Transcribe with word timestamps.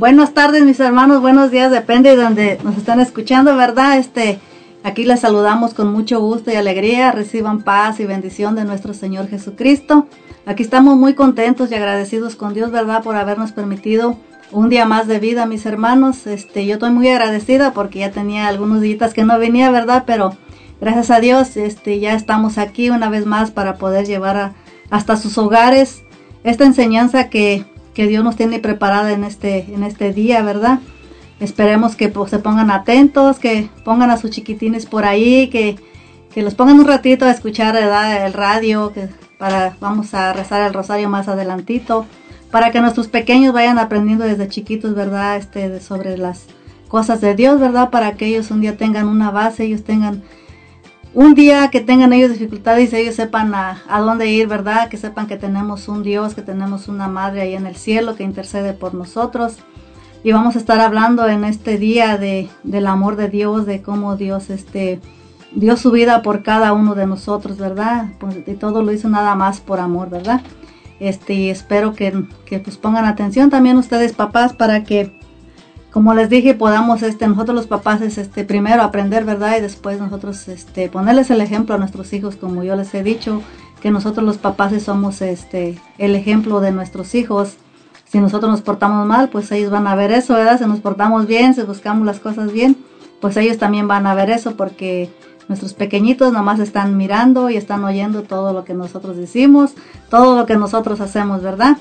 Buenas 0.00 0.32
tardes, 0.32 0.64
mis 0.64 0.80
hermanos. 0.80 1.20
Buenos 1.20 1.50
días, 1.50 1.70
depende 1.70 2.16
de 2.16 2.22
donde 2.22 2.58
nos 2.64 2.78
están 2.78 3.00
escuchando, 3.00 3.54
¿verdad? 3.54 3.98
Este, 3.98 4.38
aquí 4.82 5.04
les 5.04 5.20
saludamos 5.20 5.74
con 5.74 5.92
mucho 5.92 6.20
gusto 6.20 6.50
y 6.50 6.54
alegría. 6.54 7.12
Reciban 7.12 7.60
paz 7.64 8.00
y 8.00 8.06
bendición 8.06 8.54
de 8.54 8.64
nuestro 8.64 8.94
Señor 8.94 9.28
Jesucristo. 9.28 10.06
Aquí 10.46 10.62
estamos 10.62 10.96
muy 10.96 11.12
contentos 11.12 11.70
y 11.70 11.74
agradecidos 11.74 12.34
con 12.34 12.54
Dios, 12.54 12.70
¿verdad? 12.70 13.02
Por 13.02 13.14
habernos 13.14 13.52
permitido 13.52 14.16
un 14.52 14.70
día 14.70 14.86
más 14.86 15.06
de 15.06 15.18
vida, 15.18 15.44
mis 15.44 15.66
hermanos. 15.66 16.26
Este, 16.26 16.64
yo 16.64 16.76
estoy 16.76 16.92
muy 16.92 17.06
agradecida 17.10 17.74
porque 17.74 17.98
ya 17.98 18.10
tenía 18.10 18.48
algunos 18.48 18.80
días 18.80 19.12
que 19.12 19.24
no 19.24 19.38
venía, 19.38 19.70
¿verdad? 19.70 20.04
Pero 20.06 20.34
gracias 20.80 21.10
a 21.10 21.20
Dios, 21.20 21.58
este, 21.58 22.00
ya 22.00 22.14
estamos 22.14 22.56
aquí 22.56 22.88
una 22.88 23.10
vez 23.10 23.26
más 23.26 23.50
para 23.50 23.74
poder 23.74 24.06
llevar 24.06 24.38
a- 24.38 24.54
hasta 24.88 25.18
sus 25.18 25.36
hogares 25.36 26.04
esta 26.42 26.64
enseñanza 26.64 27.28
que, 27.28 27.66
que 27.94 28.06
Dios 28.06 28.24
nos 28.24 28.36
tiene 28.36 28.58
preparada 28.58 29.12
en 29.12 29.24
este, 29.24 29.72
en 29.72 29.82
este 29.82 30.12
día, 30.12 30.42
¿verdad? 30.42 30.80
Esperemos 31.40 31.96
que 31.96 32.08
pues, 32.08 32.30
se 32.30 32.38
pongan 32.38 32.70
atentos, 32.70 33.38
que 33.38 33.70
pongan 33.84 34.10
a 34.10 34.16
sus 34.16 34.30
chiquitines 34.30 34.86
por 34.86 35.04
ahí, 35.04 35.48
que, 35.48 35.76
que 36.32 36.42
los 36.42 36.54
pongan 36.54 36.78
un 36.78 36.86
ratito 36.86 37.24
a 37.24 37.30
escuchar 37.30 37.76
el 37.76 38.32
radio, 38.32 38.92
que 38.92 39.08
para 39.38 39.76
vamos 39.80 40.12
a 40.12 40.34
rezar 40.34 40.66
el 40.66 40.74
rosario 40.74 41.08
más 41.08 41.28
adelantito, 41.28 42.06
para 42.50 42.70
que 42.70 42.80
nuestros 42.80 43.08
pequeños 43.08 43.54
vayan 43.54 43.78
aprendiendo 43.78 44.24
desde 44.24 44.48
chiquitos, 44.48 44.94
¿verdad? 44.94 45.38
Este, 45.38 45.80
sobre 45.80 46.18
las 46.18 46.46
cosas 46.88 47.20
de 47.20 47.34
Dios, 47.34 47.58
¿verdad? 47.58 47.90
Para 47.90 48.12
que 48.16 48.26
ellos 48.26 48.50
un 48.50 48.60
día 48.60 48.76
tengan 48.76 49.08
una 49.08 49.30
base, 49.30 49.64
ellos 49.64 49.82
tengan 49.82 50.22
un 51.12 51.34
día 51.34 51.68
que 51.68 51.80
tengan 51.80 52.12
ellos 52.12 52.32
dificultades 52.32 52.92
ellos 52.92 53.16
sepan 53.16 53.54
a, 53.54 53.82
a 53.88 54.00
dónde 54.00 54.28
ir, 54.28 54.46
¿verdad? 54.46 54.88
Que 54.88 54.96
sepan 54.96 55.26
que 55.26 55.36
tenemos 55.36 55.88
un 55.88 56.02
Dios, 56.02 56.34
que 56.34 56.42
tenemos 56.42 56.88
una 56.88 57.08
madre 57.08 57.42
ahí 57.42 57.54
en 57.54 57.66
el 57.66 57.76
cielo 57.76 58.14
que 58.14 58.22
intercede 58.22 58.72
por 58.72 58.94
nosotros. 58.94 59.56
Y 60.22 60.32
vamos 60.32 60.54
a 60.54 60.58
estar 60.58 60.80
hablando 60.80 61.26
en 61.26 61.44
este 61.44 61.78
día 61.78 62.16
de, 62.18 62.48
del 62.62 62.86
amor 62.86 63.16
de 63.16 63.28
Dios, 63.28 63.66
de 63.66 63.82
cómo 63.82 64.16
Dios 64.16 64.50
este, 64.50 65.00
dio 65.52 65.76
su 65.76 65.90
vida 65.90 66.22
por 66.22 66.42
cada 66.42 66.72
uno 66.72 66.94
de 66.94 67.06
nosotros, 67.06 67.56
¿verdad? 67.56 68.08
Pues, 68.18 68.36
y 68.46 68.54
todo 68.54 68.82
lo 68.82 68.92
hizo 68.92 69.08
nada 69.08 69.34
más 69.34 69.60
por 69.60 69.80
amor, 69.80 70.10
¿verdad? 70.10 70.42
Este, 71.00 71.32
y 71.32 71.50
espero 71.50 71.94
que, 71.94 72.24
que 72.44 72.58
pues 72.58 72.76
pongan 72.76 73.06
atención 73.06 73.48
también 73.48 73.78
ustedes 73.78 74.12
papás 74.12 74.52
para 74.52 74.84
que 74.84 75.18
como 75.90 76.14
les 76.14 76.30
dije, 76.30 76.54
podamos 76.54 77.02
este, 77.02 77.26
nosotros 77.26 77.54
los 77.54 77.66
papás 77.66 78.00
es, 78.00 78.16
este, 78.16 78.44
primero 78.44 78.82
aprender, 78.82 79.24
¿verdad? 79.24 79.56
Y 79.58 79.60
después 79.60 79.98
nosotros 79.98 80.46
este, 80.48 80.88
ponerles 80.88 81.30
el 81.30 81.40
ejemplo 81.40 81.74
a 81.74 81.78
nuestros 81.78 82.12
hijos, 82.12 82.36
como 82.36 82.62
yo 82.62 82.76
les 82.76 82.94
he 82.94 83.02
dicho, 83.02 83.42
que 83.80 83.90
nosotros 83.90 84.24
los 84.24 84.38
papás 84.38 84.80
somos 84.82 85.20
este, 85.22 85.78
el 85.98 86.14
ejemplo 86.14 86.60
de 86.60 86.70
nuestros 86.70 87.14
hijos. 87.14 87.56
Si 88.04 88.20
nosotros 88.20 88.50
nos 88.50 88.62
portamos 88.62 89.06
mal, 89.06 89.30
pues 89.30 89.50
ellos 89.52 89.70
van 89.70 89.86
a 89.86 89.94
ver 89.94 90.12
eso, 90.12 90.34
¿verdad? 90.34 90.58
Si 90.58 90.66
nos 90.66 90.80
portamos 90.80 91.26
bien, 91.26 91.54
si 91.54 91.62
buscamos 91.62 92.06
las 92.06 92.20
cosas 92.20 92.52
bien, 92.52 92.76
pues 93.20 93.36
ellos 93.36 93.58
también 93.58 93.88
van 93.88 94.06
a 94.06 94.14
ver 94.14 94.30
eso 94.30 94.56
porque 94.56 95.10
nuestros 95.48 95.74
pequeñitos 95.74 96.32
nomás 96.32 96.60
están 96.60 96.96
mirando 96.96 97.50
y 97.50 97.56
están 97.56 97.82
oyendo 97.82 98.22
todo 98.22 98.52
lo 98.52 98.64
que 98.64 98.74
nosotros 98.74 99.16
decimos, 99.16 99.72
todo 100.08 100.38
lo 100.38 100.46
que 100.46 100.56
nosotros 100.56 101.00
hacemos, 101.00 101.42
¿verdad? 101.42 101.76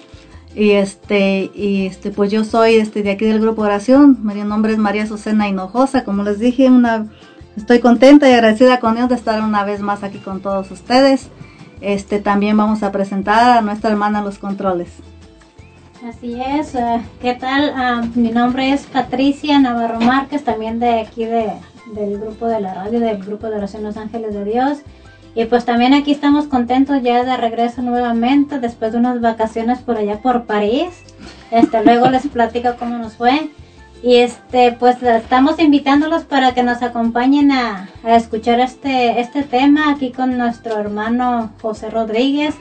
Y 0.55 0.71
este, 0.71 1.51
y 1.53 1.85
este, 1.85 2.11
pues 2.11 2.31
yo 2.31 2.43
soy 2.43 2.75
este, 2.75 3.03
de 3.03 3.11
aquí 3.11 3.25
del 3.25 3.39
grupo 3.39 3.61
oración. 3.61 4.17
Mi 4.23 4.33
nombre 4.35 4.73
es 4.73 4.77
María 4.77 5.05
Susana 5.05 5.47
Hinojosa. 5.47 6.03
Como 6.03 6.23
les 6.23 6.39
dije, 6.39 6.69
una, 6.69 7.07
estoy 7.55 7.79
contenta 7.79 8.29
y 8.29 8.33
agradecida 8.33 8.79
con 8.79 8.95
Dios 8.95 9.09
de 9.09 9.15
estar 9.15 9.41
una 9.41 9.63
vez 9.63 9.81
más 9.81 10.03
aquí 10.03 10.17
con 10.17 10.41
todos 10.41 10.71
ustedes. 10.71 11.29
Este, 11.81 12.19
también 12.19 12.57
vamos 12.57 12.83
a 12.83 12.91
presentar 12.91 13.57
a 13.57 13.61
nuestra 13.61 13.91
hermana 13.91 14.21
Los 14.21 14.39
Controles. 14.39 14.89
Así 16.07 16.39
es, 16.41 16.75
eh, 16.75 17.01
¿qué 17.21 17.33
tal? 17.33 17.73
Ah, 17.75 18.03
mi 18.15 18.31
nombre 18.31 18.71
es 18.71 18.85
Patricia 18.85 19.59
Navarro 19.59 19.99
Márquez, 19.99 20.45
también 20.45 20.79
de 20.79 21.01
aquí 21.01 21.25
de, 21.25 21.51
del 21.93 22.19
grupo 22.19 22.47
de 22.47 22.61
la 22.61 22.73
radio, 22.73 23.01
del 23.01 23.21
grupo 23.21 23.49
de 23.49 23.57
oración 23.57 23.83
Los 23.83 23.97
Ángeles 23.97 24.33
de 24.33 24.45
Dios. 24.45 24.79
Y 25.35 25.45
pues 25.45 25.65
también 25.65 25.93
aquí 25.93 26.11
estamos 26.11 26.47
contentos 26.47 27.01
ya 27.01 27.23
de 27.23 27.37
regreso 27.37 27.81
nuevamente 27.81 28.59
después 28.59 28.91
de 28.91 28.97
unas 28.97 29.21
vacaciones 29.21 29.79
por 29.79 29.97
allá 29.97 30.21
por 30.21 30.45
París. 30.45 31.03
Este, 31.51 31.83
luego 31.85 32.09
les 32.09 32.27
platico 32.27 32.75
cómo 32.77 32.97
nos 32.97 33.13
fue. 33.13 33.51
Y 34.01 34.15
este, 34.17 34.71
pues 34.71 35.03
estamos 35.03 35.59
invitándolos 35.59 36.23
para 36.23 36.53
que 36.53 36.63
nos 36.63 36.81
acompañen 36.81 37.51
a, 37.51 37.89
a 38.03 38.15
escuchar 38.15 38.59
este, 38.59 39.19
este 39.19 39.43
tema 39.43 39.91
aquí 39.91 40.11
con 40.11 40.37
nuestro 40.37 40.79
hermano 40.79 41.51
José 41.61 41.89
Rodríguez 41.89 42.55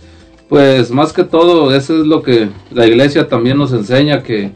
pues 0.48 0.90
más 0.90 1.12
que 1.12 1.24
todo 1.24 1.74
eso 1.74 2.00
es 2.00 2.06
lo 2.06 2.22
que 2.22 2.48
la 2.70 2.86
iglesia 2.86 3.28
también 3.28 3.58
nos 3.58 3.72
enseña 3.72 4.22
que 4.22 4.52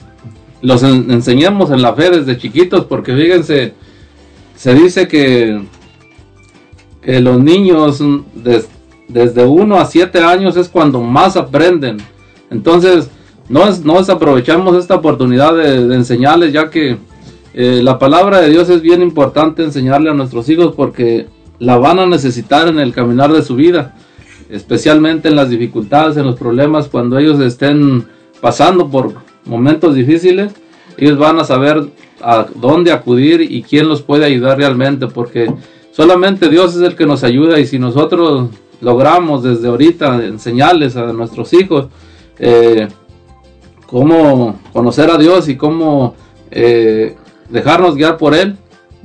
los 0.63 0.83
en- 0.83 1.11
enseñemos 1.11 1.71
en 1.71 1.83
la 1.83 1.95
fe 1.95 2.11
desde 2.11 2.37
chiquitos, 2.39 2.85
porque 2.85 3.15
fíjense, 3.15 3.75
se 4.55 4.75
dice 4.75 5.09
que, 5.09 5.61
los 7.21 7.43
niños 7.43 8.03
des- 8.35 8.69
desde 9.09 9.45
1 9.47 9.77
a 9.81 9.85
7 9.87 10.21
años 10.23 10.57
es 10.57 10.69
cuando 10.69 11.01
más 11.01 11.37
aprenden. 11.37 11.97
Entonces, 12.51 13.11
no, 13.49 13.67
es, 13.67 13.85
no 13.85 13.99
desaprovechamos 13.99 14.77
esta 14.77 14.97
oportunidad 14.97 15.55
de, 15.57 15.89
de 15.89 15.95
enseñarles, 15.97 16.53
ya 16.53 16.71
que 16.71 16.99
eh, 17.55 17.81
la 17.83 17.99
palabra 17.99 18.41
de 18.41 18.51
Dios 18.51 18.69
es 18.69 18.81
bien 18.83 19.03
importante 19.03 19.65
enseñarle 19.65 20.11
a 20.11 20.15
nuestros 20.15 20.49
hijos 20.49 20.75
porque 20.77 21.27
la 21.59 21.77
van 21.79 21.99
a 21.99 22.07
necesitar 22.07 22.69
en 22.69 22.79
el 22.79 22.93
caminar 22.93 23.33
de 23.33 23.43
su 23.43 23.57
vida, 23.57 23.97
especialmente 24.51 25.29
en 25.29 25.37
las 25.37 25.51
dificultades, 25.51 26.17
en 26.17 26.27
los 26.27 26.37
problemas, 26.37 26.89
cuando 26.89 27.19
ellos 27.19 27.41
estén 27.41 28.07
pasando 28.41 28.89
por 28.89 29.15
momentos 29.45 29.95
difíciles, 29.95 30.53
ellos 30.97 31.19
van 31.19 31.39
a 31.39 31.45
saber 31.45 31.89
a 32.21 32.47
dónde 32.55 32.93
acudir 32.93 33.41
y 33.41 33.63
quién 33.63 33.89
los 33.89 34.03
puede 34.03 34.25
ayudar 34.25 34.59
realmente, 34.59 35.07
porque 35.07 35.53
solamente 35.93 36.49
Dios 36.49 36.77
es 36.77 36.83
el 36.83 36.97
que 36.97 37.07
nos 37.07 37.25
ayuda 37.25 37.59
y 37.59 37.67
si 37.67 37.79
nosotros 37.79 38.51
logramos 38.81 39.43
desde 39.43 39.69
ahorita 39.69 40.25
enseñarles 40.25 40.97
a 40.97 41.13
nuestros 41.13 41.53
hijos 41.53 41.89
eh, 42.39 42.89
cómo 43.87 44.59
conocer 44.73 45.11
a 45.11 45.19
Dios 45.19 45.49
y 45.49 45.57
cómo 45.57 46.15
eh, 46.51 47.17
dejarnos 47.49 47.97
guiar 47.97 48.17
por 48.17 48.35
Él, 48.35 48.57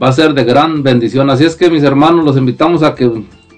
va 0.02 0.10
a 0.10 0.14
ser 0.14 0.34
de 0.34 0.44
gran 0.44 0.84
bendición. 0.84 1.30
Así 1.30 1.46
es 1.46 1.56
que 1.56 1.70
mis 1.70 1.84
hermanos 1.84 2.24
los 2.24 2.38
invitamos 2.38 2.84
a 2.84 2.96
que 2.96 3.10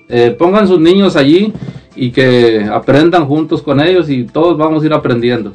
eh, 0.10 0.36
pongan 0.38 0.68
sus 0.68 0.80
niños 0.80 1.16
allí 1.16 1.54
y 1.96 2.12
que 2.12 2.68
aprendan 2.72 3.26
juntos 3.26 3.62
con 3.62 3.80
ellos 3.80 4.10
y 4.10 4.24
todos 4.24 4.58
vamos 4.58 4.84
a 4.84 4.86
ir 4.86 4.94
aprendiendo. 4.94 5.52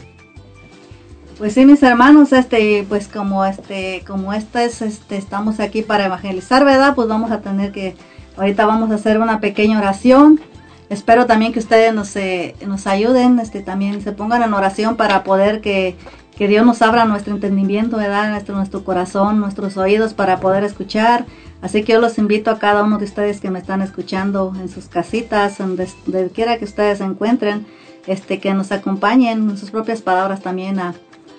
Pues 1.39 1.55
sí, 1.55 1.67
mis 1.67 1.83
hermanos, 1.83 2.33
este, 2.33 2.85
pues 2.89 3.09
como 3.09 3.45
este, 3.45 4.05
como 4.07 4.33
esta 4.33 4.63
es, 4.63 4.83
este, 4.83 5.17
estamos 5.17 5.59
aquí 5.59 5.83
para 5.83 6.07
evangelizar, 6.07 6.65
¿verdad? 6.65 6.95
Pues 6.95 7.09
vamos 7.09 7.31
a 7.31 7.41
tener 7.41 7.73
que, 7.73 7.97
ahorita 8.37 8.67
vamos 8.67 8.91
a 8.91 8.95
hacer 8.95 9.19
una 9.19 9.41
pequeña 9.41 9.79
oración. 9.79 10.41
Espero 10.89 11.27
también 11.27 11.53
que 11.53 11.59
ustedes 11.59 11.93
nos, 11.95 12.15
eh, 12.17 12.55
nos 12.67 12.87
ayuden, 12.87 13.41
este, 13.41 13.61
también 13.61 14.03
se 14.03 14.13
pongan 14.13 14.43
en 14.43 14.53
oración 14.53 14.97
para 14.97 15.25
poder 15.25 15.61
que, 15.61 15.97
que 16.37 16.49
Dios 16.49 16.67
nos 16.67 16.83
abra 16.83 17.07
nuestro 17.07 17.35
entendimiento, 17.35 17.97
¿verdad? 17.97 18.31
Nuestro, 18.31 18.55
nuestro 18.55 18.85
corazón, 18.85 19.41
nuestros 19.41 19.77
oídos 19.77 20.15
para 20.15 20.39
poder 20.39 20.65
escuchar. 20.65 21.25
Así 21.63 21.85
que 21.85 21.93
yo 21.93 22.01
los 22.01 22.19
invito 22.19 22.51
a 22.51 22.59
cada 22.59 22.83
uno 22.83 22.99
de 22.99 23.05
ustedes 23.05 23.41
que 23.41 23.51
me 23.51 23.61
están 23.61 23.83
escuchando 23.83 24.53
en 24.61 24.69
sus 24.69 24.87
casitas, 24.87 25.59
donde, 25.59 25.89
quiera 26.35 26.59
que 26.59 26.65
ustedes 26.65 26.99
se 26.99 27.05
encuentren, 27.05 27.65
este, 28.09 28.41
que 28.41 28.53
nos 28.53 28.73
acompañen 28.73 29.49
en 29.49 29.57
sus 29.57 29.71
propias 29.71 30.03
palabras 30.03 30.43
también 30.43 30.81
a 30.81 30.95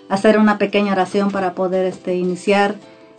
hacer 0.08 0.40
una 0.40 0.58
pequeña 0.58 0.94
oración 0.94 1.30
para 1.30 1.54
poder 1.54 1.86
este, 1.86 2.16
iniciar 2.16 2.75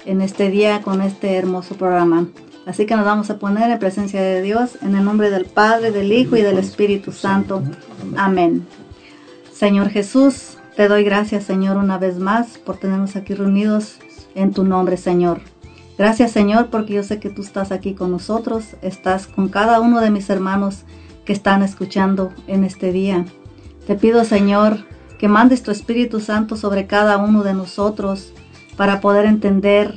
en 0.06 0.22
este 0.22 0.48
día 0.48 0.80
con 0.80 1.02
este 1.02 1.36
hermoso 1.36 1.76
programa. 1.76 2.26
Así 2.64 2.86
que 2.86 2.96
nos 2.96 3.04
vamos 3.04 3.28
a 3.28 3.38
poner 3.38 3.70
en 3.70 3.78
presencia 3.78 4.22
de 4.22 4.40
Dios 4.40 4.78
en 4.80 4.94
el 4.94 5.04
nombre 5.04 5.28
del 5.28 5.44
Padre, 5.44 5.90
del 5.90 6.10
Hijo 6.10 6.36
y 6.36 6.42
del 6.42 6.56
Espíritu 6.56 7.12
Santo. 7.12 7.62
Amén. 8.16 8.66
Señor 9.52 9.90
Jesús, 9.90 10.56
te 10.74 10.88
doy 10.88 11.04
gracias, 11.04 11.44
Señor, 11.44 11.76
una 11.76 11.98
vez 11.98 12.18
más 12.18 12.56
por 12.56 12.78
tenernos 12.78 13.14
aquí 13.14 13.34
reunidos 13.34 13.98
en 14.34 14.54
tu 14.54 14.64
nombre, 14.64 14.96
Señor. 14.96 15.53
Gracias, 15.96 16.32
Señor, 16.32 16.70
porque 16.70 16.94
yo 16.94 17.02
sé 17.04 17.20
que 17.20 17.30
tú 17.30 17.42
estás 17.42 17.70
aquí 17.70 17.94
con 17.94 18.10
nosotros, 18.10 18.76
estás 18.82 19.28
con 19.28 19.48
cada 19.48 19.80
uno 19.80 20.00
de 20.00 20.10
mis 20.10 20.28
hermanos 20.28 20.84
que 21.24 21.32
están 21.32 21.62
escuchando 21.62 22.32
en 22.48 22.64
este 22.64 22.90
día. 22.90 23.24
Te 23.86 23.94
pido, 23.94 24.24
Señor, 24.24 24.78
que 25.18 25.28
mandes 25.28 25.62
tu 25.62 25.70
Espíritu 25.70 26.18
Santo 26.18 26.56
sobre 26.56 26.86
cada 26.86 27.18
uno 27.18 27.44
de 27.44 27.54
nosotros 27.54 28.32
para 28.76 29.00
poder 29.00 29.24
entender, 29.26 29.94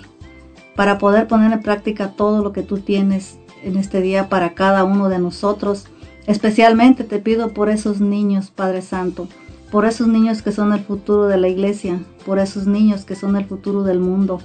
para 0.76 1.00
poder 1.00 1.28
poner 1.28 1.52
en 1.52 1.62
práctica 1.62 2.12
todo 2.12 2.44
lo 2.44 2.54
que 2.54 2.62
tú 2.62 2.78
tienes 2.78 3.40
en 3.64 3.76
este 3.76 4.00
día 4.02 4.30
para 4.30 4.54
cada 4.54 4.84
uno 4.84 5.10
de 5.10 5.18
nosotros. 5.18 5.88
Especialmente 6.28 7.06
te 7.06 7.18
pido 7.18 7.54
por 7.54 7.70
esos 7.70 8.02
niños, 8.02 8.52
Padre 8.52 8.84
Santo, 8.84 9.28
por 9.72 9.86
esos 9.86 10.08
niños 10.08 10.44
que 10.44 10.52
son 10.52 10.74
el 10.74 10.82
futuro 10.82 11.28
de 11.28 11.38
la 11.38 11.48
iglesia, 11.48 12.00
por 12.26 12.38
esos 12.38 12.68
niños 12.68 13.04
que 13.04 13.16
son 13.16 13.36
el 13.36 13.46
futuro 13.46 13.82
del 13.84 14.00
mundo, 14.00 14.40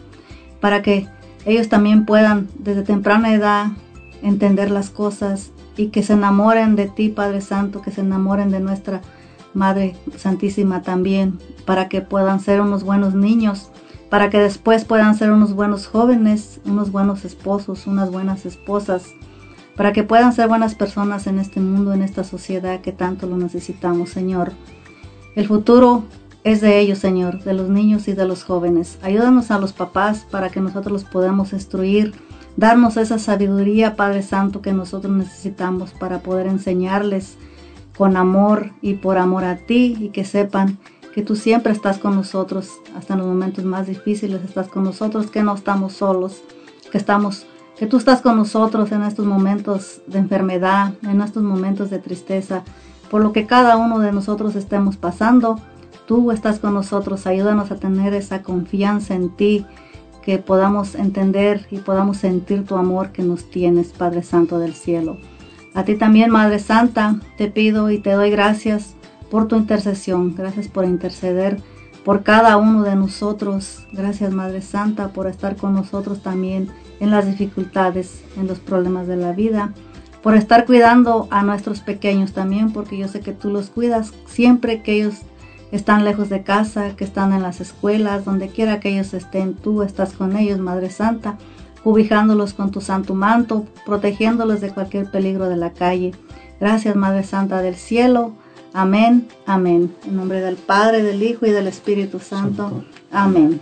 para 0.61 0.81
que 0.81 1.09
ellos 1.45 1.69
también 1.69 2.05
puedan 2.05 2.49
desde 2.59 2.83
temprana 2.83 3.33
edad 3.33 3.69
entender 4.23 4.71
las 4.71 4.91
cosas 4.91 5.51
y 5.77 5.89
que 5.89 6.03
se 6.03 6.13
enamoren 6.13 6.77
de 6.77 6.87
ti, 6.87 7.09
Padre 7.09 7.41
Santo, 7.41 7.83
que 7.83 7.91
se 7.91 8.03
enamoren 8.03 8.51
de 8.51 8.61
nuestra 8.61 9.01
Madre 9.55 9.97
Santísima 10.17 10.83
también, 10.83 11.39
para 11.67 11.89
que 11.89 12.01
puedan 12.01 12.41
ser 12.41 12.61
unos 12.61 12.85
buenos 12.85 13.15
niños, 13.15 13.71
para 14.09 14.31
que 14.31 14.39
después 14.39 14.85
puedan 14.85 15.15
ser 15.15 15.31
unos 15.31 15.55
buenos 15.55 15.87
jóvenes, 15.87 16.61
unos 16.65 16.91
buenos 16.91 17.25
esposos, 17.25 17.87
unas 17.87 18.11
buenas 18.11 18.47
esposas, 18.47 19.07
para 19.77 19.93
que 19.93 20.05
puedan 20.05 20.33
ser 20.33 20.49
buenas 20.49 20.75
personas 20.75 21.27
en 21.27 21.39
este 21.39 21.61
mundo, 21.61 21.93
en 21.93 22.03
esta 22.03 22.25
sociedad 22.25 22.81
que 22.81 22.93
tanto 22.93 23.27
lo 23.27 23.37
necesitamos, 23.37 24.11
Señor. 24.11 24.53
El 25.35 25.47
futuro 25.47 26.05
es 26.45 26.61
de 26.61 26.81
ellos, 26.81 26.99
Señor, 26.99 27.43
de 27.45 27.55
los 27.55 27.69
niños 27.69 28.09
y 28.09 28.15
de 28.15 28.27
los 28.27 28.45
jóvenes. 28.45 28.99
Ayúdanos 29.03 29.51
a 29.51 29.59
los 29.59 29.73
papás 29.73 30.27
para 30.31 30.51
que 30.51 30.61
nosotros 30.61 30.93
los 30.93 31.05
podamos 31.05 31.53
instruir, 31.53 32.15
darnos 32.57 32.97
esa 32.97 33.19
sabiduría, 33.19 33.97
Padre 33.97 34.23
Santo, 34.23 34.61
que 34.61 34.73
nosotros 34.73 35.13
necesitamos 35.15 35.93
para 35.93 36.21
poder 36.21 36.47
enseñarles 36.47 37.37
con 37.97 38.17
amor 38.17 38.73
y 38.81 38.95
por 38.95 39.19
amor 39.19 39.45
a 39.45 39.57
ti 39.57 39.97
y 40.01 40.09
que 40.09 40.25
sepan 40.25 40.79
que 41.15 41.23
tú 41.23 41.37
siempre 41.37 41.73
estás 41.73 41.99
con 41.99 42.15
nosotros, 42.15 42.71
hasta 42.97 43.13
en 43.13 43.21
los 43.21 43.29
momentos 43.29 43.65
más 43.65 43.87
difíciles 43.87 44.43
estás 44.45 44.69
con 44.69 44.85
nosotros, 44.85 45.31
que 45.31 45.43
no 45.43 45.55
estamos 45.55 45.93
solos, 45.93 46.43
que 46.91 46.99
estamos 46.99 47.47
que 47.77 47.87
tú 47.87 47.97
estás 47.97 48.21
con 48.21 48.37
nosotros 48.37 48.93
en 48.93 49.03
estos 49.03 49.27
momentos 49.27 50.03
de 50.07 50.19
enfermedad, 50.19 50.93
en 51.03 51.21
estos 51.21 51.43
momentos 51.43 51.91
de 51.91 51.99
tristeza, 51.99 52.63
por 53.11 53.23
lo 53.23 53.33
que 53.33 53.47
cada 53.47 53.77
uno 53.77 53.99
de 53.99 54.13
nosotros 54.13 54.55
estemos 54.55 54.97
pasando, 54.97 55.59
tú 56.13 56.31
estás 56.31 56.59
con 56.59 56.75
nosotros, 56.75 57.27
ayúdanos 57.27 57.71
a 57.71 57.77
tener 57.77 58.13
esa 58.13 58.43
confianza 58.43 59.15
en 59.15 59.31
ti, 59.31 59.65
que 60.21 60.37
podamos 60.37 60.95
entender 60.95 61.67
y 61.71 61.79
podamos 61.79 62.19
sentir 62.19 62.67
tu 62.67 62.77
amor 62.77 63.13
que 63.13 63.23
nos 63.23 63.49
tienes, 63.49 63.95
Padre 63.95 64.23
Santo 64.23 64.59
del 64.59 64.75
cielo. 64.75 65.17
A 65.73 65.87
ti 65.87 65.95
también, 65.95 66.29
Madre 66.29 66.59
Santa, 66.59 67.19
te 67.39 67.51
pido 67.51 67.91
y 67.91 67.99
te 67.99 68.11
doy 68.11 68.31
gracias 68.31 68.95
por 69.31 69.49
tu 69.49 69.57
intercesión. 69.57 70.35
Gracias 70.37 70.69
por 70.69 70.85
interceder 70.85 71.63
por 72.05 72.25
cada 72.25 72.59
uno 72.59 72.83
de 72.83 72.95
nosotros. 72.95 73.87
Gracias, 73.93 74.35
Madre 74.35 74.61
Santa, 74.61 75.15
por 75.15 75.27
estar 75.29 75.57
con 75.57 75.73
nosotros 75.73 76.23
también 76.23 76.69
en 77.01 77.11
las 77.11 77.25
dificultades, 77.25 78.23
en 78.37 78.49
los 78.49 78.59
problemas 78.59 79.07
de 79.07 79.17
la 79.17 79.33
vida. 79.33 79.73
Por 80.23 80.37
estar 80.37 80.67
cuidando 80.67 81.27
a 81.31 81.43
nuestros 81.43 81.81
pequeños 81.81 82.35
también, 82.35 82.71
porque 82.71 82.99
yo 82.99 83.09
sé 83.09 83.21
que 83.21 83.33
tú 83.33 83.49
los 83.49 83.71
cuidas 83.71 84.13
siempre 84.27 84.83
que 84.83 84.93
ellos 84.93 85.23
están 85.73 86.05
lejos 86.05 86.29
de 86.29 86.45
casa, 86.45 86.95
que 86.95 87.03
están 87.03 87.33
en 87.33 87.43
las 87.43 87.61
escuelas, 87.61 88.25
donde 88.25 88.49
quiera 88.49 88.79
que 88.79 88.91
ellos 88.91 89.13
estén, 89.15 89.55
tú 89.55 89.83
estás 89.83 90.13
con 90.13 90.37
ellos, 90.37 90.61
Madre 90.61 90.91
Santa 90.91 91.37
cubijándolos 91.83 92.55
con 92.55 92.71
tu 92.71 92.81
santo 92.81 93.15
manto, 93.15 93.67
protegiéndolos 93.85 94.61
de 94.61 94.71
cualquier 94.71 95.11
peligro 95.11 95.49
de 95.49 95.57
la 95.57 95.71
calle. 95.71 96.13
Gracias, 96.61 96.95
Madre 96.95 97.25
Santa 97.25 97.61
del 97.61 97.75
cielo. 97.75 98.33
Amén, 98.73 99.29
amén. 99.47 99.95
En 100.07 100.17
nombre 100.17 100.41
del 100.41 100.57
Padre, 100.57 101.03
del 101.03 101.23
Hijo 101.23 101.45
y 101.47 101.51
del 101.51 101.67
Espíritu 101.67 102.21
Santo. 102.21 102.85
Amén. 103.11 103.61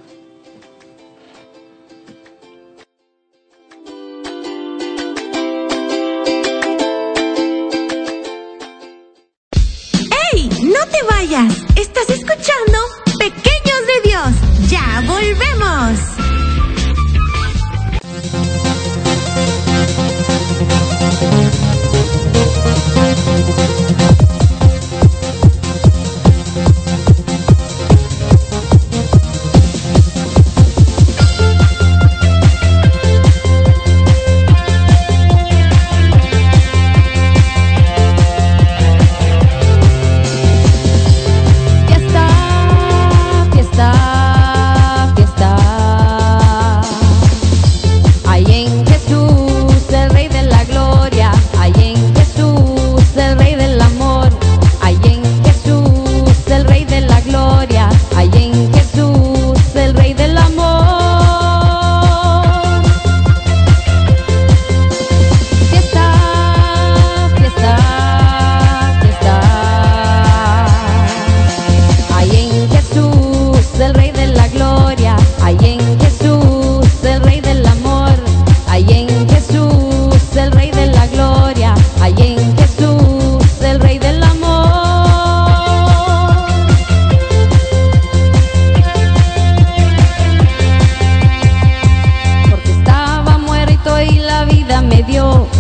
vida 94.71 94.83
me 94.83 95.03
dio. 95.03 95.60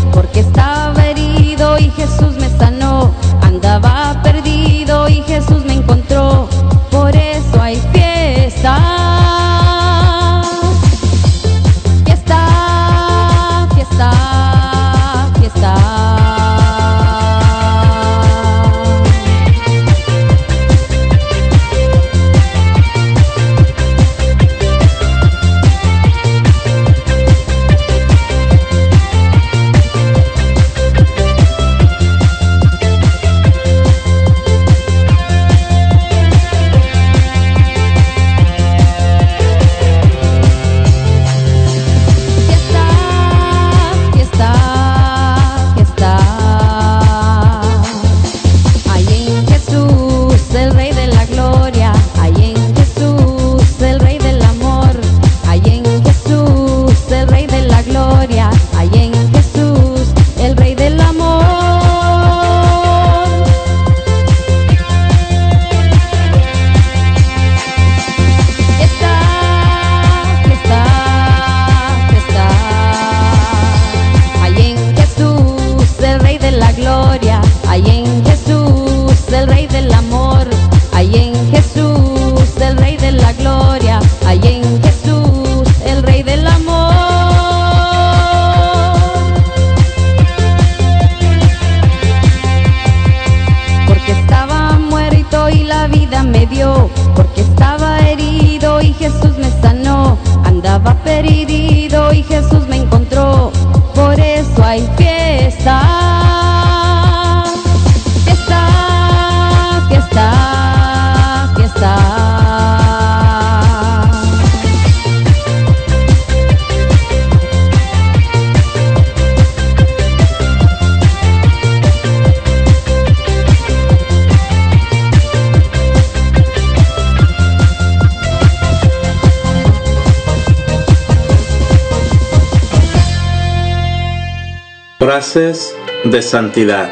De 135.20 136.22
santidad. 136.22 136.90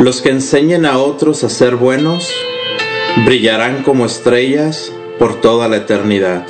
Los 0.00 0.20
que 0.20 0.28
enseñen 0.28 0.84
a 0.84 0.98
otros 0.98 1.42
a 1.42 1.48
ser 1.48 1.76
buenos 1.76 2.30
brillarán 3.24 3.82
como 3.82 4.04
estrellas 4.04 4.92
por 5.18 5.40
toda 5.40 5.66
la 5.68 5.78
eternidad. 5.78 6.44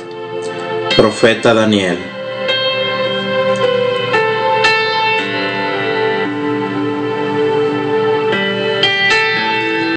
Profeta 0.97 1.53
Daniel. 1.53 1.97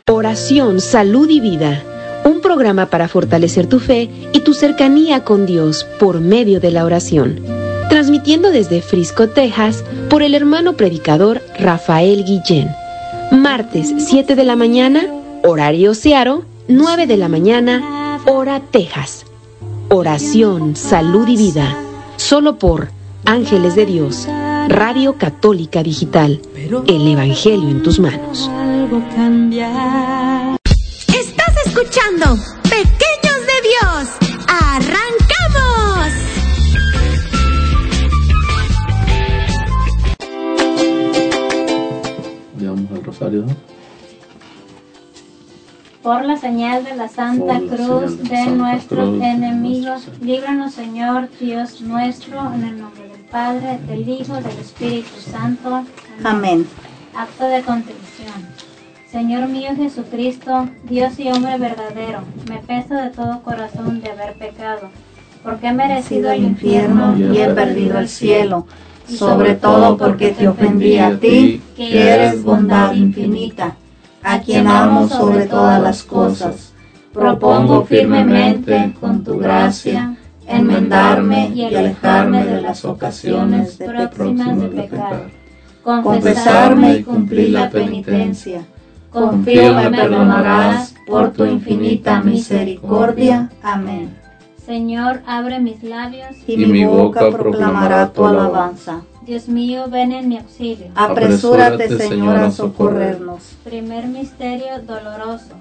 Oración, 0.07 0.80
salud 0.80 1.28
y 1.30 1.40
vida. 1.40 1.83
Un 2.25 2.40
programa 2.40 2.87
para 2.87 3.09
fortalecer 3.09 3.66
tu 3.66 3.80
fe 3.80 4.09
y 4.33 4.40
tu 4.40 4.54
cercanía 4.54 5.25
con 5.25 5.47
Dios 5.47 5.85
por 5.99 6.21
medio 6.21 6.61
de 6.61 6.71
la 6.71 6.85
oración. 6.85 7.40
Transmitiendo 7.88 8.50
desde 8.50 8.83
Frisco, 8.83 9.28
Texas, 9.28 9.83
por 10.08 10.22
el 10.22 10.34
hermano 10.34 10.74
predicador 10.74 11.42
Rafael 11.58 12.24
Guillén. 12.24 12.70
Martes 13.30 13.92
7 13.98 14.34
de 14.34 14.44
la 14.44 14.56
mañana, 14.56 15.06
horario 15.44 15.94
Searo, 15.94 16.44
9 16.68 17.06
de 17.06 17.16
la 17.16 17.28
mañana, 17.28 18.20
hora 18.26 18.60
Texas. 18.60 19.26
Oración, 19.90 20.76
salud 20.76 21.28
y 21.28 21.36
vida. 21.36 21.76
Solo 22.16 22.58
por 22.58 22.88
Ángeles 23.24 23.74
de 23.74 23.86
Dios, 23.86 24.26
Radio 24.68 25.16
Católica 25.16 25.82
Digital. 25.82 26.40
El 26.86 27.06
Evangelio 27.06 27.68
en 27.68 27.82
tus 27.82 28.00
manos. 28.00 28.50
Estás 31.08 31.66
escuchando 31.66 32.36
señal 46.49 46.83
de 46.83 46.97
la 46.97 47.09
Santa 47.09 47.61
Cruz 47.61 48.23
de 48.23 48.47
nuestros 48.47 49.21
enemigos, 49.21 50.09
líbranos 50.23 50.73
Señor 50.73 51.28
Dios 51.38 51.83
nuestro, 51.83 52.40
en 52.55 52.64
el 52.64 52.81
nombre 52.81 53.02
del 53.02 53.21
Padre, 53.31 53.78
del 53.87 54.09
Hijo, 54.09 54.37
del 54.37 54.59
Espíritu 54.59 55.21
Santo. 55.21 55.85
Amén. 56.25 56.67
Acto 57.14 57.45
de 57.45 57.61
contrición. 57.61 58.33
Señor 59.12 59.49
mío 59.49 59.73
Jesucristo, 59.76 60.71
Dios 60.85 61.19
y 61.19 61.28
hombre 61.28 61.59
verdadero, 61.59 62.21
me 62.49 62.61
pesa 62.61 63.02
de 63.02 63.11
todo 63.11 63.43
corazón 63.43 64.00
de 64.00 64.11
haber 64.11 64.33
pecado, 64.33 64.88
porque 65.43 65.67
he 65.67 65.75
merecido 65.75 66.31
el 66.31 66.45
infierno 66.45 67.14
y 67.19 67.43
he 67.43 67.49
perdido 67.49 67.99
el 67.99 68.09
cielo, 68.09 68.67
sobre 69.07 69.55
todo 69.55 69.99
porque 69.99 70.31
te 70.31 70.49
ofendí 70.49 70.97
a 70.97 71.21
ti, 71.21 71.61
que 71.76 72.11
eres 72.11 72.43
bondad 72.43 72.95
infinita, 72.95 73.76
a 74.28 74.40
quien 74.40 74.66
amo 74.66 75.08
sobre 75.08 75.47
todas 75.47 75.82
las 75.82 76.02
cosas. 76.02 76.73
Propongo 77.12 77.85
firmemente, 77.87 78.94
con 79.00 79.25
tu 79.25 79.38
gracia, 79.38 80.16
enmendarme 80.47 81.50
y 81.54 81.75
alejarme 81.75 82.44
de 82.44 82.61
las 82.61 82.85
ocasiones 82.85 83.78
de 83.78 84.08
próximas 84.08 84.61
de 84.61 84.68
pecar, 84.68 85.30
confesarme 85.82 86.97
y 86.97 87.02
cumplir 87.04 87.50
la 87.50 87.70
penitencia. 87.70 88.62
Confío 89.11 89.73
me 89.73 89.90
perdonarás 89.90 90.94
por 91.06 91.32
tu 91.32 91.47
infinita 91.47 92.20
misericordia. 92.20 93.50
Amén. 93.62 94.14
Señor, 94.66 95.23
abre 95.26 95.58
mis 95.61 95.82
labios. 95.82 96.37
Y 96.47 96.66
mi 96.66 96.85
boca 96.85 97.30
proclamará 97.30 98.12
tu 98.12 98.26
alabanza. 98.26 99.00
Dios 99.28 99.47
mío, 99.47 99.88
ven 99.90 100.12
en 100.12 100.26
mi 100.26 100.38
auxilio. 100.38 100.87
Apresúrate, 100.94 101.99
Señor, 101.99 102.38
a 102.38 102.50
socorrernos. 102.50 103.56
Primer 103.62 104.06
misterio 104.06 104.80
doloroso. 104.87 105.52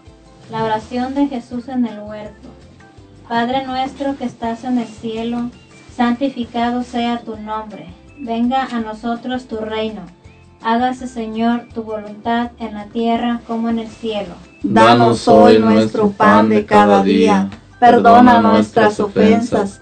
La 0.50 0.64
oración 0.64 1.14
de 1.14 1.28
Jesús 1.28 1.68
en 1.68 1.86
el 1.86 2.00
huerto. 2.00 2.48
Padre 3.28 3.68
nuestro 3.68 4.16
que 4.16 4.24
estás 4.24 4.64
en 4.64 4.78
el 4.78 4.88
cielo, 4.88 5.50
santificado 5.94 6.84
sea 6.84 7.20
tu 7.20 7.36
nombre. 7.36 7.88
Venga 8.18 8.64
a 8.64 8.80
nosotros 8.80 9.50
tu 9.50 9.58
reino. 9.58 10.04
Hágase, 10.64 11.06
Señor, 11.06 11.68
tu 11.74 11.84
voluntad 11.84 12.52
en 12.60 12.74
la 12.74 12.86
tierra 12.86 13.42
como 13.48 13.68
en 13.68 13.80
el 13.80 13.90
cielo. 13.90 14.36
Danos 14.64 15.28
hoy 15.28 15.60
nuestro 15.60 16.12
pan 16.12 16.48
de 16.48 16.66
cada 16.66 17.04
día. 17.04 17.50
Perdona 17.82 18.40
nuestras 18.40 18.98
ofensas, 19.02 19.82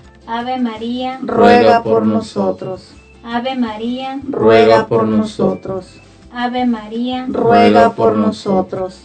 Ave 0.33 0.59
María, 0.59 1.19
Ruega 1.21 1.83
por 1.83 2.05
nosotros. 2.05 2.93
Ave 3.21 3.57
María, 3.57 4.17
Ruega 4.29 4.87
por 4.87 5.05
nosotros. 5.05 5.87
Ave 6.33 6.65
María, 6.65 7.25
Ruega 7.27 7.89
por 7.91 8.15
nosotros. 8.15 9.01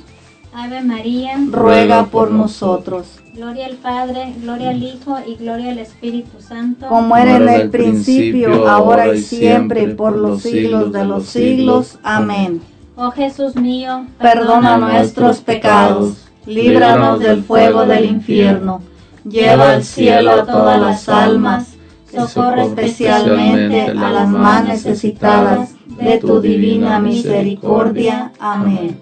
Ave 0.54 0.82
María. 0.82 1.36
Ruega 1.50 2.04
por 2.04 2.30
nosotros. 2.30 3.18
Gloria 3.34 3.66
al 3.66 3.74
Padre, 3.74 4.34
gloria 4.40 4.70
al 4.70 4.80
Hijo 4.80 5.18
y 5.26 5.34
gloria 5.34 5.72
al 5.72 5.80
Espíritu 5.80 6.40
Santo. 6.40 6.86
Como 6.86 7.16
era 7.16 7.38
en 7.38 7.48
el 7.48 7.70
principio, 7.70 8.68
ahora 8.68 9.12
y 9.12 9.20
siempre, 9.20 9.88
por 9.96 10.16
los 10.16 10.42
siglos 10.42 10.92
de 10.92 11.04
los 11.06 11.26
siglos. 11.26 11.98
Amén. 12.04 12.62
Oh 12.94 13.10
Jesús 13.10 13.56
mío, 13.56 14.06
Perdona 14.20 14.78
nuestros 14.78 15.40
pecados, 15.40 16.28
líbranos 16.46 17.18
del 17.18 17.42
fuego 17.42 17.84
del 17.84 18.04
infierno, 18.04 18.80
lleva 19.28 19.72
al 19.72 19.84
cielo 19.84 20.32
a 20.32 20.46
todas 20.46 20.80
las 20.80 21.08
almas, 21.08 21.76
socorre 22.10 22.64
especialmente 22.64 23.82
a 23.82 23.94
las 23.94 24.28
más 24.28 24.64
necesitadas 24.64 25.74
de 25.86 26.18
tu 26.18 26.40
divina 26.40 26.98
misericordia. 26.98 28.32
Amén. 28.38 29.00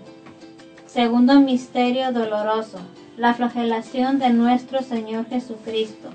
Segundo 0.86 1.40
misterio 1.40 2.12
doloroso, 2.12 2.78
la 3.16 3.34
flagelación 3.34 4.18
de 4.18 4.30
nuestro 4.30 4.82
Señor 4.82 5.26
Jesucristo. 5.26 6.08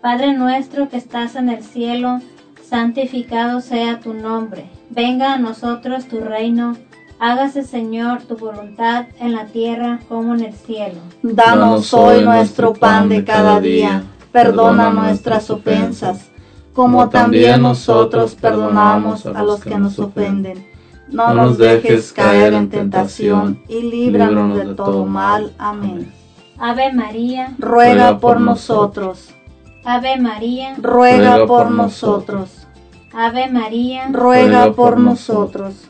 Padre 0.00 0.32
nuestro 0.32 0.88
que 0.88 0.96
estás 0.96 1.36
en 1.36 1.50
el 1.50 1.62
cielo, 1.62 2.20
santificado 2.62 3.60
sea 3.60 4.00
tu 4.00 4.14
nombre. 4.14 4.64
Venga 4.88 5.34
a 5.34 5.38
nosotros 5.38 6.08
tu 6.08 6.20
reino. 6.20 6.76
Hágase, 7.22 7.64
Señor, 7.64 8.22
tu 8.22 8.34
voluntad 8.34 9.04
en 9.18 9.32
la 9.32 9.44
tierra 9.44 10.00
como 10.08 10.34
en 10.34 10.42
el 10.42 10.54
cielo. 10.54 11.00
Danos 11.22 11.92
hoy 11.92 12.24
nuestro 12.24 12.72
pan 12.72 13.10
de 13.10 13.24
cada 13.24 13.60
día. 13.60 14.04
Perdona 14.32 14.88
nuestras 14.88 15.50
ofensas, 15.50 16.30
como 16.72 17.10
también 17.10 17.60
nosotros 17.60 18.34
perdonamos 18.34 19.26
a 19.26 19.42
los 19.42 19.62
que 19.62 19.78
nos 19.78 19.98
ofenden. 19.98 20.66
No 21.08 21.34
nos 21.34 21.58
dejes 21.58 22.10
caer 22.14 22.54
en 22.54 22.70
tentación 22.70 23.60
y 23.68 23.82
líbranos 23.82 24.56
de 24.56 24.74
todo 24.74 25.04
mal. 25.04 25.52
Amén. 25.58 26.10
Ave 26.58 26.90
María, 26.90 27.54
Ruega 27.58 28.18
por 28.18 28.40
nosotros. 28.40 29.28
Ave 29.84 30.16
María, 30.18 30.74
Ruega 30.78 31.44
por 31.44 31.70
nosotros. 31.70 32.66
Ave 33.12 33.50
María, 33.50 34.08
Ruega 34.10 34.72
por 34.72 34.98
nosotros. 34.98 35.89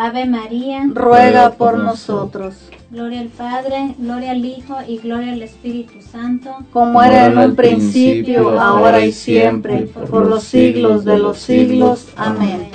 Ave 0.00 0.26
María. 0.26 0.84
Ruega 0.94 1.50
por 1.54 1.76
nosotros. 1.76 2.54
Gloria 2.88 3.20
al 3.20 3.30
Padre, 3.30 3.96
gloria 3.98 4.30
al 4.30 4.44
Hijo 4.44 4.76
y 4.86 4.98
gloria 4.98 5.32
al 5.32 5.42
Espíritu 5.42 5.94
Santo. 6.00 6.50
Como 6.72 7.02
era 7.02 7.26
en 7.26 7.36
el 7.36 7.56
principio, 7.56 8.60
ahora 8.60 9.04
y 9.04 9.10
siempre, 9.10 9.88
por 10.08 10.24
los 10.26 10.44
siglos 10.44 11.04
de 11.04 11.18
los 11.18 11.38
siglos. 11.38 12.06
Amén. 12.16 12.68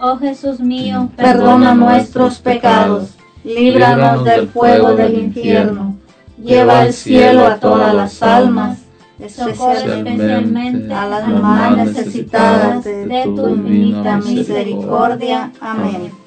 Oh 0.00 0.16
Jesús 0.16 0.58
mío, 0.58 1.10
Perdona 1.14 1.74
nuestros 1.74 2.38
pecados, 2.38 3.10
líbranos 3.44 4.24
del 4.24 4.48
fuego 4.48 4.94
del 4.94 5.18
infierno, 5.18 5.94
lleva 6.42 6.80
al 6.80 6.94
cielo 6.94 7.46
a 7.46 7.56
todas 7.56 7.94
las 7.94 8.22
almas, 8.22 8.78
especialmente 9.20 10.94
a 10.94 11.06
las 11.06 11.28
más 11.28 11.76
necesitadas 11.76 12.82
de 12.82 13.22
tu 13.24 13.46
infinita 13.46 14.16
misericordia. 14.16 15.52
Amén. 15.60 16.25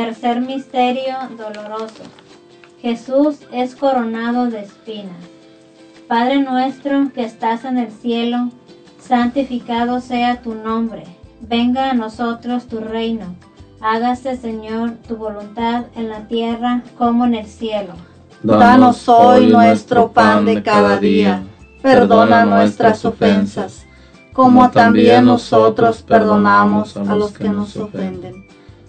Tercer 0.00 0.40
misterio 0.40 1.14
doloroso. 1.36 2.04
Jesús 2.80 3.40
es 3.52 3.76
coronado 3.76 4.46
de 4.46 4.60
espinas. 4.60 5.22
Padre 6.08 6.38
nuestro 6.38 7.12
que 7.12 7.22
estás 7.22 7.66
en 7.66 7.76
el 7.76 7.92
cielo, 7.92 8.48
santificado 8.98 10.00
sea 10.00 10.40
tu 10.40 10.54
nombre. 10.54 11.04
Venga 11.42 11.90
a 11.90 11.92
nosotros 11.92 12.66
tu 12.66 12.80
reino. 12.80 13.34
Hágase, 13.82 14.38
Señor, 14.38 14.92
tu 15.06 15.16
voluntad 15.16 15.84
en 15.94 16.08
la 16.08 16.26
tierra 16.28 16.82
como 16.96 17.26
en 17.26 17.34
el 17.34 17.46
cielo. 17.46 17.92
Danos 18.42 19.06
hoy 19.06 19.48
nuestro 19.48 20.12
pan 20.12 20.46
de 20.46 20.62
cada 20.62 20.96
día. 20.96 21.42
Perdona 21.82 22.46
nuestras 22.46 23.04
ofensas, 23.04 23.84
como 24.32 24.70
también 24.70 25.26
nosotros 25.26 26.00
perdonamos 26.00 26.96
a 26.96 27.14
los 27.14 27.32
que 27.32 27.50
nos 27.50 27.76
ofenden. 27.76 28.48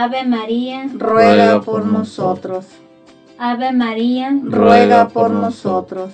Ave 0.00 0.24
María, 0.24 0.88
Ruega 0.94 1.60
por 1.60 1.84
nosotros. 1.84 2.66
Ave 3.36 3.72
María, 3.72 4.30
Ruega 4.44 5.08
por 5.08 5.28
nosotros. 5.32 6.12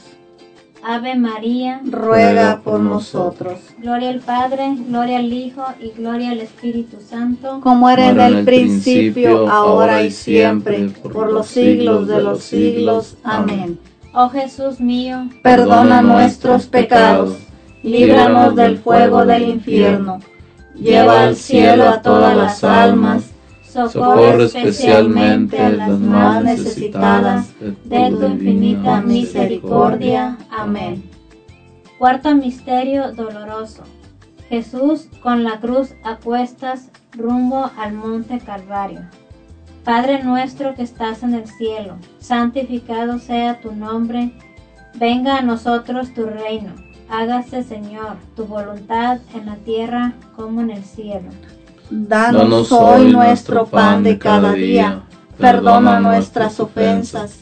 Ave 0.83 1.16
María. 1.16 1.83
Ruega 1.85 2.62
por 2.64 2.81
nosotros. 2.81 3.59
Gloria 3.77 4.09
al 4.09 4.20
Padre, 4.20 4.75
gloria 4.88 5.18
al 5.18 5.31
Hijo 5.31 5.66
y 5.79 5.90
gloria 5.90 6.31
al 6.31 6.40
Espíritu 6.40 6.97
Santo. 7.07 7.61
Como 7.62 7.90
era 7.90 8.09
en 8.09 8.20
el 8.20 8.44
principio, 8.47 9.51
ahora 9.51 10.03
y 10.03 10.11
siempre, 10.11 10.88
por 11.12 11.31
los 11.31 11.49
siglos 11.49 12.09
de 12.09 12.23
los 12.23 12.42
siglos. 12.42 13.18
Amén. 13.23 13.79
Oh 14.14 14.31
Jesús 14.31 14.81
mío, 14.81 15.29
Perdona 15.42 16.01
nuestros 16.01 16.68
pecados, 16.68 17.37
líbranos 17.83 18.57
del 18.57 18.79
fuego 18.79 19.27
del 19.27 19.47
infierno, 19.51 20.20
lleva 20.75 21.25
al 21.25 21.37
cielo 21.37 21.87
a 21.87 22.01
todas 22.01 22.35
las 22.35 22.64
almas, 22.64 23.34
socorre 23.75 24.45
especialmente 24.45 25.59
a 25.59 25.71
las 25.71 25.99
más 25.99 26.45
necesitadas 26.45 27.53
de 27.61 28.11
tu 28.11 28.27
infinita 28.27 29.01
misericordia. 29.03 30.39
Amén. 30.51 31.03
Cuarto 31.99 32.35
misterio 32.35 33.13
doloroso. 33.13 33.83
Jesús 34.49 35.09
con 35.23 35.43
la 35.43 35.59
cruz 35.61 35.95
a 36.05 36.17
cuestas 36.17 36.91
rumbo 37.13 37.71
al 37.77 37.93
monte 37.93 38.39
Calvario. 38.39 39.01
Padre 39.85 40.23
nuestro 40.23 40.75
que 40.75 40.83
estás 40.83 41.23
en 41.23 41.35
el 41.35 41.47
cielo, 41.47 41.97
santificado 42.19 43.19
sea 43.19 43.61
tu 43.61 43.73
nombre, 43.73 44.33
venga 44.95 45.37
a 45.37 45.43
nosotros 45.43 46.15
tu 46.15 46.25
reino, 46.25 46.73
hágase 47.11 47.63
Señor 47.63 48.17
tu 48.35 48.47
voluntad 48.47 49.19
en 49.35 49.47
la 49.47 49.57
tierra 49.57 50.15
como 50.37 50.63
en 50.63 50.71
el 50.71 50.85
cielo. 50.85 51.29
Danos 51.90 52.73
hoy 52.73 53.12
nuestro 53.12 53.66
pan 53.66 54.03
de 54.03 54.18
cada 54.18 54.53
día, 54.53 55.03
perdona 55.38 56.01
nuestras 56.01 56.59
ofensas, 56.59 57.40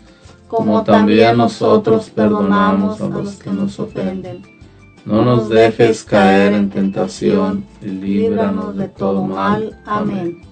como 0.49 0.83
también 0.83 1.37
nosotros 1.37 2.11
perdonamos 2.11 3.01
a 3.01 3.09
los 3.09 3.37
que 3.37 3.51
nos 3.51 3.79
ofenden. 3.79 4.43
No 5.05 5.25
nos 5.25 5.49
dejes 5.49 6.05
caer 6.05 6.53
en 6.53 6.71
tentación 6.71 7.65
y 7.81 7.87
Líbranos 7.87 8.77
de 8.77 8.89
todo 8.89 9.25
mal. 9.25 9.77
Amén. 9.85 10.43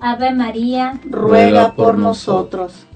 Ave 0.00 0.32
María, 0.32 1.00
Ruega 1.04 1.74
por 1.74 1.98
nosotros. 1.98 2.86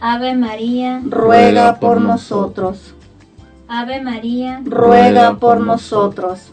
Ave 0.00 0.36
María, 0.36 1.02
Ruega 1.04 1.80
por 1.80 2.00
nosotros. 2.00 2.94
Ave 3.66 4.00
María, 4.00 4.62
Ruega 4.64 5.36
por 5.36 5.60
nosotros. 5.60 6.52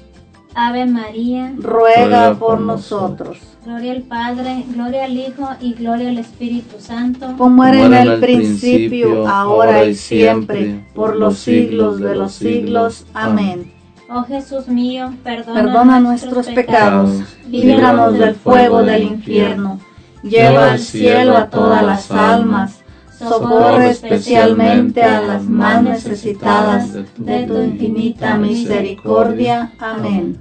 Ave 0.55 0.85
María. 0.85 1.53
Ruega 1.57 2.35
por 2.35 2.59
nosotros. 2.59 3.37
Gloria 3.63 3.91
al 3.91 4.01
Padre, 4.01 4.65
gloria 4.73 5.05
al 5.05 5.17
Hijo 5.17 5.49
y 5.61 5.73
gloria 5.73 6.09
al 6.09 6.17
Espíritu 6.17 6.77
Santo. 6.79 7.35
Como 7.37 7.63
era 7.63 7.85
en 7.85 7.93
el 7.93 8.19
principio, 8.19 9.27
ahora 9.27 9.85
y 9.85 9.93
siempre, 9.93 10.83
por 10.95 11.15
los 11.15 11.37
siglos 11.37 11.99
de 11.99 12.15
los 12.15 12.33
siglos. 12.33 13.05
Amén. 13.13 13.71
Oh 14.09 14.23
Jesús 14.23 14.67
mío, 14.67 15.13
perdona, 15.23 15.61
Perdona 15.61 15.99
nuestros 16.01 16.47
pecados, 16.47 17.21
líbranos 17.47 18.17
del 18.17 18.35
fuego 18.35 18.83
del 18.83 19.03
infierno, 19.03 19.79
lleva 20.21 20.73
al 20.73 20.79
cielo 20.79 21.37
a 21.37 21.49
todas 21.49 21.81
las 21.81 22.11
almas, 22.11 22.80
socorre 23.29 23.91
especialmente 23.91 25.01
a 25.03 25.21
las 25.21 25.43
más 25.43 25.83
necesitadas 25.83 26.93
de 26.93 27.43
tu 27.43 27.61
infinita 27.61 28.37
misericordia. 28.37 29.73
Amén. 29.79 30.37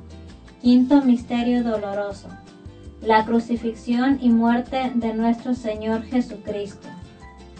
Quinto 0.60 1.02
misterio 1.02 1.62
doloroso. 1.62 2.28
La 3.02 3.24
crucifixión 3.24 4.18
y 4.20 4.30
muerte 4.30 4.92
de 4.94 5.14
nuestro 5.14 5.54
Señor 5.54 6.02
Jesucristo. 6.02 6.88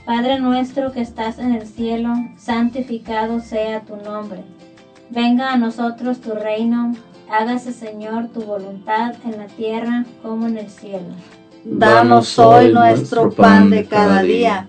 Padre 0.04 0.40
nuestro 0.40 0.92
que 0.92 1.00
estás 1.00 1.38
en 1.38 1.54
el 1.54 1.66
cielo, 1.66 2.12
santificado 2.36 3.40
sea 3.40 3.80
tu 3.80 3.96
nombre. 3.96 4.42
Venga 5.10 5.52
a 5.52 5.56
nosotros 5.56 6.20
tu 6.20 6.32
reino, 6.32 6.94
hágase 7.30 7.72
Señor 7.72 8.28
tu 8.28 8.42
voluntad 8.42 9.14
en 9.24 9.38
la 9.38 9.46
tierra 9.46 10.04
como 10.22 10.46
en 10.46 10.58
el 10.58 10.68
cielo. 10.68 11.14
Danos 11.64 12.38
hoy 12.38 12.72
nuestro 12.72 13.30
pan 13.30 13.70
de 13.70 13.84
cada 13.84 14.22
día. 14.22 14.68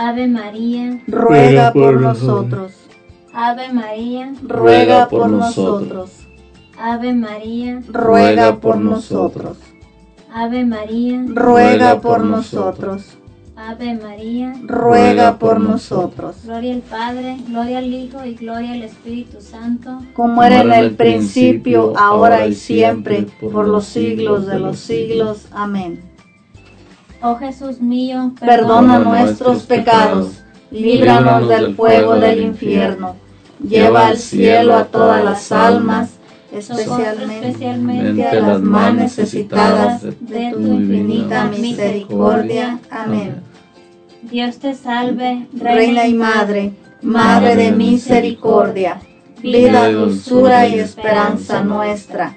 Ave 0.00 0.28
María, 0.28 1.02
Ruega 1.08 1.72
por 1.72 2.00
nosotros. 2.00 2.72
Ave 3.34 3.72
María, 3.72 4.32
Ruega 4.44 5.08
por 5.08 5.28
nosotros. 5.28 6.12
Ave 6.78 7.12
María, 7.14 7.82
Ruega 7.88 8.60
por 8.60 8.76
nosotros. 8.76 9.58
Ave 10.32 10.64
María, 10.64 11.24
Ruega 11.26 12.00
por 12.00 12.24
nosotros. 12.24 13.18
Ave 13.56 13.98
María. 14.00 14.54
Ruega 14.62 15.36
por 15.36 15.58
nosotros. 15.58 16.36
Gloria 16.44 16.74
al 16.74 16.82
Padre, 16.82 17.36
gloria 17.48 17.78
al 17.78 17.92
Hijo 17.92 18.24
y 18.24 18.34
gloria 18.36 18.74
al 18.74 18.84
Espíritu 18.84 19.40
Santo. 19.40 19.98
Como 20.14 20.44
era 20.44 20.60
en 20.60 20.72
el 20.74 20.94
principio, 20.94 21.98
ahora 21.98 22.46
y 22.46 22.54
siempre, 22.54 23.26
por 23.40 23.66
los 23.66 23.86
siglos 23.86 24.46
de 24.46 24.60
los 24.60 24.78
siglos. 24.78 25.48
Amén. 25.50 26.07
Oh 27.20 27.34
Jesús 27.36 27.80
mío, 27.80 28.32
Perdona 28.38 29.00
nuestros 29.00 29.64
pecados, 29.64 30.40
líbranos 30.70 31.48
del 31.48 31.74
fuego 31.74 32.14
del 32.14 32.40
infierno, 32.40 33.16
lleva 33.66 34.06
al 34.06 34.18
cielo 34.18 34.76
a 34.76 34.84
todas 34.84 35.24
las 35.24 35.50
almas, 35.50 36.10
especialmente, 36.52 37.48
especialmente 37.48 38.28
a 38.28 38.34
las 38.34 38.60
más 38.60 38.94
necesitadas 38.94 40.02
de 40.02 40.52
tu 40.52 40.60
infinita 40.60 41.46
misericordia. 41.46 42.78
Amén. 42.88 43.42
Dios 44.22 44.58
te 44.58 44.74
salve, 44.74 45.48
Reina 45.52 46.06
y 46.06 46.14
Madre, 46.14 46.72
Madre 47.02 47.56
de 47.56 47.72
misericordia, 47.72 49.00
vida, 49.42 49.90
dulzura 49.90 50.68
y 50.68 50.78
esperanza 50.78 51.64
nuestra. 51.64 52.36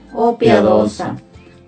oh 0.13 0.37
piadosa, 0.37 1.15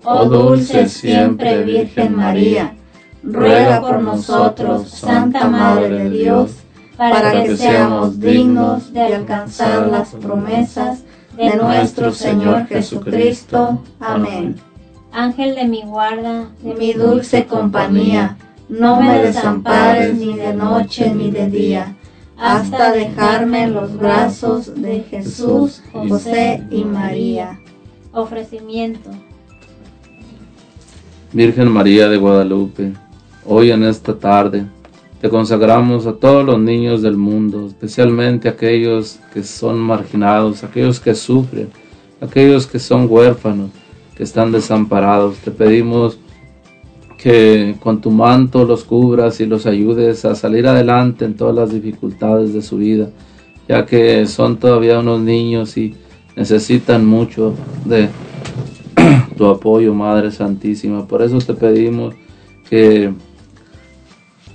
oh 0.04 0.26
dulce 0.26 0.88
siempre 0.88 1.64
Virgen 1.64 2.16
María, 2.16 2.76
ruega 3.24 3.82
por 3.82 4.02
nosotros, 4.02 4.90
Santa 4.90 5.48
Madre 5.48 5.90
de 5.90 6.10
Dios, 6.10 6.52
para 6.98 7.44
que 7.44 7.58
seamos 7.58 8.20
dignos 8.20 8.94
de 8.94 9.02
alcanzar 9.16 9.88
las 9.88 10.10
promesas 10.10 11.04
de 11.36 11.56
nuestro 11.56 12.12
Señor 12.12 12.68
Jesucristo. 12.68 13.82
Amén. 14.00 14.56
Ángel 15.12 15.56
de 15.56 15.66
mi 15.66 15.84
guarda, 15.84 16.50
de 16.62 16.74
mi 16.74 16.94
dulce 16.94 17.46
compañía, 17.46 18.38
no 18.68 19.00
me 19.00 19.20
desampares 19.20 20.16
ni 20.16 20.34
de 20.34 20.54
noche 20.54 21.14
ni 21.14 21.30
de 21.30 21.48
día, 21.48 21.96
hasta 22.38 22.92
dejarme 22.92 23.64
en 23.64 23.74
los 23.74 23.96
brazos 23.98 24.74
de 24.82 25.02
Jesús, 25.02 25.84
José 25.92 26.64
y 26.72 26.84
María. 26.84 27.60
Ofrecimiento. 28.14 29.10
Virgen 31.32 31.72
María 31.72 32.08
de 32.08 32.18
Guadalupe, 32.18 32.94
hoy 33.44 33.72
en 33.72 33.84
esta 33.84 34.14
tarde 34.20 34.68
te 35.20 35.30
consagramos 35.30 36.06
a 36.06 36.14
todos 36.14 36.46
los 36.46 36.60
niños 36.60 37.02
del 37.02 37.18
mundo, 37.18 37.66
especialmente 37.66 38.48
aquellos 38.48 39.20
que 39.34 39.42
son 39.42 39.80
marginados, 39.80 40.64
aquellos 40.64 41.00
que 41.00 41.16
sufren, 41.16 41.70
aquellos 42.22 42.68
que 42.68 42.78
son 42.78 43.08
huérfanos, 43.10 43.72
que 44.16 44.22
están 44.22 44.52
desamparados. 44.52 45.38
Te 45.38 45.50
pedimos 45.50 46.20
que 47.18 47.78
con 47.80 48.00
tu 48.00 48.12
manto 48.12 48.64
los 48.64 48.84
cubras 48.84 49.40
y 49.40 49.48
los 49.48 49.66
ayudes 49.66 50.24
a 50.24 50.36
salir 50.36 50.68
adelante 50.68 51.26
en 51.26 51.36
todas 51.36 51.56
las 51.56 51.72
dificultades 51.74 52.54
de 52.54 52.62
su 52.62 52.78
vida, 52.78 53.10
ya 53.68 53.88
que 53.88 54.28
son 54.28 54.58
todavía 54.58 55.00
unos 55.00 55.20
niños 55.20 55.78
y 55.78 55.96
necesitan 56.36 57.06
mucho 57.06 57.54
de 57.86 58.10
tu 59.38 59.46
apoyo, 59.46 59.94
Madre 59.94 60.32
Santísima. 60.32 61.08
Por 61.08 61.22
eso 61.22 61.38
te 61.40 61.54
pedimos 61.54 62.16
que 62.70 63.14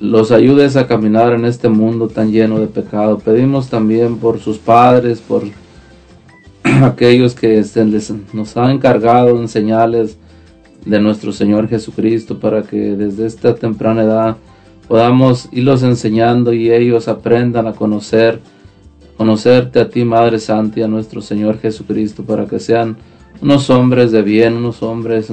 los 0.00 0.30
ayudes 0.30 0.76
a 0.76 0.86
caminar 0.86 1.32
en 1.32 1.44
este 1.44 1.68
mundo 1.68 2.08
tan 2.08 2.30
lleno 2.30 2.60
de 2.60 2.66
pecado. 2.66 3.18
Pedimos 3.18 3.68
también 3.68 4.18
por 4.18 4.38
sus 4.38 4.58
padres, 4.58 5.20
por 5.20 5.42
aquellos 6.62 7.34
que 7.34 7.62
nos 8.32 8.56
han 8.56 8.70
encargado 8.70 9.40
en 9.40 9.48
señales 9.48 10.18
de 10.84 11.00
nuestro 11.00 11.32
Señor 11.32 11.68
Jesucristo 11.68 12.38
para 12.38 12.62
que 12.62 12.76
desde 12.76 13.26
esta 13.26 13.54
temprana 13.54 14.04
edad 14.04 14.36
podamos 14.86 15.48
irlos 15.52 15.82
enseñando 15.82 16.52
y 16.52 16.72
ellos 16.72 17.08
aprendan 17.08 17.66
a 17.66 17.72
conocer, 17.72 18.40
conocerte 19.18 19.80
a 19.80 19.90
ti, 19.90 20.04
Madre 20.04 20.38
Santa, 20.38 20.80
y 20.80 20.82
a 20.82 20.88
nuestro 20.88 21.20
Señor 21.20 21.58
Jesucristo, 21.58 22.24
para 22.24 22.46
que 22.46 22.58
sean 22.58 22.96
unos 23.42 23.68
hombres 23.68 24.10
de 24.12 24.22
bien, 24.22 24.54
unos 24.54 24.82
hombres 24.82 25.30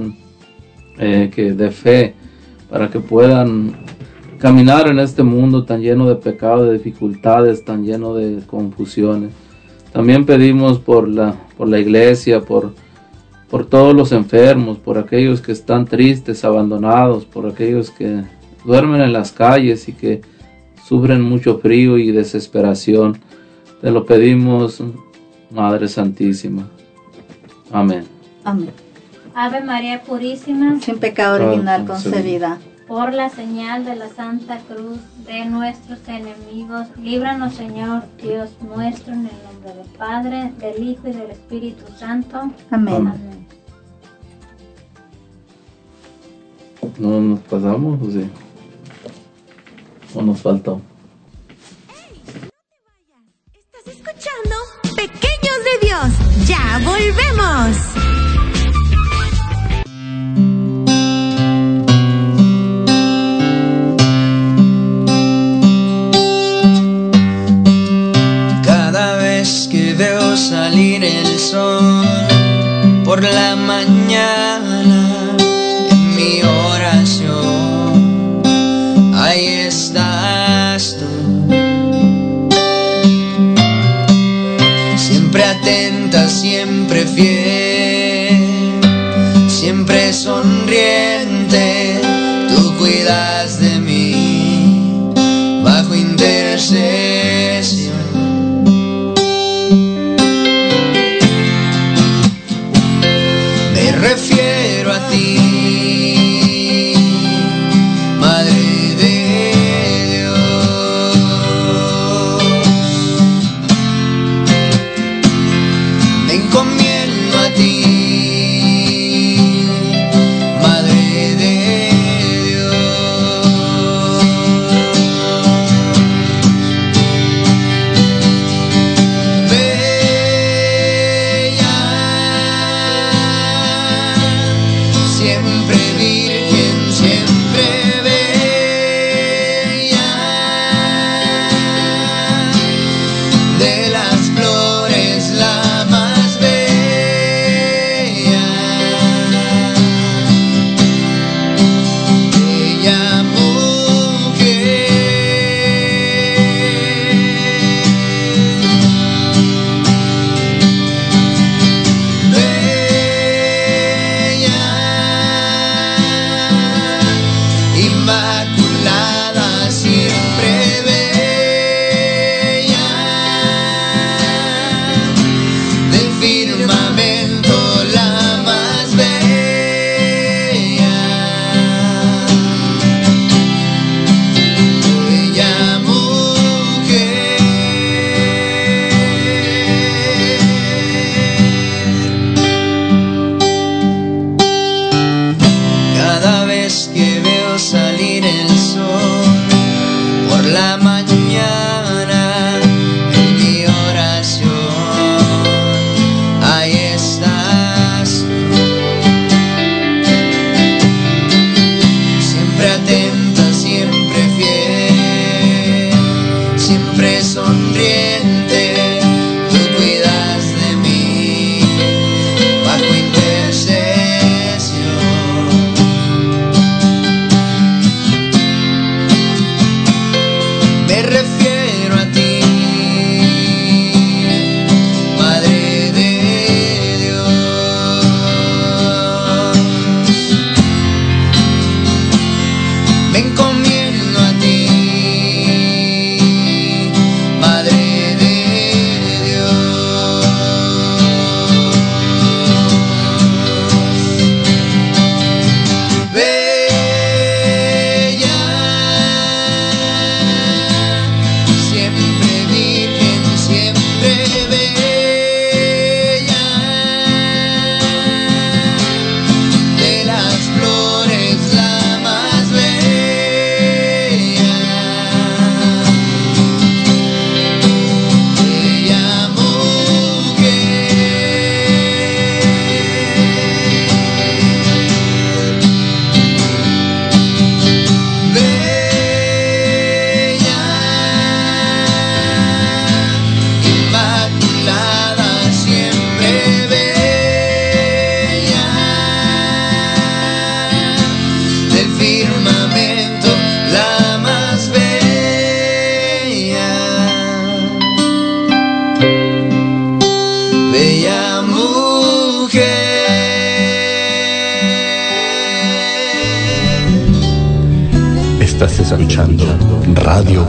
eh, 1.00 1.32
que 1.34 1.54
de 1.54 1.72
fe, 1.72 2.14
para 2.70 2.90
que 2.90 3.00
puedan 3.00 3.78
caminar 4.38 4.90
en 4.90 5.00
este 5.00 5.24
mundo 5.24 5.64
tan 5.64 5.82
lleno 5.82 6.10
de 6.10 6.16
pecado, 6.16 6.66
de 6.66 6.74
dificultades, 6.74 7.64
tan 7.64 7.86
lleno 7.86 8.14
de 8.14 8.42
confusiones. 8.46 9.32
También 9.94 10.26
pedimos 10.26 10.80
por 10.80 11.08
la, 11.08 11.34
por 11.58 11.70
la 11.70 11.80
iglesia, 11.80 12.42
por 12.42 12.74
por 13.50 13.66
todos 13.66 13.96
los 13.96 14.12
enfermos, 14.12 14.80
por 14.80 14.98
aquellos 14.98 15.42
que 15.42 15.52
están 15.52 15.86
tristes, 15.86 16.44
abandonados, 16.44 17.26
por 17.26 17.46
aquellos 17.46 17.92
que 17.92 18.24
duermen 18.66 19.02
en 19.02 19.14
las 19.14 19.32
calles 19.32 19.88
y 19.88 19.94
que 19.94 20.22
sufren 20.86 21.22
mucho 21.22 21.60
frío 21.60 21.98
y 21.98 22.12
desesperación. 22.12 23.18
Te 23.82 23.92
lo 23.92 24.06
pedimos, 24.06 24.82
Madre 25.52 25.88
Santísima. 25.88 26.68
Amén. 27.72 28.06
Amén. 28.44 28.72
Ave 29.34 29.62
María 29.62 30.02
Purísima, 30.02 30.80
sin 30.80 30.98
pecado 30.98 31.36
original 31.36 31.86
concebida. 31.86 32.58
Por 32.88 33.14
la 33.14 33.30
señal 33.30 33.84
de 33.84 33.96
la 33.96 34.10
Santa 34.10 34.60
Cruz 34.60 35.00
de 35.26 35.46
nuestros 35.46 36.00
enemigos, 36.08 36.88
líbranos 37.02 37.56
Señor 37.56 38.04
Dios 38.22 38.52
nuestro, 38.62 39.14
en 39.14 39.26
el 39.26 39.34
nombre 39.44 39.74
del 39.74 39.88
Padre, 39.98 40.54
del 40.60 40.88
Hijo 40.88 41.08
y 41.08 41.12
del 41.12 41.32
Espíritu 41.32 41.84
Santo. 41.98 42.52
Amén. 42.70 42.96
Amén. 42.96 43.48
¿No 47.00 47.20
nos 47.20 47.40
pasamos 47.40 48.02
o 48.02 48.12
sí? 48.12 48.30
¿O 50.14 50.22
nos 50.22 50.42
faltó? 50.42 50.80
Ya 56.48 56.80
volvemos. 56.84 58.15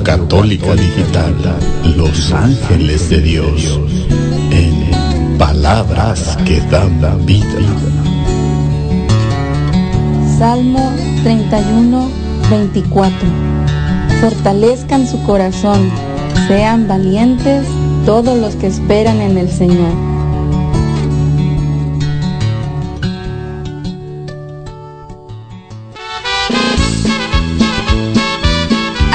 Católica 0.07 0.73
Digital, 0.77 1.35
Los 1.97 2.33
Ángeles 2.33 3.11
de 3.11 3.21
Dios, 3.23 3.81
en 4.53 5.37
palabras 5.37 6.39
que 6.45 6.61
dan 6.71 7.01
vida. 7.27 7.45
Salmo 10.39 10.93
31, 11.25 12.09
24. 12.49 13.19
Fortalezcan 14.21 15.09
su 15.09 15.21
corazón, 15.25 15.91
sean 16.47 16.87
valientes 16.87 17.67
todos 18.05 18.39
los 18.39 18.55
que 18.55 18.69
esperan 18.69 19.21
en 19.21 19.37
el 19.37 19.51
Señor. 19.51 20.16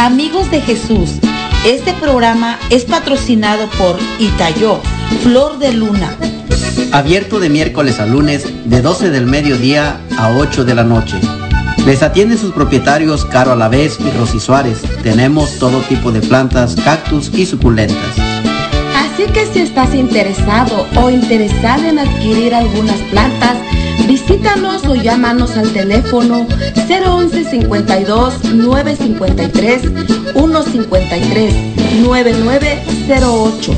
Amigos 0.02 0.50
de 0.50 0.62
Jesús, 0.62 1.20
este 1.64 1.94
programa 1.94 2.58
es 2.72 2.86
patrocinado 2.86 3.70
por 3.78 4.00
Itayó, 4.18 4.82
Flor 5.22 5.60
de 5.60 5.74
Luna. 5.74 6.18
Abierto 6.92 7.40
de 7.40 7.50
miércoles 7.50 8.00
a 8.00 8.08
lunes 8.08 8.48
de 8.66 8.82
12 8.82 9.12
del 9.12 9.28
mediodía 9.28 10.02
a 10.18 10.32
8 10.32 10.66
de 10.66 10.74
la 10.74 10.84
noche. 10.84 11.18
Les 11.86 12.02
atienden 12.02 12.40
sus 12.40 12.52
propietarios 12.52 13.26
Caro 13.26 13.52
Alavés 13.52 14.00
y 14.00 14.10
Rosy 14.18 14.40
Suárez. 14.40 14.82
Tenemos 15.04 15.60
todo 15.60 15.82
tipo 15.82 16.12
de 16.12 16.22
plantas, 16.22 16.76
cactus 16.84 17.32
y 17.36 17.46
suculentas. 17.46 18.18
Así 18.96 19.32
que 19.32 19.46
si 19.54 19.60
estás 19.60 19.94
interesado 19.94 20.88
o 20.96 21.12
interesada 21.12 21.88
en 21.88 22.00
adquirir 22.00 22.56
algunas 22.56 22.98
plantas, 23.12 23.56
visítanos 24.12 24.84
o 24.84 24.96
llámanos 24.96 25.56
al 25.56 25.72
teléfono 25.72 26.46
011 26.90 27.46
52 27.46 28.44
953 28.44 29.82
153 30.34 31.54
9908. 32.02 33.74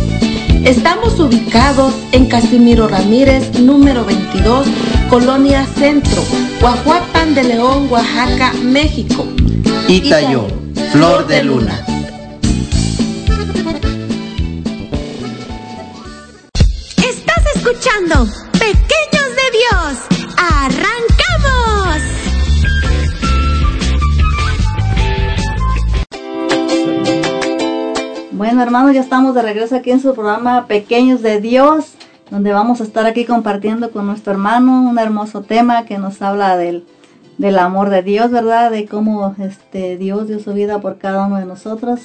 Estamos 0.65 1.19
ubicados 1.19 1.93
en 2.13 2.25
Casimiro 2.25 2.87
Ramírez, 2.87 3.59
número 3.59 4.05
22, 4.05 4.65
Colonia 5.07 5.67
Centro, 5.77 6.23
Guajuapan 6.59 7.35
de 7.35 7.43
León, 7.43 7.87
Oaxaca, 7.91 8.53
México. 8.63 9.27
Itayo, 9.87 10.47
Flor 10.91 11.27
de 11.27 11.43
Luna. 11.43 11.92
Ya 28.93 29.01
estamos 29.01 29.33
de 29.33 29.41
regreso 29.41 29.75
aquí 29.75 29.89
en 29.89 29.99
su 29.99 30.13
programa 30.13 30.67
Pequeños 30.67 31.23
de 31.23 31.41
Dios, 31.41 31.93
donde 32.29 32.53
vamos 32.53 32.79
a 32.79 32.83
estar 32.83 33.07
aquí 33.07 33.25
compartiendo 33.25 33.89
con 33.89 34.05
nuestro 34.05 34.33
hermano 34.33 34.87
un 34.87 34.99
hermoso 34.99 35.41
tema 35.41 35.85
que 35.85 35.97
nos 35.97 36.21
habla 36.21 36.57
del, 36.57 36.85
del 37.39 37.57
amor 37.57 37.89
de 37.89 38.03
Dios, 38.03 38.29
¿verdad? 38.29 38.69
De 38.69 38.85
cómo 38.85 39.35
este, 39.39 39.97
Dios 39.97 40.27
dio 40.27 40.39
su 40.39 40.53
vida 40.53 40.79
por 40.79 40.99
cada 40.99 41.25
uno 41.25 41.37
de 41.37 41.45
nosotros, 41.45 42.01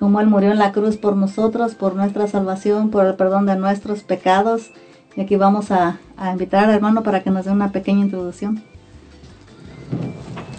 cómo 0.00 0.20
Él 0.20 0.26
murió 0.26 0.50
en 0.50 0.58
la 0.58 0.72
cruz 0.72 0.96
por 0.96 1.16
nosotros, 1.16 1.76
por 1.76 1.94
nuestra 1.94 2.26
salvación, 2.26 2.90
por 2.90 3.06
el 3.06 3.14
perdón 3.14 3.46
de 3.46 3.54
nuestros 3.54 4.02
pecados. 4.02 4.70
Y 5.14 5.20
aquí 5.20 5.36
vamos 5.36 5.70
a, 5.70 5.98
a 6.16 6.32
invitar 6.32 6.64
al 6.64 6.74
hermano 6.74 7.04
para 7.04 7.22
que 7.22 7.30
nos 7.30 7.44
dé 7.44 7.52
una 7.52 7.70
pequeña 7.70 8.00
introducción. 8.00 8.64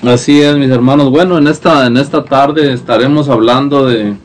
Así 0.02 0.42
es, 0.42 0.56
mis 0.56 0.70
hermanos. 0.70 1.12
Bueno, 1.12 1.38
en 1.38 1.48
esta, 1.48 1.86
en 1.88 1.98
esta 1.98 2.24
tarde 2.24 2.72
estaremos 2.72 3.28
hablando 3.28 3.86
de 3.86 4.16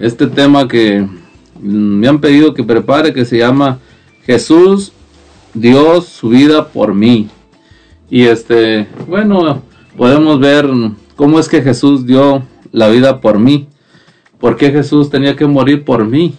este 0.00 0.26
tema 0.26 0.68
que 0.68 1.00
mm, 1.00 1.08
me 1.62 2.08
han 2.08 2.20
pedido 2.20 2.54
que 2.54 2.64
prepare, 2.64 3.12
que 3.12 3.24
se 3.24 3.38
llama 3.38 3.78
Jesús 4.24 4.92
dio 5.54 6.00
su 6.00 6.28
vida 6.28 6.68
por 6.68 6.94
mí. 6.94 7.28
Y 8.10 8.24
este, 8.24 8.86
bueno, 9.06 9.62
podemos 9.96 10.40
ver 10.40 10.68
cómo 11.16 11.38
es 11.38 11.48
que 11.48 11.62
Jesús 11.62 12.06
dio 12.06 12.42
la 12.72 12.88
vida 12.88 13.20
por 13.20 13.38
mí. 13.38 13.68
¿Por 14.38 14.56
qué 14.56 14.70
Jesús 14.70 15.10
tenía 15.10 15.34
que 15.34 15.46
morir 15.46 15.84
por 15.84 16.04
mí? 16.04 16.34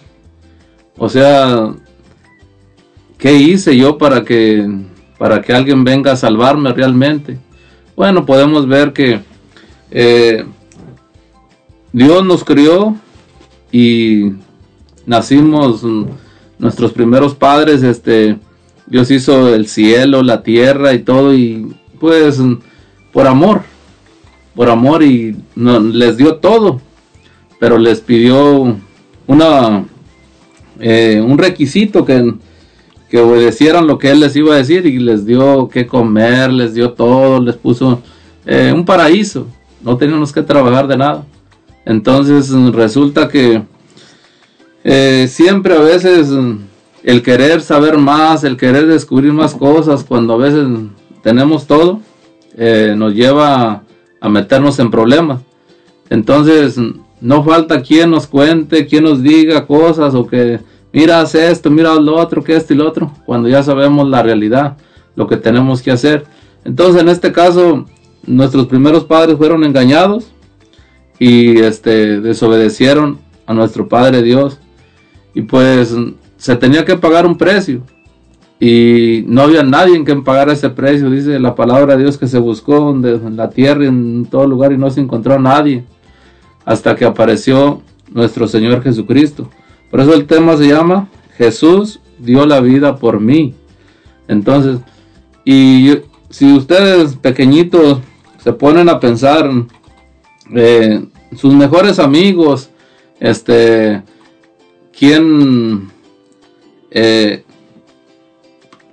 O 0.96 1.08
sea, 1.08 1.74
¿qué 3.18 3.34
hice 3.34 3.76
yo 3.76 3.98
para 3.98 4.24
que 4.24 4.66
para 5.18 5.42
que 5.42 5.52
alguien 5.52 5.84
venga 5.84 6.12
a 6.12 6.16
salvarme 6.16 6.72
realmente? 6.72 7.38
Bueno, 7.94 8.24
podemos 8.24 8.66
ver 8.66 8.94
que 8.94 9.20
eh, 9.90 10.46
Dios 11.92 12.24
nos 12.24 12.42
crió 12.42 12.96
y 13.72 14.32
nacimos 15.06 15.84
nuestros 16.58 16.92
primeros 16.92 17.34
padres, 17.34 17.82
este, 17.82 18.38
Dios 18.86 19.10
hizo 19.10 19.54
el 19.54 19.66
cielo, 19.66 20.22
la 20.22 20.42
tierra 20.42 20.92
y 20.92 21.00
todo 21.00 21.34
y 21.34 21.74
pues 21.98 22.38
por 23.12 23.26
amor, 23.26 23.62
por 24.54 24.68
amor 24.68 25.02
y 25.02 25.36
no, 25.54 25.80
les 25.80 26.16
dio 26.16 26.36
todo, 26.36 26.80
pero 27.58 27.78
les 27.78 28.00
pidió 28.00 28.76
una 29.26 29.84
eh, 30.80 31.22
un 31.24 31.38
requisito 31.38 32.04
que 32.04 32.34
que 33.10 33.18
obedecieran 33.18 33.88
lo 33.88 33.98
que 33.98 34.10
él 34.10 34.20
les 34.20 34.36
iba 34.36 34.54
a 34.54 34.58
decir 34.58 34.86
y 34.86 34.98
les 35.00 35.26
dio 35.26 35.68
que 35.68 35.86
comer, 35.86 36.52
les 36.52 36.74
dio 36.74 36.92
todo, 36.92 37.40
les 37.40 37.56
puso 37.56 38.00
eh, 38.46 38.72
un 38.72 38.84
paraíso. 38.84 39.48
No 39.82 39.96
teníamos 39.96 40.32
que 40.32 40.42
trabajar 40.42 40.86
de 40.86 40.96
nada. 40.96 41.24
Entonces 41.84 42.50
resulta 42.72 43.28
que 43.28 43.62
eh, 44.84 45.26
siempre 45.28 45.74
a 45.74 45.80
veces 45.80 46.30
el 47.02 47.22
querer 47.22 47.60
saber 47.62 47.98
más, 47.98 48.44
el 48.44 48.56
querer 48.56 48.86
descubrir 48.86 49.32
más 49.32 49.54
cosas, 49.54 50.04
cuando 50.04 50.34
a 50.34 50.36
veces 50.36 50.66
tenemos 51.22 51.66
todo, 51.66 52.00
eh, 52.56 52.94
nos 52.96 53.14
lleva 53.14 53.82
a 54.20 54.28
meternos 54.28 54.78
en 54.78 54.90
problemas. 54.90 55.40
Entonces 56.10 56.76
no 57.20 57.44
falta 57.44 57.82
quien 57.82 58.10
nos 58.10 58.26
cuente, 58.26 58.86
quien 58.86 59.04
nos 59.04 59.22
diga 59.22 59.66
cosas 59.66 60.14
o 60.14 60.26
que 60.26 60.60
mira 60.92 61.20
haz 61.20 61.34
esto, 61.34 61.70
mira 61.70 61.94
lo 61.94 62.16
otro, 62.16 62.42
que 62.42 62.56
esto 62.56 62.74
y 62.74 62.76
lo 62.76 62.88
otro, 62.88 63.12
cuando 63.24 63.48
ya 63.48 63.62
sabemos 63.62 64.08
la 64.08 64.22
realidad, 64.22 64.76
lo 65.14 65.26
que 65.26 65.36
tenemos 65.36 65.82
que 65.82 65.90
hacer. 65.90 66.24
Entonces 66.64 67.00
en 67.00 67.08
este 67.08 67.32
caso 67.32 67.86
nuestros 68.26 68.66
primeros 68.66 69.04
padres 69.04 69.36
fueron 69.36 69.64
engañados 69.64 70.30
y 71.20 71.60
este 71.60 72.20
desobedecieron 72.20 73.18
a 73.46 73.54
nuestro 73.54 73.86
Padre 73.88 74.22
Dios. 74.22 74.58
Y 75.34 75.42
pues 75.42 75.94
se 76.38 76.56
tenía 76.56 76.84
que 76.84 76.96
pagar 76.96 77.26
un 77.26 77.38
precio. 77.38 77.82
Y 78.58 79.24
no 79.26 79.42
había 79.42 79.62
nadie 79.62 79.94
en 79.94 80.04
quien 80.04 80.24
pagara 80.24 80.52
ese 80.52 80.68
precio 80.70 81.08
dice 81.10 81.38
la 81.38 81.54
palabra 81.54 81.96
de 81.96 82.02
Dios 82.02 82.18
que 82.18 82.26
se 82.26 82.38
buscó 82.38 82.90
en 82.90 83.36
la 83.36 83.50
tierra 83.50 83.84
y 83.84 83.88
en 83.88 84.26
todo 84.26 84.46
lugar 84.46 84.72
y 84.72 84.78
no 84.78 84.90
se 84.90 85.00
encontró 85.00 85.34
a 85.34 85.38
nadie 85.38 85.84
hasta 86.64 86.94
que 86.94 87.04
apareció 87.04 87.80
nuestro 88.10 88.48
Señor 88.48 88.82
Jesucristo. 88.82 89.48
Por 89.90 90.00
eso 90.00 90.14
el 90.14 90.26
tema 90.26 90.56
se 90.56 90.68
llama 90.68 91.08
Jesús 91.36 92.00
dio 92.18 92.44
la 92.44 92.60
vida 92.60 92.96
por 92.96 93.20
mí. 93.20 93.54
Entonces 94.28 94.78
y 95.44 95.98
si 96.28 96.52
ustedes 96.52 97.16
pequeñitos 97.16 98.00
se 98.42 98.52
ponen 98.52 98.88
a 98.88 99.00
pensar 99.00 99.50
sus 101.36 101.54
mejores 101.54 101.98
amigos, 101.98 102.70
este, 103.18 104.02
quién, 104.98 105.90
eh, 106.90 107.44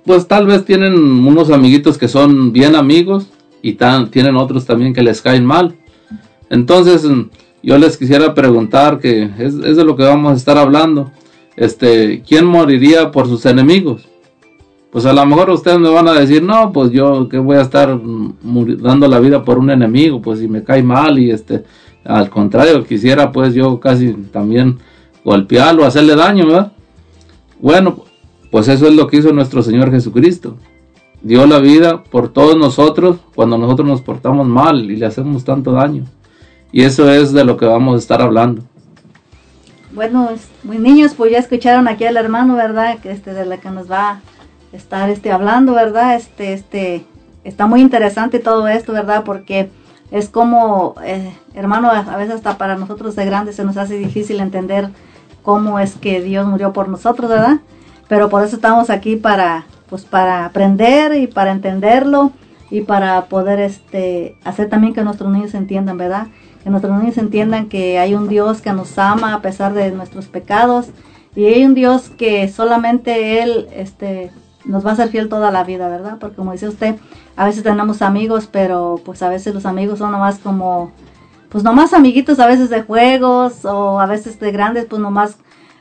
pues 0.04 0.26
tal 0.26 0.46
vez 0.46 0.64
tienen 0.64 0.94
unos 0.94 1.50
amiguitos 1.50 1.98
que 1.98 2.08
son 2.08 2.52
bien 2.52 2.76
amigos 2.76 3.26
y 3.62 3.74
tan, 3.74 4.10
tienen 4.10 4.36
otros 4.36 4.64
también 4.64 4.94
que 4.94 5.02
les 5.02 5.20
caen 5.20 5.44
mal. 5.44 5.76
Entonces, 6.50 7.06
yo 7.62 7.78
les 7.78 7.96
quisiera 7.96 8.34
preguntar, 8.34 9.00
que 9.00 9.24
es, 9.38 9.54
es 9.54 9.76
de 9.76 9.84
lo 9.84 9.96
que 9.96 10.04
vamos 10.04 10.32
a 10.32 10.36
estar 10.36 10.56
hablando, 10.56 11.10
este, 11.56 12.22
¿quién 12.26 12.46
moriría 12.46 13.10
por 13.10 13.26
sus 13.26 13.44
enemigos? 13.44 14.07
Pues 14.98 15.06
a 15.06 15.12
lo 15.12 15.24
mejor 15.26 15.50
ustedes 15.50 15.78
me 15.78 15.90
van 15.90 16.08
a 16.08 16.12
decir, 16.12 16.42
no, 16.42 16.72
pues 16.72 16.90
yo 16.90 17.28
que 17.28 17.38
voy 17.38 17.56
a 17.56 17.60
estar 17.60 18.00
dando 18.42 19.06
la 19.06 19.20
vida 19.20 19.44
por 19.44 19.56
un 19.56 19.70
enemigo, 19.70 20.20
pues 20.20 20.40
si 20.40 20.48
me 20.48 20.64
cae 20.64 20.82
mal 20.82 21.20
y 21.20 21.30
este, 21.30 21.62
al 22.04 22.28
contrario, 22.28 22.82
quisiera 22.82 23.30
pues 23.30 23.54
yo 23.54 23.78
casi 23.78 24.12
también 24.12 24.80
golpearlo, 25.24 25.84
hacerle 25.84 26.16
daño, 26.16 26.46
¿verdad? 26.48 26.72
Bueno, 27.60 28.06
pues 28.50 28.66
eso 28.66 28.88
es 28.88 28.94
lo 28.94 29.06
que 29.06 29.18
hizo 29.18 29.32
nuestro 29.32 29.62
Señor 29.62 29.92
Jesucristo. 29.92 30.56
Dio 31.22 31.46
la 31.46 31.60
vida 31.60 32.02
por 32.02 32.32
todos 32.32 32.56
nosotros 32.56 33.18
cuando 33.36 33.56
nosotros 33.56 33.86
nos 33.86 34.00
portamos 34.00 34.48
mal 34.48 34.90
y 34.90 34.96
le 34.96 35.06
hacemos 35.06 35.44
tanto 35.44 35.70
daño. 35.70 36.06
Y 36.72 36.82
eso 36.82 37.08
es 37.08 37.32
de 37.32 37.44
lo 37.44 37.56
que 37.56 37.66
vamos 37.66 37.94
a 37.94 37.98
estar 37.98 38.20
hablando. 38.20 38.62
Bueno, 39.92 40.30
muy 40.64 40.78
niños, 40.78 41.14
pues 41.16 41.30
ya 41.30 41.38
escucharon 41.38 41.86
aquí 41.86 42.04
al 42.04 42.16
hermano, 42.16 42.56
¿verdad? 42.56 42.98
Que 42.98 43.12
este 43.12 43.32
de 43.32 43.46
la 43.46 43.58
que 43.58 43.70
nos 43.70 43.88
va 43.88 44.22
estar 44.72 45.10
este, 45.10 45.32
hablando, 45.32 45.74
¿verdad? 45.74 46.16
Este, 46.16 46.52
este, 46.52 47.06
está 47.44 47.66
muy 47.66 47.80
interesante 47.80 48.38
todo 48.38 48.68
esto, 48.68 48.92
¿verdad? 48.92 49.24
Porque 49.24 49.70
es 50.10 50.28
como, 50.28 50.94
eh, 51.04 51.32
hermano, 51.54 51.90
a 51.90 52.16
veces 52.16 52.36
hasta 52.36 52.58
para 52.58 52.76
nosotros 52.76 53.14
de 53.16 53.26
grandes 53.26 53.56
se 53.56 53.64
nos 53.64 53.76
hace 53.76 53.98
difícil 53.98 54.40
entender 54.40 54.88
cómo 55.42 55.78
es 55.78 55.94
que 55.94 56.20
Dios 56.22 56.46
murió 56.46 56.72
por 56.72 56.88
nosotros, 56.88 57.30
¿verdad? 57.30 57.60
Pero 58.08 58.28
por 58.28 58.42
eso 58.42 58.56
estamos 58.56 58.90
aquí 58.90 59.16
para, 59.16 59.66
pues, 59.88 60.04
para 60.04 60.44
aprender 60.44 61.14
y 61.14 61.26
para 61.26 61.52
entenderlo 61.52 62.32
y 62.70 62.82
para 62.82 63.26
poder, 63.26 63.60
este, 63.60 64.36
hacer 64.44 64.68
también 64.68 64.94
que 64.94 65.02
nuestros 65.02 65.30
niños 65.30 65.54
entiendan, 65.54 65.98
¿verdad? 65.98 66.28
Que 66.62 66.70
nuestros 66.70 66.98
niños 66.98 67.18
entiendan 67.18 67.68
que 67.68 67.98
hay 67.98 68.14
un 68.14 68.28
Dios 68.28 68.60
que 68.60 68.72
nos 68.72 68.98
ama 68.98 69.34
a 69.34 69.42
pesar 69.42 69.74
de 69.74 69.90
nuestros 69.90 70.26
pecados 70.26 70.88
y 71.34 71.44
hay 71.46 71.64
un 71.64 71.74
Dios 71.74 72.10
que 72.10 72.48
solamente 72.48 73.42
Él, 73.42 73.68
este, 73.74 74.30
nos 74.68 74.86
va 74.86 74.92
a 74.92 74.96
ser 74.96 75.08
fiel 75.08 75.28
toda 75.28 75.50
la 75.50 75.64
vida, 75.64 75.88
¿verdad? 75.88 76.18
Porque 76.20 76.36
como 76.36 76.52
dice 76.52 76.68
usted, 76.68 76.96
a 77.36 77.46
veces 77.46 77.62
tenemos 77.62 78.02
amigos, 78.02 78.48
pero 78.50 79.00
pues 79.04 79.22
a 79.22 79.28
veces 79.28 79.54
los 79.54 79.66
amigos 79.66 79.98
son 79.98 80.12
nomás 80.12 80.38
como, 80.38 80.92
pues 81.48 81.64
nomás 81.64 81.94
amiguitos 81.94 82.38
a 82.38 82.46
veces 82.46 82.70
de 82.70 82.82
juegos 82.82 83.64
o 83.64 83.98
a 83.98 84.06
veces 84.06 84.38
de 84.38 84.52
grandes, 84.52 84.84
pues 84.84 85.00
nomás 85.00 85.38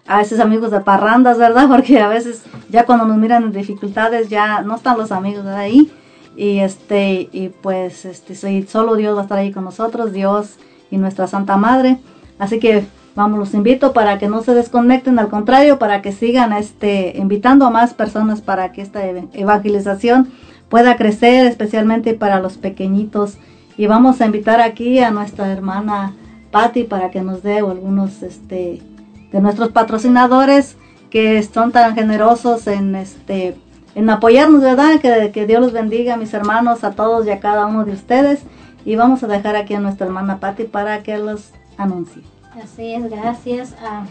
a 0.07 0.17
veces 0.17 0.39
amigos 0.39 0.71
de 0.71 0.79
parrandas, 0.79 1.37
¿verdad? 1.37 1.67
Porque 1.69 1.99
a 1.99 2.07
veces 2.07 2.43
ya 2.69 2.85
cuando 2.85 3.05
nos 3.05 3.17
miran 3.17 3.43
en 3.43 3.51
dificultades 3.51 4.29
ya 4.29 4.61
no 4.61 4.75
están 4.75 4.97
los 4.97 5.11
amigos 5.11 5.43
de 5.43 5.55
ahí 5.55 5.91
y 6.37 6.59
este 6.59 7.29
y 7.31 7.49
pues 7.49 8.05
este 8.05 8.35
solo 8.67 8.95
Dios 8.95 9.15
va 9.15 9.21
a 9.21 9.23
estar 9.23 9.37
ahí 9.37 9.51
con 9.51 9.65
nosotros, 9.65 10.13
Dios 10.13 10.57
y 10.89 10.97
nuestra 10.97 11.27
Santa 11.27 11.57
Madre. 11.57 11.99
Así 12.39 12.59
que 12.59 12.85
Vamos, 13.17 13.39
los 13.39 13.55
invito 13.55 13.93
para 13.93 14.19
que 14.19 14.29
no 14.29 14.43
se 14.43 14.53
desconecten, 14.53 15.17
al 15.17 15.27
contrario, 15.27 15.79
para 15.79 16.03
que 16.03 16.11
sigan 16.11 16.53
este, 16.53 17.17
invitando 17.17 17.65
a 17.65 17.71
más 17.71 17.95
personas 17.95 18.41
para 18.41 18.71
que 18.71 18.83
esta 18.83 19.03
evangelización 19.33 20.27
pueda 20.69 20.97
crecer, 20.97 21.47
especialmente 21.47 22.13
para 22.13 22.39
los 22.39 22.59
pequeñitos. 22.59 23.39
Y 23.75 23.87
vamos 23.87 24.21
a 24.21 24.27
invitar 24.27 24.61
aquí 24.61 24.99
a 24.99 25.09
nuestra 25.09 25.51
hermana 25.51 26.13
Patti 26.51 26.83
para 26.83 27.09
que 27.09 27.23
nos 27.23 27.41
dé 27.41 27.57
algunos 27.57 28.21
este, 28.21 28.83
de 29.31 29.41
nuestros 29.41 29.69
patrocinadores 29.69 30.77
que 31.09 31.41
son 31.41 31.71
tan 31.71 31.95
generosos 31.95 32.67
en 32.67 32.93
este 32.93 33.55
en 33.95 34.11
apoyarnos, 34.11 34.61
¿verdad? 34.61 34.99
Que, 34.99 35.31
que 35.31 35.47
Dios 35.47 35.59
los 35.59 35.73
bendiga, 35.73 36.17
mis 36.17 36.35
hermanos, 36.35 36.83
a 36.83 36.91
todos 36.91 37.25
y 37.25 37.31
a 37.31 37.39
cada 37.39 37.65
uno 37.65 37.83
de 37.83 37.93
ustedes. 37.93 38.41
Y 38.85 38.95
vamos 38.95 39.23
a 39.23 39.27
dejar 39.27 39.55
aquí 39.55 39.73
a 39.73 39.79
nuestra 39.79 40.05
hermana 40.05 40.39
Patti 40.39 40.65
para 40.65 41.01
que 41.01 41.17
los 41.17 41.49
anuncie. 41.79 42.36
Así 42.61 42.93
es, 42.93 43.09
gracias. 43.09 43.73
a 43.81 44.05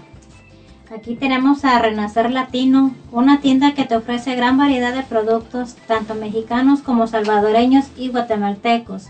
aquí 0.94 1.16
tenemos 1.16 1.64
a 1.64 1.78
Renacer 1.80 2.30
Latino, 2.30 2.94
una 3.11 3.40
tienda 3.40 3.74
que 3.74 3.84
te 3.84 3.97
ofrece 3.97 4.36
gran 4.36 4.57
variedad 4.57 4.94
de 4.94 5.03
productos, 5.03 5.74
tanto 5.88 6.14
mexicanos 6.14 6.80
como 6.80 7.09
salvadoreños 7.09 7.86
y 7.97 8.09
guatemaltecos. 8.09 9.09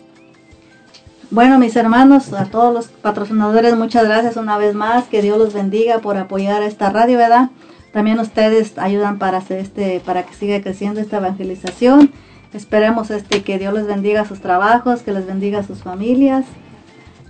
Bueno, 1.32 1.58
mis 1.58 1.76
hermanos, 1.76 2.34
a 2.34 2.46
todos 2.46 2.72
los 2.74 2.88
patrocinadores, 2.88 3.76
muchas 3.76 4.06
gracias 4.06 4.38
una 4.38 4.58
vez 4.58 4.76
más. 4.76 5.06
Que 5.06 5.24
Dios 5.24 5.38
los 5.38 5.54
bendiga 5.54 6.00
por 6.00 6.18
apoyar 6.18 6.62
a 6.62 6.68
esta 6.68 6.92
radio, 6.92 7.18
¿verdad? 7.18 7.50
También 7.92 8.20
ustedes 8.20 8.78
ayudan 8.78 9.18
para 9.18 9.40
hacer 9.40 9.58
este, 9.60 10.02
para 10.06 10.24
que 10.24 10.34
siga 10.34 10.62
creciendo 10.62 11.00
esta 11.00 11.18
evangelización. 11.18 12.12
Esperemos 12.56 13.12
este 13.12 13.44
que 13.44 13.60
Dios 13.60 13.74
les 13.74 13.86
bendiga 13.86 14.24
sus 14.24 14.40
trabajos, 14.40 15.02
que 15.02 15.12
les 15.12 15.28
bendiga 15.28 15.62
sus 15.64 15.80
familias. 15.84 16.46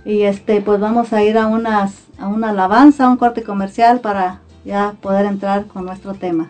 Y 0.04 0.22
este, 0.22 0.60
pues 0.60 0.78
vamos 0.78 1.12
a 1.12 1.20
ir 1.24 1.36
a 1.36 1.48
unas, 1.48 1.94
a 2.16 2.28
una 2.28 2.50
alabanza, 2.50 3.06
a 3.06 3.08
un 3.08 3.16
corte 3.16 3.42
comercial 3.42 3.98
para 3.98 4.42
ya 4.64 4.94
poder 5.02 5.26
entrar 5.26 5.66
con 5.66 5.84
nuestro 5.84 6.14
tema. 6.14 6.48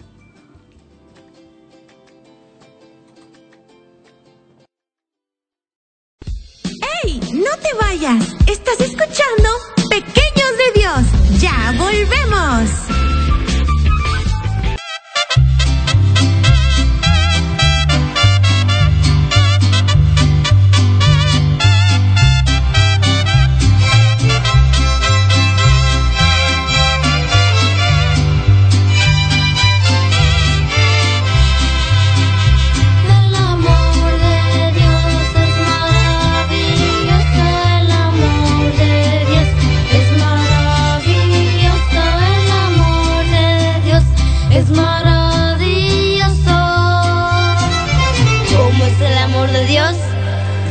¡Ey! 7.03 7.19
¡No 7.33 7.57
te 7.63 7.75
vayas! 7.81 8.37
Estás 8.47 8.79
escuchando 8.81 9.49
Pequeños 9.89 10.53
de 10.59 10.81
Dios. 10.81 11.41
Ya 11.41 11.73
volvemos. 11.79 13.16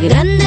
Grande 0.02 0.45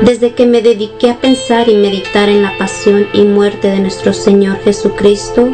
Desde 0.00 0.32
que 0.32 0.46
me 0.46 0.62
dediqué 0.62 1.10
a 1.10 1.18
pensar 1.18 1.68
y 1.68 1.74
meditar 1.74 2.30
en 2.30 2.42
la 2.42 2.56
pasión 2.56 3.06
y 3.12 3.22
muerte 3.22 3.68
de 3.70 3.78
nuestro 3.78 4.14
Señor 4.14 4.58
Jesucristo, 4.64 5.50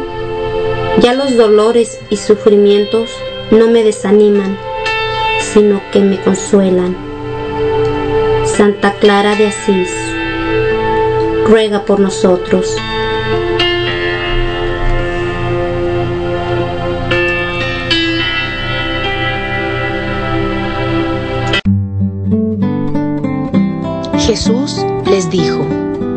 ya 1.01 1.13
los 1.13 1.35
dolores 1.35 1.99
y 2.09 2.15
sufrimientos 2.15 3.09
no 3.51 3.67
me 3.67 3.83
desaniman, 3.83 4.57
sino 5.53 5.81
que 5.91 5.99
me 5.99 6.21
consuelan. 6.21 6.95
Santa 8.45 8.93
Clara 8.93 9.35
de 9.35 9.47
Asís, 9.47 9.91
ruega 11.47 11.83
por 11.83 11.99
nosotros. 11.99 12.77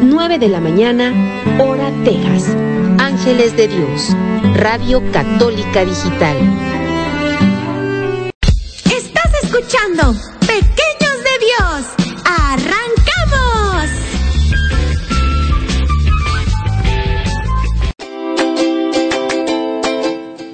9 0.00 0.38
de 0.38 0.48
la 0.48 0.60
mañana, 0.60 1.12
hora 1.58 1.90
Texas. 2.04 2.54
Ángeles 2.98 3.56
de 3.56 3.68
Dios, 3.68 4.16
Radio 4.54 5.02
Católica 5.12 5.84
Digital. 5.84 6.36
Estás 8.84 9.32
escuchando 9.42 10.14
Pequeños 10.40 11.16
de 11.24 11.34
Dios. 11.46 11.86
¡Arrancamos! 12.24 13.90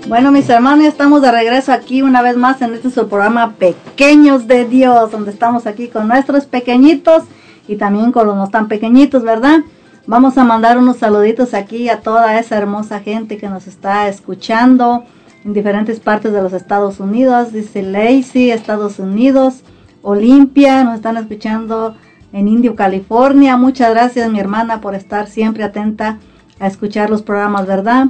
Bueno, 0.06 0.32
mis 0.32 0.48
hermanos, 0.48 0.84
ya 0.84 0.88
estamos 0.88 1.20
de 1.22 1.30
regreso 1.30 1.72
aquí 1.72 2.00
una 2.02 2.22
vez 2.22 2.36
más 2.36 2.62
en 2.62 2.74
este 2.74 2.90
su 2.90 3.08
programa 3.08 3.54
Pequeños 3.56 4.46
de 4.46 4.64
Dios, 4.64 5.10
donde 5.10 5.32
estamos 5.32 5.66
aquí 5.66 5.88
con 5.88 6.08
nuestros 6.08 6.46
pequeñitos 6.46 7.24
y 7.66 7.76
también 7.76 8.12
con 8.12 8.26
los 8.26 8.36
no 8.36 8.48
tan 8.48 8.68
pequeñitos, 8.68 9.22
¿verdad? 9.22 9.60
Vamos 10.06 10.36
a 10.36 10.44
mandar 10.44 10.76
unos 10.76 10.98
saluditos 10.98 11.54
aquí 11.54 11.88
a 11.88 12.00
toda 12.00 12.38
esa 12.38 12.56
hermosa 12.56 13.00
gente 13.00 13.38
que 13.38 13.48
nos 13.48 13.66
está 13.66 14.08
escuchando 14.08 15.04
en 15.44 15.54
diferentes 15.54 15.98
partes 15.98 16.32
de 16.32 16.42
los 16.42 16.52
Estados 16.52 17.00
Unidos. 17.00 17.52
Dice 17.52 17.82
Lacey, 17.82 18.50
Estados 18.50 18.98
Unidos, 18.98 19.62
Olimpia, 20.02 20.84
nos 20.84 20.96
están 20.96 21.16
escuchando 21.16 21.96
en 22.34 22.48
Indio, 22.48 22.76
California. 22.76 23.56
Muchas 23.56 23.90
gracias, 23.90 24.30
mi 24.30 24.40
hermana, 24.40 24.82
por 24.82 24.94
estar 24.94 25.26
siempre 25.26 25.64
atenta 25.64 26.18
a 26.60 26.66
escuchar 26.66 27.08
los 27.08 27.22
programas, 27.22 27.66
¿verdad? 27.66 28.08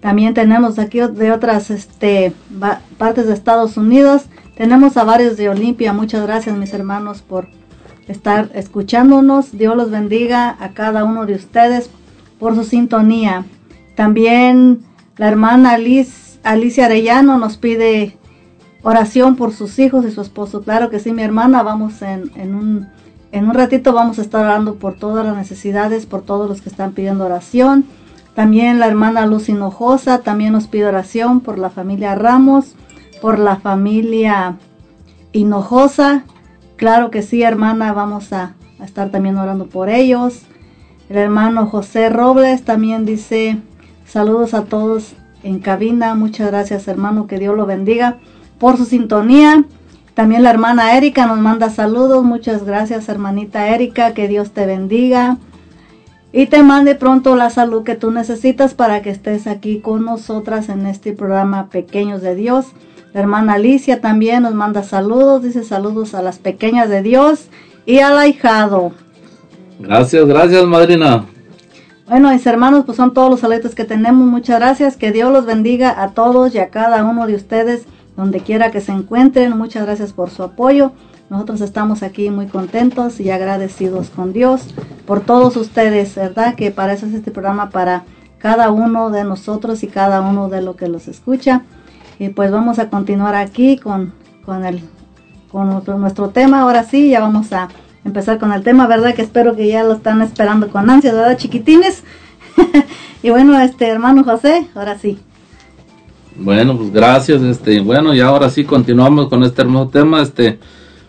También 0.00 0.34
tenemos 0.34 0.78
aquí 0.78 1.00
de 1.00 1.32
otras 1.32 1.70
este, 1.70 2.32
partes 2.96 3.26
de 3.26 3.34
Estados 3.34 3.76
Unidos. 3.76 4.26
Tenemos 4.56 4.96
a 4.96 5.04
varios 5.04 5.36
de 5.36 5.48
Olimpia. 5.48 5.92
Muchas 5.92 6.22
gracias, 6.22 6.56
mis 6.56 6.72
hermanos, 6.72 7.22
por 7.22 7.48
estar 8.08 8.50
escuchándonos. 8.54 9.52
Dios 9.52 9.76
los 9.76 9.90
bendiga 9.90 10.56
a 10.60 10.70
cada 10.70 11.04
uno 11.04 11.26
de 11.26 11.34
ustedes 11.34 11.90
por 12.38 12.54
su 12.54 12.64
sintonía. 12.64 13.44
También 13.94 14.80
la 15.16 15.28
hermana 15.28 15.76
Alicia 16.42 16.84
Arellano 16.86 17.38
nos 17.38 17.56
pide 17.56 18.16
oración 18.82 19.36
por 19.36 19.52
sus 19.52 19.78
hijos 19.78 20.04
y 20.04 20.10
su 20.10 20.20
esposo. 20.20 20.62
Claro 20.62 20.90
que 20.90 21.00
sí, 21.00 21.12
mi 21.12 21.22
hermana. 21.22 21.62
Vamos 21.62 22.02
en, 22.02 22.30
en 22.36 22.54
un, 22.54 22.88
en 23.32 23.48
un 23.48 23.54
ratito 23.54 23.92
vamos 23.92 24.18
a 24.18 24.22
estar 24.22 24.44
orando 24.44 24.76
por 24.76 24.94
todas 24.94 25.26
las 25.26 25.36
necesidades, 25.36 26.06
por 26.06 26.22
todos 26.22 26.48
los 26.48 26.60
que 26.60 26.68
están 26.68 26.92
pidiendo 26.92 27.24
oración. 27.24 27.84
También 28.34 28.78
la 28.78 28.86
hermana 28.86 29.24
Luz 29.24 29.48
Hinojosa 29.48 30.18
también 30.18 30.52
nos 30.52 30.66
pide 30.66 30.84
oración 30.84 31.40
por 31.40 31.58
la 31.58 31.70
familia 31.70 32.14
Ramos, 32.14 32.76
por 33.22 33.38
la 33.38 33.56
familia 33.56 34.56
Hinojosa. 35.32 36.24
Claro 36.76 37.10
que 37.10 37.22
sí, 37.22 37.42
hermana, 37.42 37.92
vamos 37.92 38.32
a, 38.32 38.54
estar 38.84 39.10
también 39.10 39.38
orando 39.38 39.66
por 39.66 39.88
ellos. 39.88 40.42
El 41.08 41.16
hermano 41.16 41.66
José 41.66 42.10
Robles 42.10 42.64
también 42.64 43.06
dice 43.06 43.58
saludos 44.04 44.52
a 44.52 44.64
todos 44.64 45.14
en 45.42 45.60
cabina. 45.60 46.14
Muchas 46.14 46.48
gracias, 46.48 46.86
hermano, 46.86 47.26
que 47.26 47.38
Dios 47.38 47.56
lo 47.56 47.64
bendiga 47.64 48.18
por 48.58 48.76
su 48.76 48.84
sintonía. 48.84 49.64
También 50.14 50.42
la 50.42 50.50
hermana 50.50 50.96
Erika 50.96 51.26
nos 51.26 51.38
manda 51.38 51.70
saludos. 51.70 52.22
Muchas 52.24 52.64
gracias, 52.64 53.08
hermanita 53.08 53.68
Erika, 53.68 54.12
que 54.12 54.28
Dios 54.28 54.50
te 54.50 54.66
bendiga 54.66 55.38
y 56.32 56.48
te 56.48 56.62
mande 56.62 56.94
pronto 56.94 57.34
la 57.34 57.48
salud 57.48 57.82
que 57.82 57.94
tú 57.94 58.10
necesitas 58.10 58.74
para 58.74 59.00
que 59.00 59.08
estés 59.08 59.46
aquí 59.46 59.80
con 59.80 60.04
nosotras 60.04 60.68
en 60.68 60.84
este 60.86 61.14
programa 61.14 61.70
Pequeños 61.70 62.20
de 62.20 62.34
Dios. 62.34 62.66
La 63.16 63.22
hermana 63.22 63.54
Alicia 63.54 64.02
también 64.02 64.42
nos 64.42 64.52
manda 64.52 64.82
saludos, 64.82 65.42
dice 65.42 65.64
saludos 65.64 66.12
a 66.14 66.20
las 66.20 66.38
pequeñas 66.38 66.90
de 66.90 67.00
Dios 67.00 67.46
y 67.86 68.00
al 68.00 68.18
ahijado. 68.18 68.92
Gracias, 69.78 70.26
gracias, 70.26 70.66
madrina. 70.66 71.24
Bueno, 72.06 72.30
mis 72.30 72.46
hermanos, 72.46 72.84
pues 72.84 72.98
son 72.98 73.14
todos 73.14 73.30
los 73.30 73.40
saludos 73.40 73.74
que 73.74 73.86
tenemos. 73.86 74.28
Muchas 74.28 74.60
gracias. 74.60 74.98
Que 74.98 75.12
Dios 75.12 75.32
los 75.32 75.46
bendiga 75.46 76.02
a 76.02 76.10
todos 76.10 76.54
y 76.54 76.58
a 76.58 76.68
cada 76.68 77.02
uno 77.06 77.26
de 77.26 77.36
ustedes, 77.36 77.86
donde 78.18 78.40
quiera 78.40 78.70
que 78.70 78.82
se 78.82 78.92
encuentren. 78.92 79.56
Muchas 79.56 79.86
gracias 79.86 80.12
por 80.12 80.28
su 80.28 80.42
apoyo. 80.42 80.92
Nosotros 81.30 81.62
estamos 81.62 82.02
aquí 82.02 82.28
muy 82.28 82.48
contentos 82.48 83.18
y 83.18 83.30
agradecidos 83.30 84.10
con 84.10 84.34
Dios 84.34 84.74
por 85.06 85.20
todos 85.20 85.56
ustedes, 85.56 86.14
¿verdad? 86.16 86.54
Que 86.54 86.70
para 86.70 86.92
eso 86.92 87.06
es 87.06 87.14
este 87.14 87.30
programa, 87.30 87.70
para 87.70 88.04
cada 88.36 88.70
uno 88.70 89.08
de 89.08 89.24
nosotros 89.24 89.82
y 89.84 89.86
cada 89.86 90.20
uno 90.20 90.50
de 90.50 90.60
los 90.60 90.76
que 90.76 90.88
los 90.88 91.08
escucha. 91.08 91.62
Y 92.18 92.30
pues 92.30 92.50
vamos 92.50 92.78
a 92.78 92.88
continuar 92.88 93.34
aquí 93.34 93.76
con, 93.76 94.12
con, 94.44 94.64
el, 94.64 94.80
con 95.50 95.82
nuestro, 96.00 96.30
tema. 96.30 96.60
Ahora 96.60 96.84
sí, 96.84 97.10
ya 97.10 97.20
vamos 97.20 97.52
a 97.52 97.68
empezar 98.04 98.38
con 98.38 98.52
el 98.52 98.62
tema, 98.62 98.86
¿verdad? 98.86 99.14
Que 99.14 99.22
espero 99.22 99.54
que 99.54 99.68
ya 99.68 99.84
lo 99.84 99.94
están 99.94 100.22
esperando 100.22 100.68
con 100.68 100.88
ansias, 100.88 101.14
¿verdad, 101.14 101.36
chiquitines? 101.36 102.04
y 103.22 103.30
bueno, 103.30 103.58
este 103.60 103.86
hermano 103.86 104.24
José, 104.24 104.66
ahora 104.74 104.98
sí. 104.98 105.18
Bueno, 106.38 106.76
pues 106.76 106.92
gracias, 106.92 107.42
este, 107.42 107.80
bueno, 107.80 108.14
y 108.14 108.20
ahora 108.20 108.50
sí 108.50 108.64
continuamos 108.64 109.28
con 109.28 109.42
este 109.42 109.62
hermoso 109.62 109.88
tema, 109.88 110.20
este, 110.20 110.58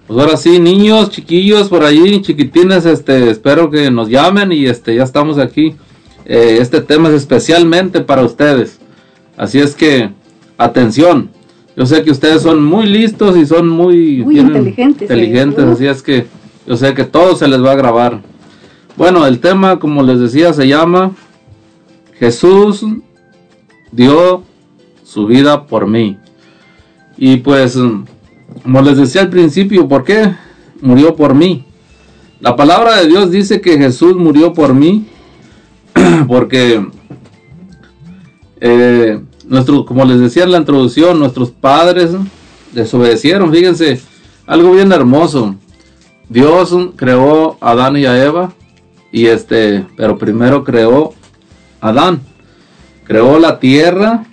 pues 0.08 0.18
ahora 0.20 0.38
sí, 0.38 0.58
niños, 0.58 1.10
chiquillos 1.10 1.68
por 1.68 1.84
allí, 1.84 2.22
chiquitines, 2.22 2.86
este, 2.86 3.30
espero 3.30 3.70
que 3.70 3.91
nos 3.91 4.08
llamen 4.08 4.53
y 4.53 4.66
este, 4.66 4.95
ya 4.95 5.03
estamos 5.03 5.38
aquí. 5.38 5.76
Eh, 6.24 6.60
este 6.62 6.80
tema 6.80 7.10
es 7.10 7.16
especialmente 7.16 7.99
para 7.99 8.24
ustedes. 8.24 8.80
Así 9.36 9.60
es 9.60 9.76
que, 9.76 10.12
atención. 10.58 11.30
Yo 11.76 11.86
sé 11.86 12.03
que 12.03 12.12
ustedes 12.12 12.41
son 12.41 12.64
muy 12.64 12.88
listos 12.88 13.38
y 13.38 13.45
son 13.45 13.70
muy, 13.70 14.24
Muy 14.24 14.39
inteligentes, 14.39 15.03
inteligentes, 15.03 15.66
sí. 15.66 15.72
así 15.72 15.88
es 15.88 16.01
que 16.01 16.26
yo 16.66 16.76
sé 16.76 16.93
que 16.93 17.03
todo 17.03 17.36
se 17.36 17.47
les 17.47 17.64
va 17.64 17.74
a 17.74 17.76
grabar. 17.76 18.22
Bueno, 18.95 19.28
el 19.28 19.39
tema, 19.39 19.78
como 19.78 20.01
les 20.01 20.20
decía, 20.20 20.53
se 20.53 20.68
llama 20.68 21.12
Jesús 22.20 22.84
dio 23.91 24.43
su 25.03 25.28
vida 25.28 25.68
por 25.68 25.88
mí. 25.88 26.18
Y 27.16 27.38
pues, 27.38 27.78
como 28.64 28.82
les 28.82 28.97
decía 28.97 29.22
al 29.22 29.30
principio, 29.30 29.88
¿por 29.88 30.03
qué 30.03 30.34
murió 30.82 31.16
por 31.16 31.36
mí? 31.36 31.64
La 32.39 32.55
palabra 32.55 32.97
de 32.97 33.08
Dios 33.08 33.32
dice 33.32 33.62
que 33.62 33.78
Jesús 33.78 34.16
murió 34.16 34.53
por 34.53 34.74
mí 34.74 35.05
porque 36.28 36.86
eh, 38.60 39.22
nuestro, 39.48 39.86
como 39.86 40.06
les 40.06 40.20
decía 40.20 40.43
en 40.43 40.52
la 40.52 40.58
introducción, 40.60 41.20
nuestros 41.20 41.52
padres 41.52 42.12
desobedecieron. 42.74 43.52
Fíjense, 43.52 44.02
algo 44.45 44.72
bien 44.72 44.91
hermoso. 44.91 45.56
Dios 46.30 46.76
creó 46.95 47.58
a 47.62 47.72
Adán 47.72 47.98
y 47.98 48.06
a 48.06 48.24
Eva 48.24 48.54
y 49.12 49.28
este, 49.28 49.86
pero 49.95 50.18
primero 50.18 50.64
creó 50.64 51.14
Adán. 51.82 52.22
Creó 53.06 53.39
la 53.39 53.60
tierra, 53.60 54.26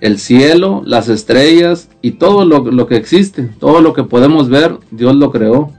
el 0.00 0.18
cielo, 0.18 0.82
las 0.84 1.08
estrellas 1.08 1.88
y 2.00 2.12
todo 2.12 2.44
lo, 2.44 2.60
lo 2.70 2.86
que 2.86 2.96
existe, 2.96 3.50
todo 3.58 3.80
lo 3.80 3.92
que 3.92 4.04
podemos 4.04 4.48
ver, 4.48 4.78
Dios 4.90 5.16
lo 5.16 5.30
creó. 5.30 5.72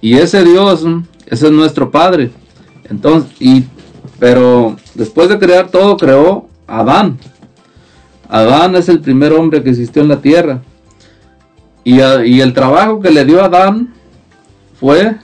Y 0.00 0.14
ese 0.14 0.44
Dios, 0.44 0.84
ese 1.26 1.46
es 1.46 1.52
nuestro 1.52 1.90
Padre. 1.90 2.30
Entonces, 2.90 3.30
y, 3.40 3.64
pero 4.18 4.76
después 4.94 5.28
de 5.28 5.38
crear 5.38 5.70
todo, 5.70 5.96
creó 5.96 6.48
Adán. 6.66 7.18
Adán 8.32 8.74
es 8.76 8.88
el 8.88 9.00
primer 9.00 9.34
hombre 9.34 9.62
que 9.62 9.68
existió 9.68 10.00
en 10.00 10.08
la 10.08 10.22
tierra. 10.22 10.62
Y, 11.84 12.00
el 12.00 12.54
trabajo 12.54 12.98
que 12.98 13.10
le 13.10 13.26
dio 13.26 13.44
Adán 13.44 13.92
fue 14.80 15.16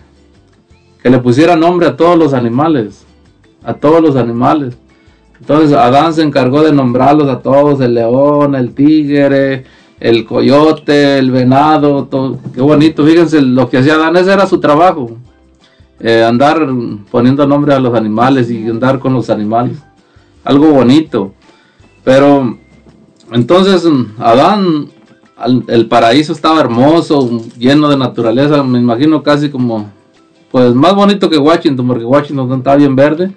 que 1.02 1.08
le 1.08 1.18
pusiera 1.18 1.56
nombre 1.56 1.86
a 1.86 1.96
todos 1.96 2.18
los 2.18 2.34
animales. 2.34 3.06
A 3.64 3.72
todos 3.72 4.02
los 4.02 4.14
animales. 4.14 4.76
Entonces 5.40 5.74
Adán 5.74 6.12
se 6.12 6.20
encargó 6.20 6.62
de 6.62 6.70
nombrarlos 6.70 7.30
a 7.30 7.40
todos, 7.40 7.80
el 7.80 7.94
león, 7.94 8.54
el 8.54 8.74
tigre, 8.74 9.64
el 10.00 10.26
coyote, 10.26 11.18
el 11.18 11.30
venado, 11.30 12.04
todo. 12.04 12.38
Qué 12.54 12.60
bonito, 12.60 13.06
fíjense 13.06 13.40
lo 13.40 13.70
que 13.70 13.78
hacía 13.78 13.94
Adán, 13.94 14.18
ese 14.18 14.34
era 14.34 14.46
su 14.46 14.60
trabajo. 14.60 15.12
Eh, 15.98 16.22
andar 16.22 16.68
poniendo 17.10 17.46
nombre 17.46 17.72
a 17.72 17.80
los 17.80 17.94
animales 17.94 18.50
y 18.50 18.68
andar 18.68 18.98
con 18.98 19.14
los 19.14 19.30
animales. 19.30 19.78
Algo 20.44 20.72
bonito. 20.72 21.32
Pero 22.04 22.58
entonces 23.32 23.84
Adán, 24.18 24.88
al- 25.36 25.64
el 25.68 25.86
paraíso 25.86 26.32
estaba 26.32 26.60
hermoso, 26.60 27.42
lleno 27.58 27.88
de 27.88 27.96
naturaleza, 27.96 28.62
me 28.62 28.78
imagino 28.78 29.22
casi 29.22 29.50
como 29.50 29.90
pues 30.50 30.74
más 30.74 30.94
bonito 30.94 31.28
que 31.28 31.36
Washington, 31.38 31.86
porque 31.86 32.04
Washington 32.04 32.52
está 32.58 32.74
bien 32.74 32.96
verde 32.96 33.30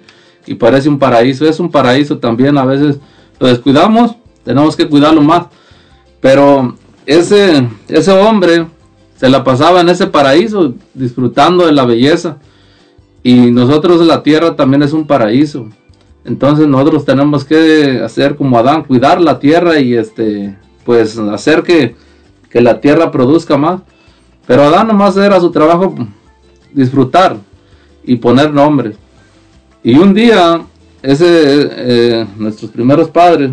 y 0.46 0.54
parece 0.54 0.88
un 0.88 0.98
paraíso. 0.98 1.44
Es 1.46 1.60
un 1.60 1.70
paraíso 1.70 2.18
también, 2.18 2.56
a 2.56 2.64
veces 2.64 2.98
lo 3.38 3.46
descuidamos, 3.48 4.12
tenemos 4.44 4.74
que 4.76 4.88
cuidarlo 4.88 5.20
más. 5.20 5.46
Pero 6.20 6.74
ese, 7.04 7.68
ese 7.88 8.12
hombre 8.12 8.66
se 9.16 9.28
la 9.28 9.44
pasaba 9.44 9.80
en 9.82 9.88
ese 9.90 10.06
paraíso, 10.06 10.74
disfrutando 10.94 11.66
de 11.66 11.72
la 11.72 11.84
belleza. 11.84 12.38
Y 13.22 13.50
nosotros 13.50 14.00
la 14.06 14.22
tierra 14.22 14.56
también 14.56 14.82
es 14.82 14.92
un 14.92 15.06
paraíso. 15.06 15.68
Entonces 16.24 16.68
nosotros 16.68 17.04
tenemos 17.04 17.44
que 17.44 18.00
hacer 18.04 18.36
como 18.36 18.58
Adán, 18.58 18.84
cuidar 18.84 19.20
la 19.20 19.38
tierra 19.38 19.80
y 19.80 19.94
este, 19.94 20.56
pues 20.84 21.18
hacer 21.18 21.62
que, 21.62 21.96
que 22.50 22.60
la 22.60 22.80
tierra 22.80 23.10
produzca 23.10 23.56
más. 23.56 23.80
Pero 24.46 24.62
Adán 24.62 24.88
nomás 24.88 25.16
era 25.16 25.40
su 25.40 25.50
trabajo 25.50 25.94
disfrutar 26.72 27.36
y 28.04 28.16
poner 28.16 28.52
nombres. 28.52 28.96
Y 29.82 29.96
un 29.96 30.14
día, 30.14 30.64
ese, 31.02 31.26
eh, 31.28 32.26
nuestros 32.36 32.70
primeros 32.70 33.08
padres, 33.10 33.50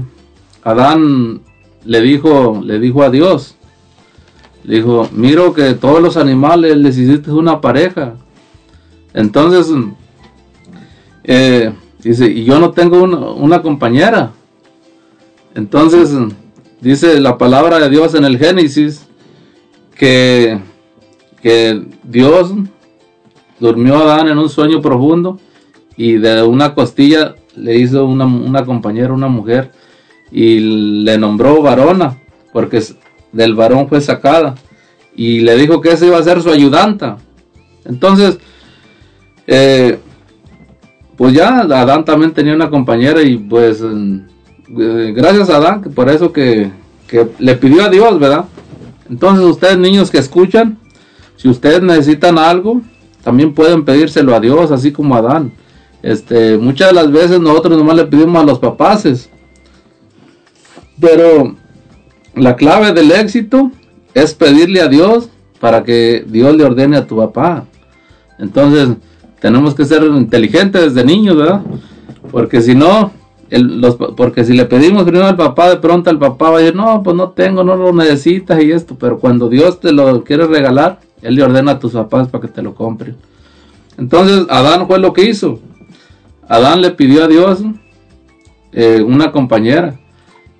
Adán 0.63 1.41
le 1.86 2.01
dijo, 2.01 2.61
le 2.63 2.80
dijo 2.80 3.03
a 3.03 3.09
Dios, 3.09 3.55
le 4.63 4.76
dijo, 4.76 5.09
miro 5.11 5.53
que 5.53 5.74
todos 5.74 6.01
los 6.01 6.17
animales 6.17 6.78
les 6.78 6.97
hiciste 6.97 7.32
una 7.32 7.61
pareja. 7.61 8.13
Entonces, 9.13 9.74
eh, 11.24 11.74
dice, 11.99 12.27
y 12.27 12.43
yo 12.43 12.59
no 12.59 12.71
tengo 12.71 13.01
una, 13.01 13.61
compañera. 13.61 14.31
Entonces, 15.55 16.11
dice 16.81 17.19
la 17.19 17.37
palabra 17.37 17.79
de 17.79 17.89
Dios 17.89 18.15
en 18.15 18.25
el 18.25 18.37
Génesis, 18.37 19.05
que, 19.95 20.59
que 21.41 21.83
Dios 22.03 22.53
durmió 23.59 23.97
a 23.97 24.01
Adán 24.03 24.29
en 24.29 24.37
un 24.37 24.49
sueño 24.49 24.81
profundo 24.81 25.39
y 25.97 26.13
de 26.13 26.43
una 26.43 26.73
costilla 26.73 27.35
le 27.55 27.77
hizo 27.77 28.05
una, 28.05 28.25
una 28.25 28.65
compañera, 28.65 29.13
una 29.13 29.27
mujer, 29.27 29.71
y 30.31 31.03
le 31.03 31.17
nombró 31.17 31.61
varona, 31.61 32.21
porque 32.53 32.81
del 33.31 33.55
varón 33.55 33.87
fue 33.89 33.99
sacada, 33.99 34.55
y 35.15 35.41
le 35.41 35.57
dijo 35.57 35.81
que 35.81 35.91
esa 35.91 36.05
iba 36.05 36.17
a 36.17 36.23
ser 36.23 36.41
su 36.41 36.49
ayudanta. 36.49 37.17
Entonces, 37.85 38.39
eh, 39.47 39.99
pues 41.20 41.34
ya 41.34 41.59
Adán 41.59 42.05
también 42.05 42.32
tenía 42.32 42.55
una 42.55 42.70
compañera 42.70 43.22
y 43.22 43.36
pues 43.36 43.82
eh, 43.82 45.13
gracias 45.13 45.49
a 45.49 45.57
Adán, 45.57 45.82
por 45.93 46.07
eso 46.07 46.32
que, 46.32 46.72
que 47.07 47.28
le 47.39 47.55
pidió 47.55 47.84
a 47.84 47.89
Dios, 47.89 48.17
¿verdad? 48.17 48.45
Entonces 49.09 49.43
ustedes 49.43 49.78
niños 49.78 50.09
que 50.09 50.17
escuchan, 50.17 50.78
si 51.36 51.49
ustedes 51.49 51.82
necesitan 51.82 52.38
algo, 52.38 52.82
también 53.22 53.53
pueden 53.53 53.84
pedírselo 53.84 54.34
a 54.34 54.39
Dios, 54.39 54.72
así 54.72 54.93
como 54.93 55.13
Adán. 55.13 55.51
Este, 56.01 56.57
muchas 56.57 56.88
de 56.88 56.95
las 56.95 57.11
veces 57.11 57.41
nosotros 57.41 57.78
nomás 57.78 57.97
le 57.97 58.05
pedimos 58.05 58.41
a 58.41 58.45
los 58.45 58.59
papaces. 58.59 59.30
Pero 61.01 61.53
la 62.34 62.55
clave 62.55 62.93
del 62.93 63.11
éxito 63.11 63.72
es 64.13 64.34
pedirle 64.34 64.80
a 64.80 64.88
Dios 64.88 65.30
para 65.59 65.84
que 65.84 66.24
Dios 66.26 66.55
le 66.55 66.63
ordene 66.63 66.95
a 66.95 67.05
tu 67.05 67.17
papá. 67.17 67.65
Entonces, 68.38 68.95
tenemos 69.39 69.73
que 69.75 69.85
ser 69.85 70.03
inteligentes 70.03 70.93
desde 70.93 71.05
niños, 71.05 71.37
¿verdad? 71.37 71.61
Porque 72.31 72.61
si 72.61 72.75
no, 72.75 73.11
los 73.49 73.95
porque 73.95 74.43
si 74.43 74.53
le 74.53 74.65
pedimos 74.65 75.03
primero 75.03 75.25
al 75.25 75.35
papá, 75.35 75.69
de 75.69 75.77
pronto 75.77 76.09
el 76.09 76.19
papá 76.19 76.51
va 76.51 76.57
a 76.57 76.59
decir, 76.61 76.75
no, 76.75 77.01
pues 77.03 77.15
no 77.15 77.29
tengo, 77.29 77.63
no 77.63 77.75
lo 77.75 77.93
necesitas 77.93 78.61
y 78.61 78.71
esto. 78.71 78.95
Pero 78.99 79.19
cuando 79.19 79.49
Dios 79.49 79.79
te 79.79 79.91
lo 79.91 80.23
quiere 80.23 80.45
regalar, 80.45 80.99
Él 81.21 81.35
le 81.35 81.43
ordena 81.43 81.73
a 81.73 81.79
tus 81.79 81.93
papás 81.93 82.27
para 82.27 82.41
que 82.41 82.47
te 82.47 82.61
lo 82.61 82.75
compren. 82.75 83.15
Entonces, 83.97 84.45
Adán 84.49 84.87
fue 84.87 84.99
lo 84.99 85.13
que 85.13 85.29
hizo. 85.29 85.59
Adán 86.47 86.81
le 86.81 86.91
pidió 86.91 87.25
a 87.25 87.27
Dios 87.27 87.59
eh, 88.71 89.03
una 89.05 89.31
compañera 89.31 89.99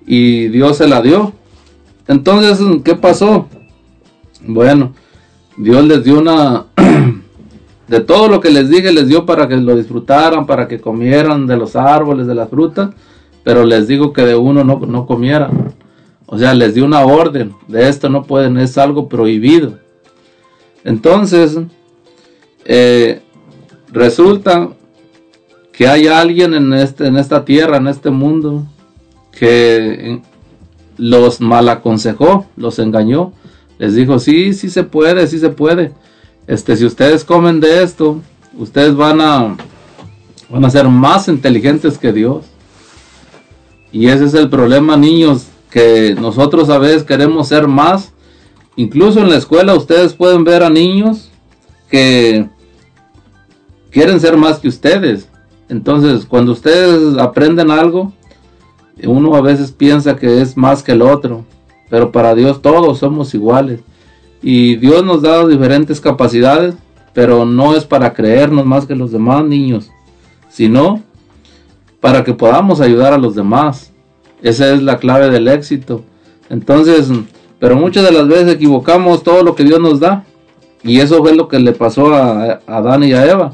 y 0.06 0.48
Dios 0.48 0.76
se 0.76 0.88
la 0.88 1.00
dio. 1.00 1.32
Entonces, 2.08 2.58
¿qué 2.84 2.94
pasó? 2.94 3.48
Bueno, 4.46 4.92
Dios 5.56 5.84
les 5.84 6.04
dio 6.04 6.18
una... 6.18 6.66
de 7.90 7.98
todo 7.98 8.28
lo 8.28 8.40
que 8.40 8.50
les 8.50 8.70
dije, 8.70 8.92
les 8.92 9.08
dio 9.08 9.26
para 9.26 9.48
que 9.48 9.56
lo 9.56 9.74
disfrutaran, 9.74 10.46
para 10.46 10.68
que 10.68 10.80
comieran 10.80 11.48
de 11.48 11.56
los 11.56 11.74
árboles, 11.74 12.28
de 12.28 12.36
las 12.36 12.48
frutas, 12.48 12.90
pero 13.42 13.64
les 13.64 13.88
digo 13.88 14.12
que 14.12 14.22
de 14.22 14.36
uno 14.36 14.62
no, 14.62 14.78
no 14.78 15.06
comieran. 15.06 15.74
O 16.26 16.38
sea, 16.38 16.54
les 16.54 16.74
dio 16.74 16.84
una 16.84 17.04
orden, 17.04 17.52
de 17.66 17.88
esto 17.88 18.08
no 18.08 18.22
pueden, 18.22 18.58
es 18.58 18.78
algo 18.78 19.08
prohibido. 19.08 19.80
Entonces, 20.84 21.58
eh, 22.64 23.22
resulta 23.90 24.68
que 25.72 25.88
hay 25.88 26.06
alguien 26.06 26.54
en, 26.54 26.72
este, 26.72 27.08
en 27.08 27.16
esta 27.16 27.44
tierra, 27.44 27.78
en 27.78 27.88
este 27.88 28.10
mundo, 28.10 28.68
que 29.32 30.22
los 30.96 31.40
mal 31.40 31.68
aconsejó, 31.68 32.46
los 32.56 32.78
engañó, 32.78 33.32
les 33.80 33.96
dijo, 33.96 34.20
sí, 34.20 34.54
sí 34.54 34.70
se 34.70 34.84
puede, 34.84 35.26
sí 35.26 35.40
se 35.40 35.48
puede. 35.48 35.90
Este, 36.50 36.74
si 36.74 36.84
ustedes 36.84 37.22
comen 37.22 37.60
de 37.60 37.84
esto, 37.84 38.20
ustedes 38.58 38.96
van 38.96 39.20
a, 39.20 39.56
van 40.48 40.64
a 40.64 40.70
ser 40.70 40.88
más 40.88 41.28
inteligentes 41.28 41.96
que 41.96 42.12
Dios. 42.12 42.44
Y 43.92 44.08
ese 44.08 44.24
es 44.24 44.34
el 44.34 44.50
problema, 44.50 44.96
niños, 44.96 45.46
que 45.70 46.16
nosotros 46.20 46.68
a 46.68 46.78
veces 46.78 47.04
queremos 47.04 47.46
ser 47.46 47.68
más. 47.68 48.12
Incluso 48.74 49.20
en 49.20 49.30
la 49.30 49.36
escuela 49.36 49.76
ustedes 49.76 50.12
pueden 50.12 50.42
ver 50.42 50.64
a 50.64 50.70
niños 50.70 51.30
que 51.88 52.48
quieren 53.92 54.18
ser 54.18 54.36
más 54.36 54.58
que 54.58 54.66
ustedes. 54.66 55.28
Entonces, 55.68 56.26
cuando 56.26 56.50
ustedes 56.50 57.16
aprenden 57.16 57.70
algo, 57.70 58.12
uno 59.04 59.36
a 59.36 59.40
veces 59.40 59.70
piensa 59.70 60.16
que 60.16 60.42
es 60.42 60.56
más 60.56 60.82
que 60.82 60.90
el 60.90 61.02
otro, 61.02 61.44
pero 61.88 62.10
para 62.10 62.34
Dios 62.34 62.60
todos 62.60 62.98
somos 62.98 63.34
iguales. 63.34 63.82
Y 64.42 64.76
Dios 64.76 65.04
nos 65.04 65.22
da 65.22 65.46
diferentes 65.46 66.00
capacidades, 66.00 66.74
pero 67.12 67.44
no 67.44 67.74
es 67.74 67.84
para 67.84 68.14
creernos 68.14 68.64
más 68.64 68.86
que 68.86 68.94
los 68.94 69.12
demás 69.12 69.44
niños, 69.44 69.90
sino 70.48 71.02
para 72.00 72.24
que 72.24 72.32
podamos 72.32 72.80
ayudar 72.80 73.12
a 73.12 73.18
los 73.18 73.34
demás. 73.34 73.92
Esa 74.42 74.72
es 74.72 74.82
la 74.82 74.98
clave 74.98 75.28
del 75.28 75.48
éxito. 75.48 76.02
Entonces, 76.48 77.10
pero 77.58 77.76
muchas 77.76 78.04
de 78.04 78.12
las 78.12 78.26
veces 78.26 78.54
equivocamos 78.54 79.22
todo 79.22 79.42
lo 79.42 79.54
que 79.54 79.64
Dios 79.64 79.80
nos 79.80 80.00
da. 80.00 80.24
Y 80.82 81.00
eso 81.00 81.18
fue 81.18 81.34
lo 81.34 81.46
que 81.46 81.58
le 81.58 81.72
pasó 81.72 82.14
a, 82.14 82.60
Adán 82.66 83.04
y 83.04 83.12
a 83.12 83.30
Eva. 83.30 83.52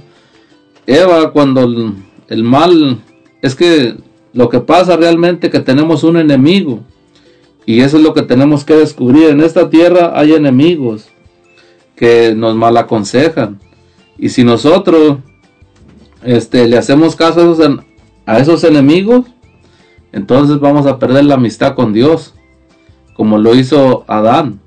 Eva, 0.86 1.32
cuando 1.32 1.64
el, 1.64 1.94
el 2.28 2.44
mal, 2.44 3.00
es 3.42 3.56
que 3.56 3.96
lo 4.32 4.48
que 4.48 4.60
pasa 4.60 4.96
realmente 4.96 5.50
que 5.50 5.58
tenemos 5.58 6.04
un 6.04 6.18
enemigo. 6.18 6.80
Y 7.66 7.80
eso 7.80 7.96
es 7.96 8.02
lo 8.04 8.14
que 8.14 8.22
tenemos 8.22 8.64
que 8.64 8.74
descubrir. 8.74 9.28
En 9.28 9.40
esta 9.40 9.68
tierra 9.68 10.12
hay 10.14 10.32
enemigos 10.32 11.08
que 11.96 12.34
nos 12.34 12.54
mal 12.54 12.76
aconsejan. 12.76 13.58
Y 14.16 14.28
si 14.28 14.44
nosotros 14.44 15.18
este, 16.22 16.68
le 16.68 16.78
hacemos 16.78 17.16
caso 17.16 17.40
a 17.40 17.52
esos, 17.52 17.80
a 18.24 18.38
esos 18.38 18.64
enemigos, 18.64 19.26
entonces 20.12 20.60
vamos 20.60 20.86
a 20.86 20.98
perder 20.98 21.24
la 21.24 21.34
amistad 21.34 21.74
con 21.74 21.92
Dios, 21.92 22.34
como 23.14 23.38
lo 23.38 23.54
hizo 23.54 24.04
Adán. 24.06 24.60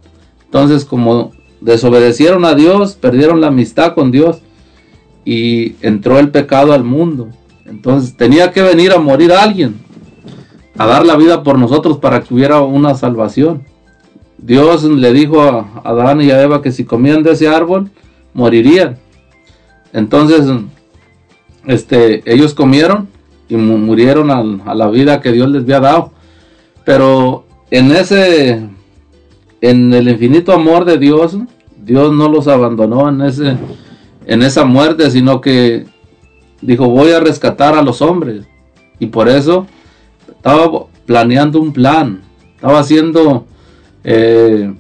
Entonces, 0.46 0.86
como 0.86 1.32
desobedecieron 1.62 2.46
a 2.46 2.56
Dios, 2.56 2.94
perdieron 2.96 3.42
la 3.42 3.48
amistad 3.48 3.94
con 3.94 4.12
Dios 4.12 4.42
y 5.26 5.76
entró 5.82 6.20
el 6.20 6.30
pecado 6.32 6.74
al 6.74 6.84
mundo. 6.84 7.30
Entonces, 7.66 8.18
tenía 8.18 8.52
que 8.52 8.62
venir 8.62 8.92
a 8.92 9.00
morir 9.00 9.32
alguien, 9.32 9.80
a 10.80 10.88
dar 10.88 11.06
la 11.06 11.16
vida 11.18 11.44
por 11.44 11.60
nosotros 11.60 11.98
para 11.98 12.22
que 12.22 12.34
hubiera 12.34 12.62
una 12.62 12.96
salvación. 12.96 13.64
Dios 14.38 14.84
le 14.86 15.12
dijo 15.14 15.42
a 15.42 15.82
Adán 15.84 16.22
y 16.22 16.32
a 16.32 16.42
Eva 16.42 16.62
que 16.62 16.72
si 16.72 16.86
comían 16.86 17.22
de 17.22 17.34
ese 17.34 17.48
árbol, 17.48 17.92
morirían. 18.34 18.98
Entonces, 19.94 20.48
este, 21.68 22.22
ellos 22.32 22.54
comieron 22.54 23.08
y 23.48 23.58
mu- 23.58 23.78
murieron 23.78 24.32
al- 24.32 24.62
a 24.66 24.74
la 24.74 24.90
vida 24.90 25.20
que 25.22 25.32
Dios 25.32 25.50
les 25.50 25.64
había 25.64 25.80
dado. 25.80 26.12
Pero 26.86 27.46
en 27.72 27.92
ese, 27.92 28.62
en 29.62 29.94
el 29.94 30.08
infinito 30.10 30.54
amor 30.54 30.86
de 30.86 30.98
Dios, 30.98 31.38
Dios 31.84 32.14
no 32.14 32.30
los 32.30 32.48
abandonó 32.48 33.10
en 33.10 33.22
ese, 33.22 33.58
en 34.26 34.42
esa 34.44 34.64
muerte, 34.66 35.12
sino 35.12 35.42
que 35.42 35.86
dijo 36.62 36.88
voy 36.88 37.12
a 37.12 37.20
rescatar 37.20 37.76
a 37.76 37.82
los 37.82 38.02
hombres. 38.02 38.46
Y 39.00 39.08
por 39.08 39.28
eso 39.28 39.66
estaba 40.40 40.86
planeando 41.06 41.60
un 41.60 41.74
plan, 41.74 42.22
estaba 42.56 42.80
haciendo, 42.80 43.46
eh, 44.06 44.74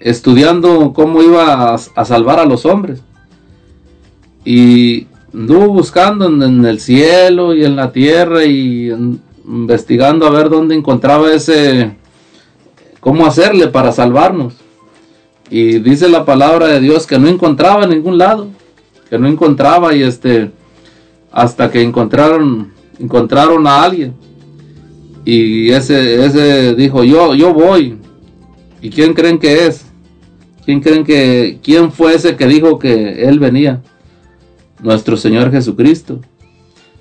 estudiando 0.00 0.92
cómo 0.92 1.22
iba 1.22 1.72
a, 1.72 2.04
salvar 2.04 2.40
a 2.40 2.44
los 2.44 2.66
hombres. 2.66 3.00
Y 4.44 5.06
anduvo 5.32 5.68
buscando 5.68 6.26
en, 6.26 6.64
el 6.66 6.78
cielo 6.78 7.54
y 7.54 7.64
en 7.64 7.74
la 7.74 7.90
tierra 7.90 8.44
y 8.44 8.90
investigando 9.46 10.26
a 10.26 10.30
ver 10.30 10.50
dónde 10.50 10.74
encontraba 10.74 11.32
ese, 11.32 11.96
cómo 13.00 13.24
hacerle 13.24 13.68
para 13.68 13.92
salvarnos. 13.92 14.56
Y 15.48 15.78
dice 15.78 16.10
la 16.10 16.26
palabra 16.26 16.66
de 16.66 16.80
Dios 16.80 17.06
que 17.06 17.18
no 17.18 17.28
encontraba 17.28 17.84
en 17.84 17.90
ningún 17.90 18.18
lado. 18.18 18.48
que 19.08 19.18
no 19.18 19.26
encontraba 19.28 19.94
y 19.94 20.02
este 20.02 20.50
hasta 21.30 21.70
que 21.70 21.80
encontraron 21.80 22.72
encontraron 22.98 23.66
a 23.68 23.84
alguien 23.84 24.25
y 25.26 25.72
ese 25.72 26.24
ese 26.24 26.74
dijo 26.76 27.02
yo 27.04 27.34
yo 27.34 27.52
voy. 27.52 27.98
Y 28.80 28.90
quién 28.90 29.12
creen 29.12 29.38
que 29.38 29.66
es 29.66 29.84
quién 30.64 30.80
creen 30.80 31.04
que 31.04 31.58
quién 31.62 31.90
fue 31.90 32.14
ese 32.14 32.36
que 32.36 32.46
dijo 32.46 32.78
que 32.78 33.24
él 33.28 33.40
venía 33.40 33.82
nuestro 34.80 35.16
Señor 35.16 35.50
Jesucristo. 35.50 36.20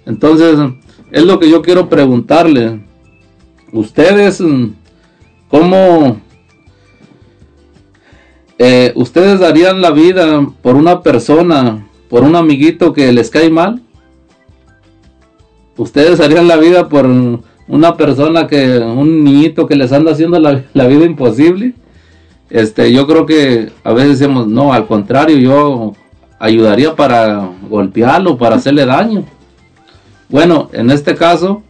Entonces 0.07 0.57
es 1.11 1.23
lo 1.23 1.39
que 1.39 1.49
yo 1.49 1.61
quiero 1.61 1.87
preguntarle. 1.87 2.83
Ustedes 3.71 4.41
mm, 4.41 4.69
cómo 5.47 6.19
eh, 8.57 8.91
ustedes 8.95 9.39
darían 9.39 9.81
la 9.81 9.91
vida 9.91 10.49
por 10.63 10.75
una 10.75 11.03
persona 11.03 11.87
por 12.09 12.23
un 12.23 12.35
amiguito 12.35 12.91
que 12.91 13.11
les 13.11 13.29
cae 13.29 13.49
mal 13.49 13.81
ustedes 15.77 16.19
harían 16.19 16.47
la 16.47 16.57
vida 16.57 16.89
por 16.89 17.05
una 17.67 17.95
persona 17.95 18.47
que, 18.47 18.77
un 18.77 19.23
niñito 19.23 19.67
que 19.67 19.75
les 19.75 19.91
anda 19.91 20.11
haciendo 20.11 20.39
la, 20.39 20.87
vida 20.87 21.05
imposible. 21.05 21.73
Este, 22.49 22.91
yo 22.91 23.07
creo 23.07 23.25
que 23.25 23.71
a 23.83 23.93
veces 23.93 24.19
decimos, 24.19 24.47
no, 24.47 24.71
al 24.71 24.85
contrario, 24.87 25.37
yo 25.37 25.93
ayudaría 26.39 26.95
para 26.95 27.49
golpearlo, 27.69 28.37
para 28.37 28.57
hacerle 28.57 28.85
daño. 28.85 29.23
Bueno, 30.29 30.69
en 30.73 30.91
este 30.91 31.15
caso, 31.15 31.63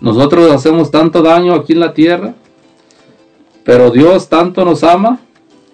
nosotros 0.00 0.52
hacemos 0.52 0.90
tanto 0.90 1.22
daño 1.22 1.54
aquí 1.54 1.72
en 1.72 1.80
la 1.80 1.94
tierra, 1.94 2.34
pero 3.64 3.90
Dios 3.90 4.28
tanto 4.28 4.64
nos 4.64 4.84
ama 4.84 5.18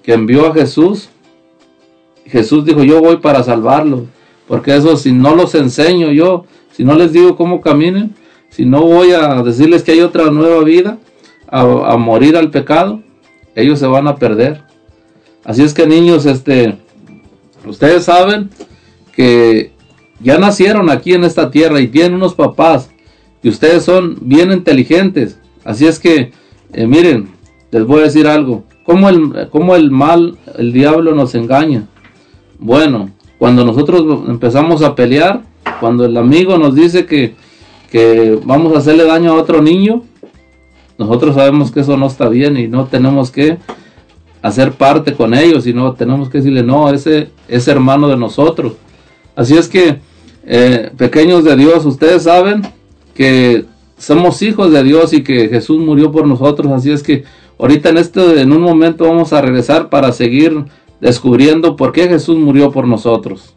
que 0.02 0.12
envió 0.12 0.46
a 0.46 0.54
Jesús. 0.54 1.08
Jesús 2.26 2.64
dijo, 2.64 2.82
yo 2.84 3.00
voy 3.00 3.18
para 3.18 3.42
salvarlo, 3.42 4.06
porque 4.46 4.74
eso 4.74 4.96
si 4.96 5.12
no 5.12 5.34
los 5.34 5.54
enseño 5.54 6.10
yo, 6.10 6.44
si 6.72 6.84
no 6.84 6.94
les 6.94 7.12
digo 7.12 7.36
cómo 7.36 7.60
caminen, 7.60 8.14
si 8.54 8.64
no 8.64 8.82
voy 8.82 9.10
a 9.10 9.42
decirles 9.42 9.82
que 9.82 9.90
hay 9.90 10.00
otra 10.00 10.30
nueva 10.30 10.62
vida, 10.62 10.98
a, 11.48 11.96
morir 11.96 12.36
al 12.36 12.50
pecado, 12.50 13.02
ellos 13.56 13.80
se 13.80 13.86
van 13.86 14.06
a 14.06 14.14
perder. 14.14 14.62
Así 15.44 15.62
es 15.64 15.74
que 15.74 15.88
niños, 15.88 16.24
este, 16.24 16.78
ustedes 17.66 18.04
saben 18.04 18.50
que 19.12 19.72
ya 20.20 20.38
nacieron 20.38 20.88
aquí 20.88 21.14
en 21.14 21.24
esta 21.24 21.50
tierra 21.50 21.80
y 21.80 21.88
tienen 21.88 22.14
unos 22.14 22.34
papás 22.34 22.90
y 23.42 23.48
ustedes 23.48 23.82
son 23.82 24.18
bien 24.20 24.52
inteligentes. 24.52 25.40
Así 25.64 25.86
es 25.88 25.98
que, 25.98 26.30
eh, 26.72 26.86
miren, 26.86 27.30
les 27.72 27.84
voy 27.84 28.02
a 28.02 28.04
decir 28.04 28.28
algo. 28.28 28.62
¿Cómo 28.84 29.08
el, 29.08 29.48
cómo 29.50 29.74
el 29.74 29.90
mal, 29.90 30.38
el 30.56 30.72
diablo 30.72 31.12
nos 31.12 31.34
engaña? 31.34 31.88
Bueno, 32.60 33.10
cuando 33.36 33.64
nosotros 33.64 34.28
empezamos 34.28 34.82
a 34.82 34.94
pelear, 34.94 35.42
cuando 35.80 36.04
el 36.04 36.16
amigo 36.16 36.56
nos 36.56 36.76
dice 36.76 37.04
que, 37.04 37.34
que 37.94 38.40
vamos 38.44 38.74
a 38.74 38.78
hacerle 38.78 39.04
daño 39.04 39.30
a 39.30 39.40
otro 39.40 39.62
niño, 39.62 40.02
nosotros 40.98 41.36
sabemos 41.36 41.70
que 41.70 41.78
eso 41.78 41.96
no 41.96 42.08
está 42.08 42.28
bien 42.28 42.56
y 42.56 42.66
no 42.66 42.86
tenemos 42.86 43.30
que 43.30 43.58
hacer 44.42 44.72
parte 44.72 45.14
con 45.14 45.32
ellos, 45.32 45.62
sino 45.62 45.92
tenemos 45.92 46.28
que 46.28 46.38
decirle, 46.38 46.64
no, 46.64 46.92
ese 46.92 47.28
es 47.46 47.68
hermano 47.68 48.08
de 48.08 48.16
nosotros. 48.16 48.72
Así 49.36 49.56
es 49.56 49.68
que, 49.68 50.00
eh, 50.44 50.90
pequeños 50.96 51.44
de 51.44 51.54
Dios, 51.54 51.86
ustedes 51.86 52.24
saben 52.24 52.62
que 53.14 53.64
somos 53.96 54.42
hijos 54.42 54.72
de 54.72 54.82
Dios 54.82 55.12
y 55.12 55.22
que 55.22 55.48
Jesús 55.48 55.78
murió 55.78 56.10
por 56.10 56.26
nosotros. 56.26 56.72
Así 56.72 56.90
es 56.90 57.00
que 57.00 57.22
ahorita 57.60 57.90
en 57.90 57.98
este, 57.98 58.40
en 58.40 58.50
un 58.50 58.62
momento 58.62 59.06
vamos 59.06 59.32
a 59.32 59.40
regresar 59.40 59.88
para 59.88 60.10
seguir 60.10 60.64
descubriendo 61.00 61.76
por 61.76 61.92
qué 61.92 62.08
Jesús 62.08 62.38
murió 62.38 62.72
por 62.72 62.88
nosotros. 62.88 63.53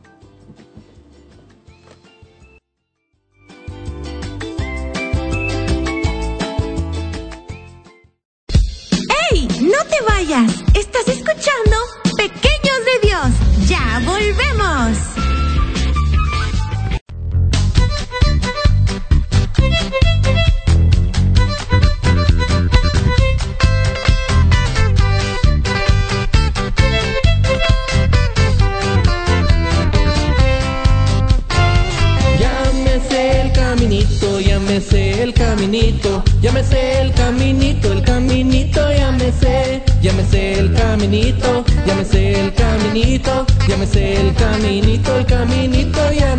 Me 34.68 35.24
el 35.24 35.34
caminito, 35.34 36.24
ya 36.42 36.52
el 36.52 37.14
caminito, 37.14 37.94
el 37.94 38.04
caminito, 38.04 38.92
ya 38.92 39.12
me 39.12 39.28
el 39.28 40.74
caminito, 40.74 41.64
ya 41.86 41.94
el 41.94 42.54
caminito, 42.54 43.46
ya 43.66 43.76
el 43.76 44.34
caminito, 44.36 45.18
el 45.18 45.26
caminito, 45.26 46.12
ya. 46.12 46.38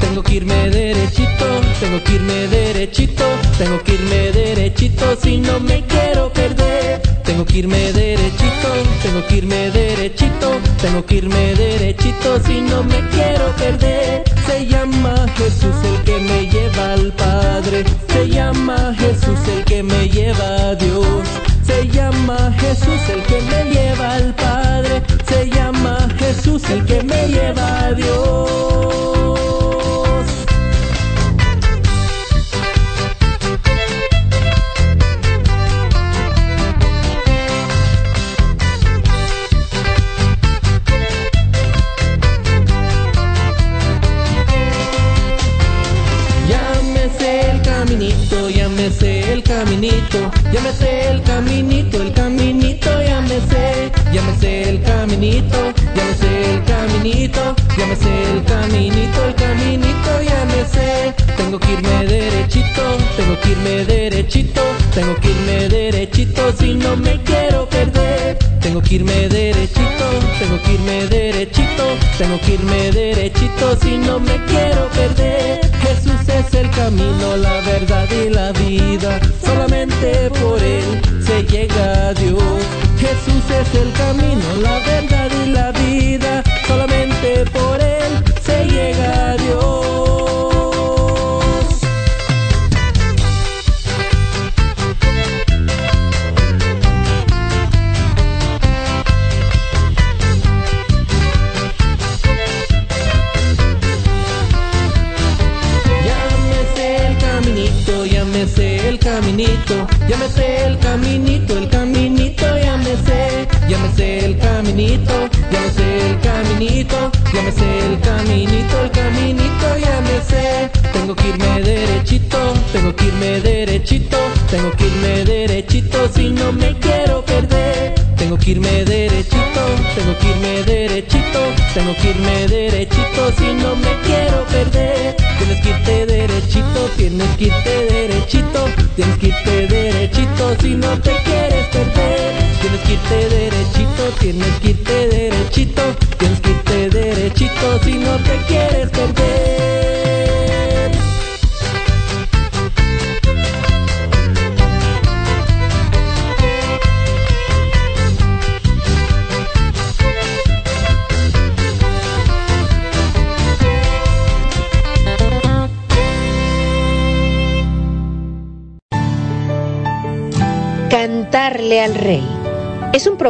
Tengo 0.00 0.22
que 0.22 0.34
irme 0.34 0.70
derechito, 0.70 1.46
tengo 1.80 2.02
que 2.04 2.14
irme 2.14 2.46
derechito, 2.48 3.24
tengo 3.58 3.82
que 3.84 3.94
irme 3.94 4.32
derechito 4.32 5.16
si 5.22 5.38
no 5.38 5.60
me 5.60 5.84
quiero 5.86 6.32
perder. 6.32 7.00
Tengo 7.24 7.44
que 7.44 7.58
irme 7.58 7.92
derechito, 7.92 8.68
tengo 9.02 9.26
que 9.26 9.36
irme 9.36 9.70
derechito, 9.70 10.60
tengo 10.82 11.06
que 11.06 11.14
irme 11.16 11.54
derechito 11.54 12.40
si 12.46 12.60
no 12.60 12.82
me 12.82 13.00
quiero 13.08 13.46
perder. 13.56 14.24
Se 14.46 14.66
llama 14.66 15.14
Jesús 15.36 15.76
el 15.84 16.02
que 16.02 16.18
me 16.18 16.46
lleva 16.46 16.59
al 16.80 17.12
Padre, 17.12 17.84
se 18.08 18.28
llama 18.28 18.94
Jesús 18.98 19.38
el 19.56 19.64
que 19.64 19.82
me 19.82 20.08
lleva 20.08 20.70
a 20.70 20.74
Dios. 20.74 21.26
Se 21.64 21.86
llama 21.88 22.52
Jesús 22.58 23.00
el 23.14 23.22
que 23.22 23.40
me 23.42 23.60
lleva 23.72 24.14
al 24.14 24.34
Padre, 24.34 25.02
se 25.28 25.48
llama 25.48 26.08
Jesús 26.18 26.68
el 26.70 26.84
que 26.84 27.02
me 27.02 27.28
lleva 27.28 27.59
que 68.90 68.96
irme 68.96 69.28
derechito, 69.28 70.06
tengo 70.40 70.60
que 70.62 70.72
irme 70.72 71.06
derechito, 71.06 71.84
tengo 72.18 72.40
que 72.40 72.54
irme 72.54 72.90
derechito 72.90 73.76
si 73.80 73.96
no 73.96 74.18
me 74.18 74.36
quiero 74.46 74.88
perder. 74.88 75.60
Jesús 75.80 76.28
es 76.28 76.54
el 76.54 76.68
camino, 76.70 77.36
la 77.36 77.60
verdad 77.60 78.08
y 78.10 78.30
la 78.30 78.50
vida. 78.50 79.20
Solamente 79.44 80.28
por 80.42 80.60
él 80.60 81.00
se 81.24 81.44
llega 81.44 82.08
a 82.08 82.14
Dios. 82.14 82.42
Jesús 82.98 83.44
es 83.60 83.80
el 83.80 83.92
camino, 83.92 84.46
la 84.60 84.80
verdad 84.80 85.19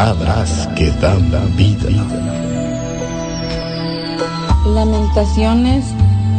palabras 0.00 0.66
que 0.76 0.90
dan 0.92 1.30
vida. 1.56 1.90
Lamentaciones 4.64 5.84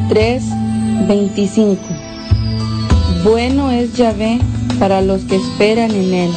3:25 0.10 1.78
Bueno 3.24 3.70
es 3.70 3.94
Yahvé 3.94 4.40
para 4.80 5.02
los 5.02 5.22
que 5.26 5.36
esperan 5.36 5.92
en 5.92 6.12
él, 6.12 6.32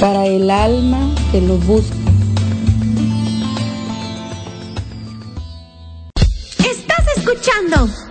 para 0.00 0.24
el 0.24 0.50
alma 0.50 1.10
que 1.30 1.42
lo 1.42 1.58
busca. 1.58 1.96
Estás 6.60 7.04
escuchando 7.14 8.07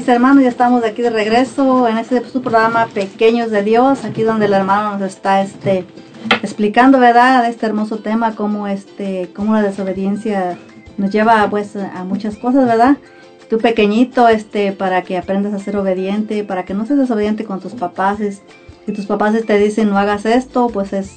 mis 0.00 0.08
hermanos, 0.08 0.42
ya 0.42 0.48
estamos 0.48 0.82
aquí 0.82 1.02
de 1.02 1.10
regreso 1.10 1.86
en 1.86 1.98
este 1.98 2.24
su 2.26 2.40
programa 2.40 2.86
Pequeños 2.86 3.50
de 3.50 3.62
Dios, 3.62 4.06
aquí 4.06 4.22
donde 4.22 4.46
el 4.46 4.54
hermano 4.54 4.92
nos 4.96 5.02
está 5.02 5.42
este 5.42 5.84
explicando, 6.42 6.98
¿verdad?, 6.98 7.46
este 7.46 7.66
hermoso 7.66 7.98
tema, 7.98 8.34
cómo 8.34 8.66
este, 8.66 9.28
cómo 9.36 9.52
la 9.52 9.60
desobediencia 9.60 10.56
nos 10.96 11.10
lleva 11.10 11.46
pues 11.50 11.76
a 11.76 12.02
muchas 12.04 12.36
cosas, 12.36 12.66
¿verdad? 12.66 12.96
Tú 13.50 13.58
pequeñito, 13.58 14.26
este, 14.28 14.72
para 14.72 15.02
que 15.02 15.18
aprendas 15.18 15.52
a 15.52 15.58
ser 15.58 15.76
obediente, 15.76 16.44
para 16.44 16.64
que 16.64 16.72
no 16.72 16.86
seas 16.86 16.98
desobediente 17.00 17.44
con 17.44 17.60
tus 17.60 17.74
papás, 17.74 18.20
es- 18.20 18.40
si 18.86 18.92
tus 18.92 19.04
papás 19.04 19.34
te 19.46 19.58
dicen 19.58 19.90
no 19.90 19.98
hagas 19.98 20.24
esto, 20.24 20.68
pues 20.68 20.94
es, 20.94 21.12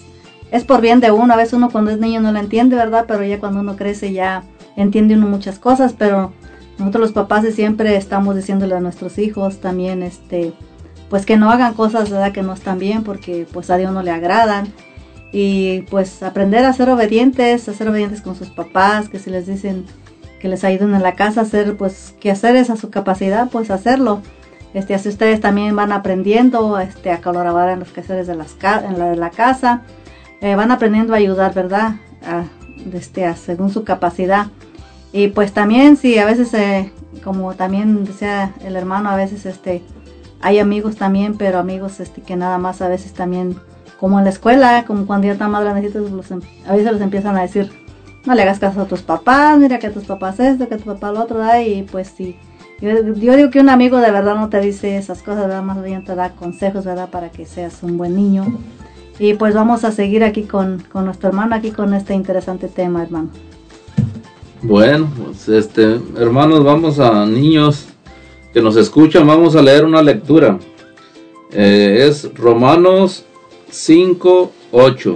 es 0.52 0.66
por 0.66 0.82
bien 0.82 1.00
de 1.00 1.10
uno, 1.12 1.34
a 1.34 1.38
veces 1.38 1.54
uno 1.54 1.70
cuando 1.70 1.92
es 1.92 2.00
niño 2.00 2.20
no 2.20 2.34
lo 2.34 2.40
entiende, 2.40 2.76
¿verdad? 2.76 3.06
Pero 3.08 3.24
ya 3.24 3.40
cuando 3.40 3.62
uno 3.62 3.78
crece 3.78 4.12
ya 4.12 4.44
entiende 4.76 5.16
uno 5.16 5.28
muchas 5.28 5.58
cosas, 5.58 5.96
pero 5.98 6.34
nosotros 6.78 7.02
los 7.02 7.12
papás 7.14 7.46
siempre 7.54 7.96
estamos 7.96 8.36
diciéndole 8.36 8.76
a 8.76 8.80
nuestros 8.80 9.18
hijos 9.20 9.58
también, 9.62 10.04
este, 10.04 10.54
pues 11.10 11.26
que 11.26 11.38
no 11.38 11.50
hagan 11.52 11.74
cosas, 11.74 12.10
¿verdad? 12.10 12.32
Que 12.32 12.42
no 12.44 12.54
están 12.54 12.80
bien 12.80 13.04
porque 13.04 13.46
pues 13.52 13.70
a 13.70 13.78
Dios 13.78 13.92
no 13.94 14.04
le 14.04 14.12
agradan. 14.12 14.74
Y 15.32 15.82
pues 15.90 16.22
aprender 16.22 16.64
a 16.66 16.74
ser 16.74 16.90
obedientes, 16.90 17.68
a 17.68 17.74
ser 17.74 17.90
obedientes 17.90 18.22
con 18.22 18.36
sus 18.36 18.50
papás, 18.50 19.10
que 19.10 19.18
si 19.20 19.30
les 19.32 19.48
dicen 19.48 19.86
que 20.40 20.48
les 20.48 20.64
ayuden 20.64 20.94
en 20.94 21.02
la 21.02 21.16
casa 21.16 21.42
a 21.42 21.44
hacer 21.44 21.76
pues 21.78 22.14
quehaceres 22.20 22.70
a 22.70 22.76
su 22.76 22.90
capacidad, 22.92 23.50
pues 23.50 23.72
hacerlo. 23.72 24.22
Este, 24.74 24.94
así 24.96 25.10
ustedes 25.10 25.40
también 25.40 25.76
van 25.76 25.92
aprendiendo 25.92 26.80
este, 26.80 27.12
a 27.12 27.22
colaborar 27.22 27.70
en 27.70 27.80
los 27.80 27.90
quehaceres 27.90 28.28
de, 28.28 28.36
las 28.36 28.56
en 28.84 29.00
la 29.00 29.10
de 29.12 29.16
la 29.16 29.30
casa. 29.30 29.82
Eh, 30.42 30.56
van 30.56 30.72
aprendiendo 30.72 31.14
a 31.14 31.18
ayudar, 31.18 31.54
¿verdad? 31.54 31.96
Este, 32.94 33.26
a- 33.26 33.36
según 33.36 33.70
su 33.72 33.84
capacidad. 33.84 34.48
Y 35.14 35.28
pues 35.28 35.54
también, 35.54 35.96
sí, 35.96 36.18
a 36.18 36.26
veces, 36.26 36.54
eh, 36.56 36.92
como 37.24 37.54
también 37.54 38.04
decía 38.04 38.54
el 38.66 38.76
hermano, 38.76 39.10
a 39.10 39.16
veces 39.16 39.46
este, 39.46 39.84
hay 40.42 40.58
amigos 40.58 40.96
también, 40.96 41.38
pero 41.38 41.60
amigos 41.60 42.00
este, 42.00 42.22
que 42.22 42.36
nada 42.36 42.58
más 42.58 42.82
a 42.82 42.90
veces 42.90 43.14
también, 43.14 43.56
como 44.00 44.18
en 44.18 44.26
la 44.26 44.32
escuela, 44.32 44.86
como 44.86 45.06
cuando 45.06 45.28
ya 45.28 45.34
están 45.34 45.52
más 45.52 45.64
grandecitos, 45.64 46.12
los 46.12 46.32
em- 46.32 46.42
a 46.68 46.74
veces 46.74 46.92
les 46.92 47.02
empiezan 47.02 47.38
a 47.38 47.44
decir, 47.44 47.72
no 48.26 48.34
le 48.34 48.42
hagas 48.42 48.58
caso 48.58 48.82
a 48.82 48.86
tus 48.86 49.04
papás, 49.04 49.58
mira 49.60 49.78
que 49.78 49.92
tus 49.92 50.06
papás 50.06 50.40
esto, 50.40 50.68
que 50.68 50.78
tu 50.78 50.86
papá 50.86 51.12
lo 51.12 51.22
otro, 51.22 51.40
y 51.62 51.84
pues 51.84 52.12
sí. 52.18 52.36
Yo, 52.82 52.90
yo 53.14 53.36
digo 53.36 53.50
que 53.52 53.60
un 53.60 53.70
amigo 53.70 54.00
de 54.00 54.12
verdad 54.12 54.36
no 54.36 54.50
te 54.50 54.60
dice 54.62 54.98
esas 54.98 55.22
cosas, 55.22 55.44
¿verdad? 55.44 55.62
Más 55.62 55.82
bien 55.84 56.04
te 56.04 56.16
da 56.16 56.32
consejos, 56.32 56.86
¿verdad? 56.86 57.10
Para 57.10 57.30
que 57.30 57.46
seas 57.46 57.84
un 57.84 57.98
buen 57.98 58.16
niño. 58.16 58.46
Y 59.20 59.36
pues 59.36 59.54
vamos 59.54 59.84
a 59.84 59.92
seguir 59.92 60.24
aquí 60.24 60.44
con, 60.44 60.84
con 60.92 61.06
nuestro 61.06 61.30
hermano, 61.30 61.56
aquí 61.56 61.70
con 61.72 61.94
este 61.94 62.16
interesante 62.16 62.68
tema, 62.68 63.04
hermano. 63.04 63.30
Bueno, 64.66 65.12
pues 65.18 65.50
este, 65.50 66.00
hermanos, 66.18 66.64
vamos 66.64 66.98
a 66.98 67.26
niños 67.26 67.88
que 68.54 68.62
nos 68.62 68.78
escuchan, 68.78 69.28
vamos 69.28 69.58
a 69.58 69.62
leer 69.62 69.84
una 69.84 70.02
lectura. 70.02 70.58
Eh, 71.52 72.06
es 72.08 72.34
Romanos 72.34 73.26
5, 73.70 74.52
8. 74.72 75.16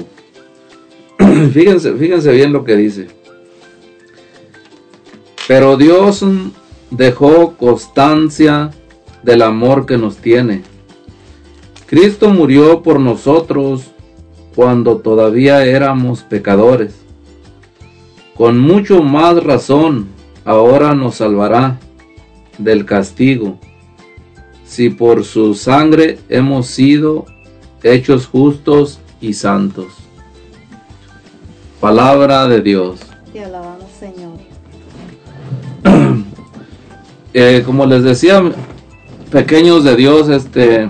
fíjense, 1.53 1.93
fíjense 1.93 2.31
bien 2.33 2.51
lo 2.51 2.65
que 2.65 2.75
dice. 2.75 3.07
Pero 5.47 5.77
Dios 5.77 6.25
dejó 6.91 7.55
constancia 7.55 8.71
del 9.23 9.41
amor 9.43 9.85
que 9.85 9.97
nos 9.97 10.17
tiene. 10.17 10.63
Cristo 11.85 12.31
murió 12.31 12.83
por 12.83 12.99
nosotros 12.99 13.91
cuando 14.53 14.97
todavía 14.97 15.63
éramos 15.63 16.21
pecadores. 16.23 17.06
Con 18.37 18.59
mucho 18.59 19.01
más 19.01 19.43
razón, 19.43 20.09
ahora 20.45 20.93
nos 20.93 21.15
salvará 21.15 21.79
del 22.59 22.85
castigo, 22.85 23.57
si 24.63 24.91
por 24.91 25.23
su 25.23 25.55
sangre 25.55 26.19
hemos 26.29 26.67
sido 26.67 27.25
hechos 27.81 28.27
justos 28.27 28.99
y 29.21 29.33
santos. 29.33 29.87
Palabra 31.79 32.47
de 32.47 32.61
Dios. 32.61 32.99
Te 33.33 33.43
alabamos, 33.43 33.89
Señor. 33.99 34.37
Eh, 37.39 37.61
como 37.67 37.85
les 37.85 38.01
decía, 38.01 38.41
pequeños 39.29 39.83
de 39.83 39.95
Dios, 39.95 40.27
este, 40.27 40.87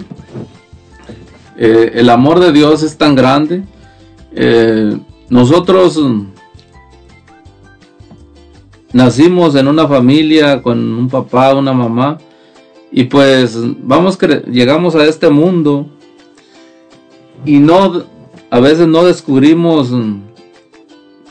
eh, 1.57 1.91
el 1.93 2.09
amor 2.09 2.39
de 2.39 2.53
Dios 2.53 2.83
es 2.83 2.97
tan 2.97 3.15
grande. 3.15 3.63
Eh, 4.33 4.97
nosotros 5.29 5.99
nacimos 8.93 9.55
en 9.55 9.67
una 9.67 9.87
familia 9.87 10.61
con 10.61 10.79
un 10.79 11.09
papá, 11.09 11.53
una 11.53 11.73
mamá, 11.73 12.17
y 12.91 13.03
pues 13.03 13.57
vamos 13.83 14.17
cre- 14.17 14.45
llegamos 14.45 14.95
a 14.95 15.05
este 15.05 15.29
mundo 15.29 15.87
y 17.45 17.59
no 17.59 18.05
a 18.49 18.59
veces 18.59 18.87
no 18.87 19.03
descubrimos 19.03 19.91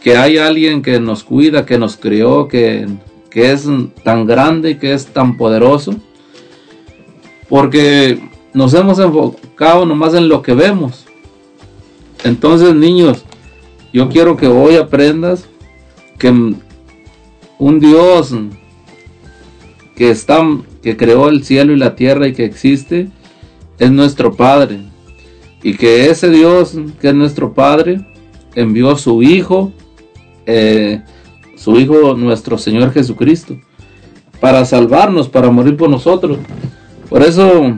que 0.03 0.17
hay 0.17 0.37
alguien 0.39 0.83
que 0.83 1.01
nos 1.01 1.25
cuida, 1.25 1.65
que 1.65 1.79
nos 1.79 1.97
crió, 1.97 2.47
que, 2.47 2.87
que 3.31 3.53
es 3.53 3.67
tan 4.05 4.27
grande 4.27 4.73
y 4.73 4.75
que 4.77 4.93
es 4.93 5.07
tan 5.07 5.37
poderoso, 5.37 5.95
porque 7.49 8.29
nos 8.53 8.75
hemos 8.75 8.99
enfocado 8.99 9.87
nomás 9.87 10.15
en 10.15 10.29
lo 10.29 10.43
que 10.43 10.55
vemos. 10.55 11.07
Entonces, 12.23 12.75
niños, 12.75 13.25
yo 13.93 14.09
quiero 14.09 14.37
que 14.37 14.47
hoy 14.47 14.77
aprendas 14.77 15.47
que 16.19 16.55
un 17.59 17.81
Dios 17.81 18.35
que 19.95 20.11
está 20.11 20.43
que 20.83 20.97
creó 20.97 21.29
el 21.29 21.45
cielo 21.45 21.73
y 21.73 21.77
la 21.77 21.97
tierra 21.97 22.29
y 22.29 22.33
que 22.33 22.45
existe 22.45 23.09
es 23.79 23.91
nuestro 23.91 24.35
Padre. 24.35 24.81
Y 25.63 25.75
que 25.75 26.11
ese 26.11 26.31
Dios 26.31 26.77
que 27.01 27.09
es 27.09 27.15
nuestro 27.15 27.55
Padre 27.55 28.07
envió 28.55 28.93
a 28.93 28.99
su 28.99 29.23
Hijo 29.23 29.73
eh, 30.45 31.03
su 31.57 31.79
Hijo 31.79 32.15
nuestro 32.15 32.59
Señor 32.59 32.93
Jesucristo 32.93 33.59
para 34.41 34.65
salvarnos 34.65 35.29
para 35.29 35.51
morir 35.51 35.77
por 35.77 35.89
nosotros. 35.89 36.39
Por 37.09 37.23
eso 37.23 37.75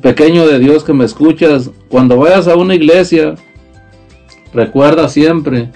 pequeño 0.00 0.46
de 0.46 0.58
Dios 0.58 0.84
que 0.84 0.92
me 0.92 1.04
escuchas 1.04 1.70
cuando 1.88 2.16
vayas 2.16 2.46
a 2.46 2.56
una 2.56 2.74
iglesia 2.74 3.34
recuerda 4.54 5.08
siempre 5.08 5.70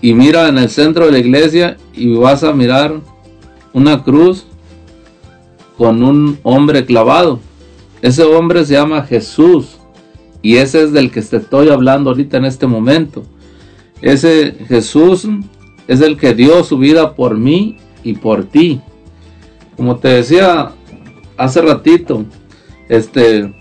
y 0.00 0.14
mira 0.14 0.48
en 0.48 0.58
el 0.58 0.70
centro 0.70 1.06
de 1.06 1.12
la 1.12 1.18
iglesia 1.18 1.76
y 1.94 2.14
vas 2.14 2.44
a 2.44 2.52
mirar 2.52 3.00
una 3.72 4.02
cruz 4.02 4.46
con 5.76 6.02
un 6.02 6.38
hombre 6.42 6.84
clavado. 6.84 7.40
Ese 8.02 8.22
hombre 8.22 8.64
se 8.64 8.74
llama 8.74 9.02
Jesús 9.02 9.78
y 10.42 10.56
ese 10.56 10.82
es 10.82 10.92
del 10.92 11.10
que 11.10 11.22
te 11.22 11.36
estoy 11.36 11.68
hablando 11.68 12.10
ahorita 12.10 12.36
en 12.36 12.44
este 12.44 12.66
momento. 12.66 13.24
Ese 14.00 14.54
Jesús 14.68 15.26
es 15.88 16.00
el 16.00 16.16
que 16.16 16.34
dio 16.34 16.62
su 16.62 16.78
vida 16.78 17.14
por 17.14 17.36
mí 17.36 17.76
y 18.04 18.14
por 18.14 18.44
ti. 18.44 18.80
Como 19.76 19.96
te 19.96 20.08
decía 20.08 20.72
hace 21.36 21.60
ratito, 21.62 22.24
este 22.88 23.52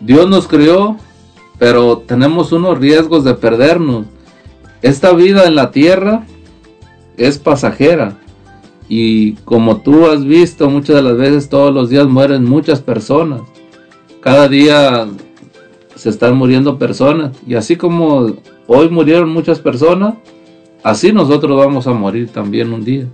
Dios 0.00 0.28
nos 0.28 0.46
crió, 0.46 0.96
pero 1.58 1.98
tenemos 1.98 2.52
unos 2.52 2.78
riesgos 2.78 3.24
de 3.24 3.34
perdernos. 3.34 4.06
Esta 4.82 5.12
vida 5.12 5.46
en 5.46 5.54
la 5.54 5.70
tierra 5.70 6.24
es 7.16 7.38
pasajera. 7.38 8.18
Y 8.88 9.32
como 9.44 9.82
tú 9.82 10.06
has 10.06 10.24
visto, 10.24 10.70
muchas 10.70 10.96
de 10.96 11.02
las 11.02 11.16
veces 11.16 11.48
todos 11.48 11.74
los 11.74 11.90
días 11.90 12.06
mueren 12.06 12.44
muchas 12.44 12.80
personas. 12.80 13.42
Cada 14.20 14.48
día 14.48 15.08
se 15.94 16.08
están 16.08 16.36
muriendo 16.36 16.78
personas. 16.78 17.36
Y 17.46 17.54
así 17.54 17.76
como 17.76 18.36
hoy 18.66 18.88
murieron 18.88 19.28
muchas 19.30 19.58
personas, 19.58 20.14
así 20.82 21.12
nosotros 21.12 21.58
vamos 21.58 21.86
a 21.86 21.92
morir 21.92 22.28
también 22.28 22.72
un 22.72 22.84
día. 22.84 23.06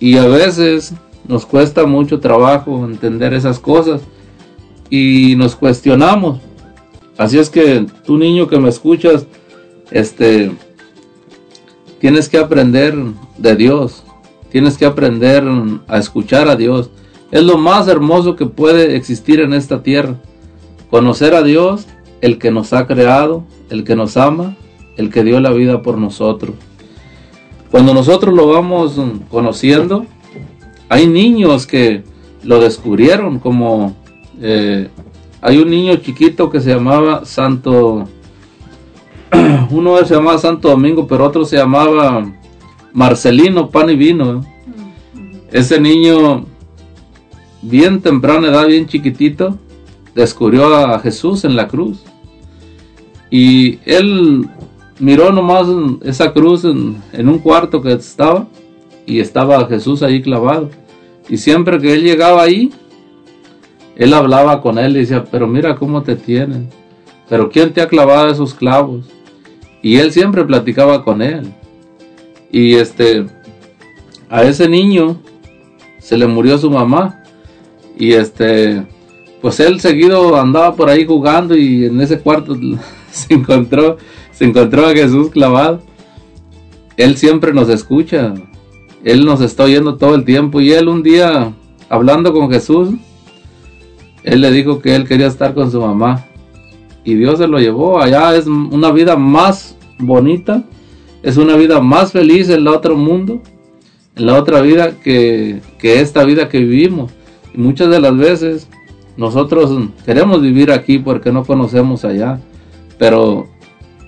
Y 0.00 0.16
a 0.16 0.26
veces 0.26 0.94
nos 1.26 1.46
cuesta 1.46 1.86
mucho 1.86 2.20
trabajo 2.20 2.84
entender 2.84 3.34
esas 3.34 3.58
cosas 3.58 4.00
y 4.90 5.34
nos 5.36 5.54
cuestionamos. 5.54 6.40
Así 7.16 7.38
es 7.38 7.50
que 7.50 7.86
tú 8.04 8.16
niño 8.16 8.48
que 8.48 8.58
me 8.58 8.68
escuchas, 8.68 9.26
este, 9.90 10.52
tienes 12.00 12.28
que 12.28 12.38
aprender 12.38 12.94
de 13.36 13.56
Dios, 13.56 14.04
tienes 14.50 14.76
que 14.76 14.86
aprender 14.86 15.44
a 15.86 15.98
escuchar 15.98 16.48
a 16.48 16.56
Dios. 16.56 16.90
Es 17.30 17.42
lo 17.42 17.58
más 17.58 17.88
hermoso 17.88 18.36
que 18.36 18.46
puede 18.46 18.96
existir 18.96 19.40
en 19.40 19.52
esta 19.52 19.82
tierra. 19.82 20.16
Conocer 20.90 21.34
a 21.34 21.42
Dios, 21.42 21.86
el 22.20 22.38
que 22.38 22.50
nos 22.50 22.72
ha 22.72 22.86
creado, 22.86 23.44
el 23.70 23.84
que 23.84 23.94
nos 23.94 24.16
ama, 24.16 24.56
el 24.96 25.10
que 25.10 25.22
dio 25.22 25.40
la 25.40 25.50
vida 25.50 25.82
por 25.82 25.98
nosotros. 25.98 26.54
Cuando 27.70 27.92
nosotros 27.92 28.34
lo 28.34 28.48
vamos 28.48 28.98
conociendo, 29.30 30.06
hay 30.88 31.06
niños 31.06 31.66
que 31.66 32.02
lo 32.42 32.60
descubrieron, 32.60 33.38
como 33.38 33.94
eh, 34.40 34.88
hay 35.40 35.58
un 35.58 35.68
niño 35.68 35.96
chiquito 35.96 36.50
que 36.50 36.60
se 36.60 36.70
llamaba 36.74 37.24
Santo, 37.26 38.08
uno 39.70 39.96
se 40.04 40.14
llamaba 40.14 40.38
Santo 40.38 40.68
Domingo, 40.68 41.06
pero 41.06 41.24
otro 41.24 41.44
se 41.44 41.56
llamaba 41.56 42.30
Marcelino 42.92 43.70
Pan 43.70 43.90
y 43.90 43.96
Vino. 43.96 44.44
Ese 45.50 45.80
niño, 45.80 46.44
bien 47.62 48.00
temprana 48.00 48.48
edad, 48.48 48.66
bien 48.66 48.86
chiquitito, 48.86 49.58
descubrió 50.14 50.74
a 50.74 50.98
Jesús 51.00 51.44
en 51.44 51.56
la 51.56 51.68
cruz. 51.68 52.02
Y 53.30 53.78
él 53.84 54.48
miró 54.98 55.32
nomás 55.32 55.66
esa 56.02 56.32
cruz 56.32 56.64
en, 56.64 56.96
en, 57.12 57.28
un 57.28 57.38
cuarto 57.38 57.82
que 57.82 57.92
estaba 57.92 58.46
y 59.06 59.20
estaba 59.20 59.66
Jesús 59.66 60.02
ahí 60.02 60.22
clavado. 60.22 60.70
Y 61.28 61.36
siempre 61.36 61.78
que 61.78 61.94
él 61.94 62.02
llegaba 62.02 62.42
ahí, 62.42 62.70
él 63.96 64.14
hablaba 64.14 64.62
con 64.62 64.78
él 64.78 64.96
y 64.96 65.00
decía, 65.00 65.24
pero 65.24 65.46
mira 65.46 65.76
cómo 65.76 66.02
te 66.02 66.16
tienen. 66.16 66.70
Pero 67.28 67.50
¿quién 67.50 67.72
te 67.72 67.82
ha 67.82 67.88
clavado 67.88 68.30
esos 68.30 68.54
clavos? 68.54 69.04
Y 69.82 69.96
él 69.96 70.12
siempre 70.12 70.44
platicaba 70.44 71.04
con 71.04 71.22
él. 71.22 71.52
Y 72.50 72.74
este, 72.74 73.26
a 74.28 74.42
ese 74.42 74.68
niño 74.68 75.20
se 75.98 76.16
le 76.16 76.26
murió 76.26 76.58
su 76.58 76.70
mamá. 76.70 77.22
Y 77.98 78.12
este, 78.12 78.84
pues 79.40 79.60
él 79.60 79.80
seguido 79.80 80.36
andaba 80.36 80.74
por 80.74 80.88
ahí 80.88 81.06
jugando 81.06 81.56
y 81.56 81.86
en 81.86 82.00
ese 82.00 82.18
cuarto 82.18 82.56
se 83.10 83.34
encontró, 83.34 83.98
se 84.32 84.44
encontró 84.44 84.86
a 84.86 84.92
Jesús 84.92 85.30
clavado. 85.30 85.82
Él 86.96 87.16
siempre 87.16 87.52
nos 87.52 87.68
escucha. 87.68 88.34
Él 89.04 89.24
nos 89.24 89.40
está 89.40 89.64
oyendo 89.64 89.96
todo 89.96 90.14
el 90.14 90.24
tiempo. 90.24 90.60
Y 90.60 90.72
él 90.72 90.88
un 90.88 91.02
día, 91.02 91.52
hablando 91.88 92.32
con 92.32 92.50
Jesús, 92.50 92.90
él 94.24 94.40
le 94.40 94.50
dijo 94.50 94.80
que 94.80 94.96
él 94.96 95.06
quería 95.06 95.28
estar 95.28 95.54
con 95.54 95.70
su 95.70 95.80
mamá. 95.80 96.27
Y 97.08 97.14
Dios 97.14 97.38
se 97.38 97.48
lo 97.48 97.58
llevó. 97.58 98.02
Allá 98.02 98.36
es 98.36 98.46
una 98.46 98.92
vida 98.92 99.16
más 99.16 99.74
bonita. 99.98 100.62
Es 101.22 101.38
una 101.38 101.56
vida 101.56 101.80
más 101.80 102.12
feliz 102.12 102.50
en 102.50 102.56
el 102.56 102.68
otro 102.68 102.96
mundo. 102.96 103.40
En 104.14 104.26
la 104.26 104.38
otra 104.38 104.60
vida 104.60 104.92
que, 105.02 105.62
que 105.78 106.02
esta 106.02 106.22
vida 106.24 106.50
que 106.50 106.58
vivimos. 106.58 107.10
Muchas 107.54 107.88
de 107.88 107.98
las 107.98 108.14
veces 108.14 108.68
nosotros 109.16 109.88
queremos 110.04 110.42
vivir 110.42 110.70
aquí 110.70 110.98
porque 110.98 111.32
no 111.32 111.44
conocemos 111.44 112.04
allá. 112.04 112.40
Pero 112.98 113.48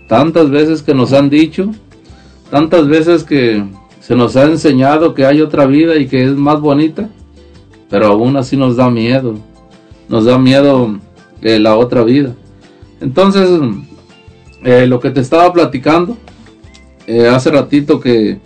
tantas 0.07 0.51
veces 0.51 0.83
que 0.83 0.93
nos 0.95 1.15
han 1.15 1.31
dicho, 1.31 1.71
tantas 2.51 2.87
veces 2.87 3.25
que 3.25 3.65
se 4.01 4.15
nos 4.15 4.37
ha 4.37 4.45
enseñado 4.45 5.15
que 5.15 5.25
hay 5.25 5.41
otra 5.41 5.65
vida 5.65 5.97
y 5.97 6.07
que 6.07 6.23
es 6.23 6.37
más 6.37 6.61
bonita, 6.61 7.09
pero 7.89 8.09
aún 8.09 8.37
así 8.37 8.59
nos 8.59 8.77
da 8.77 8.91
miedo. 8.91 9.37
Nos 10.07 10.27
da 10.27 10.37
miedo 10.37 10.99
eh, 11.41 11.59
la 11.59 11.79
otra 11.79 12.05
vida. 12.05 12.35
Entonces, 13.01 13.49
eh, 14.63 14.87
lo 14.87 15.01
que 15.01 15.11
te 15.11 15.21
estaba 15.21 15.53
platicando 15.53 16.17
eh, 17.07 17.29
hace 17.29 17.51
ratito 17.51 17.99
que 17.99 18.39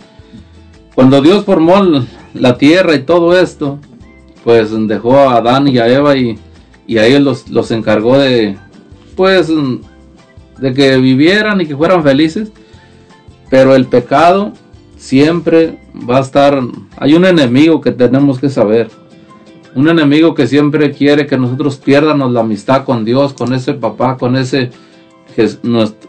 cuando 0.93 1.21
Dios 1.21 1.43
formó 1.43 2.05
la 2.33 2.57
tierra 2.57 2.95
y 2.95 3.03
todo 3.03 3.37
esto, 3.37 3.79
pues 4.43 4.69
dejó 4.87 5.17
a 5.17 5.37
Adán 5.37 5.67
y 5.67 5.77
a 5.77 5.87
Eva 5.87 6.15
y, 6.15 6.39
y 6.87 6.97
a 6.97 7.05
ellos 7.05 7.21
los, 7.21 7.49
los 7.49 7.71
encargó 7.71 8.17
de, 8.17 8.57
pues, 9.15 9.51
de 10.59 10.73
que 10.73 10.97
vivieran 10.97 11.59
y 11.61 11.65
que 11.65 11.75
fueran 11.75 12.03
felices. 12.03 12.51
Pero 13.49 13.75
el 13.75 13.85
pecado 13.85 14.53
siempre 14.97 15.77
va 16.09 16.17
a 16.17 16.21
estar, 16.21 16.59
hay 16.97 17.13
un 17.13 17.25
enemigo 17.25 17.81
que 17.81 17.91
tenemos 17.91 18.39
que 18.39 18.49
saber. 18.49 18.89
Un 19.75 19.89
enemigo 19.89 20.33
que 20.33 20.47
siempre 20.47 20.91
quiere 20.91 21.27
que 21.27 21.37
nosotros 21.37 21.75
pierdamos 21.75 22.31
la 22.31 22.39
amistad 22.39 22.85
con 22.85 23.03
Dios, 23.03 23.33
con 23.33 23.53
ese 23.53 23.73
papá, 23.73 24.15
con 24.17 24.37
ese, 24.37 24.71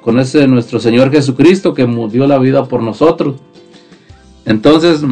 con 0.00 0.20
ese 0.20 0.46
nuestro 0.46 0.78
Señor 0.78 1.10
Jesucristo 1.10 1.74
que 1.74 1.84
dio 2.10 2.28
la 2.28 2.38
vida 2.38 2.64
por 2.66 2.80
nosotros. 2.80 3.36
Entonces, 4.44 5.02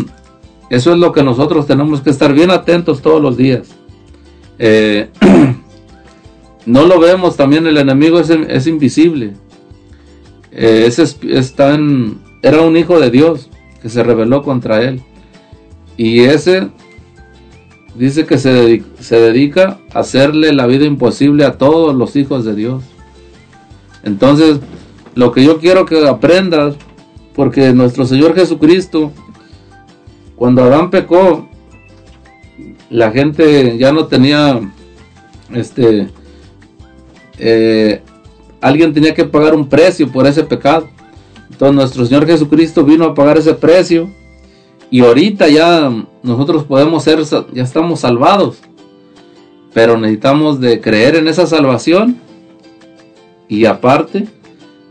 eso 0.71 0.93
es 0.93 0.99
lo 0.99 1.11
que 1.11 1.25
nosotros 1.25 1.67
tenemos 1.67 2.01
que 2.01 2.11
estar 2.11 2.33
bien 2.33 2.53
atentos 2.53 3.03
todos 3.03 3.21
los 3.21 3.37
días. 3.37 3.75
Eh, 4.61 5.11
no 6.67 6.87
lo 6.87 7.01
vemos 7.01 7.37
también, 7.37 7.67
el 7.67 7.77
enemigo 7.77 8.21
es, 8.21 8.31
es 8.31 8.69
invisible. 8.69 9.33
Eh, 10.53 10.85
ese 10.87 11.03
está 11.31 11.75
en, 11.75 12.21
era 12.41 12.61
un 12.61 12.77
hijo 12.77 13.01
de 13.01 13.11
Dios 13.11 13.51
que 13.83 13.89
se 13.89 14.05
rebeló 14.05 14.45
contra 14.45 14.81
él. 14.81 15.03
Y 15.97 16.21
ese 16.21 16.69
dice 17.95 18.27
que 18.27 18.39
se 18.39 18.53
dedica, 18.53 18.87
se 19.01 19.21
dedica 19.21 19.79
a 19.93 20.01
hacerle 20.01 20.53
la 20.53 20.67
vida 20.67 20.85
imposible 20.85 21.45
a 21.45 21.59
todos 21.59 21.95
los 21.95 22.17
hijos 22.17 22.45
de 22.45 22.55
Dios. 22.55 22.83
Entonces, 24.03 24.59
lo 25.15 25.33
que 25.33 25.45
yo 25.45 25.59
quiero 25.59 25.87
que 25.87 26.07
aprendas, 26.07 26.77
porque 27.35 27.73
nuestro 27.73 28.05
Señor 28.05 28.35
Jesucristo, 28.35 29.13
cuando 30.37 30.65
Adán 30.65 30.91
pecó, 30.91 31.49
la 32.91 33.11
gente 33.11 33.79
ya 33.79 33.93
no 33.93 34.07
tenía, 34.07 34.61
este, 35.53 36.09
eh, 37.39 38.03
alguien 38.61 38.93
tenía 38.93 39.15
que 39.15 39.25
pagar 39.25 39.55
un 39.55 39.69
precio 39.69 40.11
por 40.11 40.27
ese 40.27 40.43
pecado. 40.43 40.89
Entonces 41.51 41.75
nuestro 41.75 42.05
Señor 42.05 42.27
Jesucristo 42.27 42.85
vino 42.85 43.05
a 43.05 43.15
pagar 43.15 43.39
ese 43.39 43.55
precio 43.55 44.11
y 44.95 45.01
ahorita 45.01 45.49
ya 45.49 45.93
nosotros 46.23 46.63
podemos 46.63 47.03
ser, 47.03 47.19
ya 47.53 47.65
estamos 47.65 47.99
salvados. 47.99 48.59
Pero 49.73 49.99
necesitamos 49.99 50.61
de 50.61 50.81
creer 50.81 51.17
en 51.17 51.27
esa 51.27 51.49
salvación 51.49 52.19
y 53.49 53.65
aparte 53.65 54.29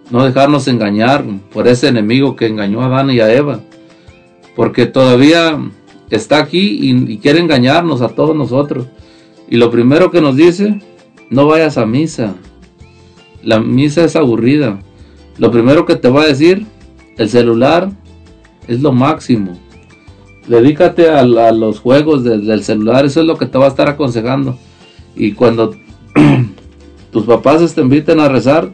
no 0.09 0.25
dejarnos 0.25 0.67
engañar 0.67 1.23
por 1.53 1.69
ese 1.69 1.87
enemigo 1.87 2.35
que 2.35 2.47
engañó 2.47 2.81
a 2.81 2.87
Adán 2.87 3.11
y 3.11 3.21
a 3.21 3.33
Eva. 3.33 3.61
Porque 4.57 4.87
todavía 4.87 5.57
está 6.09 6.39
aquí 6.39 6.79
y, 6.81 7.13
y 7.13 7.17
quiere 7.19 7.39
engañarnos 7.39 8.01
a 8.01 8.09
todos 8.09 8.35
nosotros. 8.35 8.87
Y 9.47 9.55
lo 9.55 9.71
primero 9.71 10.11
que 10.11 10.19
nos 10.19 10.35
dice, 10.35 10.81
no 11.29 11.47
vayas 11.47 11.77
a 11.77 11.85
misa. 11.85 12.35
La 13.41 13.61
misa 13.61 14.03
es 14.03 14.17
aburrida. 14.17 14.81
Lo 15.37 15.49
primero 15.49 15.85
que 15.85 15.95
te 15.95 16.09
va 16.09 16.23
a 16.23 16.27
decir, 16.27 16.65
el 17.15 17.29
celular 17.29 17.89
es 18.67 18.81
lo 18.81 18.91
máximo. 18.91 19.62
Dedícate 20.47 21.09
a, 21.09 21.23
los 21.23 21.79
juegos 21.79 22.23
del, 22.23 22.63
celular, 22.63 23.05
eso 23.05 23.21
es 23.21 23.27
lo 23.27 23.37
que 23.37 23.45
te 23.45 23.57
va 23.57 23.65
a 23.65 23.69
estar 23.69 23.89
aconsejando. 23.89 24.57
Y 25.15 25.33
cuando 25.33 25.75
tus 27.11 27.25
papás 27.25 27.73
te 27.73 27.81
inviten 27.81 28.19
a 28.19 28.27
rezar, 28.27 28.71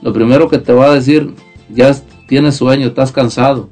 lo 0.00 0.12
primero 0.12 0.48
que 0.48 0.58
te 0.58 0.72
va 0.72 0.86
a 0.86 0.94
decir, 0.94 1.34
ya 1.68 1.94
tienes 2.28 2.56
sueño, 2.56 2.86
estás 2.86 3.10
cansado 3.10 3.68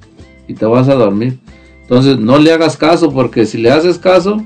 y 0.48 0.55
te 0.55 0.66
vas 0.66 0.89
a 0.89 0.94
dormir. 0.94 1.39
Entonces 1.82 2.18
no 2.18 2.39
le 2.39 2.52
hagas 2.52 2.77
caso 2.77 3.12
porque 3.12 3.47
si 3.47 3.59
le 3.59 3.70
haces 3.70 3.98
caso, 3.98 4.44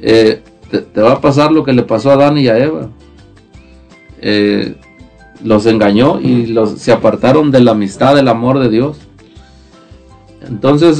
eh, 0.00 0.42
te, 0.70 0.78
te 0.78 1.00
va 1.02 1.12
a 1.12 1.20
pasar 1.20 1.52
lo 1.52 1.62
que 1.62 1.74
le 1.74 1.82
pasó 1.82 2.10
a 2.10 2.14
Adán 2.14 2.38
y 2.38 2.48
a 2.48 2.58
Eva. 2.58 2.88
Eh, 4.20 4.76
los 5.44 5.66
engañó 5.66 6.20
y 6.20 6.46
los, 6.46 6.78
se 6.78 6.92
apartaron 6.92 7.50
de 7.50 7.60
la 7.60 7.72
amistad, 7.72 8.14
del 8.16 8.28
amor 8.28 8.58
de 8.58 8.68
Dios. 8.68 8.98
Entonces, 10.40 10.98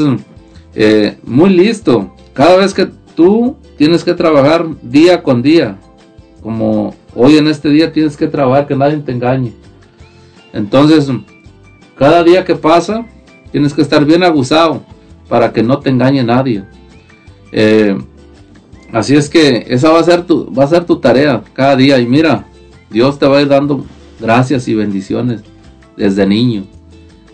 eh, 0.75 1.19
muy 1.25 1.51
listo. 1.51 2.15
Cada 2.33 2.57
vez 2.57 2.73
que 2.75 2.89
tú 3.15 3.57
tienes 3.77 4.05
que 4.05 4.15
trabajar 4.15 4.67
día 4.83 5.23
con 5.23 5.43
día, 5.43 5.79
como 6.43 6.95
hoy 7.15 7.37
en 7.37 7.49
este 7.49 7.69
día 7.69 7.93
tienes 7.93 8.17
que 8.17 8.27
trabajar, 8.27 8.67
que 8.67 8.77
nadie 8.77 8.99
te 8.99 9.13
engañe. 9.13 9.53
Entonces, 10.53 11.11
cada 11.97 12.23
día 12.23 12.45
que 12.45 12.55
pasa, 12.55 13.07
tienes 13.51 13.75
que 13.75 13.83
estar 13.83 14.05
bien 14.05 14.23
abusado 14.23 14.83
para 15.29 15.53
que 15.53 15.63
no 15.63 15.79
te 15.79 15.91
engañe 15.91 16.23
nadie. 16.23 16.65
Eh, 17.53 17.99
así 18.93 19.17
es 19.17 19.29
que 19.29 19.67
esa 19.69 19.91
va 19.91 20.01
a 20.01 20.05
ser 20.05 20.23
tu, 20.25 20.53
va 20.53 20.65
a 20.65 20.69
ser 20.69 20.85
tu 20.85 20.97
tarea 20.99 21.43
cada 21.53 21.77
día. 21.77 21.99
Y 21.99 22.07
mira, 22.07 22.47
Dios 22.91 23.19
te 23.19 23.27
va 23.27 23.39
a 23.39 23.43
ir 23.43 23.49
dando 23.49 23.85
gracias 24.21 24.69
y 24.69 24.75
bendiciones 24.75 25.43
desde 25.97 26.27
niño. 26.27 26.65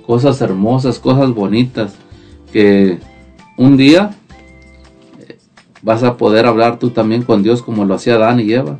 Cosas 0.07 0.41
hermosas, 0.41 0.99
cosas 0.99 1.31
bonitas. 1.33 1.95
Que 2.53 2.99
un 3.57 3.77
día 3.77 4.15
eh, 5.19 5.39
vas 5.83 6.03
a 6.03 6.17
poder 6.17 6.47
hablar 6.47 6.79
tú 6.79 6.91
también 6.91 7.23
con 7.23 7.43
Dios 7.43 7.63
como 7.63 7.85
lo 7.85 7.95
hacía 7.95 8.15
Adán 8.15 8.41
y 8.41 8.53
Eva. 8.53 8.79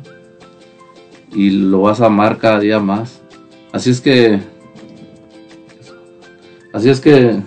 Y 1.33 1.49
lo 1.49 1.81
vas 1.81 2.01
a 2.01 2.05
amar 2.05 2.37
cada 2.37 2.59
día 2.59 2.79
más. 2.79 3.21
Así 3.71 3.89
es 3.89 4.01
que... 4.01 4.39
Así 6.73 6.89
es 6.89 7.01
que... 7.01 7.41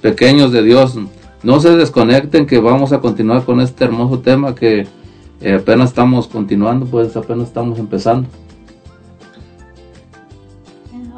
Pequeños 0.00 0.50
de 0.52 0.62
Dios, 0.62 0.96
no 1.42 1.60
se 1.60 1.76
desconecten 1.76 2.46
que 2.46 2.58
vamos 2.58 2.92
a 2.92 3.00
continuar 3.00 3.44
con 3.44 3.60
este 3.60 3.84
hermoso 3.84 4.20
tema 4.20 4.54
que 4.54 4.86
eh, 5.40 5.54
apenas 5.54 5.90
estamos 5.90 6.26
continuando, 6.26 6.86
pues 6.86 7.16
apenas 7.16 7.48
estamos 7.48 7.78
empezando. 7.78 8.28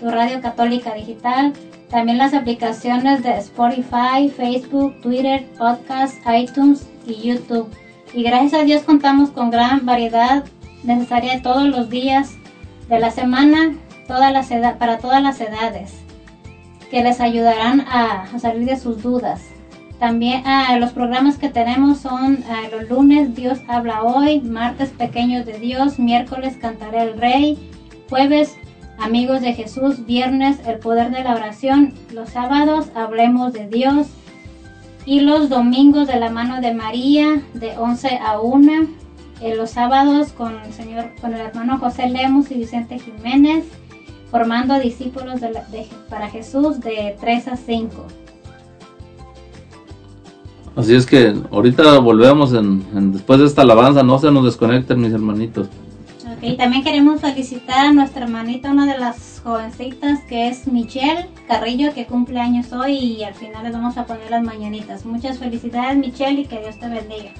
tu 0.00 0.10
radio 0.10 0.40
católica 0.40 0.92
digital. 0.94 1.52
También 1.88 2.18
las 2.18 2.34
aplicaciones 2.34 3.22
de 3.22 3.36
Spotify, 3.38 4.28
Facebook, 4.34 5.00
Twitter, 5.02 5.46
Podcast, 5.58 6.16
iTunes 6.36 6.88
y 7.06 7.14
YouTube. 7.28 7.68
Y 8.14 8.22
gracias 8.22 8.54
a 8.54 8.64
Dios 8.64 8.82
contamos 8.82 9.30
con 9.30 9.50
gran 9.50 9.86
variedad 9.86 10.44
necesaria 10.82 11.40
todos 11.42 11.66
los 11.66 11.88
días 11.88 12.36
de 12.88 12.98
la 12.98 13.10
semana 13.10 13.74
para 14.78 14.98
todas 14.98 15.22
las 15.22 15.40
edades 15.40 15.94
que 16.90 17.02
les 17.02 17.20
ayudarán 17.20 17.80
a, 17.80 18.24
a 18.24 18.38
salir 18.38 18.66
de 18.66 18.76
sus 18.76 19.02
dudas. 19.02 19.40
También 19.98 20.42
ah, 20.44 20.76
los 20.78 20.90
programas 20.90 21.38
que 21.38 21.48
tenemos 21.48 22.00
son 22.00 22.44
ah, 22.50 22.68
los 22.70 22.90
lunes 22.90 23.34
Dios 23.34 23.60
habla 23.68 24.02
hoy, 24.02 24.40
martes 24.40 24.90
Pequeños 24.90 25.46
de 25.46 25.58
Dios, 25.58 25.98
miércoles 25.98 26.58
Cantaré 26.60 27.02
el 27.02 27.18
Rey, 27.18 27.70
jueves 28.10 28.56
Amigos 28.98 29.40
de 29.40 29.54
Jesús, 29.54 30.04
viernes 30.04 30.58
El 30.66 30.78
Poder 30.78 31.10
de 31.10 31.24
la 31.24 31.34
Oración, 31.34 31.94
los 32.12 32.30
sábados 32.30 32.90
Hablemos 32.94 33.52
de 33.52 33.68
Dios 33.68 34.08
y 35.06 35.20
los 35.20 35.48
domingos 35.48 36.06
de 36.08 36.18
la 36.20 36.30
mano 36.30 36.60
de 36.60 36.74
María 36.74 37.42
de 37.54 37.76
11 37.76 38.18
a 38.18 38.40
1, 38.40 38.72
eh, 39.40 39.54
los 39.56 39.70
sábados 39.70 40.28
con 40.32 40.54
el 40.60 40.72
señor, 40.72 41.10
con 41.20 41.34
el 41.34 41.40
hermano 41.40 41.78
José 41.78 42.08
Lemos 42.08 42.50
y 42.50 42.54
Vicente 42.54 42.98
Jiménez, 42.98 43.64
formando 44.30 44.78
discípulos 44.78 45.40
de 45.40 45.50
para 46.08 46.28
Jesús 46.30 46.80
de 46.80 47.16
3 47.20 47.48
a 47.48 47.56
5. 47.56 48.06
Así 50.74 50.94
es 50.94 51.04
que 51.04 51.34
ahorita 51.50 51.98
volvemos 51.98 52.54
en- 52.54 53.12
después 53.12 53.38
de 53.40 53.46
esta 53.46 53.62
alabanza, 53.62 54.02
no 54.02 54.18
se 54.18 54.30
nos 54.30 54.44
desconecten 54.44 55.00
mis 55.00 55.12
hermanitos. 55.12 55.68
Y 56.44 56.56
también 56.56 56.82
queremos 56.82 57.20
felicitar 57.20 57.86
a 57.86 57.92
nuestra 57.92 58.24
hermanita, 58.24 58.72
una 58.72 58.84
de 58.84 58.98
las 58.98 59.40
jovencitas 59.44 60.18
que 60.28 60.48
es 60.48 60.66
Michelle 60.66 61.28
Carrillo, 61.46 61.94
que 61.94 62.04
cumple 62.04 62.40
años 62.40 62.72
hoy 62.72 62.98
y 62.98 63.22
al 63.22 63.34
final 63.34 63.62
les 63.62 63.72
vamos 63.72 63.96
a 63.96 64.06
poner 64.06 64.28
las 64.28 64.42
mañanitas. 64.42 65.04
Muchas 65.04 65.38
felicidades 65.38 65.96
Michelle 65.96 66.40
y 66.40 66.46
que 66.46 66.58
Dios 66.58 66.76
te 66.80 66.88
bendiga. 66.88 67.30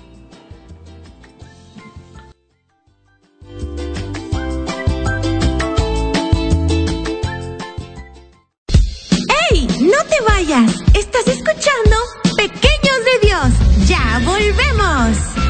¡Ey! 9.51 9.67
¡No 9.81 9.99
te 10.09 10.25
vayas! 10.29 10.81
Estás 10.95 11.27
escuchando 11.27 11.97
Pequeños 12.37 13.01
de 13.05 13.27
Dios. 13.27 13.89
¡Ya 13.89 14.21
volvemos! 14.25 15.42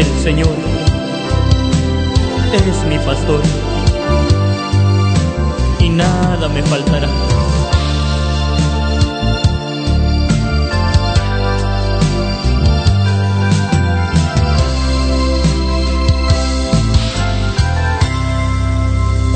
El 0.00 0.06
Señor. 0.22 0.54
Es 2.54 2.86
mi 2.88 2.98
pastor. 3.00 3.42
Y 5.78 5.90
nada 5.90 6.48
me 6.48 6.62
faltará. 6.62 7.06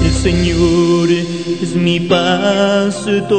El 0.03 0.13
Señor 0.13 1.11
es 1.11 1.77
mi 1.77 2.01
pastor. 2.01 3.35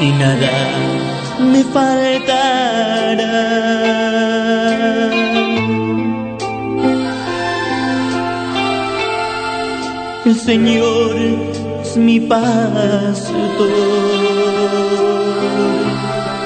Y 0.00 0.08
nada 0.18 0.89
me 1.52 1.62
faltará. 1.64 3.40
El 10.24 10.36
Señor 10.36 11.16
es 11.82 11.96
mi 11.96 12.20
pastor, 12.20 13.70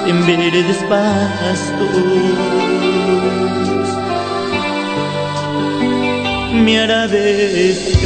en 0.07 0.27
verdes 0.27 0.79
pastos 0.89 2.65
me 6.65 6.79
hará 6.81 7.07
descansar. 7.09 8.05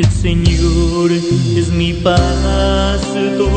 El 0.00 0.10
Señor 0.10 1.12
es 1.12 1.68
mi 1.68 1.92
pastor. 1.92 3.50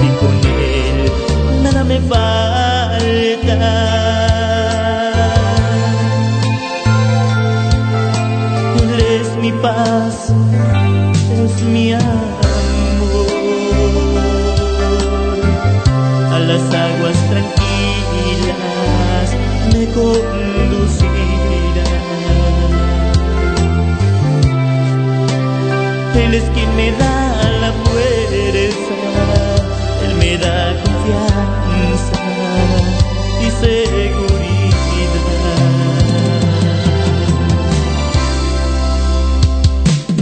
Y 0.00 0.08
con 0.20 0.34
Él 0.44 1.10
nada 1.62 1.82
me 1.82 1.98
falta. 2.00 2.98
Él 8.82 9.00
es 9.00 9.28
mi 9.40 9.52
paz, 9.62 10.34
es 11.42 11.62
mi 11.62 11.94
amor. 11.94 12.10
A 16.34 16.38
las 16.38 16.62
aguas 16.74 17.16
tranquilas 17.30 18.60
me 19.72 19.86
me 26.76 26.92
da 26.92 27.50
la 27.60 27.72
fuerza, 27.84 28.94
Él 30.04 30.14
me 30.16 30.38
da 30.38 30.74
confianza 30.82 32.20
y 33.40 33.50
seguridad. 33.64 34.40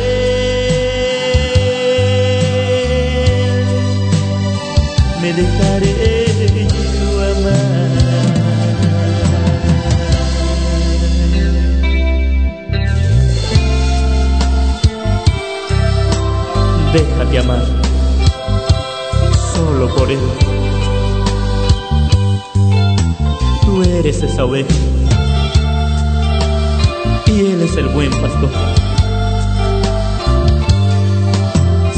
Me 5.22 5.34
dejaré 5.34 6.68
amar. 7.32 7.92
Déjate 16.94 17.40
amar. 17.40 17.66
Solo 19.54 19.86
por 19.96 20.12
Él. 20.12 20.51
Eres 24.02 24.24
esa 24.24 24.46
oveja. 24.46 24.74
Y 27.28 27.40
Él 27.42 27.62
es 27.62 27.78
el 27.78 27.88
buen 27.90 28.10
pastor. 28.10 28.50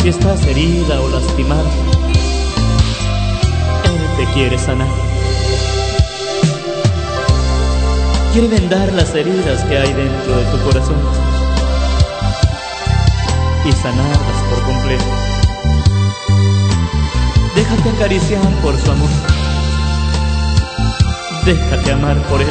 Si 0.01 0.09
estás 0.09 0.45
herida 0.45 0.99
o 0.99 1.09
lastimada, 1.09 1.69
Él 3.85 4.17
te 4.17 4.34
quiere 4.34 4.57
sanar. 4.57 4.89
Quiere 8.34 8.49
vendar 8.49 8.91
las 8.91 9.15
heridas 9.15 9.63
que 9.63 9.77
hay 9.77 9.93
dentro 9.93 10.35
de 10.35 10.45
tu 10.51 10.57
corazón 10.65 10.97
y 13.65 13.71
sanarlas 13.71 14.43
por 14.49 14.61
completo. 14.63 15.05
Déjate 17.55 17.89
acariciar 17.91 18.61
por 18.61 18.77
su 18.77 18.91
amor. 18.91 19.43
Déjate 21.45 21.91
amar 21.91 22.18
por 22.30 22.41
Él. 22.41 22.48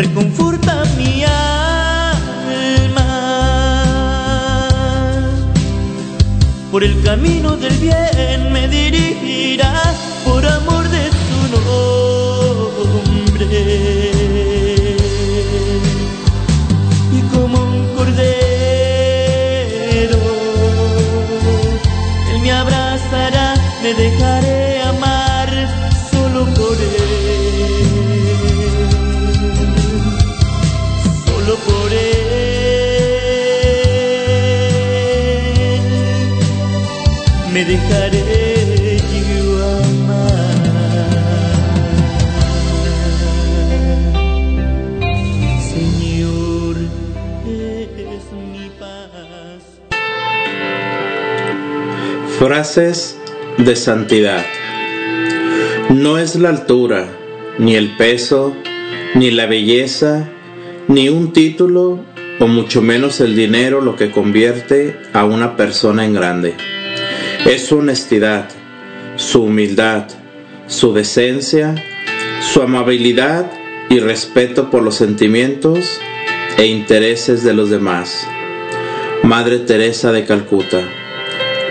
reconforta 0.00 0.82
mi 0.96 1.22
alma. 1.24 1.60
Por 6.70 6.82
el 6.84 7.02
camino 7.02 7.56
del 7.56 7.76
bien 7.78 8.52
me 8.52 8.66
dirigirá 8.68 9.74
por 10.24 10.46
amor 10.46 10.79
me 23.90 23.96
dejaré 23.96 24.82
amar 24.82 25.48
solo 26.10 26.44
por 26.54 26.76
Él. 26.76 27.30
solo 31.26 31.56
por 31.56 31.92
él 31.92 32.20
me 37.52 37.64
dejaré 37.64 38.98
yo 39.28 39.42
amar. 39.78 40.60
Señor, 45.72 46.76
es 47.96 48.24
mi 48.52 48.68
paz. 48.78 49.62
Frases 52.38 53.19
de 53.64 53.76
santidad. 53.76 54.44
No 55.90 56.18
es 56.18 56.34
la 56.36 56.48
altura, 56.48 57.08
ni 57.58 57.76
el 57.76 57.96
peso, 57.96 58.56
ni 59.14 59.30
la 59.30 59.46
belleza, 59.46 60.28
ni 60.88 61.08
un 61.08 61.32
título, 61.32 62.00
o 62.38 62.46
mucho 62.46 62.80
menos 62.80 63.20
el 63.20 63.36
dinero 63.36 63.82
lo 63.82 63.96
que 63.96 64.10
convierte 64.10 64.96
a 65.12 65.24
una 65.24 65.56
persona 65.56 66.06
en 66.06 66.14
grande. 66.14 66.54
Es 67.44 67.66
su 67.66 67.78
honestidad, 67.78 68.48
su 69.16 69.42
humildad, 69.42 70.06
su 70.66 70.94
decencia, 70.94 71.74
su 72.40 72.62
amabilidad 72.62 73.50
y 73.90 73.98
respeto 73.98 74.70
por 74.70 74.82
los 74.82 74.94
sentimientos 74.94 76.00
e 76.56 76.66
intereses 76.66 77.44
de 77.44 77.52
los 77.52 77.68
demás. 77.68 78.26
Madre 79.22 79.58
Teresa 79.58 80.12
de 80.12 80.24
Calcuta, 80.24 80.80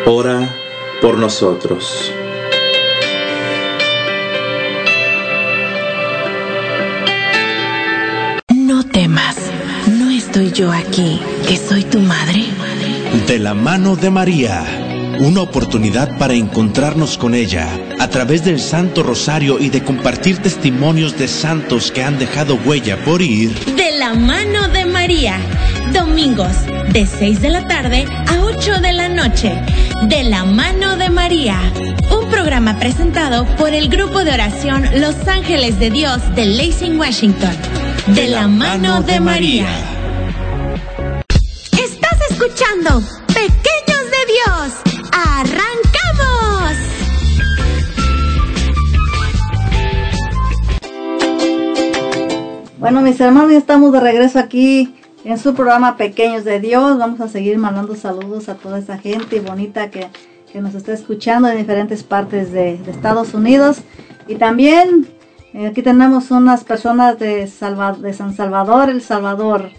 ora 0.05 0.58
por 1.01 1.17
nosotros. 1.17 2.13
No 8.53 8.83
temas, 8.85 9.35
no 9.87 10.09
estoy 10.09 10.51
yo 10.51 10.71
aquí, 10.71 11.19
que 11.47 11.57
soy 11.57 11.83
tu 11.83 11.99
madre. 11.99 12.45
De 13.27 13.39
la 13.39 13.53
mano 13.53 13.95
de 13.95 14.09
María, 14.09 14.63
una 15.19 15.41
oportunidad 15.41 16.17
para 16.17 16.33
encontrarnos 16.33 17.17
con 17.17 17.33
ella 17.33 17.67
a 17.99 18.09
través 18.09 18.43
del 18.43 18.59
Santo 18.59 19.03
Rosario 19.03 19.59
y 19.59 19.69
de 19.69 19.83
compartir 19.83 20.39
testimonios 20.39 21.17
de 21.17 21.27
santos 21.27 21.91
que 21.91 22.03
han 22.03 22.19
dejado 22.19 22.55
huella 22.65 23.03
por 23.05 23.21
ir. 23.21 23.53
De 23.75 23.97
la 23.97 24.13
mano 24.13 24.67
de 24.69 24.85
María. 24.85 25.37
Domingos 25.93 26.53
de 26.93 27.05
6 27.05 27.41
de 27.41 27.49
la 27.49 27.67
tarde 27.67 28.05
a 28.27 28.41
8 28.41 28.79
de 28.81 28.93
la 28.93 29.09
noche. 29.09 29.61
De 30.07 30.23
la 30.23 30.45
mano 30.45 30.97
de 30.97 31.09
María. 31.09 31.57
Un 32.11 32.29
programa 32.29 32.77
presentado 32.79 33.45
por 33.57 33.73
el 33.73 33.89
grupo 33.89 34.23
de 34.23 34.33
oración 34.33 34.85
Los 34.95 35.27
Ángeles 35.27 35.79
de 35.79 35.91
Dios 35.91 36.17
de 36.35 36.45
Lacing, 36.45 36.99
Washington. 36.99 37.55
De, 38.07 38.27
la, 38.27 38.47
mano 38.47 39.01
de 39.03 39.19
María. 39.19 39.67
Estás 41.71 42.19
escuchando 42.31 43.01
Pequeños 43.27 44.05
de 44.11 44.23
Dios. 44.33 44.73
¡Arrancamos! 45.11 46.73
Bueno, 52.79 53.01
mis 53.01 53.19
hermanos, 53.19 53.51
ya 53.51 53.57
estamos 53.57 53.91
de 53.93 53.99
regreso 53.99 54.39
aquí 54.39 54.98
en 55.23 55.37
su 55.37 55.53
programa 55.53 55.97
Pequeños 55.97 56.43
de 56.43 56.59
Dios. 56.59 56.97
Vamos 56.97 57.21
a 57.21 57.27
seguir 57.27 57.57
mandando 57.57 57.95
saludos 57.95 58.49
a 58.49 58.55
toda 58.55 58.79
esa 58.79 58.97
gente 58.97 59.39
bonita 59.41 59.89
que, 59.89 60.07
que 60.51 60.61
nos 60.61 60.75
está 60.75 60.93
escuchando 60.93 61.47
en 61.49 61.57
diferentes 61.57 62.03
partes 62.03 62.51
de, 62.51 62.75
Estados 62.87 63.33
Unidos. 63.33 63.81
Y 64.27 64.35
también 64.35 65.07
eh, 65.53 65.67
aquí 65.67 65.81
tenemos 65.81 66.31
unas 66.31 66.63
personas 66.63 67.19
de, 67.19 67.49
de 67.99 68.13
San 68.13 68.35
Salvador, 68.35 68.89
El 68.89 69.01
Salvador. 69.01 69.71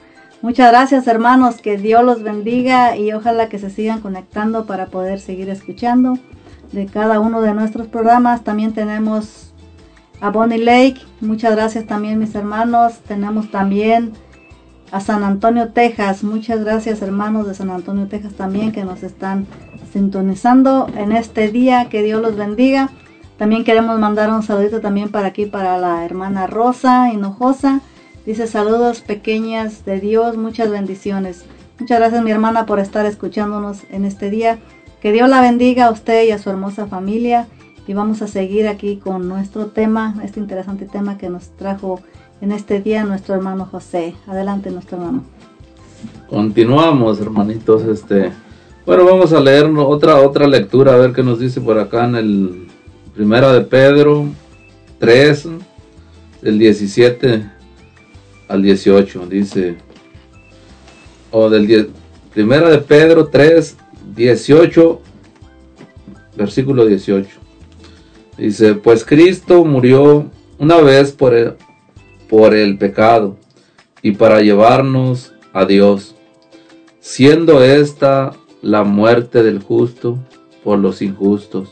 Muchas 0.42 0.70
gracias 0.70 1.06
hermanos, 1.06 1.60
que 1.60 1.76
Dios 1.76 2.02
los 2.02 2.22
bendiga 2.22 2.96
y 2.96 3.12
ojalá 3.12 3.48
que 3.48 3.58
se 3.58 3.68
sigan 3.68 4.00
conectando 4.00 4.64
para 4.64 4.86
poder 4.86 5.20
seguir 5.20 5.50
escuchando 5.50 6.18
de 6.72 6.86
cada 6.86 7.20
uno 7.20 7.42
de 7.42 7.52
nuestros 7.52 7.88
programas. 7.88 8.42
También 8.42 8.72
tenemos 8.72 9.52
a 10.20 10.30
Bonnie 10.30 10.58
Lake. 10.58 11.00
Muchas 11.20 11.54
gracias 11.54 11.86
también 11.86 12.18
mis 12.18 12.34
hermanos. 12.34 13.00
Tenemos 13.06 13.50
también 13.50 14.12
a 14.90 15.00
San 15.00 15.24
Antonio, 15.24 15.68
Texas. 15.68 16.24
Muchas 16.24 16.64
gracias 16.64 17.02
hermanos 17.02 17.46
de 17.46 17.54
San 17.54 17.70
Antonio, 17.70 18.08
Texas 18.08 18.34
también 18.34 18.72
que 18.72 18.84
nos 18.84 19.02
están 19.02 19.46
sintonizando 19.92 20.88
en 20.96 21.12
este 21.12 21.50
día. 21.50 21.88
Que 21.88 22.02
Dios 22.02 22.20
los 22.20 22.36
bendiga. 22.36 22.90
También 23.38 23.64
queremos 23.64 23.98
mandar 23.98 24.30
un 24.30 24.42
saludito 24.42 24.80
también 24.80 25.10
para 25.10 25.28
aquí, 25.28 25.46
para 25.46 25.78
la 25.78 26.04
hermana 26.04 26.46
Rosa 26.46 27.12
Hinojosa. 27.12 27.80
Dice 28.26 28.46
saludos 28.46 29.00
pequeñas 29.00 29.84
de 29.84 29.98
Dios, 29.98 30.36
muchas 30.36 30.70
bendiciones. 30.70 31.44
Muchas 31.78 31.98
gracias 31.98 32.22
mi 32.22 32.30
hermana 32.30 32.66
por 32.66 32.78
estar 32.78 33.06
escuchándonos 33.06 33.84
en 33.90 34.04
este 34.04 34.28
día. 34.28 34.58
Que 35.00 35.12
Dios 35.12 35.30
la 35.30 35.40
bendiga 35.40 35.86
a 35.86 35.90
usted 35.90 36.24
y 36.24 36.30
a 36.30 36.38
su 36.38 36.50
hermosa 36.50 36.86
familia. 36.86 37.48
Y 37.86 37.94
vamos 37.94 38.20
a 38.20 38.28
seguir 38.28 38.68
aquí 38.68 38.98
con 38.98 39.26
nuestro 39.26 39.68
tema, 39.68 40.14
este 40.22 40.38
interesante 40.38 40.84
tema 40.84 41.16
que 41.16 41.30
nos 41.30 41.48
trajo 41.56 42.00
en 42.40 42.52
este 42.52 42.80
día 42.80 43.04
nuestro 43.04 43.34
hermano 43.34 43.66
José. 43.66 44.14
Adelante 44.26 44.70
nuestro 44.70 44.98
hermano. 44.98 45.24
Continuamos, 46.28 47.20
hermanitos. 47.20 47.82
Este, 47.84 48.32
bueno, 48.86 49.04
vamos 49.04 49.32
a 49.32 49.40
leer 49.40 49.66
otra 49.66 50.16
otra 50.16 50.46
lectura 50.46 50.94
a 50.94 50.96
ver 50.96 51.12
qué 51.12 51.22
nos 51.22 51.38
dice 51.38 51.60
por 51.60 51.78
acá 51.78 52.06
en 52.06 52.16
el 52.16 52.66
Primera 53.14 53.52
de 53.52 53.60
Pedro 53.62 54.26
3 54.98 55.48
del 56.42 56.58
17 56.58 57.50
al 58.48 58.62
18. 58.62 59.26
Dice, 59.26 59.76
o 61.30 61.50
del 61.50 61.66
10, 61.66 61.86
primera 62.32 62.70
de 62.70 62.78
Pedro 62.78 63.26
3, 63.26 63.76
18, 64.16 65.00
versículo 66.36 66.86
18. 66.86 67.28
Dice, 68.38 68.74
pues 68.74 69.04
Cristo 69.04 69.64
murió 69.64 70.26
una 70.58 70.78
vez 70.78 71.12
por 71.12 71.34
por 72.30 72.54
el 72.54 72.78
pecado 72.78 73.36
y 74.02 74.12
para 74.12 74.40
llevarnos 74.40 75.34
a 75.52 75.64
Dios, 75.64 76.14
siendo 77.00 77.62
esta 77.62 78.32
la 78.62 78.84
muerte 78.84 79.42
del 79.42 79.60
justo 79.60 80.16
por 80.62 80.78
los 80.78 81.02
injustos. 81.02 81.70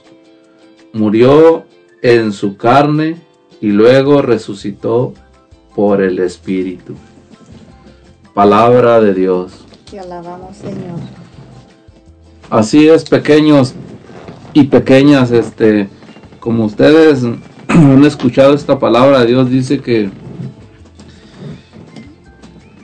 Murió 0.93 1.65
en 2.03 2.33
su 2.33 2.57
carne 2.57 3.17
y 3.61 3.69
luego 3.69 4.21
resucitó 4.21 5.15
por 5.75 6.03
el 6.03 6.19
Espíritu. 6.19 6.95
Palabra 8.35 9.01
de 9.01 9.15
Dios. 9.15 9.65
Te 9.89 10.01
alabamos, 10.01 10.57
Señor. 10.57 10.99
Así 12.51 12.89
es, 12.89 13.05
pequeños 13.05 13.75
y 14.55 14.65
pequeñas, 14.65 15.31
este, 15.31 15.89
como 16.41 16.65
ustedes 16.65 17.23
han 17.69 18.05
escuchado 18.05 18.55
esta 18.55 18.79
palabra 18.79 19.25
Dios, 19.25 19.51
dice 19.51 19.81
que 19.81 20.11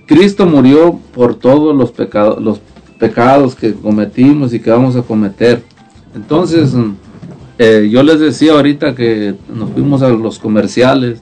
Cristo 0.06 0.46
murió 0.46 0.98
por 1.14 1.34
todos 1.36 1.74
los 1.74 1.90
pecados, 1.92 2.42
los 2.42 2.60
pecados 2.98 3.54
que 3.54 3.74
cometimos 3.74 4.52
y 4.54 4.60
que 4.60 4.70
vamos 4.70 4.96
a 4.96 5.02
cometer. 5.02 5.62
Entonces, 6.14 6.72
eh, 7.58 7.88
yo 7.90 8.02
les 8.02 8.20
decía 8.20 8.52
ahorita 8.52 8.94
que 8.94 9.34
nos 9.52 9.70
fuimos 9.70 10.02
a 10.02 10.08
los 10.10 10.38
comerciales, 10.38 11.20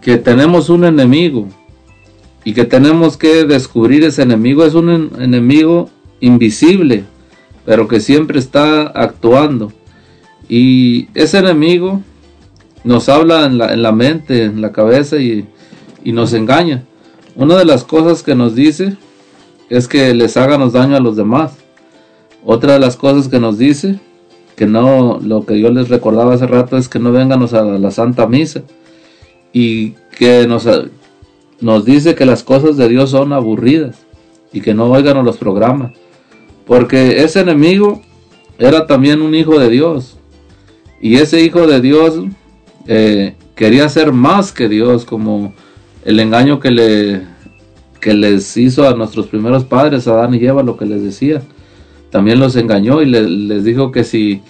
que 0.00 0.16
tenemos 0.18 0.68
un 0.70 0.84
enemigo 0.84 1.48
y 2.44 2.52
que 2.52 2.64
tenemos 2.64 3.16
que 3.16 3.44
descubrir 3.44 4.04
ese 4.04 4.22
enemigo. 4.22 4.64
Es 4.64 4.74
un 4.74 4.90
en- 4.90 5.10
enemigo 5.20 5.90
invisible, 6.20 7.04
pero 7.64 7.88
que 7.88 8.00
siempre 8.00 8.38
está 8.38 8.82
actuando. 8.88 9.72
Y 10.48 11.08
ese 11.14 11.38
enemigo 11.38 12.00
nos 12.84 13.08
habla 13.08 13.46
en 13.46 13.58
la, 13.58 13.72
en 13.72 13.82
la 13.82 13.90
mente, 13.92 14.44
en 14.44 14.60
la 14.60 14.70
cabeza 14.70 15.16
y, 15.16 15.46
y 16.04 16.12
nos 16.12 16.32
engaña. 16.32 16.84
Una 17.36 17.56
de 17.58 17.66
las 17.66 17.84
cosas 17.84 18.22
que 18.22 18.34
nos 18.34 18.54
dice 18.54 18.96
es 19.68 19.88
que 19.88 20.14
les 20.14 20.38
háganos 20.38 20.72
daño 20.72 20.96
a 20.96 21.00
los 21.00 21.16
demás. 21.16 21.52
Otra 22.42 22.74
de 22.74 22.78
las 22.78 22.96
cosas 22.96 23.28
que 23.28 23.38
nos 23.38 23.58
dice, 23.58 24.00
que 24.56 24.66
no, 24.66 25.20
lo 25.22 25.44
que 25.44 25.60
yo 25.60 25.70
les 25.70 25.90
recordaba 25.90 26.32
hace 26.32 26.46
rato 26.46 26.78
es 26.78 26.88
que 26.88 26.98
no 26.98 27.12
vénganos 27.12 27.52
a 27.52 27.62
la 27.62 27.90
Santa 27.90 28.26
Misa. 28.26 28.62
Y 29.52 29.90
que 30.16 30.46
nos, 30.46 30.66
nos 31.60 31.84
dice 31.84 32.14
que 32.14 32.24
las 32.24 32.42
cosas 32.42 32.78
de 32.78 32.88
Dios 32.88 33.10
son 33.10 33.34
aburridas 33.34 34.06
y 34.50 34.62
que 34.62 34.72
no 34.72 34.90
oigan 34.90 35.22
los 35.22 35.36
programas. 35.36 35.92
Porque 36.66 37.22
ese 37.22 37.40
enemigo 37.40 38.00
era 38.58 38.86
también 38.86 39.20
un 39.20 39.34
hijo 39.34 39.58
de 39.58 39.68
Dios. 39.68 40.16
Y 41.02 41.16
ese 41.16 41.42
hijo 41.42 41.66
de 41.66 41.82
Dios 41.82 42.14
eh, 42.86 43.34
quería 43.54 43.90
ser 43.90 44.12
más 44.12 44.52
que 44.52 44.70
Dios, 44.70 45.04
como 45.04 45.52
el 46.06 46.20
engaño 46.20 46.60
que, 46.60 46.70
le, 46.70 47.22
que 48.00 48.14
les 48.14 48.56
hizo 48.56 48.88
a 48.88 48.94
nuestros 48.94 49.26
primeros 49.26 49.64
padres, 49.64 50.06
Adán 50.06 50.34
y 50.34 50.46
Eva, 50.46 50.62
lo 50.62 50.76
que 50.76 50.86
les 50.86 51.02
decía. 51.02 51.42
También 52.10 52.38
los 52.38 52.54
engañó 52.54 53.02
y 53.02 53.06
le- 53.06 53.28
les 53.28 53.64
dijo 53.64 53.90
que 53.90 54.04
si 54.04 54.40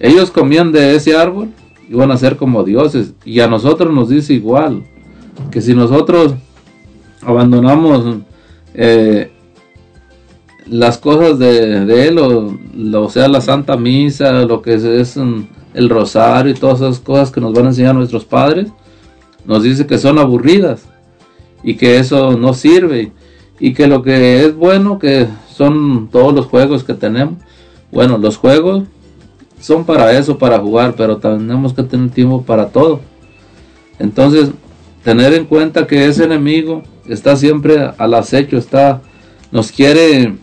ellos 0.00 0.32
comían 0.32 0.72
de 0.72 0.96
ese 0.96 1.16
árbol, 1.16 1.50
iban 1.88 2.10
a 2.10 2.16
ser 2.16 2.36
como 2.36 2.64
dioses. 2.64 3.14
Y 3.24 3.38
a 3.38 3.46
nosotros 3.46 3.94
nos 3.94 4.08
dice 4.08 4.34
igual, 4.34 4.82
que 5.52 5.60
si 5.60 5.72
nosotros 5.72 6.34
abandonamos 7.22 8.16
eh, 8.74 9.30
las 10.66 10.98
cosas 10.98 11.38
de, 11.38 12.08
él, 12.08 12.18
o, 12.18 13.08
sea, 13.08 13.28
la 13.28 13.40
Santa 13.40 13.76
Misa, 13.76 14.32
lo 14.44 14.62
que 14.62 14.74
es, 14.74 14.82
es, 14.82 15.16
mm, 15.16 15.42
el 15.74 15.88
rosario 15.88 16.50
y 16.50 16.56
todas 16.56 16.80
esas 16.80 16.98
cosas 16.98 17.30
que 17.30 17.40
nos 17.40 17.52
van 17.52 17.66
a 17.66 17.68
enseñar 17.68 17.94
nuestros 17.94 18.24
padres, 18.24 18.72
nos 19.46 19.62
dice 19.62 19.86
que 19.86 19.96
son 19.98 20.18
aburridas 20.18 20.88
y 21.64 21.74
que 21.74 21.98
eso 21.98 22.36
no 22.36 22.54
sirve 22.54 23.12
y 23.58 23.72
que 23.72 23.86
lo 23.86 24.02
que 24.02 24.44
es 24.44 24.54
bueno 24.54 24.98
que 24.98 25.26
son 25.50 26.08
todos 26.12 26.34
los 26.34 26.46
juegos 26.46 26.84
que 26.84 26.94
tenemos. 26.94 27.34
Bueno, 27.90 28.18
los 28.18 28.36
juegos 28.36 28.84
son 29.60 29.84
para 29.84 30.12
eso, 30.12 30.36
para 30.36 30.58
jugar, 30.58 30.94
pero 30.96 31.16
tenemos 31.16 31.72
que 31.72 31.82
tener 31.82 32.10
tiempo 32.10 32.42
para 32.42 32.68
todo. 32.68 33.00
Entonces, 33.98 34.50
tener 35.02 35.32
en 35.32 35.46
cuenta 35.46 35.86
que 35.86 36.06
ese 36.06 36.24
enemigo 36.24 36.82
está 37.08 37.36
siempre 37.36 37.92
al 37.96 38.14
acecho, 38.14 38.58
está, 38.58 39.00
nos 39.50 39.70
quiere 39.70 40.34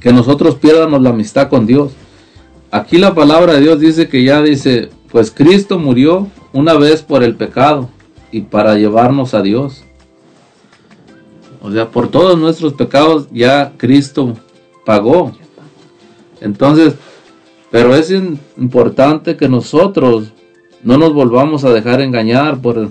que 0.00 0.12
nosotros 0.12 0.56
pierdamos 0.56 1.00
la 1.00 1.10
amistad 1.10 1.48
con 1.48 1.66
Dios. 1.66 1.92
Aquí 2.70 2.98
la 2.98 3.14
palabra 3.14 3.54
de 3.54 3.60
Dios 3.60 3.80
dice 3.80 4.08
que 4.08 4.24
ya 4.24 4.42
dice, 4.42 4.90
pues 5.10 5.30
Cristo 5.30 5.78
murió 5.78 6.26
una 6.52 6.74
vez 6.74 7.02
por 7.02 7.22
el 7.22 7.36
pecado 7.36 7.88
y 8.30 8.42
para 8.42 8.76
llevarnos 8.76 9.34
a 9.34 9.42
Dios. 9.42 9.84
O 11.60 11.72
sea, 11.72 11.90
por 11.90 12.08
todos 12.08 12.38
nuestros 12.38 12.74
pecados 12.74 13.28
ya 13.32 13.72
Cristo 13.76 14.34
pagó. 14.84 15.32
Entonces, 16.40 16.94
pero 17.70 17.94
es 17.94 18.10
importante 18.10 19.36
que 19.36 19.48
nosotros 19.48 20.32
no 20.82 20.96
nos 20.96 21.12
volvamos 21.12 21.64
a 21.64 21.70
dejar 21.70 22.00
engañar 22.00 22.60
por, 22.60 22.88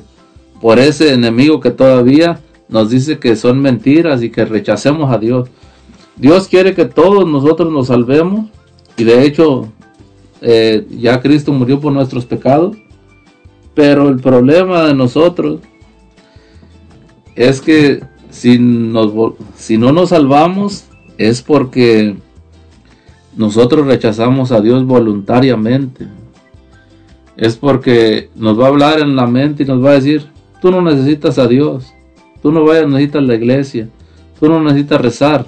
por 0.61 0.79
ese 0.79 1.13
enemigo 1.13 1.59
que 1.59 1.71
todavía 1.71 2.41
nos 2.67 2.89
dice 2.89 3.17
que 3.19 3.35
son 3.35 3.61
mentiras 3.61 4.21
y 4.21 4.29
que 4.29 4.45
rechacemos 4.45 5.11
a 5.11 5.17
Dios. 5.17 5.49
Dios 6.17 6.47
quiere 6.47 6.73
que 6.73 6.85
todos 6.85 7.27
nosotros 7.27 7.71
nos 7.71 7.87
salvemos 7.87 8.49
y 8.97 9.03
de 9.03 9.23
hecho 9.23 9.71
eh, 10.41 10.85
ya 10.89 11.21
Cristo 11.21 11.51
murió 11.53 11.79
por 11.79 11.93
nuestros 11.93 12.25
pecados. 12.25 12.75
Pero 13.77 14.09
el 14.09 14.19
problema 14.19 14.85
de 14.87 14.95
nosotros 14.95 15.59
es 17.35 17.61
que 17.61 18.01
si, 18.31 18.57
no 18.57 19.91
nos 19.91 20.09
salvamos 20.09 20.85
es 21.19 21.43
porque 21.43 22.15
nosotros 23.35 23.85
rechazamos 23.85 24.51
a 24.51 24.61
Dios 24.61 24.83
voluntariamente. 24.83 26.07
Es 27.35 27.55
porque 27.55 28.31
nos 28.35 28.59
va 28.59 28.65
a 28.65 28.69
hablar 28.69 28.99
en 28.99 29.15
la 29.15 29.27
mente 29.27 29.61
y 29.61 29.67
nos 29.67 29.85
va 29.85 29.91
a 29.91 29.99
decir, 29.99 30.25
tú 30.59 30.71
no 30.71 30.81
necesitas 30.81 31.37
a 31.37 31.45
Dios, 31.45 31.85
tú 32.41 32.51
no 32.51 32.65
vayas, 32.65 32.87
necesitas 32.87 33.21
la 33.21 33.35
iglesia, 33.35 33.89
tú 34.39 34.49
no 34.49 34.59
necesitas 34.63 34.99
rezar. 34.99 35.45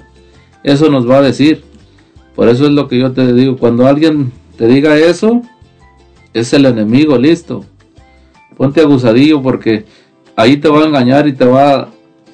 Eso 0.62 0.88
nos 0.88 1.10
va 1.10 1.16
a 1.16 1.22
decir. 1.22 1.64
Por 2.36 2.48
eso 2.48 2.66
es 2.66 2.70
lo 2.70 2.86
que 2.86 2.96
yo 2.96 3.10
te 3.10 3.32
digo, 3.32 3.56
cuando 3.56 3.88
alguien 3.88 4.30
te 4.56 4.68
diga 4.68 4.96
eso, 4.96 5.42
es 6.32 6.52
el 6.52 6.66
enemigo, 6.66 7.18
listo. 7.18 7.64
Ponte 8.60 8.82
abusadillo 8.82 9.40
porque 9.40 9.86
ahí 10.36 10.58
te 10.58 10.68
va 10.68 10.82
a 10.82 10.86
engañar 10.86 11.26
y 11.26 11.32
te 11.32 11.46
va 11.46 11.74
a 11.74 11.88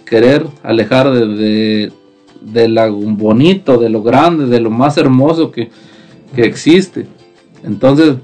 querer 0.05 0.45
alejar 0.65 1.09
de, 1.09 1.93
de, 2.41 2.69
lo 2.69 2.93
bonito, 2.95 3.79
de 3.79 3.89
lo 3.89 4.03
grande, 4.03 4.47
de 4.47 4.59
lo 4.59 4.69
más 4.69 4.99
hermoso 4.99 5.53
que, 5.53 5.71
que 6.35 6.45
existe. 6.45 7.07
Entonces, 7.63 8.17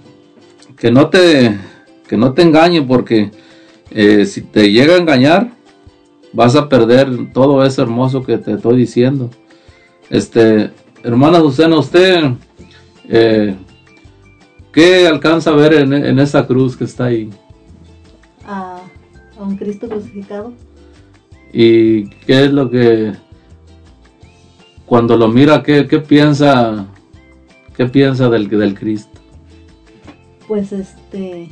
que 0.77 0.91
no 0.91 1.11
te, 1.11 1.57
que 2.09 2.17
no 2.17 2.33
te 2.33 2.43
engañe 2.43 2.83
porque 2.83 3.31
eh, 3.93 4.27
si 4.27 4.41
te 4.41 4.73
llega 4.73 4.95
a 4.95 4.99
engañar, 4.99 5.53
vas 6.33 6.57
a 6.57 6.69
perder 6.69 7.33
todo 7.33 7.65
eso 7.65 7.83
hermoso 7.83 8.25
que 8.25 8.37
te 8.37 8.55
estoy 8.55 8.79
diciendo. 8.79 9.31
Este, 10.11 10.73
hermana 11.05 11.39
Susana, 11.39 11.79
usted, 11.79 12.33
eh, 13.09 13.55
¿qué 14.73 15.07
alcanza 15.07 15.51
a 15.51 15.55
ver 15.55 15.75
en 15.75 16.19
esa 16.19 16.45
cruz 16.49 16.77
que 16.77 16.83
está 16.83 17.05
ahí? 17.05 17.31
A, 19.43 19.47
un 19.47 19.57
Cristo 19.57 19.89
crucificado. 19.89 20.53
¿Y 21.53 22.09
qué 22.09 22.45
es 22.45 22.53
lo 22.53 22.71
que, 22.71 23.13
cuando 24.87 25.17
lo 25.17 25.29
mira, 25.29 25.63
qué, 25.63 25.87
qué 25.87 25.99
piensa, 25.99 26.87
qué 27.77 27.87
piensa 27.87 28.29
del, 28.29 28.49
del 28.49 28.79
Cristo? 28.79 29.21
Pues 30.49 30.73
este. 30.73 31.51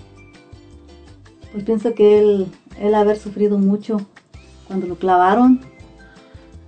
Pues 1.52 1.64
pienso 1.64 1.94
que 1.94 2.18
él, 2.18 2.46
él 2.80 2.94
haber 2.94 3.18
sufrido 3.18 3.58
mucho 3.58 3.98
cuando 4.68 4.86
lo 4.86 4.94
clavaron 4.96 5.60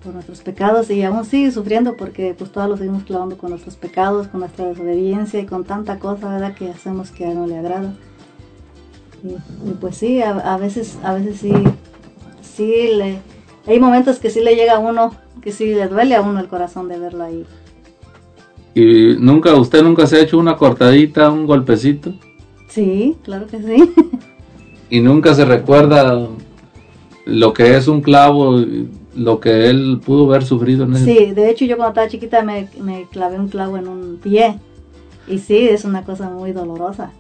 por 0.03 0.15
nuestros 0.15 0.41
pecados 0.41 0.91
y 0.91 1.03
aún 1.03 1.25
sigue 1.25 1.51
sufriendo 1.53 1.97
porque 1.97 2.35
pues 2.37 2.51
todos 2.51 2.69
lo 2.69 2.77
seguimos 2.77 3.05
clavando 3.05 3.39
con 3.39 3.51
nuestros 3.51 3.77
pecados, 3.77 4.27
con 4.29 4.41
nuestra 4.41 4.67
desobediencia 4.67 5.41
y 5.41 5.47
con 5.47 5.65
tanta 5.65 5.99
cosa, 5.99 6.29
¿verdad? 6.29 6.55
Que 6.55 6.71
hacemos 6.71 7.11
que 7.11 7.25
a 7.25 7.31
él 7.31 7.39
no 7.39 7.47
le 7.47 7.59
agrada. 7.59 7.95
Y, 9.25 9.71
y, 9.71 9.75
pues 9.81 9.97
sí, 9.97 10.21
a, 10.21 10.31
a, 10.31 10.57
veces, 10.57 10.99
a 11.03 11.15
veces 11.15 11.39
sí, 11.39 11.53
sí 12.41 12.89
le, 12.97 13.21
hay 13.67 13.79
momentos 13.79 14.19
que 14.19 14.31
sí 14.31 14.41
le 14.41 14.57
llega 14.57 14.75
a 14.75 14.79
uno, 14.79 15.15
que 15.41 15.53
sí 15.53 15.67
le 15.75 15.89
duele 15.89 16.17
a 16.17 16.23
uno 16.23 16.41
el 16.41 16.49
corazón 16.49 16.89
de 16.89 16.99
verlo 16.99 17.25
ahí. 17.25 17.47
¿Y 18.75 19.17
nunca, 19.19 19.55
usted 19.55 19.83
nunca 19.83 20.07
se 20.07 20.17
ha 20.17 20.21
hecho 20.21 20.39
una 20.39 20.57
cortadita, 20.57 21.31
un 21.31 21.47
golpecito? 21.47 22.15
Sí, 22.69 23.17
claro 23.23 23.47
que 23.47 23.59
sí. 23.59 23.93
¿Y 24.91 25.01
nunca 25.01 25.35
se 25.35 25.45
recuerda 25.45 26.29
lo 27.25 27.53
que 27.53 27.77
es 27.77 27.87
un 27.87 28.01
clavo, 28.01 28.61
lo 29.15 29.41
que 29.41 29.69
él 29.69 30.01
pudo 30.05 30.29
haber 30.31 30.45
sufrido 30.45 30.85
en 30.85 30.95
ese 30.95 31.05
Sí, 31.05 31.33
de 31.33 31.51
hecho 31.51 31.65
yo 31.65 31.77
cuando 31.77 31.91
estaba 31.91 32.09
chiquita 32.09 32.43
me, 32.43 32.69
me 32.81 33.07
clavé 33.11 33.39
un 33.39 33.49
clavo 33.49 33.77
en 33.77 33.89
un 33.89 34.19
pie. 34.23 34.59
Y 35.29 35.39
sí, 35.39 35.69
es 35.69 35.85
una 35.85 36.05
cosa 36.05 36.29
muy 36.31 36.53
dolorosa. 36.53 37.13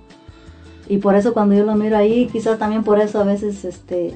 Y 0.88 0.98
por 0.98 1.14
eso 1.14 1.32
cuando 1.32 1.54
yo 1.54 1.64
lo 1.64 1.74
miro 1.74 1.96
ahí, 1.96 2.28
quizás 2.30 2.58
también 2.58 2.82
por 2.84 2.98
eso 3.00 3.20
a 3.20 3.24
veces, 3.24 3.64
este, 3.64 4.14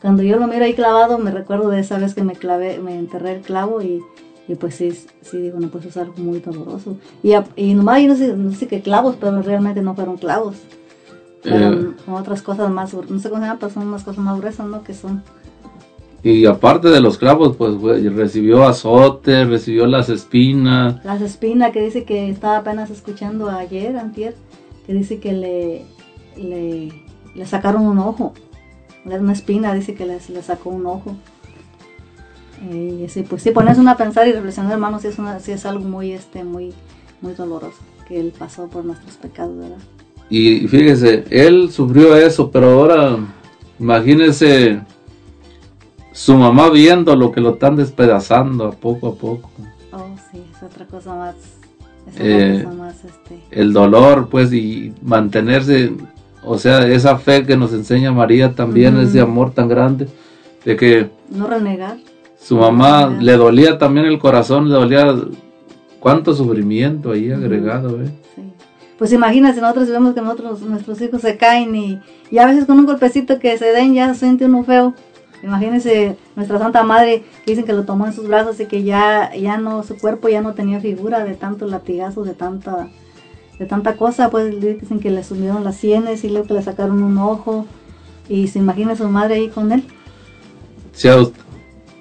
cuando 0.00 0.22
yo 0.22 0.36
lo 0.38 0.46
miro 0.46 0.64
ahí 0.64 0.74
clavado, 0.74 1.18
me 1.18 1.30
recuerdo 1.30 1.68
de 1.68 1.80
esa 1.80 1.98
vez 1.98 2.14
que 2.14 2.22
me 2.24 2.34
clavé, 2.34 2.78
me 2.78 2.98
enterré 2.98 3.32
el 3.36 3.40
clavo 3.42 3.82
y, 3.82 4.00
y 4.48 4.54
pues 4.54 4.74
sí, 4.76 4.92
sí 5.22 5.36
digo, 5.38 5.60
no, 5.60 5.68
pues 5.68 5.84
es 5.86 5.96
algo 5.96 6.14
muy 6.18 6.40
doloroso. 6.40 6.96
Y, 7.22 7.32
a- 7.34 7.44
y 7.54 7.74
nomás 7.74 8.02
yo 8.02 8.08
no 8.08 8.16
sé, 8.16 8.36
no 8.36 8.52
sé 8.52 8.66
qué 8.66 8.80
clavos, 8.80 9.16
pero 9.20 9.42
realmente 9.42 9.82
no 9.82 9.94
fueron 9.94 10.16
clavos. 10.16 10.56
Fueron 11.42 11.94
otras 12.08 12.42
cosas 12.42 12.70
más, 12.70 12.92
no 12.92 13.18
sé 13.20 13.28
cómo 13.28 13.40
se 13.40 13.46
llama, 13.46 13.58
pero 13.60 13.72
son 13.72 13.86
unas 13.86 14.02
cosas 14.02 14.24
más 14.24 14.38
gruesas, 14.40 14.66
¿no? 14.66 14.82
Que 14.82 14.94
son, 14.94 15.22
Y 16.24 16.44
aparte 16.46 16.88
de 16.88 17.00
los 17.00 17.18
clavos, 17.18 17.56
pues 17.56 17.80
recibió 18.16 18.64
azote, 18.64 19.44
recibió 19.44 19.86
las 19.86 20.08
espinas. 20.08 21.04
Las 21.04 21.20
espinas 21.20 21.70
que 21.70 21.82
dice 21.82 22.02
que 22.04 22.28
estaba 22.30 22.56
apenas 22.58 22.90
escuchando 22.90 23.48
ayer, 23.48 23.96
antier, 23.96 24.34
que 24.86 24.92
dice 24.94 25.20
que 25.20 25.32
le, 25.34 25.84
le, 26.36 26.92
le 27.34 27.46
sacaron 27.46 27.86
un 27.86 27.98
ojo. 27.98 28.34
Era 29.04 29.20
Una 29.20 29.32
espina 29.32 29.74
dice 29.74 29.94
que 29.94 30.06
le 30.06 30.20
sacó 30.42 30.70
un 30.70 30.86
ojo. 30.86 31.16
Eh, 32.70 33.02
Y 33.04 33.08
sí, 33.08 33.22
pues 33.22 33.42
sí, 33.42 33.50
ponerse 33.50 33.80
uno 33.80 33.90
a 33.90 33.96
pensar 33.96 34.26
y 34.28 34.32
reflexionar, 34.32 34.72
hermano, 34.72 34.98
sí 34.98 35.08
es, 35.08 35.18
una, 35.18 35.40
sí 35.40 35.52
es 35.52 35.66
algo 35.66 35.84
muy, 35.84 36.12
este, 36.12 36.42
muy, 36.44 36.74
muy 37.20 37.34
doloroso, 37.34 37.78
que 38.08 38.18
él 38.20 38.32
pasó 38.36 38.68
por 38.68 38.84
nuestros 38.84 39.16
pecados, 39.16 39.56
¿verdad? 39.56 39.78
Y 40.28 40.66
fíjese, 40.68 41.24
él 41.30 41.70
sufrió 41.70 42.16
eso, 42.16 42.50
pero 42.50 42.70
ahora 42.80 43.18
imagínese 43.78 44.80
su 46.12 46.34
mamá 46.36 46.70
viendo 46.70 47.14
lo 47.14 47.30
que 47.30 47.40
lo 47.40 47.50
están 47.50 47.76
despedazando 47.76 48.66
a 48.66 48.72
poco 48.72 49.08
a 49.08 49.14
poco. 49.16 49.50
Oh, 49.92 50.16
sí, 50.30 50.42
es 50.54 50.62
otra 50.62 50.86
cosa 50.86 51.14
más, 51.14 51.36
es 52.06 52.18
Eh, 52.18 52.50
otra 52.60 52.70
cosa 52.70 52.70
más, 52.76 53.04
este, 53.04 53.46
El 53.50 53.72
dolor, 53.72 54.28
pues, 54.28 54.52
y 54.52 54.94
mantenerse, 55.02 55.92
o 56.46 56.56
sea, 56.58 56.86
esa 56.86 57.18
fe 57.18 57.44
que 57.44 57.56
nos 57.56 57.72
enseña 57.72 58.12
María 58.12 58.54
también, 58.54 58.94
Ujú. 58.96 59.04
ese 59.06 59.20
amor 59.20 59.52
tan 59.52 59.68
grande, 59.68 60.06
de 60.64 60.76
que 60.76 61.10
no 61.30 61.46
renegar. 61.46 61.96
su 62.38 62.56
mamá 62.56 63.08
le 63.20 63.36
dolía 63.36 63.76
también 63.78 64.06
el 64.06 64.18
corazón, 64.18 64.68
le 64.68 64.74
dolía 64.74 65.14
cuánto 66.00 66.34
sufrimiento 66.34 67.10
ahí 67.12 67.30
agregado, 67.32 68.00
¿eh? 68.02 68.10
Pues 68.98 69.12
imagínate, 69.12 69.60
nosotros 69.60 69.88
vemos 69.90 70.14
que 70.14 70.22
nosotros, 70.22 70.62
nuestros 70.62 71.00
hijos 71.02 71.20
se 71.20 71.36
caen 71.36 71.74
y, 71.74 72.00
y 72.30 72.38
a 72.38 72.46
veces 72.46 72.64
con 72.64 72.78
un 72.78 72.86
golpecito 72.86 73.38
que 73.38 73.58
se 73.58 73.66
den 73.66 73.92
ya 73.92 74.14
se 74.14 74.20
siente 74.20 74.46
uno 74.46 74.64
feo. 74.64 74.94
Imagínense 75.42 76.16
nuestra 76.34 76.58
Santa 76.58 76.82
Madre 76.82 77.22
que 77.44 77.52
dicen 77.52 77.66
que 77.66 77.74
lo 77.74 77.84
tomó 77.84 78.06
en 78.06 78.14
sus 78.14 78.26
brazos 78.26 78.58
y 78.58 78.64
que 78.64 78.84
ya, 78.84 79.34
ya 79.34 79.58
no, 79.58 79.82
su 79.82 79.98
cuerpo 79.98 80.30
ya 80.30 80.40
no 80.40 80.54
tenía 80.54 80.80
figura 80.80 81.24
de 81.24 81.34
tanto 81.34 81.66
latigazo, 81.66 82.24
de 82.24 82.32
tanta, 82.32 82.88
de 83.58 83.66
tanta 83.66 83.96
cosa, 83.96 84.30
pues 84.30 84.60
dicen 84.60 85.00
que 85.00 85.10
le 85.10 85.24
sumieron 85.24 85.64
las 85.64 85.76
sienes 85.78 86.24
y 86.24 86.30
luego 86.30 86.46
que 86.48 86.54
le 86.54 86.62
sacaron 86.62 87.02
un 87.02 87.18
ojo 87.18 87.72
y 88.28 88.48
se 88.48 88.58
imagina 88.60 88.96
su 88.96 89.08
madre 89.08 89.36
ahí 89.36 89.50
con 89.50 89.72
él. 89.72 89.84
Si 90.92 91.08
a, 91.08 91.16
us- 91.20 91.32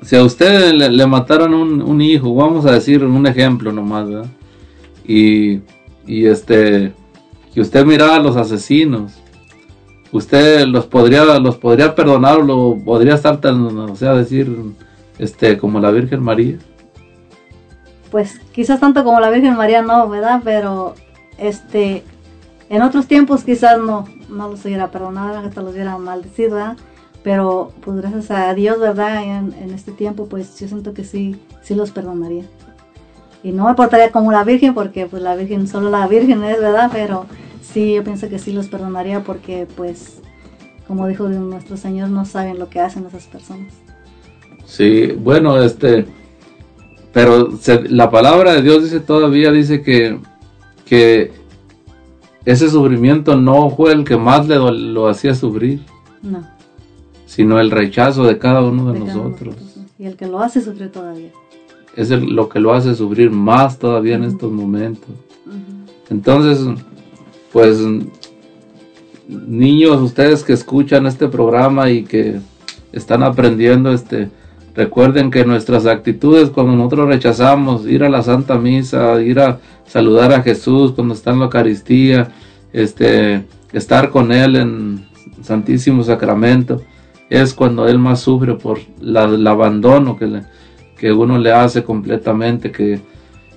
si 0.02 0.16
a 0.16 0.24
usted 0.24 0.74
le, 0.74 0.90
le 0.90 1.08
mataron 1.08 1.54
un, 1.54 1.82
un 1.82 2.02
hijo, 2.02 2.34
vamos 2.36 2.66
a 2.66 2.72
decir 2.74 3.04
un 3.06 3.28
ejemplo 3.28 3.72
nomás, 3.72 4.08
¿verdad? 4.10 4.32
Y, 5.04 5.62
y 6.06 6.26
este, 6.28 6.96
que 7.54 7.62
usted 7.62 7.86
miraba 7.86 8.16
a 8.18 8.20
los 8.20 8.38
asesinos, 8.38 9.24
usted 10.12 10.66
los 10.68 10.88
podría, 10.88 11.40
los 11.40 11.58
podría 11.58 11.96
perdonar 11.96 12.40
o 12.40 12.44
lo 12.44 12.84
podría 12.86 13.16
estar 13.16 13.42
tan, 13.42 13.66
o 13.80 13.96
sea, 13.96 14.16
decir, 14.16 14.56
este, 15.18 15.58
como 15.58 15.80
la 15.80 15.92
Virgen 15.92 16.24
María. 16.24 16.60
pues 18.10 18.40
quizás 18.52 18.80
tanto 18.80 19.04
como 19.04 19.20
la 19.20 19.30
Virgen 19.30 19.56
María 19.56 19.82
no, 19.82 20.08
¿verdad? 20.10 20.42
Pero 20.44 20.96
este 21.38 22.04
en 22.70 22.82
otros 22.82 23.08
tiempos 23.08 23.44
quizás 23.44 23.80
no, 23.80 24.06
no 24.30 24.50
los 24.50 24.66
hubiera 24.66 24.90
perdonado, 24.90 25.38
hasta 25.38 25.62
los 25.62 25.74
hubiera 25.74 25.98
maldecido, 25.98 26.56
¿verdad? 26.56 26.78
Pero 27.24 27.72
pues 27.82 27.98
gracias 27.98 28.32
a 28.32 28.54
Dios, 28.54 28.80
¿verdad? 28.80 29.24
En, 29.24 29.72
este 29.74 29.92
tiempo 29.92 30.28
pues 30.28 30.60
yo 30.60 30.68
siento 30.68 30.94
que 30.94 31.04
sí, 31.04 31.40
sí 31.62 31.76
los 31.76 31.92
perdonaría. 31.92 32.46
Y 33.44 33.52
no 33.52 33.66
me 33.66 33.76
portaría 33.76 34.12
como 34.12 34.32
la 34.32 34.44
Virgen 34.44 34.74
porque 34.74 35.06
pues 35.06 35.22
la 35.22 35.36
Virgen, 35.36 35.68
solo 35.68 35.90
la 35.90 36.08
Virgen 36.08 36.44
es, 36.44 36.60
¿verdad? 36.60 36.90
Pero 36.92 37.26
sí, 37.62 37.94
yo 37.94 38.04
pienso 38.04 38.30
que 38.30 38.40
sí 38.40 38.52
los 38.52 38.68
perdonaría 38.68 39.24
porque 39.24 39.68
pues 39.76 40.22
como 40.88 41.08
dijo 41.08 41.28
nuestro 41.28 41.78
Señor, 41.78 42.10
no 42.10 42.26
saben 42.26 42.60
lo 42.60 42.70
que 42.70 42.80
hacen 42.80 43.06
esas 43.06 43.26
personas. 43.26 43.74
Sí, 44.66 45.12
bueno, 45.12 45.62
este, 45.62 46.06
pero 47.14 47.50
la 47.90 48.10
palabra 48.10 48.54
de 48.54 48.62
Dios 48.62 48.84
dice 48.84 49.00
todavía, 49.00 49.52
dice 49.52 49.82
que, 49.82 50.20
que 50.86 51.32
ese 52.46 52.70
sufrimiento 52.70 53.36
no 53.36 53.70
fue 53.72 53.92
el 53.92 54.04
que 54.04 54.18
más 54.18 54.48
le 54.48 54.56
lo 54.58 55.08
hacía 55.08 55.34
sufrir, 55.34 55.82
No. 56.22 56.44
sino 57.26 57.60
el 57.60 57.72
rechazo 57.72 58.24
de 58.24 58.38
cada 58.38 58.62
uno 58.62 58.92
de 58.94 59.02
uno 59.02 59.06
nosotros. 59.14 59.56
nosotros, 59.56 59.78
¿no? 59.78 59.86
Y 59.98 60.06
el 60.08 60.16
que 60.16 60.28
lo 60.28 60.40
hace 60.40 60.62
sufre 60.62 60.88
todavía. 60.88 61.32
Es 61.96 62.12
el- 62.12 62.36
lo 62.36 62.50
que 62.50 62.60
lo 62.60 62.74
hace 62.74 62.94
sufrir 62.94 63.32
más 63.32 63.80
todavía 63.80 64.16
en 64.16 64.24
estos 64.26 64.52
momentos. 64.52 65.10
Entonces, 66.10 66.60
pues, 67.52 67.80
niños, 69.28 70.02
ustedes 70.02 70.44
que 70.44 70.54
escuchan 70.54 71.06
este 71.08 71.28
programa 71.28 71.90
y 71.90 72.04
que 72.04 72.40
están 72.92 73.24
aprendiendo, 73.24 73.92
este, 73.92 74.30
recuerden 74.76 75.32
que 75.32 75.46
nuestras 75.46 75.86
actitudes 75.86 76.50
cuando 76.50 76.76
nosotros 76.76 77.08
rechazamos 77.08 77.86
ir 77.86 78.04
a 78.04 78.10
la 78.10 78.22
Santa 78.22 78.58
Misa, 78.58 79.22
ir 79.22 79.40
a 79.40 79.60
saludar 79.86 80.34
a 80.34 80.42
Jesús 80.42 80.92
cuando 80.92 81.14
está 81.14 81.32
en 81.32 81.40
la 81.40 81.46
Eucaristía, 81.46 82.30
este, 82.74 83.46
estar 83.72 84.10
con 84.10 84.32
Él 84.32 84.56
en 84.58 85.06
Santísimo 85.42 86.04
Sacramento, 86.04 86.82
es 87.30 87.54
cuando 87.54 87.88
Él 87.88 88.00
más 88.00 88.22
sufre 88.22 88.56
por 88.56 88.80
el 89.02 89.48
abandono 89.48 90.18
que, 90.18 90.42
que 90.98 91.12
uno 91.12 91.38
le 91.38 91.52
hace 91.52 91.84
completamente, 91.84 92.72
que 92.72 93.00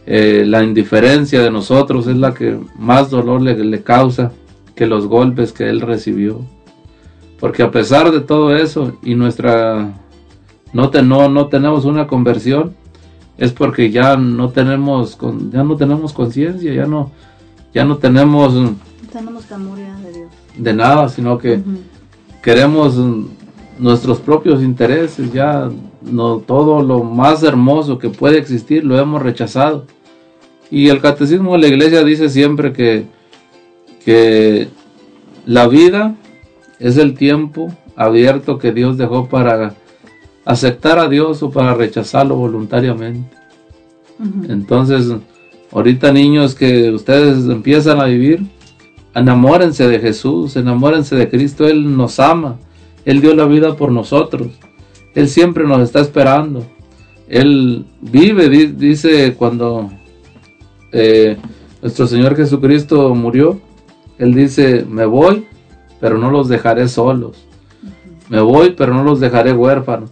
eh, 0.06 0.44
la 0.46 0.62
indiferencia 0.62 1.42
de 1.42 1.50
nosotros 1.50 2.06
es 2.06 2.16
la 2.16 2.32
que 2.32 2.58
más 2.76 3.10
dolor 3.10 3.42
le 3.42 3.82
causa 3.82 4.32
que 4.74 4.86
los 4.86 5.06
golpes 5.06 5.52
que 5.52 5.68
Él 5.68 5.80
recibió. 5.80 6.40
Porque 7.40 7.62
a 7.62 7.70
pesar 7.70 8.10
de 8.10 8.20
todo 8.20 8.54
eso 8.56 8.96
y 9.02 9.14
nuestra 9.14 9.92
no, 10.72 10.90
te- 10.90 11.02
no, 11.02 11.28
no 11.28 11.46
tenemos 11.48 11.84
una 11.84 12.06
conversión, 12.06 12.74
es 13.38 13.52
porque 13.52 13.90
ya 13.90 14.16
no 14.16 14.50
tenemos 14.50 15.16
con- 15.16 15.50
ya 15.52 15.62
no 15.62 15.76
tenemos 15.76 16.12
conciencia, 16.12 16.72
ya 16.72 16.86
no 16.86 17.10
ya 17.74 17.84
no 17.84 17.98
tenemos 17.98 18.54
No 18.54 18.74
tenemos 19.12 19.44
temor 19.44 19.78
ya 19.78 19.94
de 20.00 20.12
Dios. 20.12 20.28
de 20.56 20.72
nada, 20.74 21.08
sino 21.08 21.38
que 21.38 21.60
queremos 22.42 22.96
mm, 22.96 23.24
nuestros 23.78 24.18
propios 24.18 24.62
intereses, 24.62 25.32
ya 25.32 25.70
no 26.02 26.38
todo 26.38 26.82
lo 26.82 27.04
más 27.04 27.42
hermoso 27.42 27.98
que 27.98 28.08
puede 28.10 28.38
existir 28.38 28.84
lo 28.84 28.98
hemos 28.98 29.22
rechazado. 29.22 29.86
Y 30.70 30.88
el 30.88 31.00
catecismo 31.00 31.52
de 31.52 31.58
la 31.58 31.66
iglesia 31.68 32.02
dice 32.04 32.28
siempre 32.28 32.72
que, 32.72 33.06
que 34.04 34.68
la 35.46 35.66
vida 35.68 36.14
es 36.78 36.96
el 36.98 37.14
tiempo 37.14 37.72
abierto 37.96 38.58
que 38.58 38.72
Dios 38.72 38.96
dejó 38.98 39.28
para 39.28 39.74
aceptar 40.48 40.98
a 40.98 41.08
Dios 41.08 41.42
o 41.42 41.50
para 41.50 41.74
rechazarlo 41.74 42.34
voluntariamente. 42.34 43.36
Entonces, 44.48 45.12
ahorita 45.70 46.10
niños 46.10 46.54
que 46.54 46.90
ustedes 46.90 47.44
empiezan 47.48 48.00
a 48.00 48.06
vivir, 48.06 48.46
enamórense 49.14 49.86
de 49.86 49.98
Jesús, 50.00 50.56
enamórense 50.56 51.14
de 51.16 51.28
Cristo, 51.28 51.68
Él 51.68 51.94
nos 51.96 52.18
ama, 52.18 52.56
Él 53.04 53.20
dio 53.20 53.34
la 53.34 53.44
vida 53.44 53.76
por 53.76 53.92
nosotros, 53.92 54.48
Él 55.14 55.28
siempre 55.28 55.64
nos 55.64 55.82
está 55.82 56.00
esperando, 56.00 56.64
Él 57.28 57.84
vive, 58.00 58.48
di- 58.48 58.68
dice 58.68 59.34
cuando 59.34 59.90
eh, 60.92 61.36
nuestro 61.82 62.06
Señor 62.06 62.36
Jesucristo 62.36 63.14
murió, 63.14 63.60
Él 64.18 64.34
dice, 64.34 64.86
me 64.88 65.04
voy, 65.04 65.46
pero 66.00 66.16
no 66.16 66.30
los 66.30 66.48
dejaré 66.48 66.88
solos, 66.88 67.36
me 68.30 68.40
voy, 68.40 68.70
pero 68.70 68.94
no 68.94 69.04
los 69.04 69.20
dejaré 69.20 69.52
huérfanos. 69.52 70.10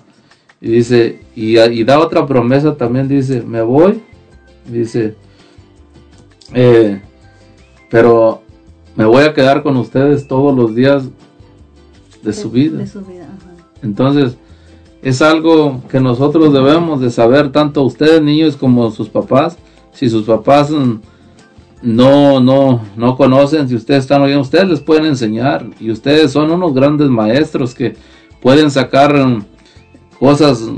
Y 0.60 0.70
dice, 0.70 1.20
y, 1.34 1.58
y 1.58 1.84
da 1.84 1.98
otra 1.98 2.26
promesa 2.26 2.76
también, 2.76 3.08
dice, 3.08 3.42
me 3.42 3.62
voy, 3.62 4.02
dice, 4.66 5.14
eh, 6.54 7.00
pero 7.90 8.42
me 8.94 9.04
voy 9.04 9.24
a 9.24 9.34
quedar 9.34 9.62
con 9.62 9.76
ustedes 9.76 10.26
todos 10.26 10.56
los 10.56 10.74
días 10.74 11.08
de 12.22 12.32
su 12.32 12.50
vida. 12.50 12.78
De 12.78 12.86
su 12.86 13.02
vida, 13.02 13.24
ajá. 13.24 13.52
Entonces, 13.82 14.36
es 15.02 15.22
algo 15.22 15.82
que 15.88 16.00
nosotros 16.00 16.52
debemos 16.52 17.00
de 17.00 17.10
saber, 17.10 17.52
tanto 17.52 17.82
ustedes 17.82 18.22
niños 18.22 18.56
como 18.56 18.90
sus 18.90 19.08
papás. 19.08 19.56
Si 19.92 20.10
sus 20.10 20.24
papás 20.24 20.70
mm, 20.70 20.94
no, 21.82 22.40
no, 22.40 22.80
no 22.96 23.16
conocen, 23.16 23.68
si 23.68 23.76
ustedes 23.76 24.00
están 24.00 24.22
oyendo, 24.22 24.42
ustedes 24.42 24.68
les 24.68 24.80
pueden 24.80 25.06
enseñar. 25.06 25.66
Y 25.78 25.90
ustedes 25.90 26.32
son 26.32 26.50
unos 26.50 26.74
grandes 26.74 27.08
maestros 27.08 27.74
que 27.74 27.94
pueden 28.42 28.70
sacar 28.70 29.14
cosas 30.18 30.68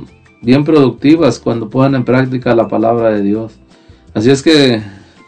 bien 0.43 0.65
productivas 0.65 1.39
cuando 1.39 1.69
pongan 1.69 1.97
en 1.97 2.05
práctica 2.05 2.55
la 2.55 2.69
palabra 2.69 3.11
de 3.11 3.23
Dios. 3.23 3.59
Así 4.15 4.31
es 4.31 4.43
que, 4.43 4.83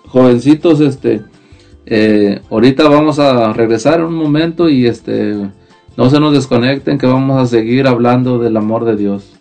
jovencitos, 0.07 0.81
este, 0.81 1.23
eh, 1.87 2.41
ahorita 2.51 2.89
vamos 2.89 3.19
a 3.19 3.53
regresar 3.53 4.01
en 4.01 4.07
un 4.07 4.15
momento 4.15 4.69
y 4.69 4.87
este, 4.87 5.37
no 5.97 6.11
se 6.11 6.21
nos 6.21 6.33
desconecten 6.33 6.99
que 6.99 7.07
vamos 7.07 7.41
a 7.41 7.47
seguir 7.47 7.87
hablando 7.87 8.39
del 8.39 8.57
amor 8.57 8.85
de 8.85 8.97
Dios. 8.97 9.40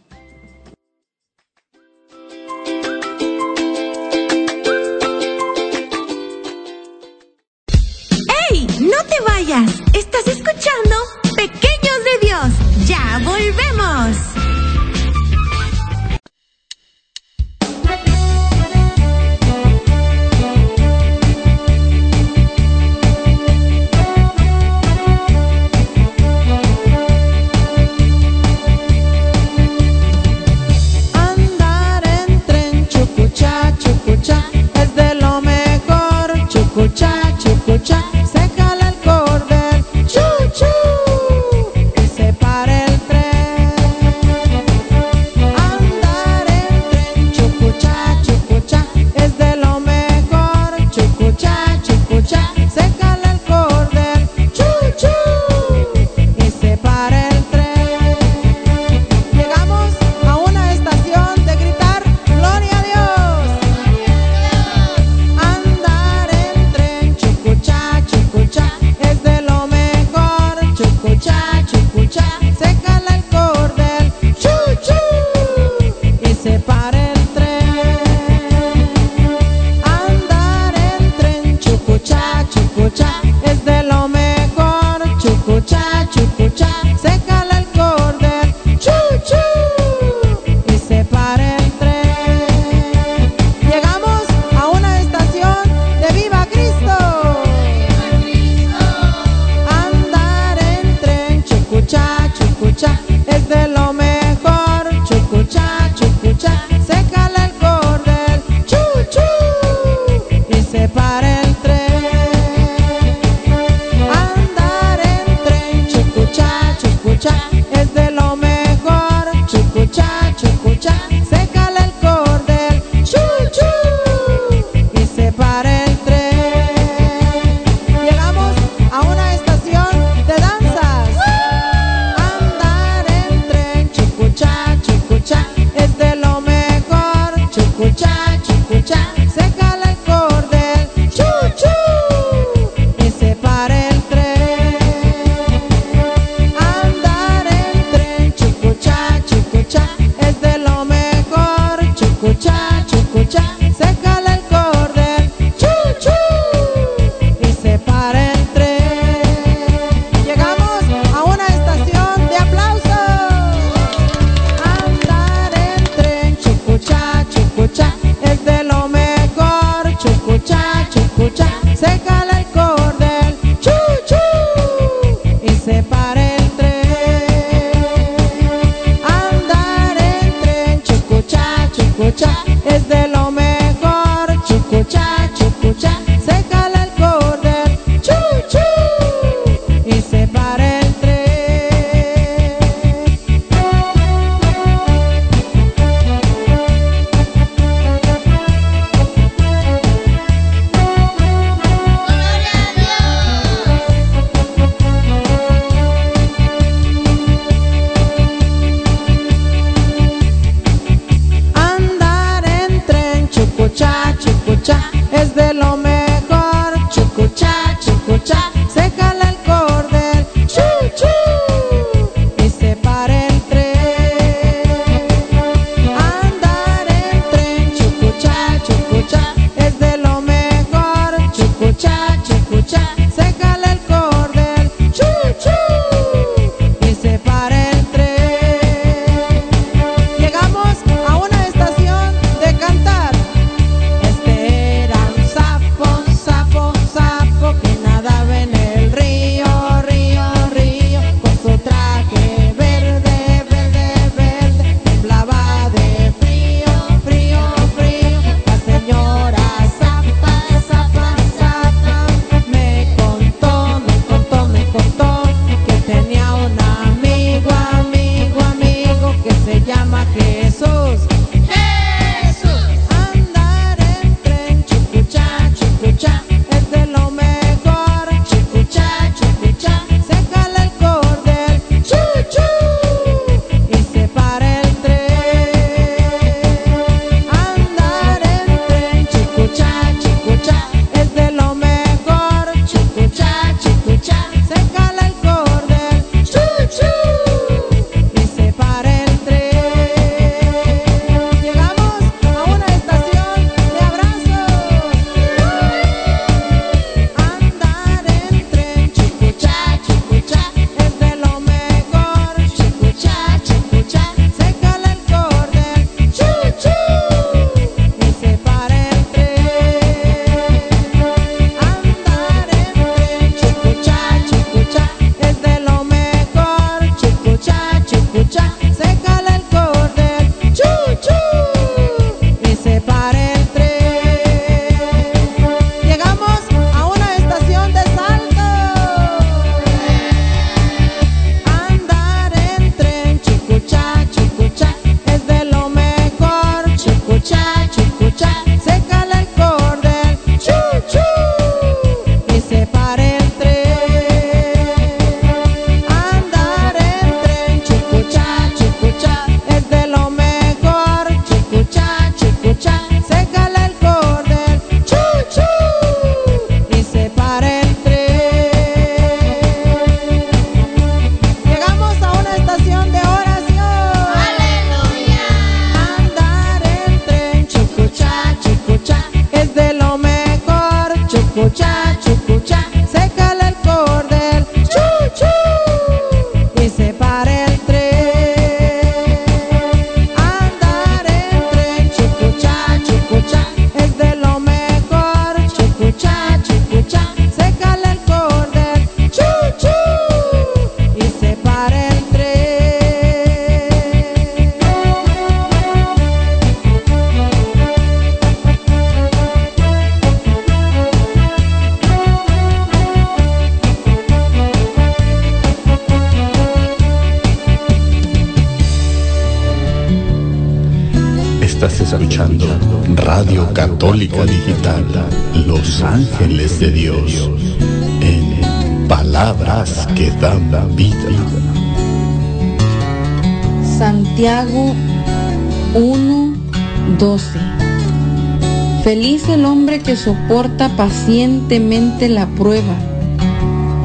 Soporta 440.04 440.70
pacientemente 440.78 442.08
la 442.10 442.26
prueba, 442.28 442.76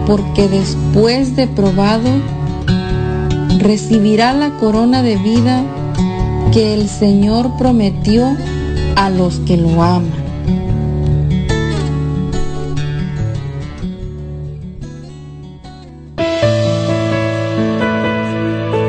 porque 0.06 0.48
después 0.48 1.34
de 1.36 1.46
probado 1.46 2.08
recibirá 3.58 4.32
la 4.32 4.50
corona 4.58 5.02
de 5.02 5.16
vida 5.16 5.62
que 6.52 6.74
el 6.74 6.88
Señor 6.88 7.56
prometió 7.58 8.36
a 8.96 9.10
los 9.10 9.40
que 9.40 9.56
lo 9.56 9.82
aman. 9.82 10.24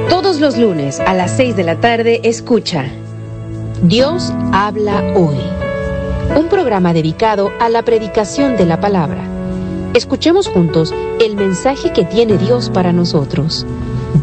Todos 0.09 0.39
los 0.39 0.57
lunes 0.57 0.99
a 0.99 1.13
las 1.13 1.31
6 1.37 1.55
de 1.55 1.63
la 1.63 1.79
tarde 1.79 2.19
escucha 2.23 2.85
Dios 3.83 4.31
habla 4.51 5.13
hoy. 5.15 5.54
Un 6.35 6.49
programa 6.49 6.91
dedicado 6.91 7.53
a 7.61 7.69
la 7.69 7.83
predicación 7.83 8.57
de 8.57 8.65
la 8.65 8.81
palabra. 8.81 9.23
Escuchemos 9.93 10.49
juntos 10.49 10.93
el 11.21 11.37
mensaje 11.37 11.93
que 11.93 12.03
tiene 12.03 12.37
Dios 12.37 12.69
para 12.69 12.91
nosotros. 12.91 13.65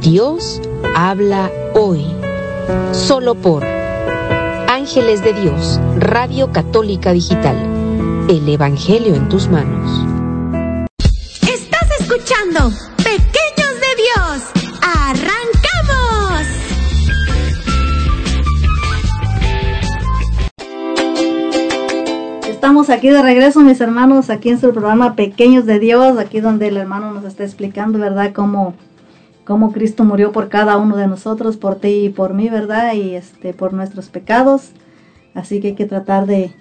Dios 0.03 0.61
habla 0.95 1.51
hoy. 1.75 2.05
Solo 2.93 3.35
por 3.35 3.65
Ángeles 3.65 5.25
de 5.25 5.33
Dios, 5.33 5.81
Radio 5.97 6.53
Católica 6.53 7.13
Digital. 7.13 7.57
El 8.29 8.47
Evangelio 8.47 9.15
en 9.15 9.31
tus 9.31 9.49
manos. 9.49 9.91
Estás 11.41 11.89
escuchando 11.99 12.71
Pequeños 12.99 13.75
de 13.81 13.97
Dios. 13.97 14.43
¡Arrancamos! 14.83 15.52
Estamos 22.63 22.91
aquí 22.91 23.09
de 23.09 23.21
regreso, 23.21 23.59
mis 23.59 23.81
hermanos, 23.81 24.31
aquí 24.31 24.49
en 24.49 24.61
su 24.61 24.71
programa 24.71 25.17
Pequeños 25.17 25.67
de 25.67 25.81
Dios, 25.81 26.17
aquí 26.17 26.39
donde 26.39 26.69
el 26.69 26.77
hermano 26.77 27.11
nos 27.11 27.25
está 27.25 27.43
explicando, 27.43 27.99
¿verdad?, 27.99 28.31
cómo, 28.33 28.75
cómo 29.45 29.73
Cristo 29.73 30.05
murió 30.05 30.31
por 30.31 30.49
cada 30.49 30.77
uno 30.77 30.97
de 30.97 31.09
nosotros, 31.09 31.57
por 31.57 31.81
ti 31.81 32.05
y 32.05 32.09
por 32.09 32.35
mí, 32.35 32.49
¿verdad?, 32.49 32.93
y 32.93 33.17
este, 33.17 33.53
por 33.53 33.73
nuestros 33.73 34.11
pecados. 34.11 34.71
Así 35.35 35.59
que 35.59 35.67
hay 35.69 35.75
que 35.75 35.87
tratar 35.87 36.27
de, 36.27 36.55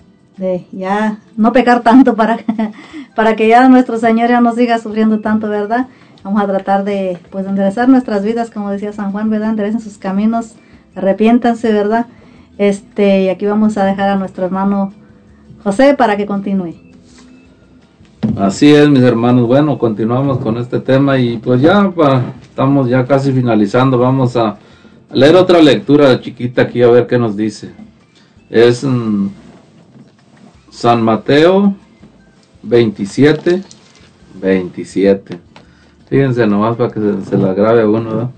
ya 0.71 1.19
no 1.37 1.51
pecar 1.51 1.81
tanto 1.81 2.15
para, 2.15 2.39
para 3.15 3.35
que 3.35 3.47
ya 3.47 3.69
nuestro 3.69 3.99
Señor 3.99 4.27
ya 4.27 4.41
no 4.41 4.55
siga 4.55 4.79
sufriendo 4.79 5.19
tanto, 5.19 5.49
¿verdad? 5.49 5.85
Vamos 6.23 6.41
a 6.41 6.47
tratar 6.47 6.83
de, 6.83 7.19
pues, 7.29 7.43
de 7.43 7.51
enderezar 7.51 7.89
nuestras 7.89 8.23
vidas, 8.23 8.49
como 8.49 8.71
decía 8.71 8.91
San 8.91 9.11
Juan, 9.11 9.29
¿verdad? 9.29 9.51
Enderecen 9.51 9.81
sus 9.81 9.99
caminos, 9.99 10.55
arrepiéntanse, 10.95 11.71
¿verdad? 11.71 12.07
Este, 12.57 13.21
y 13.21 13.29
aquí 13.29 13.45
vamos 13.45 13.77
a 13.77 13.85
dejar 13.85 14.09
a 14.09 14.15
nuestro 14.15 14.45
hermano 14.45 14.93
José 15.63 15.93
para 15.95 16.17
que 16.17 16.25
continúe. 16.25 16.73
Así 18.37 18.73
es, 18.73 18.87
mis 18.89 19.01
hermanos. 19.03 19.47
Bueno, 19.47 19.77
continuamos 19.77 20.39
con 20.39 20.57
este 20.57 20.79
tema 20.79 21.17
y 21.17 21.37
pues 21.37 21.61
ya 21.61 21.89
para- 21.91 22.33
estamos 22.41 22.89
ya 22.89 23.05
casi 23.05 23.31
finalizando. 23.31 23.97
Vamos 23.97 24.35
a 24.37 24.57
leer 25.11 25.35
otra 25.35 25.61
lectura 25.61 26.19
chiquita 26.21 26.63
aquí 26.63 26.81
a 26.81 26.87
ver 26.89 27.07
qué 27.07 27.17
nos 27.17 27.35
dice. 27.35 27.71
Es 28.49 28.83
mm, 28.83 29.27
San 30.69 31.01
Mateo 31.03 31.75
27, 32.63 33.61
27. 34.41 35.39
Fíjense 36.09 36.45
nomás 36.47 36.75
para 36.75 36.91
que 36.91 36.99
se, 36.99 37.25
se 37.29 37.37
la 37.37 37.53
grabe 37.53 37.81
a 37.81 37.87
uno, 37.87 38.09
¿verdad? 38.09 38.29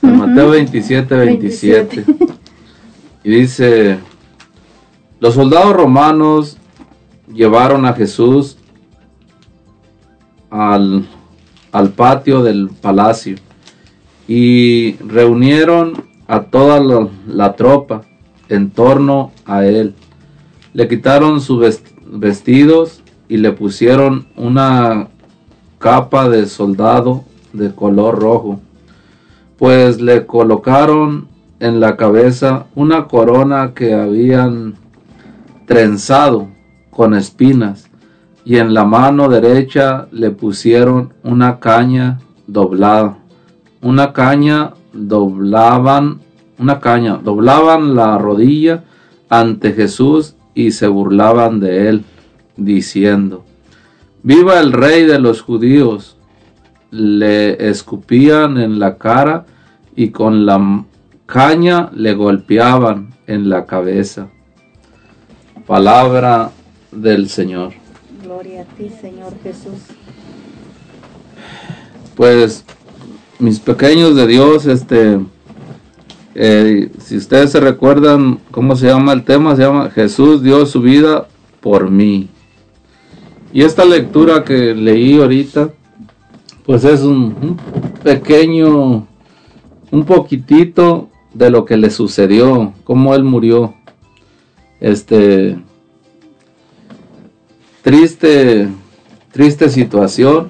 San 0.00 0.18
Mateo 0.18 0.50
27, 0.50 1.14
27. 1.14 2.04
Y 3.24 3.30
dice, 3.30 3.98
los 5.24 5.32
soldados 5.32 5.74
romanos 5.74 6.58
llevaron 7.32 7.86
a 7.86 7.94
Jesús 7.94 8.58
al, 10.50 11.06
al 11.72 11.88
patio 11.92 12.42
del 12.42 12.68
palacio 12.68 13.36
y 14.28 14.96
reunieron 14.96 16.04
a 16.28 16.42
toda 16.42 16.78
la, 16.78 17.08
la 17.26 17.56
tropa 17.56 18.02
en 18.50 18.70
torno 18.70 19.32
a 19.46 19.64
él. 19.64 19.94
Le 20.74 20.88
quitaron 20.88 21.40
sus 21.40 21.58
vest- 21.58 21.94
vestidos 22.06 23.00
y 23.26 23.38
le 23.38 23.52
pusieron 23.52 24.26
una 24.36 25.08
capa 25.78 26.28
de 26.28 26.44
soldado 26.44 27.24
de 27.54 27.74
color 27.74 28.18
rojo, 28.20 28.60
pues 29.56 30.02
le 30.02 30.26
colocaron 30.26 31.28
en 31.60 31.80
la 31.80 31.96
cabeza 31.96 32.66
una 32.74 33.06
corona 33.06 33.72
que 33.74 33.94
habían 33.94 34.83
trenzado 35.66 36.48
con 36.90 37.14
espinas 37.14 37.90
y 38.44 38.58
en 38.58 38.74
la 38.74 38.84
mano 38.84 39.28
derecha 39.28 40.06
le 40.12 40.30
pusieron 40.30 41.14
una 41.22 41.58
caña 41.60 42.20
doblada. 42.46 43.18
Una 43.80 44.12
caña 44.12 44.74
doblaban, 44.92 46.20
una 46.58 46.80
caña, 46.80 47.18
doblaban 47.22 47.94
la 47.94 48.18
rodilla 48.18 48.84
ante 49.28 49.72
Jesús 49.72 50.36
y 50.54 50.70
se 50.70 50.86
burlaban 50.86 51.60
de 51.60 51.88
él, 51.88 52.04
diciendo, 52.56 53.44
Viva 54.22 54.60
el 54.60 54.72
rey 54.72 55.04
de 55.04 55.18
los 55.18 55.42
judíos. 55.42 56.16
Le 56.90 57.68
escupían 57.68 58.56
en 58.56 58.78
la 58.78 58.96
cara 58.96 59.46
y 59.96 60.10
con 60.10 60.46
la 60.46 60.84
caña 61.26 61.90
le 61.92 62.14
golpeaban 62.14 63.10
en 63.26 63.48
la 63.48 63.66
cabeza. 63.66 64.28
Palabra 65.66 66.50
del 66.92 67.28
Señor. 67.30 67.72
Gloria 68.22 68.62
a 68.62 68.64
ti, 68.64 68.90
Señor 69.00 69.32
Jesús. 69.42 69.80
Pues 72.14 72.64
mis 73.38 73.60
pequeños 73.60 74.14
de 74.14 74.26
Dios, 74.26 74.66
este, 74.66 75.20
eh, 76.34 76.90
si 76.98 77.16
ustedes 77.16 77.50
se 77.50 77.60
recuerdan 77.60 78.40
cómo 78.50 78.76
se 78.76 78.88
llama 78.88 79.14
el 79.14 79.24
tema, 79.24 79.56
se 79.56 79.62
llama 79.62 79.90
Jesús 79.90 80.42
dio 80.42 80.66
su 80.66 80.82
vida 80.82 81.28
por 81.60 81.90
mí. 81.90 82.28
Y 83.52 83.62
esta 83.62 83.86
lectura 83.86 84.44
que 84.44 84.74
leí 84.74 85.18
ahorita, 85.18 85.70
pues 86.66 86.84
es 86.84 87.00
un, 87.00 87.34
un 87.40 87.56
pequeño, 88.02 89.06
un 89.90 90.04
poquitito 90.04 91.08
de 91.32 91.50
lo 91.50 91.64
que 91.64 91.78
le 91.78 91.90
sucedió, 91.90 92.74
cómo 92.84 93.14
él 93.14 93.24
murió. 93.24 93.74
Este, 94.84 95.56
triste, 97.80 98.68
triste 99.32 99.70
situación 99.70 100.48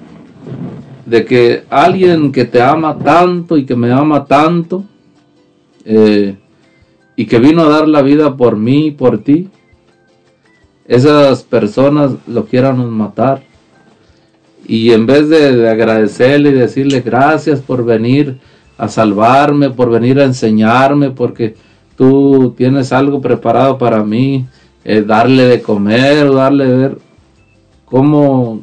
de 1.05 1.23
que 1.23 1.63
alguien 1.69 2.33
que 2.33 2.43
te 2.43 2.61
ama 2.61 2.99
tanto 2.99 3.55
y 3.55 3.65
que 3.65 3.77
me 3.77 3.93
ama 3.93 4.25
tanto 4.25 4.83
eh, 5.85 6.35
y 7.15 7.25
que 7.27 7.39
vino 7.39 7.61
a 7.61 7.69
dar 7.69 7.87
la 7.87 8.01
vida 8.01 8.35
por 8.35 8.57
mí 8.57 8.87
y 8.87 8.91
por 8.91 9.19
ti, 9.19 9.47
esas 10.85 11.43
personas 11.43 12.11
lo 12.27 12.43
quieran 12.45 12.89
matar. 12.89 13.41
Y 14.67 14.91
en 14.91 15.05
vez 15.05 15.29
de, 15.29 15.55
de 15.55 15.69
agradecerle 15.69 16.49
y 16.49 16.55
decirle 16.55 16.99
gracias 16.99 17.61
por 17.61 17.85
venir 17.85 18.37
a 18.77 18.89
salvarme, 18.89 19.69
por 19.69 19.89
venir 19.89 20.19
a 20.19 20.25
enseñarme, 20.25 21.11
porque 21.11 21.55
tú 21.97 22.53
tienes 22.57 22.91
algo 22.91 23.21
preparado 23.21 23.77
para 23.77 24.03
mí, 24.03 24.45
eh, 24.83 25.01
darle 25.01 25.43
de 25.45 25.61
comer, 25.61 26.31
darle 26.33 26.65
de 26.65 26.75
ver 26.77 26.97
cómo 27.85 28.61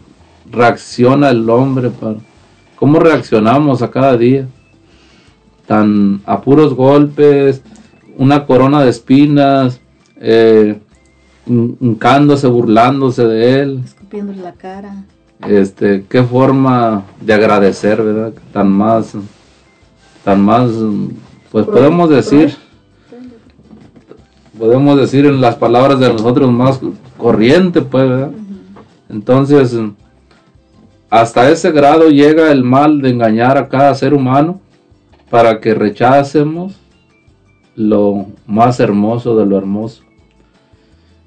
reacciona 0.51 1.31
el 1.31 1.49
hombre, 1.49 1.91
para, 1.91 2.17
cómo 2.77 2.99
reaccionamos 2.99 3.83
a 3.83 3.91
cada 3.91 4.17
día, 4.17 4.47
tan 5.67 6.21
a 6.27 6.41
puros 6.41 6.75
golpes, 6.75 7.63
una 8.19 8.45
corona 8.47 8.83
de 8.83 8.91
espinas, 8.91 9.81
eh, 10.21 10.79
hin- 11.47 11.77
hincándose, 11.81 12.47
burlándose 12.47 13.25
de 13.25 13.61
él, 13.61 13.81
Escupiéndole 13.85 14.43
la 14.43 14.53
cara. 14.53 15.05
este, 15.49 16.05
qué 16.09 16.23
forma 16.23 17.05
de 17.21 17.33
agradecer, 17.35 18.03
¿verdad? 18.03 18.33
Tan 18.53 18.71
más, 18.71 19.15
tan 20.25 20.41
más, 20.45 20.71
pues 21.51 21.67
podemos 21.67 22.11
decir, 22.11 22.55
podemos 24.63 24.97
decir 24.97 25.27
en 25.27 25.41
las 25.41 25.57
palabras 25.57 25.99
de 25.99 26.09
nosotros 26.13 26.49
más 26.53 26.79
corriente, 27.19 27.83
pues, 27.83 28.09
¿verdad? 28.09 28.31
Entonces, 29.09 29.77
hasta 31.11 31.51
ese 31.51 31.73
grado 31.73 32.11
llega 32.11 32.53
el 32.53 32.63
mal 32.63 33.03
de 33.03 33.11
engañar 33.11 33.59
a 33.59 33.69
cada 33.69 33.93
ser 33.97 34.15
humano 34.15 34.61
para 35.31 35.59
que 35.59 35.75
rechacemos 35.75 36.77
lo 37.75 38.27
más 38.47 38.79
hermoso 38.79 39.37
de 39.37 39.47
lo 39.47 39.59
hermoso. 39.59 40.05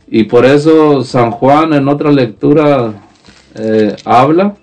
Y 0.07 0.23
por 0.23 0.45
eso 0.45 1.03
San 1.03 1.31
Juan 1.31 1.73
en 1.73 1.89
otra 1.89 2.13
lectura 2.13 2.93
eh, 3.53 3.97
habla 4.05 4.55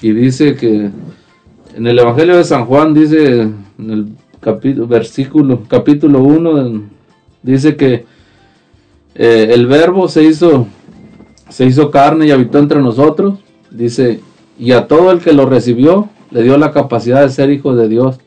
y 0.00 0.12
dice 0.12 0.54
que 0.54 0.90
en 1.76 1.86
el 1.86 1.98
Evangelio 1.98 2.38
de 2.38 2.44
San 2.44 2.64
Juan 2.64 2.94
dice 2.94 3.42
en 3.42 3.90
el 3.90 4.08
capítulo, 4.40 4.86
versículo, 4.86 5.60
capítulo 5.68 6.20
1, 6.20 6.96
dice 7.42 7.76
que 7.76 8.04
eh, 9.14 9.50
el 9.52 9.66
verbo 9.66 10.08
se 10.08 10.24
hizo, 10.24 10.66
se 11.48 11.64
hizo 11.66 11.90
carne 11.90 12.26
y 12.26 12.30
habitó 12.30 12.58
entre 12.58 12.80
nosotros. 12.80 13.38
Dice, 13.70 14.20
y 14.58 14.72
a 14.72 14.86
todo 14.86 15.10
el 15.12 15.20
que 15.20 15.32
lo 15.32 15.46
recibió 15.46 16.08
le 16.30 16.42
dio 16.42 16.56
la 16.58 16.72
capacidad 16.72 17.22
de 17.22 17.30
ser 17.30 17.50
hijo 17.50 17.74
de 17.74 17.88
Dios. 17.88 18.18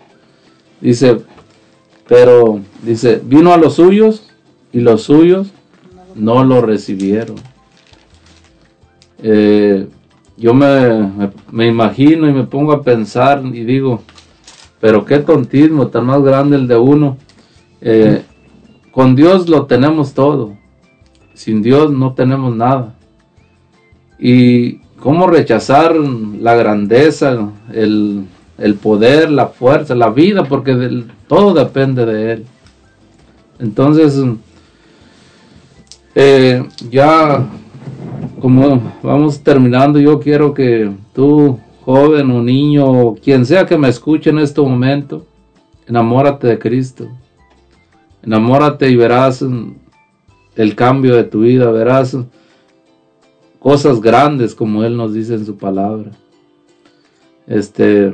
Dice, 0.80 1.18
pero 2.08 2.60
dice, 2.84 3.22
vino 3.24 3.54
a 3.54 3.58
los 3.58 3.76
suyos 3.76 4.30
y 4.74 4.80
los 4.80 5.04
suyos 5.04 5.52
no 6.16 6.44
lo 6.44 6.62
recibieron. 6.62 7.36
Eh, 9.24 9.88
yo 10.38 10.54
me, 10.54 11.30
me- 11.52 11.68
imagino 11.68 12.28
y 12.28 12.34
me 12.34 12.44
pongo 12.44 12.72
a 12.72 12.82
pensar 12.82 13.44
y 13.46 13.64
digo, 13.64 14.02
pero 14.80 15.06
qué 15.06 15.20
tontismo 15.20 15.88
tan 15.88 16.06
más 16.08 16.22
grande 16.24 16.58
el 16.58 16.68
de 16.68 16.78
uno. 16.78 17.18
Eh, 17.82 18.24
con 18.92 19.16
Dios 19.16 19.50
lo 19.50 19.66
tenemos 19.66 20.14
todo. 20.14 20.58
Sin 21.34 21.62
Dios 21.62 21.92
no 21.92 22.14
tenemos 22.14 22.56
nada. 22.56 22.96
Y 24.20 24.78
cómo 25.00 25.28
rechazar 25.28 25.96
la 25.96 26.56
grandeza, 26.56 27.50
el, 27.74 28.26
el 28.58 28.76
poder, 28.76 29.32
la 29.32 29.48
fuerza, 29.48 29.96
la 29.96 30.10
vida, 30.10 30.44
porque 30.44 31.06
todo 31.28 31.54
depende 31.54 32.06
de 32.06 32.34
Él. 32.34 32.46
Entonces, 33.60 34.22
eh, 36.16 36.64
ya 36.90 37.48
como 38.42 38.82
vamos 39.04 39.40
terminando, 39.42 40.00
yo 40.00 40.20
quiero 40.20 40.54
que 40.54 40.92
tú, 41.14 41.60
joven 41.86 42.32
o 42.32 42.42
niño, 42.42 42.86
o 42.86 43.16
quien 43.16 43.46
sea 43.46 43.66
que 43.66 43.78
me 43.78 43.88
escuche 43.88 44.32
en 44.32 44.40
este 44.40 44.62
momento, 44.62 45.26
enamórate 45.88 46.48
de 46.48 46.60
Cristo. 46.60 47.08
Enamórate 48.24 48.90
y 48.90 48.96
verás 48.96 49.42
mm, 49.42 49.74
el 50.56 50.76
cambio 50.76 51.16
de 51.16 51.24
tu 51.24 51.42
vida, 51.42 51.72
verás 51.72 52.14
mm, 52.14 52.26
cosas 53.60 54.02
grandes 54.02 54.54
como 54.56 54.84
Él 54.84 54.96
nos 54.96 55.14
dice 55.14 55.36
en 55.36 55.46
su 55.46 55.58
palabra. 55.58 56.12
Este, 57.48 58.14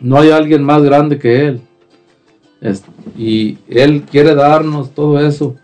no 0.00 0.18
hay 0.18 0.30
alguien 0.30 0.62
más 0.62 0.82
grande 0.82 1.18
que 1.18 1.46
Él. 1.46 1.60
Y 3.16 3.58
Él 3.68 4.02
quiere 4.02 4.34
darnos 4.34 4.90
todo 4.94 5.20
eso 5.20 5.56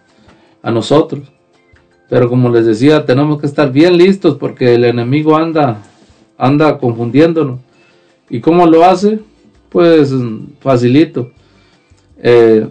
a 0.62 0.70
nosotros. 0.70 1.30
Pero 2.08 2.28
como 2.28 2.48
les 2.50 2.66
decía, 2.66 3.04
tenemos 3.04 3.40
que 3.40 3.46
estar 3.46 3.72
bien 3.72 3.96
listos 3.96 4.36
porque 4.36 4.74
el 4.74 4.84
enemigo 4.84 5.36
anda, 5.36 5.82
anda 6.38 6.78
confundiéndonos. 6.78 7.60
¿Y 8.28 8.40
cómo 8.40 8.66
lo 8.66 8.84
hace? 8.84 9.18
Pues 9.68 10.12
mm, 10.12 10.46
facilito. 10.60 11.30
Eh, 12.22 12.68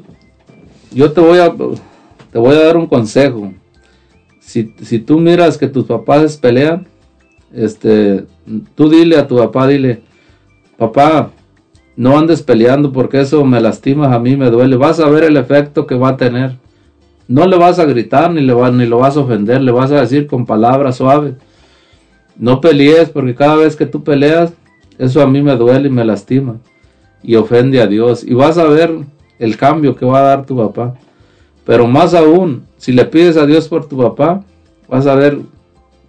yo 0.93 1.11
te 1.11 1.21
voy 1.21 1.39
a, 1.39 1.53
te 2.31 2.39
voy 2.39 2.55
a 2.55 2.63
dar 2.63 2.77
un 2.77 2.87
consejo. 2.87 3.53
Si, 4.39 4.73
si 4.81 4.99
tú 4.99 5.19
miras 5.19 5.57
que 5.57 5.67
tus 5.67 5.85
papás 5.85 6.37
pelean, 6.37 6.85
este, 7.53 8.25
tú 8.75 8.89
dile 8.89 9.17
a 9.17 9.27
tu 9.27 9.37
papá, 9.37 9.67
dile, 9.67 10.01
papá, 10.77 11.31
no 11.95 12.17
andes 12.17 12.41
peleando 12.41 12.91
porque 12.91 13.21
eso 13.21 13.45
me 13.45 13.61
lastimas, 13.61 14.11
a 14.11 14.19
mí 14.19 14.35
me 14.35 14.49
duele. 14.49 14.75
Vas 14.75 14.99
a 14.99 15.09
ver 15.09 15.23
el 15.23 15.37
efecto 15.37 15.85
que 15.85 15.95
va 15.95 16.09
a 16.09 16.17
tener. 16.17 16.57
No 17.27 17.47
le 17.47 17.57
vas 17.57 17.79
a 17.79 17.85
gritar 17.85 18.31
ni, 18.31 18.41
le 18.41 18.53
va- 18.53 18.71
ni 18.71 18.85
lo 18.85 18.97
vas 18.97 19.15
a 19.15 19.21
ofender, 19.21 19.61
le 19.61 19.71
vas 19.71 19.91
a 19.91 20.01
decir 20.01 20.27
con 20.27 20.45
palabras 20.45 20.97
suaves. 20.97 21.35
No 22.35 22.59
pelees 22.59 23.09
porque 23.09 23.35
cada 23.35 23.55
vez 23.55 23.75
que 23.75 23.85
tú 23.85 24.03
peleas, 24.03 24.53
eso 24.97 25.21
a 25.21 25.27
mí 25.27 25.41
me 25.41 25.55
duele 25.55 25.87
y 25.87 25.91
me 25.91 26.03
lastima 26.03 26.57
y 27.21 27.35
ofende 27.35 27.79
a 27.79 27.87
Dios. 27.87 28.23
Y 28.23 28.33
vas 28.33 28.57
a 28.57 28.65
ver 28.65 28.91
el 29.39 29.57
cambio 29.57 29.95
que 29.95 30.05
va 30.05 30.19
a 30.19 30.23
dar 30.23 30.45
tu 30.45 30.57
papá. 30.57 30.95
Pero 31.65 31.87
más 31.87 32.13
aún, 32.13 32.65
si 32.77 32.91
le 32.91 33.05
pides 33.05 33.37
a 33.37 33.45
Dios 33.45 33.67
por 33.67 33.87
tu 33.87 33.97
papá, 33.97 34.43
vas 34.87 35.07
a 35.07 35.15
ver 35.15 35.39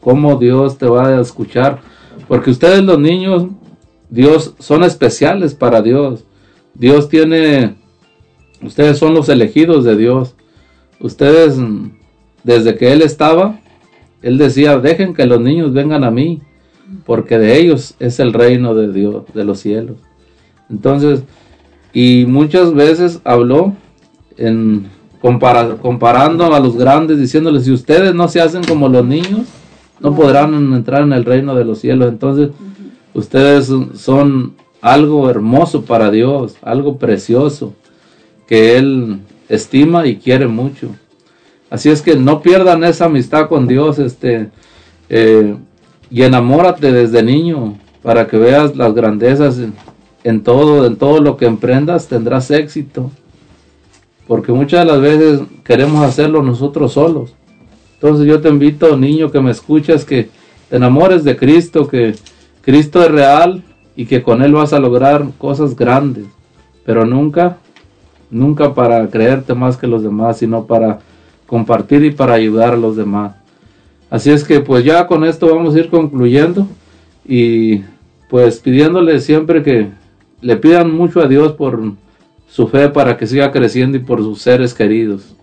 cómo 0.01 0.37
Dios 0.37 0.79
te 0.79 0.87
va 0.87 1.09
a 1.09 1.21
escuchar. 1.21 1.81
Porque 2.29 2.51
ustedes 2.51 2.83
los 2.83 2.99
niños, 2.99 3.47
Dios, 4.11 4.55
son 4.59 4.83
especiales 4.83 5.55
para 5.55 5.83
Dios. 5.83 6.25
Dios 6.75 7.09
tiene, 7.09 7.77
ustedes 8.63 8.99
son 8.99 9.15
los 9.15 9.29
elegidos 9.29 9.85
de 9.85 9.97
Dios. 9.97 10.35
Ustedes, 11.01 11.57
desde 12.43 12.77
que 12.77 12.93
Él 12.93 13.03
estaba, 13.03 13.61
Él 14.23 14.39
decía, 14.39 14.79
dejen 14.79 15.15
que 15.15 15.27
los 15.27 15.41
niños 15.41 15.73
vengan 15.73 16.03
a 16.03 16.11
mí, 16.11 16.43
porque 17.07 17.39
de 17.39 17.59
ellos 17.59 17.95
es 17.99 18.19
el 18.21 18.33
reino 18.33 18.75
de 18.75 18.93
Dios, 18.93 19.25
de 19.33 19.45
los 19.45 19.61
cielos. 19.61 19.97
Entonces, 20.71 21.23
y 21.95 22.27
muchas 22.27 22.75
veces 22.75 23.21
habló 23.25 23.73
en 24.37 24.89
compara- 25.23 25.77
comparando 25.81 26.53
a 26.53 26.61
los 26.61 26.77
grandes, 26.77 27.19
diciéndoles, 27.19 27.65
si 27.65 27.71
ustedes 27.71 28.15
no 28.15 28.29
se 28.29 28.41
hacen 28.41 28.65
como 28.65 28.89
los 28.89 29.07
niños, 29.07 29.47
no 30.01 30.15
podrán 30.15 30.75
entrar 30.75 31.03
en 31.03 31.13
el 31.13 31.25
reino 31.25 31.55
de 31.55 31.65
los 31.65 31.79
cielos. 31.79 32.09
Entonces, 32.09 32.51
ustedes 33.15 33.73
son 33.95 34.55
algo 34.83 35.31
hermoso 35.31 35.85
para 35.85 36.11
Dios, 36.11 36.57
algo 36.61 36.99
precioso, 36.99 37.73
que 38.47 38.77
Él 38.77 39.21
estima 39.49 40.07
y 40.07 40.17
quiere 40.17 40.47
mucho. 40.49 40.89
Así 41.71 41.89
es 41.89 42.03
que 42.03 42.17
no 42.17 42.43
pierdan 42.43 42.85
esa 42.85 43.07
amistad 43.07 43.49
con 43.49 43.67
Dios, 43.67 43.99
este, 43.99 44.51
eh, 45.09 45.57
y 46.11 46.23
enamórate 46.23 46.93
desde 46.93 47.23
niño 47.23 47.79
para 48.03 48.27
que 48.27 48.37
veas 48.37 48.77
las 48.77 48.95
grandezas 48.95 49.59
en, 50.25 50.43
todo, 50.43 50.87
en 50.87 50.97
todo 50.97 51.21
lo 51.21 51.37
que 51.37 51.47
emprendas 51.47 52.09
tendrás 52.09 52.51
éxito. 52.51 53.13
Porque 54.27 54.53
muchas 54.53 54.81
de 54.81 54.93
las 54.93 55.01
veces 55.01 55.41
queremos 55.63 56.03
hacerlo 56.03 56.43
nosotros 56.43 56.95
solos. 56.95 57.35
Entonces 57.95 58.27
yo 58.27 58.41
te 58.41 58.49
invito, 58.49 58.97
niño 58.97 59.31
que 59.31 59.41
me 59.41 59.51
escuchas, 59.51 60.05
que 60.05 60.31
te 60.69 60.77
enamores 60.77 61.25
de 61.25 61.37
Cristo, 61.37 61.87
que 61.87 62.15
Cristo 62.63 63.03
es 63.03 63.11
real 63.11 63.63
y 63.95 64.07
que 64.07 64.23
con 64.23 64.43
Él 64.43 64.55
vas 64.55 64.73
a 64.73 64.81
lograr 64.81 65.27
cosas 65.39 65.77
grandes. 65.77 66.25
Pero 66.87 67.05
nunca, 67.05 67.59
nunca 68.31 68.75
para 68.75 69.07
creerte 69.09 69.55
más 69.55 69.77
que 69.77 69.87
los 69.87 70.03
demás, 70.03 70.39
sino 70.39 70.67
para 70.67 71.01
compartir 71.47 72.03
y 72.05 72.11
para 72.11 72.35
ayudar 72.35 72.73
a 72.73 72.79
los 72.79 72.97
demás. 72.97 73.37
Así 74.09 74.31
es 74.31 74.45
que 74.45 74.61
pues 74.61 74.85
ya 74.85 75.07
con 75.07 75.25
esto 75.25 75.55
vamos 75.55 75.75
a 75.75 75.79
ir 75.79 75.91
concluyendo 75.91 76.67
y 77.27 77.83
pues 78.31 78.61
pidiéndole 78.61 79.21
siempre 79.21 79.63
que 79.63 79.91
le 80.45 80.57
pidan 80.57 80.95
mucho 80.95 81.23
a 81.23 81.27
Dios 81.27 81.53
por 81.53 81.81
su 82.47 82.69
fe 82.69 82.91
para 82.91 83.17
que 83.17 83.27
siga 83.27 83.51
creciendo 83.51 83.97
y 83.97 84.01
por 84.01 84.21
sus 84.21 84.43
seres 84.43 84.75
queridos. 84.75 85.35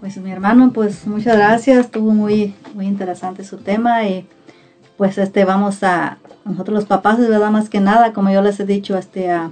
Pues 0.00 0.16
mi 0.16 0.30
hermano, 0.32 0.72
pues 0.72 1.06
muchas 1.06 1.36
gracias, 1.36 1.86
estuvo 1.86 2.10
muy, 2.10 2.54
muy 2.74 2.86
interesante 2.86 3.44
su 3.44 3.58
tema 3.58 4.04
y 4.04 4.26
pues 4.96 5.18
este 5.18 5.44
vamos 5.44 5.82
a, 5.82 6.16
nosotros 6.46 6.74
los 6.74 6.84
papás, 6.86 7.18
de 7.18 7.28
verdad, 7.28 7.50
más 7.50 7.68
que 7.68 7.80
nada, 7.80 8.14
como 8.14 8.30
yo 8.30 8.40
les 8.40 8.58
he 8.60 8.64
dicho, 8.64 8.96
este 8.96 9.30
a 9.30 9.50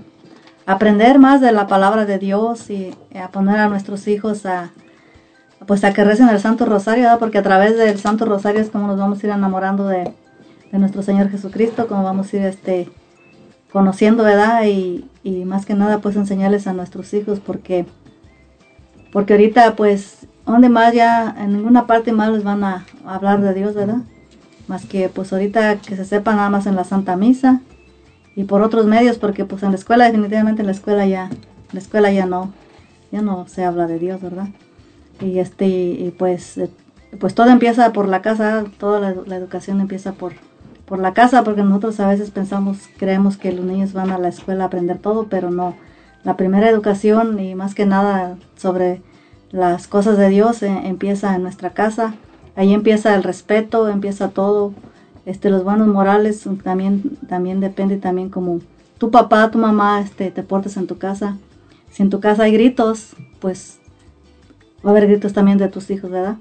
aprender 0.64 1.18
más 1.18 1.42
de 1.42 1.52
la 1.52 1.66
palabra 1.66 2.06
de 2.06 2.18
Dios 2.18 2.70
y 2.70 2.94
a 3.14 3.28
poner 3.28 3.58
a 3.58 3.68
nuestros 3.68 4.08
hijos 4.08 4.46
a 4.46 4.70
pues 5.66 5.84
a 5.84 5.92
que 5.92 6.02
recen 6.02 6.30
el 6.30 6.40
Santo 6.40 6.64
Rosario, 6.64 7.10
porque 7.18 7.36
a 7.36 7.42
través 7.42 7.76
del 7.76 7.98
Santo 7.98 8.24
Rosario 8.24 8.62
es 8.62 8.70
como 8.70 8.86
nos 8.86 8.98
vamos 8.98 9.22
a 9.22 9.26
ir 9.26 9.32
enamorando 9.32 9.86
de, 9.86 10.10
de 10.72 10.78
nuestro 10.78 11.02
Señor 11.02 11.28
Jesucristo, 11.28 11.86
como 11.86 12.02
vamos 12.02 12.32
a 12.32 12.36
ir 12.38 12.42
este 12.44 12.88
conociendo, 13.72 14.24
¿verdad? 14.24 14.64
Y, 14.64 15.04
y 15.22 15.44
más 15.44 15.66
que 15.66 15.74
nada 15.74 16.00
pues 16.00 16.16
enseñarles 16.16 16.66
a 16.66 16.72
nuestros 16.72 17.12
hijos 17.14 17.40
porque 17.40 17.86
porque 19.12 19.34
ahorita 19.34 19.76
pues 19.76 20.26
donde 20.46 20.68
más 20.68 20.94
ya 20.94 21.34
en 21.38 21.52
ninguna 21.52 21.86
parte 21.86 22.12
más 22.12 22.30
les 22.30 22.44
van 22.44 22.64
a 22.64 22.86
hablar 23.04 23.40
de 23.40 23.54
Dios, 23.54 23.74
¿verdad? 23.74 23.98
Más 24.68 24.86
que 24.86 25.08
pues 25.08 25.32
ahorita 25.32 25.76
que 25.80 25.96
se 25.96 26.04
sepa 26.04 26.34
nada 26.34 26.50
más 26.50 26.66
en 26.66 26.76
la 26.76 26.84
Santa 26.84 27.16
Misa 27.16 27.60
y 28.36 28.44
por 28.44 28.62
otros 28.62 28.86
medios 28.86 29.18
porque 29.18 29.44
pues 29.44 29.62
en 29.62 29.70
la 29.70 29.76
escuela 29.76 30.04
definitivamente 30.04 30.62
en 30.62 30.66
la 30.66 30.72
escuela 30.72 31.06
ya 31.06 31.30
la 31.72 31.78
escuela 31.78 32.10
ya 32.10 32.26
no 32.26 32.52
ya 33.12 33.22
no 33.22 33.46
se 33.48 33.64
habla 33.64 33.86
de 33.86 33.98
Dios, 33.98 34.20
¿verdad? 34.20 34.48
Y 35.20 35.38
este 35.38 35.66
y 35.66 36.14
pues 36.16 36.58
eh, 36.58 36.70
pues 37.18 37.34
todo 37.34 37.50
empieza 37.50 37.92
por 37.92 38.08
la 38.08 38.22
casa, 38.22 38.64
toda 38.78 39.00
la 39.00 39.36
educación 39.36 39.80
empieza 39.80 40.12
por 40.12 40.32
por 40.90 40.98
la 40.98 41.14
casa 41.14 41.44
porque 41.44 41.62
nosotros 41.62 42.00
a 42.00 42.08
veces 42.08 42.32
pensamos, 42.32 42.88
creemos 42.98 43.36
que 43.36 43.52
los 43.52 43.64
niños 43.64 43.92
van 43.92 44.10
a 44.10 44.18
la 44.18 44.26
escuela 44.26 44.64
a 44.64 44.66
aprender 44.66 44.98
todo, 44.98 45.28
pero 45.30 45.52
no. 45.52 45.76
La 46.24 46.36
primera 46.36 46.68
educación 46.68 47.38
y 47.38 47.54
más 47.54 47.76
que 47.76 47.86
nada 47.86 48.36
sobre 48.56 49.00
las 49.52 49.86
cosas 49.86 50.18
de 50.18 50.28
Dios 50.28 50.64
eh, 50.64 50.80
empieza 50.82 51.36
en 51.36 51.44
nuestra 51.44 51.70
casa. 51.70 52.14
Ahí 52.56 52.74
empieza 52.74 53.14
el 53.14 53.22
respeto, 53.22 53.88
empieza 53.88 54.30
todo. 54.30 54.74
Este, 55.26 55.48
los 55.48 55.62
buenos 55.62 55.86
morales 55.86 56.44
también, 56.64 57.16
también 57.28 57.60
depende 57.60 57.96
también 57.96 58.28
como 58.28 58.58
tu 58.98 59.12
papá, 59.12 59.48
tu 59.52 59.58
mamá, 59.58 60.00
este, 60.00 60.32
te 60.32 60.42
portes 60.42 60.76
en 60.76 60.88
tu 60.88 60.98
casa. 60.98 61.36
si 61.92 62.02
en 62.02 62.10
tu 62.10 62.18
casa 62.18 62.42
hay 62.42 62.52
gritos, 62.52 63.14
pues 63.38 63.78
va 64.84 64.90
a 64.90 64.92
haber 64.92 65.06
gritos 65.06 65.32
también 65.32 65.56
de 65.56 65.68
tus 65.68 65.88
hijos, 65.88 66.10
¿verdad? 66.10 66.36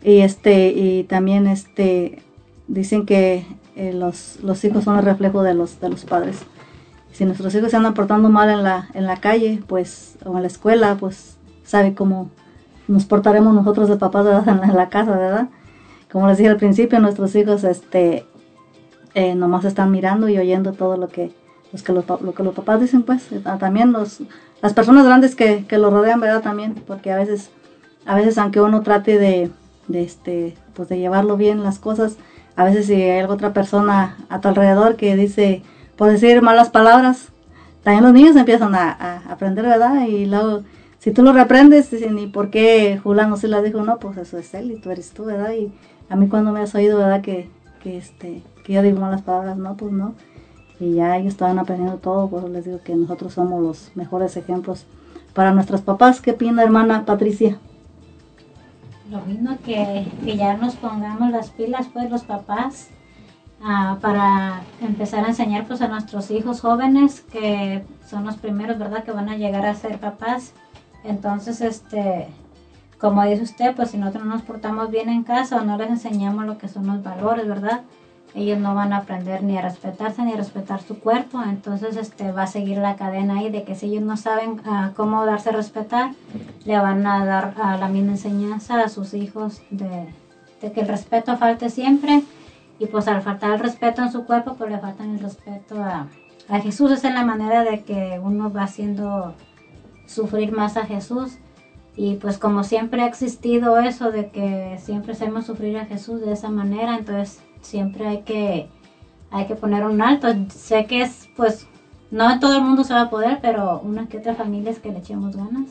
Y 0.00 0.20
este, 0.20 0.68
y 0.68 1.02
también 1.02 1.48
este, 1.48 2.22
dicen 2.68 3.06
que 3.06 3.46
eh, 3.74 3.92
los, 3.92 4.38
los 4.42 4.64
hijos 4.64 4.84
son 4.84 4.98
el 4.98 5.04
reflejo 5.04 5.42
de 5.42 5.54
los, 5.54 5.80
de 5.80 5.88
los 5.88 6.04
padres. 6.04 6.38
Si 7.12 7.24
nuestros 7.24 7.54
hijos 7.54 7.70
se 7.70 7.76
andan 7.76 7.94
portando 7.94 8.28
mal 8.28 8.48
en 8.50 8.62
la, 8.62 8.88
en 8.94 9.06
la 9.06 9.16
calle, 9.16 9.60
pues, 9.66 10.16
o 10.24 10.36
en 10.36 10.42
la 10.42 10.46
escuela, 10.46 10.96
pues, 11.00 11.36
sabe 11.64 11.94
cómo 11.94 12.30
nos 12.86 13.04
portaremos 13.04 13.52
nosotros 13.54 13.88
de 13.88 13.96
papás 13.96 14.24
¿verdad? 14.24 14.62
en, 14.64 14.76
la, 14.76 14.88
casa, 14.88 15.16
¿verdad? 15.16 15.48
Como 16.12 16.28
les 16.28 16.38
dije 16.38 16.50
al 16.50 16.56
principio, 16.56 17.00
nuestros 17.00 17.34
hijos, 17.34 17.64
este, 17.64 18.26
eh, 19.14 19.34
nomás 19.34 19.64
están 19.64 19.90
mirando 19.90 20.28
y 20.28 20.38
oyendo 20.38 20.72
todo 20.72 20.96
lo 20.96 21.08
que, 21.08 21.32
los 21.72 21.82
que 21.82 21.92
los, 21.92 22.04
lo 22.08 22.34
que 22.34 22.42
los 22.42 22.54
papás 22.54 22.80
dicen, 22.80 23.02
pues, 23.02 23.32
eh, 23.32 23.42
también 23.58 23.92
los, 23.92 24.20
las 24.62 24.74
personas 24.74 25.04
grandes 25.04 25.34
que, 25.34 25.66
que 25.66 25.78
lo 25.78 25.90
rodean, 25.90 26.20
¿verdad? 26.20 26.42
También, 26.42 26.74
porque 26.86 27.12
a 27.12 27.16
veces, 27.16 27.50
a 28.06 28.14
veces 28.14 28.38
aunque 28.38 28.60
uno 28.60 28.82
trate 28.82 29.18
de, 29.18 29.50
de 29.88 30.02
este, 30.02 30.56
pues 30.74 30.88
de 30.88 30.98
llevarlo 30.98 31.36
bien 31.36 31.62
las 31.62 31.78
cosas, 31.78 32.16
a 32.58 32.64
veces 32.64 32.86
si 32.86 32.94
hay 32.94 33.22
otra 33.22 33.52
persona 33.52 34.16
a 34.28 34.40
tu 34.40 34.48
alrededor 34.48 34.96
que 34.96 35.14
dice, 35.14 35.62
por 35.94 36.10
decir 36.10 36.42
malas 36.42 36.70
palabras, 36.70 37.28
también 37.84 38.02
los 38.02 38.12
niños 38.12 38.34
empiezan 38.34 38.74
a, 38.74 38.90
a 38.90 39.32
aprender, 39.32 39.64
¿verdad? 39.64 40.08
Y 40.08 40.26
luego, 40.26 40.64
si 40.98 41.12
tú 41.12 41.22
lo 41.22 41.32
reprendes, 41.32 41.88
dicen, 41.88 42.18
¿y 42.18 42.26
por 42.26 42.50
qué 42.50 42.98
Julano 43.00 43.36
sí 43.36 43.46
la 43.46 43.62
dijo? 43.62 43.82
No, 43.82 43.98
pues 43.98 44.16
eso 44.16 44.38
es 44.38 44.52
él 44.54 44.72
y 44.72 44.80
tú 44.80 44.90
eres 44.90 45.12
tú, 45.12 45.26
¿verdad? 45.26 45.52
Y 45.52 45.72
a 46.10 46.16
mí 46.16 46.26
cuando 46.26 46.50
me 46.50 46.58
has 46.58 46.74
oído, 46.74 46.98
¿verdad? 46.98 47.20
Que, 47.20 47.48
que, 47.80 47.96
este, 47.96 48.42
que 48.64 48.72
yo 48.72 48.82
digo 48.82 48.98
malas 48.98 49.22
palabras, 49.22 49.56
no, 49.56 49.76
pues 49.76 49.92
no. 49.92 50.16
Y 50.80 50.94
ya 50.94 51.16
ellos 51.16 51.34
estaban 51.34 51.60
aprendiendo 51.60 51.98
todo, 51.98 52.28
por 52.28 52.40
eso 52.40 52.48
les 52.48 52.64
digo 52.64 52.80
que 52.82 52.96
nosotros 52.96 53.34
somos 53.34 53.62
los 53.62 53.92
mejores 53.94 54.36
ejemplos 54.36 54.84
para 55.32 55.52
nuestros 55.52 55.82
papás. 55.82 56.20
¿Qué 56.20 56.32
opina 56.32 56.64
hermana 56.64 57.04
Patricia? 57.04 57.56
Lo 59.10 59.20
mismo 59.22 59.56
que, 59.64 60.06
que 60.22 60.36
ya 60.36 60.56
nos 60.58 60.76
pongamos 60.76 61.30
las 61.30 61.50
pilas, 61.50 61.86
pues 61.92 62.10
los 62.10 62.24
papás, 62.24 62.88
ah, 63.62 63.96
para 64.02 64.62
empezar 64.82 65.24
a 65.24 65.28
enseñar 65.28 65.66
pues 65.66 65.80
a 65.80 65.88
nuestros 65.88 66.30
hijos 66.30 66.60
jóvenes, 66.60 67.22
que 67.22 67.84
son 68.06 68.24
los 68.24 68.36
primeros, 68.36 68.78
¿verdad?, 68.78 69.04
que 69.04 69.12
van 69.12 69.30
a 69.30 69.36
llegar 69.36 69.64
a 69.64 69.74
ser 69.74 69.98
papás. 69.98 70.52
Entonces, 71.04 71.62
este, 71.62 72.28
como 72.98 73.24
dice 73.24 73.42
usted, 73.42 73.74
pues 73.74 73.92
si 73.92 73.96
nosotros 73.96 74.26
no 74.26 74.34
nos 74.34 74.42
portamos 74.42 74.90
bien 74.90 75.08
en 75.08 75.22
casa 75.22 75.56
o 75.56 75.64
no 75.64 75.78
les 75.78 75.88
enseñamos 75.88 76.44
lo 76.44 76.58
que 76.58 76.68
son 76.68 76.86
los 76.86 77.02
valores, 77.02 77.48
¿verdad? 77.48 77.82
Ellos 78.34 78.58
no 78.58 78.74
van 78.74 78.92
a 78.92 78.98
aprender 78.98 79.42
ni 79.42 79.56
a 79.56 79.62
respetarse 79.62 80.22
ni 80.22 80.32
a 80.32 80.36
respetar 80.36 80.82
su 80.82 81.00
cuerpo, 81.00 81.42
entonces 81.42 81.96
este 81.96 82.30
va 82.30 82.42
a 82.42 82.46
seguir 82.46 82.78
la 82.78 82.96
cadena 82.96 83.38
ahí 83.38 83.50
de 83.50 83.64
que 83.64 83.74
si 83.74 83.86
ellos 83.86 84.02
no 84.02 84.16
saben 84.16 84.60
ah, 84.66 84.92
cómo 84.94 85.24
darse 85.24 85.48
a 85.48 85.52
respetar, 85.52 86.12
le 86.64 86.78
van 86.78 87.06
a 87.06 87.24
dar 87.24 87.54
ah, 87.56 87.76
la 87.78 87.88
misma 87.88 88.12
enseñanza 88.12 88.80
a 88.82 88.88
sus 88.88 89.14
hijos 89.14 89.62
de, 89.70 90.06
de 90.60 90.72
que 90.72 90.82
el 90.82 90.88
respeto 90.88 91.36
falte 91.36 91.70
siempre 91.70 92.22
y 92.78 92.86
pues 92.86 93.08
al 93.08 93.22
faltar 93.22 93.54
el 93.54 93.60
respeto 93.60 94.02
en 94.02 94.12
su 94.12 94.24
cuerpo, 94.24 94.54
pues 94.54 94.70
le 94.70 94.78
faltan 94.78 95.14
el 95.14 95.20
respeto 95.20 95.82
a, 95.82 96.06
a 96.48 96.60
Jesús. 96.60 96.92
Esa 96.92 97.08
es 97.08 97.14
la 97.14 97.24
manera 97.24 97.64
de 97.64 97.82
que 97.82 98.20
uno 98.22 98.52
va 98.52 98.64
haciendo 98.64 99.34
sufrir 100.06 100.52
más 100.52 100.76
a 100.76 100.86
Jesús. 100.86 101.38
Y 101.96 102.14
pues 102.14 102.38
como 102.38 102.62
siempre 102.62 103.02
ha 103.02 103.06
existido 103.06 103.78
eso 103.78 104.12
de 104.12 104.30
que 104.30 104.78
siempre 104.80 105.12
hacemos 105.12 105.46
sufrir 105.46 105.76
a 105.78 105.86
Jesús 105.86 106.20
de 106.20 106.32
esa 106.32 106.48
manera, 106.48 106.96
entonces 106.96 107.40
siempre 107.62 108.06
hay 108.06 108.22
que, 108.22 108.68
hay 109.30 109.46
que 109.46 109.54
poner 109.54 109.84
un 109.84 110.00
alto. 110.02 110.28
Sé 110.50 110.86
que 110.86 111.02
es 111.02 111.28
pues, 111.36 111.66
no 112.10 112.30
en 112.30 112.40
todo 112.40 112.56
el 112.56 112.62
mundo 112.62 112.84
se 112.84 112.94
va 112.94 113.02
a 113.02 113.10
poder, 113.10 113.38
pero 113.42 113.80
unas 113.84 114.08
que 114.08 114.18
otras 114.18 114.36
familias 114.36 114.78
que 114.78 114.90
le 114.92 114.98
echemos 114.98 115.36
ganas. 115.36 115.66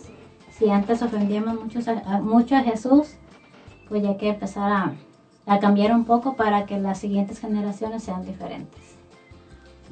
Si 0.57 0.69
antes 0.69 1.01
ofendíamos 1.01 1.61
muchos 1.61 1.87
a- 1.87 2.01
a- 2.05 2.19
mucho 2.21 2.55
a 2.55 2.61
Jesús, 2.61 3.09
pues 3.89 4.03
ya 4.03 4.09
hay 4.09 4.17
que 4.17 4.29
empezar 4.29 4.71
a, 4.71 4.93
a 5.45 5.59
cambiar 5.59 5.93
un 5.93 6.03
poco 6.05 6.35
para 6.35 6.65
que 6.65 6.79
las 6.79 6.99
siguientes 6.99 7.39
generaciones 7.39 8.03
sean 8.03 8.25
diferentes. 8.25 8.81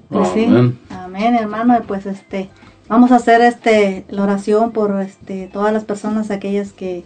Pues 0.10 0.28
sí. 0.30 0.46
Amén. 0.46 0.80
Amén, 0.90 1.36
hermano. 1.36 1.78
Y 1.78 1.82
pues 1.82 2.06
este, 2.06 2.50
vamos 2.88 3.12
a 3.12 3.16
hacer 3.16 3.42
este 3.42 4.06
la 4.10 4.24
oración 4.24 4.72
por 4.72 5.00
este 5.02 5.48
todas 5.48 5.74
las 5.74 5.84
personas 5.84 6.30
aquellas 6.30 6.74
que, 6.74 7.04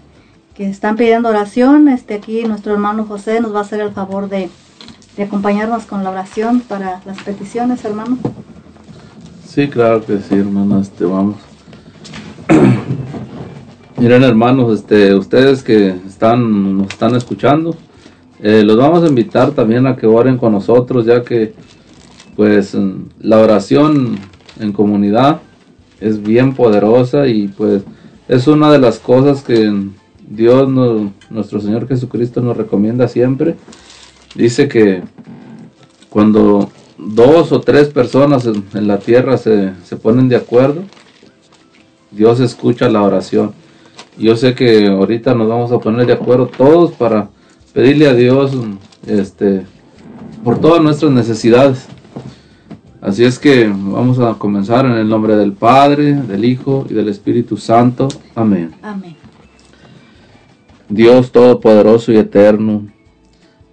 que 0.55 0.69
están 0.69 0.95
pidiendo 0.97 1.29
oración. 1.29 1.87
Este 1.87 2.15
aquí 2.15 2.43
nuestro 2.43 2.73
hermano 2.73 3.05
José 3.05 3.39
nos 3.39 3.53
va 3.53 3.59
a 3.59 3.61
hacer 3.63 3.79
el 3.79 3.91
favor 3.91 4.27
de, 4.29 4.49
de 5.17 5.23
acompañarnos 5.23 5.85
con 5.85 6.03
la 6.03 6.11
oración 6.11 6.61
para 6.61 7.01
las 7.05 7.21
peticiones, 7.23 7.83
hermano. 7.85 8.17
Sí, 9.47 9.67
claro 9.67 10.05
que 10.05 10.19
sí, 10.19 10.35
hermanos, 10.35 10.87
este, 10.87 11.05
vamos. 11.05 11.37
Miren, 13.97 14.23
hermanos, 14.23 14.79
este, 14.79 15.13
ustedes 15.15 15.63
que 15.63 15.89
están, 16.07 16.77
nos 16.77 16.89
están 16.89 17.15
escuchando, 17.15 17.75
eh, 18.41 18.63
los 18.63 18.77
vamos 18.77 19.03
a 19.03 19.07
invitar 19.07 19.51
también 19.51 19.87
a 19.87 19.95
que 19.95 20.07
oren 20.07 20.37
con 20.37 20.53
nosotros, 20.53 21.05
ya 21.05 21.23
que, 21.23 21.53
pues, 22.35 22.77
la 23.19 23.39
oración 23.39 24.17
en 24.59 24.71
comunidad 24.71 25.41
es 25.99 26.21
bien 26.21 26.53
poderosa 26.53 27.27
y, 27.27 27.49
pues, 27.49 27.83
es 28.29 28.47
una 28.47 28.71
de 28.71 28.79
las 28.79 28.99
cosas 28.99 29.43
que 29.43 29.73
Dios, 30.29 30.69
nuestro 31.29 31.59
Señor 31.59 31.87
Jesucristo, 31.87 32.39
nos 32.41 32.55
recomienda 32.55 33.07
siempre. 33.07 33.55
Dice 34.35 34.67
que 34.67 35.03
cuando 36.09 36.69
dos 36.97 37.51
o 37.51 37.61
tres 37.61 37.89
personas 37.89 38.45
en, 38.45 38.63
en 38.73 38.87
la 38.87 38.99
tierra 38.99 39.37
se, 39.37 39.71
se 39.85 39.95
ponen 39.95 40.29
de 40.29 40.35
acuerdo, 40.35 40.83
Dios 42.11 42.39
escucha 42.39 42.89
la 42.89 43.03
oración. 43.03 43.53
Yo 44.17 44.35
sé 44.35 44.53
que 44.53 44.87
ahorita 44.87 45.33
nos 45.33 45.47
vamos 45.47 45.71
a 45.71 45.79
poner 45.79 46.05
de 46.05 46.13
acuerdo 46.13 46.47
todos 46.47 46.91
para 46.91 47.29
pedirle 47.73 48.07
a 48.07 48.13
Dios 48.13 48.51
este, 49.07 49.65
por 50.43 50.59
todas 50.59 50.81
nuestras 50.81 51.11
necesidades. 51.11 51.87
Así 53.01 53.23
es 53.23 53.39
que 53.39 53.67
vamos 53.67 54.19
a 54.19 54.33
comenzar 54.33 54.85
en 54.85 54.93
el 54.93 55.07
nombre 55.07 55.37
del 55.37 55.53
Padre, 55.53 56.13
del 56.13 56.43
Hijo 56.43 56.85
y 56.89 56.93
del 56.93 57.07
Espíritu 57.07 57.55
Santo. 57.55 58.09
Amén. 58.35 58.75
Amén. 58.81 59.15
Dios 60.89 61.31
Todopoderoso 61.31 62.11
y 62.11 62.17
Eterno, 62.17 62.87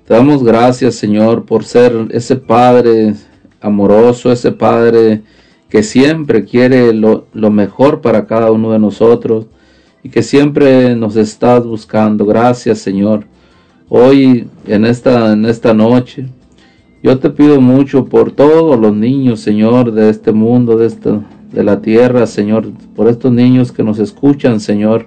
te 0.06 0.14
damos 0.14 0.44
gracias, 0.44 0.94
Señor, 0.94 1.44
por 1.44 1.64
ser 1.64 2.08
ese 2.10 2.36
Padre 2.36 3.14
amoroso, 3.60 4.30
ese 4.30 4.52
Padre 4.52 5.22
que 5.68 5.82
siempre 5.82 6.44
quiere 6.44 6.92
lo, 6.92 7.26
mejor 7.50 8.00
para 8.00 8.26
cada 8.26 8.50
uno 8.52 8.72
de 8.72 8.78
nosotros 8.78 9.46
y 10.02 10.08
que 10.08 10.22
siempre 10.22 10.94
nos 10.94 11.16
estás 11.16 11.66
buscando. 11.66 12.24
Gracias, 12.24 12.78
Señor. 12.78 13.24
Hoy, 13.88 14.46
en 14.66 14.84
esta, 14.84 15.32
en 15.32 15.44
esta 15.44 15.74
noche, 15.74 16.26
yo 17.02 17.18
te 17.18 17.30
pido 17.30 17.60
mucho 17.60 18.04
por 18.04 18.32
todos 18.32 18.78
los 18.78 18.94
niños, 18.94 19.40
Señor, 19.40 19.92
de 19.92 20.10
este 20.10 20.32
mundo, 20.32 20.76
de, 20.76 20.86
esta, 20.86 21.20
de 21.52 21.64
la 21.64 21.80
tierra, 21.80 22.26
Señor, 22.26 22.70
por 22.94 23.08
estos 23.08 23.32
niños 23.32 23.72
que 23.72 23.82
nos 23.82 23.98
escuchan, 23.98 24.60
Señor 24.60 25.06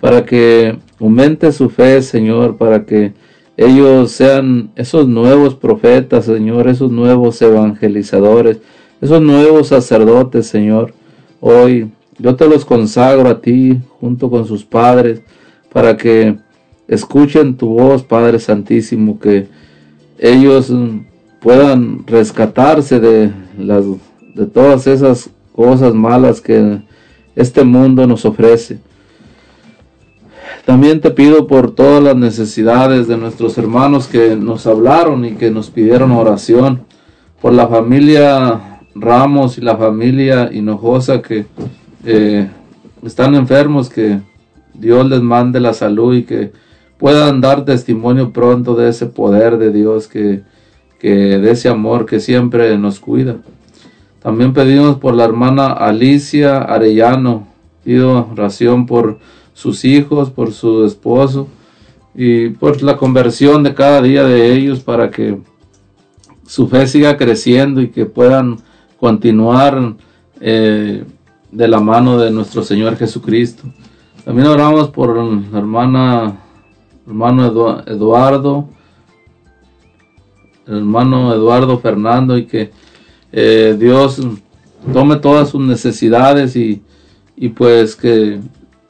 para 0.00 0.24
que 0.24 0.78
aumente 1.00 1.50
su 1.52 1.68
fe, 1.68 2.02
Señor, 2.02 2.56
para 2.56 2.84
que 2.84 3.12
ellos 3.56 4.12
sean 4.12 4.70
esos 4.76 5.08
nuevos 5.08 5.54
profetas, 5.54 6.26
Señor, 6.26 6.68
esos 6.68 6.90
nuevos 6.90 7.40
evangelizadores, 7.40 8.58
esos 9.00 9.22
nuevos 9.22 9.68
sacerdotes, 9.68 10.46
Señor. 10.46 10.92
Hoy 11.40 11.90
yo 12.18 12.36
te 12.36 12.48
los 12.48 12.64
consagro 12.64 13.28
a 13.28 13.40
ti 13.40 13.78
junto 14.00 14.30
con 14.30 14.46
sus 14.46 14.64
padres 14.64 15.22
para 15.72 15.96
que 15.96 16.36
escuchen 16.88 17.56
tu 17.56 17.68
voz, 17.68 18.02
Padre 18.02 18.38
Santísimo, 18.38 19.18
que 19.18 19.46
ellos 20.18 20.72
puedan 21.40 22.06
rescatarse 22.06 23.00
de 23.00 23.30
las 23.58 23.84
de 24.34 24.46
todas 24.46 24.86
esas 24.86 25.30
cosas 25.54 25.94
malas 25.94 26.42
que 26.42 26.80
este 27.34 27.64
mundo 27.64 28.06
nos 28.06 28.24
ofrece. 28.26 28.78
También 30.64 31.00
te 31.00 31.10
pido 31.10 31.46
por 31.46 31.74
todas 31.74 32.02
las 32.02 32.16
necesidades 32.16 33.08
de 33.08 33.16
nuestros 33.16 33.56
hermanos 33.58 34.08
que 34.08 34.36
nos 34.36 34.66
hablaron 34.66 35.24
y 35.24 35.34
que 35.34 35.50
nos 35.50 35.70
pidieron 35.70 36.12
oración, 36.12 36.82
por 37.40 37.52
la 37.52 37.68
familia 37.68 38.80
Ramos 38.94 39.58
y 39.58 39.60
la 39.60 39.76
familia 39.76 40.50
Hinojosa 40.52 41.20
que 41.20 41.46
eh, 42.04 42.48
están 43.04 43.34
enfermos, 43.34 43.90
que 43.90 44.20
Dios 44.74 45.06
les 45.06 45.20
mande 45.20 45.60
la 45.60 45.74
salud 45.74 46.14
y 46.14 46.22
que 46.22 46.52
puedan 46.98 47.40
dar 47.40 47.64
testimonio 47.64 48.32
pronto 48.32 48.74
de 48.74 48.88
ese 48.88 49.06
poder 49.06 49.58
de 49.58 49.70
Dios, 49.70 50.08
que, 50.08 50.42
que 50.98 51.10
de 51.10 51.50
ese 51.50 51.68
amor 51.68 52.06
que 52.06 52.20
siempre 52.20 52.76
nos 52.78 53.00
cuida. 53.00 53.36
También 54.22 54.52
pedimos 54.52 54.96
por 54.96 55.14
la 55.14 55.24
hermana 55.24 55.66
Alicia 55.66 56.58
Arellano, 56.58 57.46
pido 57.84 58.28
oración 58.32 58.86
por 58.86 59.18
sus 59.56 59.86
hijos, 59.86 60.28
por 60.30 60.52
su 60.52 60.84
esposo 60.84 61.48
y 62.14 62.50
por 62.50 62.82
la 62.82 62.98
conversión 62.98 63.62
de 63.62 63.72
cada 63.72 64.02
día 64.02 64.22
de 64.22 64.52
ellos 64.54 64.80
para 64.80 65.10
que 65.10 65.38
su 66.46 66.68
fe 66.68 66.86
siga 66.86 67.16
creciendo 67.16 67.80
y 67.80 67.88
que 67.88 68.04
puedan 68.04 68.58
continuar 69.00 69.94
eh, 70.40 71.04
de 71.50 71.68
la 71.68 71.80
mano 71.80 72.18
de 72.18 72.30
nuestro 72.30 72.62
Señor 72.62 72.96
Jesucristo. 72.98 73.62
También 74.26 74.46
oramos 74.46 74.90
por 74.90 75.16
la 75.16 75.58
hermana, 75.58 76.36
hermano 77.06 77.50
Edu- 77.50 77.82
Eduardo, 77.86 78.68
hermano 80.66 81.32
Eduardo 81.32 81.78
Fernando 81.78 82.36
y 82.36 82.44
que 82.44 82.72
eh, 83.32 83.74
Dios 83.78 84.20
tome 84.92 85.16
todas 85.16 85.48
sus 85.48 85.62
necesidades 85.62 86.56
y, 86.56 86.82
y 87.36 87.48
pues 87.48 87.96
que 87.96 88.38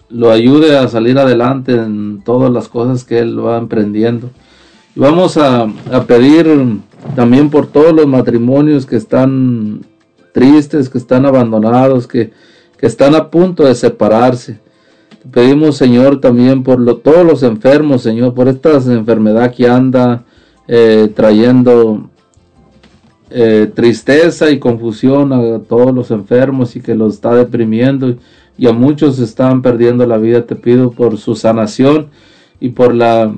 lo 0.08 0.30
ayude 0.30 0.76
a 0.78 0.88
salir 0.88 1.18
adelante 1.18 1.72
en 1.72 2.22
todas 2.24 2.50
las 2.52 2.68
cosas 2.68 3.04
que 3.04 3.18
él 3.18 3.44
va 3.44 3.58
emprendiendo. 3.58 4.30
Y 4.94 5.00
vamos 5.00 5.36
a, 5.36 5.62
a 5.92 6.04
pedir 6.06 6.46
también 7.14 7.50
por 7.50 7.66
todos 7.66 7.92
los 7.92 8.06
matrimonios 8.06 8.86
que 8.86 8.96
están 8.96 9.80
tristes, 10.32 10.88
que 10.88 10.98
están 10.98 11.26
abandonados, 11.26 12.06
que, 12.06 12.32
que 12.78 12.86
están 12.86 13.14
a 13.14 13.30
punto 13.30 13.64
de 13.64 13.74
separarse. 13.74 14.60
Te 15.22 15.28
pedimos, 15.28 15.76
Señor, 15.76 16.20
también 16.20 16.62
por 16.62 16.78
lo- 16.78 16.96
todos 16.98 17.24
los 17.26 17.42
enfermos, 17.42 18.02
Señor, 18.02 18.32
por 18.34 18.48
esta 18.48 18.72
enfermedad 18.72 19.52
que 19.54 19.68
anda 19.68 20.24
eh, 20.68 21.10
trayendo 21.14 22.08
eh, 23.30 23.70
tristeza 23.74 24.50
y 24.50 24.58
confusión 24.58 25.32
a 25.32 25.58
todos 25.60 25.92
los 25.94 26.10
enfermos 26.10 26.76
y 26.76 26.80
que 26.80 26.94
los 26.94 27.14
está 27.14 27.34
deprimiendo 27.34 28.14
y, 28.58 28.66
a 28.66 28.72
muchos 28.72 29.18
están 29.18 29.62
perdiendo 29.62 30.06
la 30.06 30.18
vida. 30.18 30.46
Te 30.46 30.56
pido 30.56 30.90
por 30.90 31.18
su 31.18 31.34
sanación 31.34 32.08
y 32.60 32.70
por 32.70 32.94
la 32.94 33.34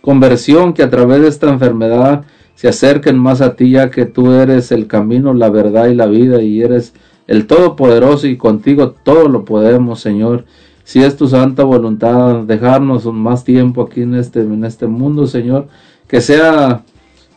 conversión 0.00 0.72
que 0.72 0.82
a 0.82 0.90
través 0.90 1.22
de 1.22 1.28
esta 1.28 1.48
enfermedad 1.48 2.24
se 2.54 2.68
acerquen 2.68 3.18
más 3.18 3.40
a 3.40 3.56
ti 3.56 3.70
ya 3.70 3.90
que 3.90 4.04
tú 4.04 4.32
eres 4.32 4.70
el 4.72 4.86
camino, 4.86 5.32
la 5.32 5.48
verdad 5.48 5.86
y 5.88 5.94
la 5.94 6.06
vida 6.06 6.42
y 6.42 6.60
eres 6.60 6.92
el 7.26 7.46
Todopoderoso 7.46 8.26
y 8.26 8.36
contigo 8.36 8.90
todo 8.90 9.28
lo 9.28 9.44
podemos, 9.44 10.00
Señor. 10.00 10.44
Si 10.84 11.02
es 11.02 11.16
tu 11.16 11.28
santa 11.28 11.62
voluntad 11.62 12.42
dejarnos 12.42 13.06
más 13.06 13.44
tiempo 13.44 13.82
aquí 13.82 14.02
en 14.02 14.14
este, 14.14 14.40
en 14.40 14.64
este 14.64 14.88
mundo, 14.88 15.26
Señor, 15.26 15.68
que 16.08 16.20
sea 16.20 16.82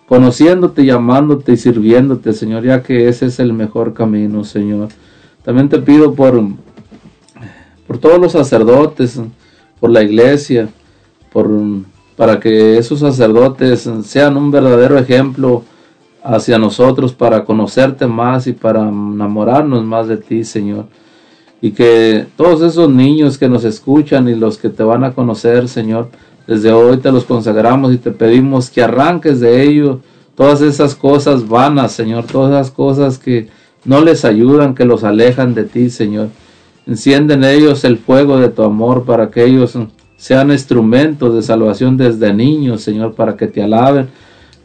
conociéndote, 0.07 0.85
llamándote 0.85 1.53
y 1.53 1.57
sirviéndote, 1.57 2.33
Señor, 2.33 2.63
ya 2.63 2.81
que 2.83 3.07
ese 3.07 3.27
es 3.27 3.39
el 3.39 3.53
mejor 3.53 3.93
camino, 3.93 4.43
Señor. 4.43 4.89
También 5.43 5.69
te 5.69 5.79
pido 5.79 6.15
por, 6.15 6.41
por 7.87 7.97
todos 7.97 8.19
los 8.19 8.31
sacerdotes, 8.31 9.19
por 9.79 9.89
la 9.89 10.03
iglesia, 10.03 10.69
por, 11.31 11.49
para 12.15 12.39
que 12.39 12.77
esos 12.77 12.99
sacerdotes 12.99 13.89
sean 14.03 14.37
un 14.37 14.51
verdadero 14.51 14.97
ejemplo 14.97 15.63
hacia 16.23 16.57
nosotros 16.57 17.13
para 17.13 17.43
conocerte 17.43 18.07
más 18.07 18.47
y 18.47 18.53
para 18.53 18.81
enamorarnos 18.81 19.83
más 19.83 20.07
de 20.07 20.17
ti, 20.17 20.43
Señor. 20.43 20.85
Y 21.61 21.71
que 21.71 22.27
todos 22.35 22.61
esos 22.61 22.89
niños 22.89 23.37
que 23.37 23.49
nos 23.49 23.63
escuchan 23.63 24.27
y 24.27 24.35
los 24.35 24.57
que 24.57 24.69
te 24.69 24.83
van 24.83 25.03
a 25.03 25.13
conocer, 25.13 25.67
Señor, 25.67 26.09
desde 26.47 26.71
hoy 26.71 26.97
te 26.97 27.11
los 27.11 27.23
consagramos 27.23 27.93
y 27.93 27.97
te 27.97 28.11
pedimos 28.11 28.69
que 28.69 28.83
arranques 28.83 29.39
de 29.39 29.63
ellos 29.63 29.99
todas 30.35 30.61
esas 30.61 30.95
cosas 30.95 31.47
vanas, 31.47 31.91
Señor, 31.91 32.25
todas 32.25 32.51
esas 32.51 32.71
cosas 32.71 33.17
que 33.17 33.49
no 33.85 34.01
les 34.01 34.25
ayudan, 34.25 34.75
que 34.75 34.85
los 34.85 35.03
alejan 35.03 35.53
de 35.53 35.63
ti, 35.65 35.89
Señor. 35.89 36.29
Enciende 36.85 37.35
en 37.35 37.43
ellos 37.43 37.83
el 37.85 37.97
fuego 37.97 38.37
de 38.37 38.49
tu 38.49 38.63
amor 38.63 39.05
para 39.05 39.31
que 39.31 39.43
ellos 39.45 39.77
sean 40.17 40.51
instrumentos 40.51 41.33
de 41.33 41.41
salvación 41.41 41.97
desde 41.97 42.33
niños, 42.33 42.81
Señor, 42.81 43.13
para 43.13 43.37
que 43.37 43.47
te 43.47 43.63
alaben 43.63 44.09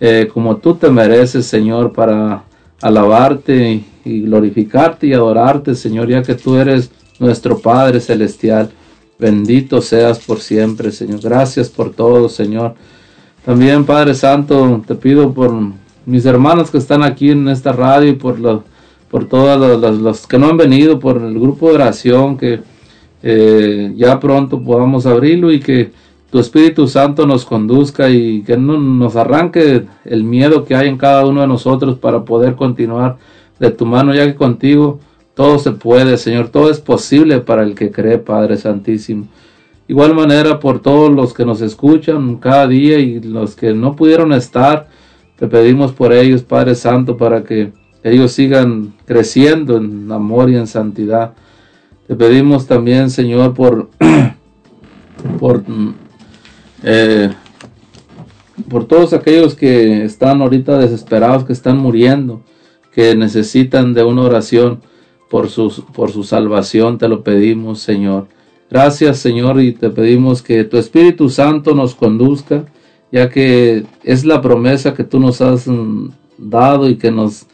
eh, 0.00 0.28
como 0.32 0.56
tú 0.58 0.74
te 0.74 0.90
mereces, 0.90 1.46
Señor, 1.46 1.92
para 1.92 2.44
alabarte 2.80 3.84
y, 4.04 4.22
glorificarte 4.22 5.08
y 5.08 5.12
adorarte, 5.12 5.74
Señor, 5.74 6.08
ya 6.08 6.22
que 6.22 6.34
tú 6.34 6.56
eres 6.56 6.90
nuestro 7.18 7.58
Padre 7.58 8.00
Celestial. 8.00 8.70
Bendito 9.18 9.82
seas 9.82 10.20
por 10.20 10.38
siempre, 10.38 10.92
Señor. 10.92 11.20
Gracias 11.20 11.68
por 11.68 11.92
todo, 11.92 12.28
Señor. 12.28 12.74
También, 13.44 13.84
Padre 13.84 14.14
Santo, 14.14 14.82
te 14.86 14.94
pido 14.94 15.32
por 15.34 15.52
mis 16.06 16.24
hermanos 16.24 16.70
que 16.70 16.78
están 16.78 17.02
aquí 17.02 17.30
en 17.30 17.48
esta 17.48 17.72
radio 17.72 18.10
y 18.10 18.14
por 18.14 18.38
los, 18.38 18.62
por 19.10 19.32
los- 19.32 19.98
los 20.00 20.26
que 20.26 20.38
no 20.38 20.48
han 20.48 20.56
venido, 20.56 20.98
por 20.98 21.18
el 21.18 21.38
grupo 21.38 21.68
de 21.68 21.74
oración, 21.76 22.36
que 22.36 22.60
eh, 23.22 23.92
ya 23.96 24.20
pronto 24.20 24.62
podamos 24.62 25.04
abrirlo 25.04 25.50
y 25.50 25.58
que 25.58 25.90
tu 26.30 26.38
Espíritu 26.38 26.86
Santo 26.86 27.26
nos 27.26 27.44
conduzca 27.44 28.08
y 28.10 28.42
que 28.42 28.56
no 28.56 28.78
nos 28.78 29.16
arranque 29.16 29.86
el 30.04 30.24
miedo 30.24 30.64
que 30.64 30.76
hay 30.76 30.88
en 30.88 30.98
cada 30.98 31.26
uno 31.26 31.40
de 31.40 31.46
nosotros 31.46 31.98
para 31.98 32.24
poder 32.24 32.54
continuar 32.54 33.16
de 33.58 33.70
tu 33.70 33.86
mano, 33.86 34.14
ya 34.14 34.26
que 34.26 34.34
contigo 34.34 35.00
todo 35.34 35.58
se 35.58 35.72
puede, 35.72 36.16
Señor, 36.16 36.48
todo 36.48 36.70
es 36.70 36.80
posible 36.80 37.40
para 37.40 37.62
el 37.62 37.74
que 37.74 37.90
cree, 37.90 38.18
Padre 38.18 38.56
Santísimo. 38.56 39.26
Igual 39.88 40.14
manera 40.14 40.60
por 40.60 40.80
todos 40.80 41.10
los 41.10 41.32
que 41.32 41.46
nos 41.46 41.62
escuchan 41.62 42.36
cada 42.36 42.66
día 42.66 42.98
y 42.98 43.20
los 43.20 43.56
que 43.56 43.72
no 43.72 43.96
pudieron 43.96 44.32
estar, 44.32 44.88
te 45.36 45.46
pedimos 45.46 45.92
por 45.92 46.12
ellos, 46.12 46.42
Padre 46.42 46.74
Santo, 46.74 47.16
para 47.16 47.42
que 47.42 47.72
ellos 48.02 48.32
sigan 48.32 48.94
creciendo 49.04 49.76
en 49.76 50.10
amor 50.12 50.50
y 50.50 50.56
en 50.56 50.66
santidad. 50.66 51.34
Te 52.06 52.14
pedimos 52.14 52.66
también, 52.66 53.10
Señor, 53.10 53.54
por, 53.54 53.90
por, 55.38 55.68
mm, 55.68 55.94
eh, 56.84 57.30
por 58.68 58.86
todos 58.86 59.12
aquellos 59.12 59.54
que 59.54 60.04
están 60.04 60.40
ahorita 60.40 60.78
desesperados, 60.78 61.44
que 61.44 61.52
están 61.52 61.78
muriendo, 61.78 62.42
que 62.92 63.14
necesitan 63.14 63.94
de 63.94 64.04
una 64.04 64.22
oración 64.22 64.80
por 65.28 65.50
su, 65.50 65.84
por 65.92 66.10
su 66.10 66.24
salvación, 66.24 66.98
te 66.98 67.08
lo 67.08 67.22
pedimos, 67.22 67.80
Señor. 67.80 68.26
Gracias, 68.70 69.18
Señor, 69.18 69.60
y 69.60 69.72
te 69.72 69.90
pedimos 69.90 70.42
que 70.42 70.64
tu 70.64 70.76
Espíritu 70.76 71.28
Santo 71.28 71.74
nos 71.74 71.94
conduzca, 71.94 72.64
ya 73.10 73.28
que 73.30 73.84
es 74.02 74.24
la 74.24 74.42
promesa 74.42 74.94
que 74.94 75.04
tú 75.04 75.20
nos 75.20 75.40
has 75.40 75.66
mm, 75.66 76.10
dado 76.36 76.88
y 76.88 76.96
que 76.96 77.10
nos 77.10 77.46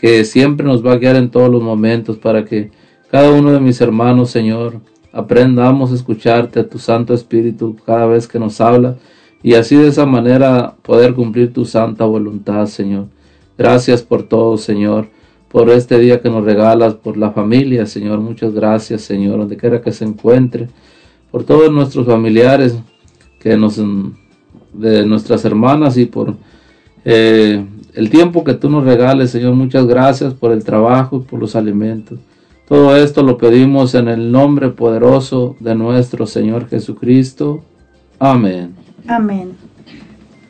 que 0.00 0.24
siempre 0.24 0.64
nos 0.64 0.84
va 0.84 0.92
a 0.92 0.96
guiar 0.96 1.16
en 1.16 1.30
todos 1.30 1.50
los 1.50 1.62
momentos 1.62 2.16
para 2.16 2.46
que 2.46 2.70
cada 3.10 3.32
uno 3.32 3.52
de 3.52 3.60
mis 3.60 3.82
hermanos, 3.82 4.30
Señor, 4.30 4.80
aprendamos 5.12 5.92
a 5.92 5.94
escucharte 5.94 6.60
a 6.60 6.68
tu 6.68 6.78
Santo 6.78 7.12
Espíritu 7.12 7.76
cada 7.84 8.06
vez 8.06 8.26
que 8.26 8.38
nos 8.38 8.62
habla 8.62 8.96
y 9.42 9.54
así 9.54 9.76
de 9.76 9.88
esa 9.88 10.06
manera 10.06 10.74
poder 10.80 11.12
cumplir 11.12 11.52
tu 11.52 11.66
santa 11.66 12.06
voluntad, 12.06 12.64
Señor. 12.64 13.08
Gracias 13.58 14.02
por 14.02 14.22
todo, 14.22 14.56
Señor, 14.56 15.08
por 15.48 15.68
este 15.68 15.98
día 15.98 16.22
que 16.22 16.30
nos 16.30 16.44
regalas, 16.44 16.94
por 16.94 17.18
la 17.18 17.32
familia, 17.32 17.84
Señor. 17.84 18.20
Muchas 18.20 18.54
gracias, 18.54 19.02
Señor, 19.02 19.36
donde 19.36 19.58
quiera 19.58 19.82
que 19.82 19.92
se 19.92 20.06
encuentre, 20.06 20.68
por 21.30 21.44
todos 21.44 21.70
nuestros 21.70 22.06
familiares 22.06 22.74
que 23.38 23.54
nos 23.58 23.78
de 24.72 25.04
nuestras 25.04 25.44
hermanas 25.44 25.98
y 25.98 26.06
por 26.06 26.36
eh, 27.04 27.62
el 27.94 28.10
tiempo 28.10 28.44
que 28.44 28.54
tú 28.54 28.70
nos 28.70 28.84
regales, 28.84 29.30
Señor. 29.30 29.54
Muchas 29.54 29.86
gracias 29.86 30.34
por 30.34 30.52
el 30.52 30.64
trabajo 30.64 31.16
y 31.18 31.20
por 31.20 31.40
los 31.40 31.56
alimentos. 31.56 32.18
Todo 32.68 32.96
esto 32.96 33.22
lo 33.22 33.36
pedimos 33.36 33.94
en 33.94 34.08
el 34.08 34.30
nombre 34.30 34.68
poderoso 34.68 35.56
de 35.58 35.74
nuestro 35.74 36.26
Señor 36.26 36.68
Jesucristo. 36.68 37.64
Amén. 38.18 38.74
Amén. 39.08 39.56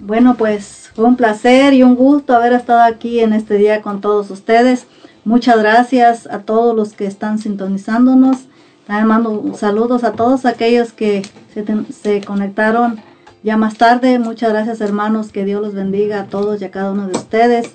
Bueno, 0.01 0.35
pues 0.37 0.91
fue 0.95 1.05
un 1.05 1.17
placer 1.17 1.73
y 1.73 1.83
un 1.83 1.95
gusto 1.95 2.35
haber 2.35 2.53
estado 2.53 2.83
aquí 2.83 3.21
en 3.21 3.33
este 3.33 3.55
día 3.55 3.81
con 3.81 4.01
todos 4.01 4.31
ustedes. 4.31 4.87
Muchas 5.25 5.59
gracias 5.59 6.27
a 6.27 6.41
todos 6.41 6.75
los 6.75 6.93
que 6.93 7.07
están 7.07 7.39
sintonizándonos. 7.39 8.39
También 8.87 9.07
mando 9.07 9.55
saludos 9.55 10.05
a 10.05 10.13
todos 10.13 10.45
aquellos 10.47 10.93
que 10.93 11.23
se, 11.55 11.65
se 11.93 12.21
conectaron 12.23 13.01
ya 13.43 13.57
más 13.57 13.77
tarde. 13.77 14.19
Muchas 14.19 14.51
gracias 14.51 14.81
hermanos, 14.81 15.33
que 15.33 15.45
Dios 15.45 15.63
los 15.63 15.75
bendiga 15.75 16.21
a 16.21 16.27
todos 16.27 16.61
y 16.61 16.65
a 16.65 16.71
cada 16.71 16.93
uno 16.93 17.07
de 17.07 17.13
ustedes. 17.13 17.71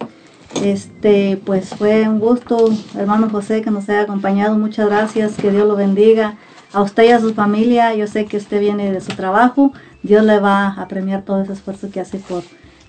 Este, 0.64 1.40
pues 1.44 1.70
fue 1.70 2.08
un 2.08 2.20
gusto, 2.20 2.70
hermano 2.98 3.30
José, 3.30 3.62
que 3.62 3.72
nos 3.72 3.90
haya 3.90 4.02
acompañado. 4.02 4.58
Muchas 4.58 4.88
gracias, 4.88 5.36
que 5.36 5.52
Dios 5.52 5.68
lo 5.68 5.76
bendiga. 5.76 6.38
A 6.74 6.82
usted 6.82 7.04
y 7.06 7.10
a 7.10 7.20
su 7.20 7.34
familia, 7.34 7.96
yo 7.96 8.08
sé 8.08 8.26
que 8.26 8.38
usted 8.38 8.60
viene 8.60 8.92
de 8.92 9.02
su 9.02 9.14
trabajo. 9.16 9.74
Dios 10.04 10.24
le 10.24 10.40
va 10.40 10.70
a 10.70 10.88
premiar 10.88 11.24
todo 11.24 11.42
ese 11.42 11.54
esfuerzo 11.54 11.90
que 11.90 12.00
hace 12.00 12.20
por, 12.20 12.44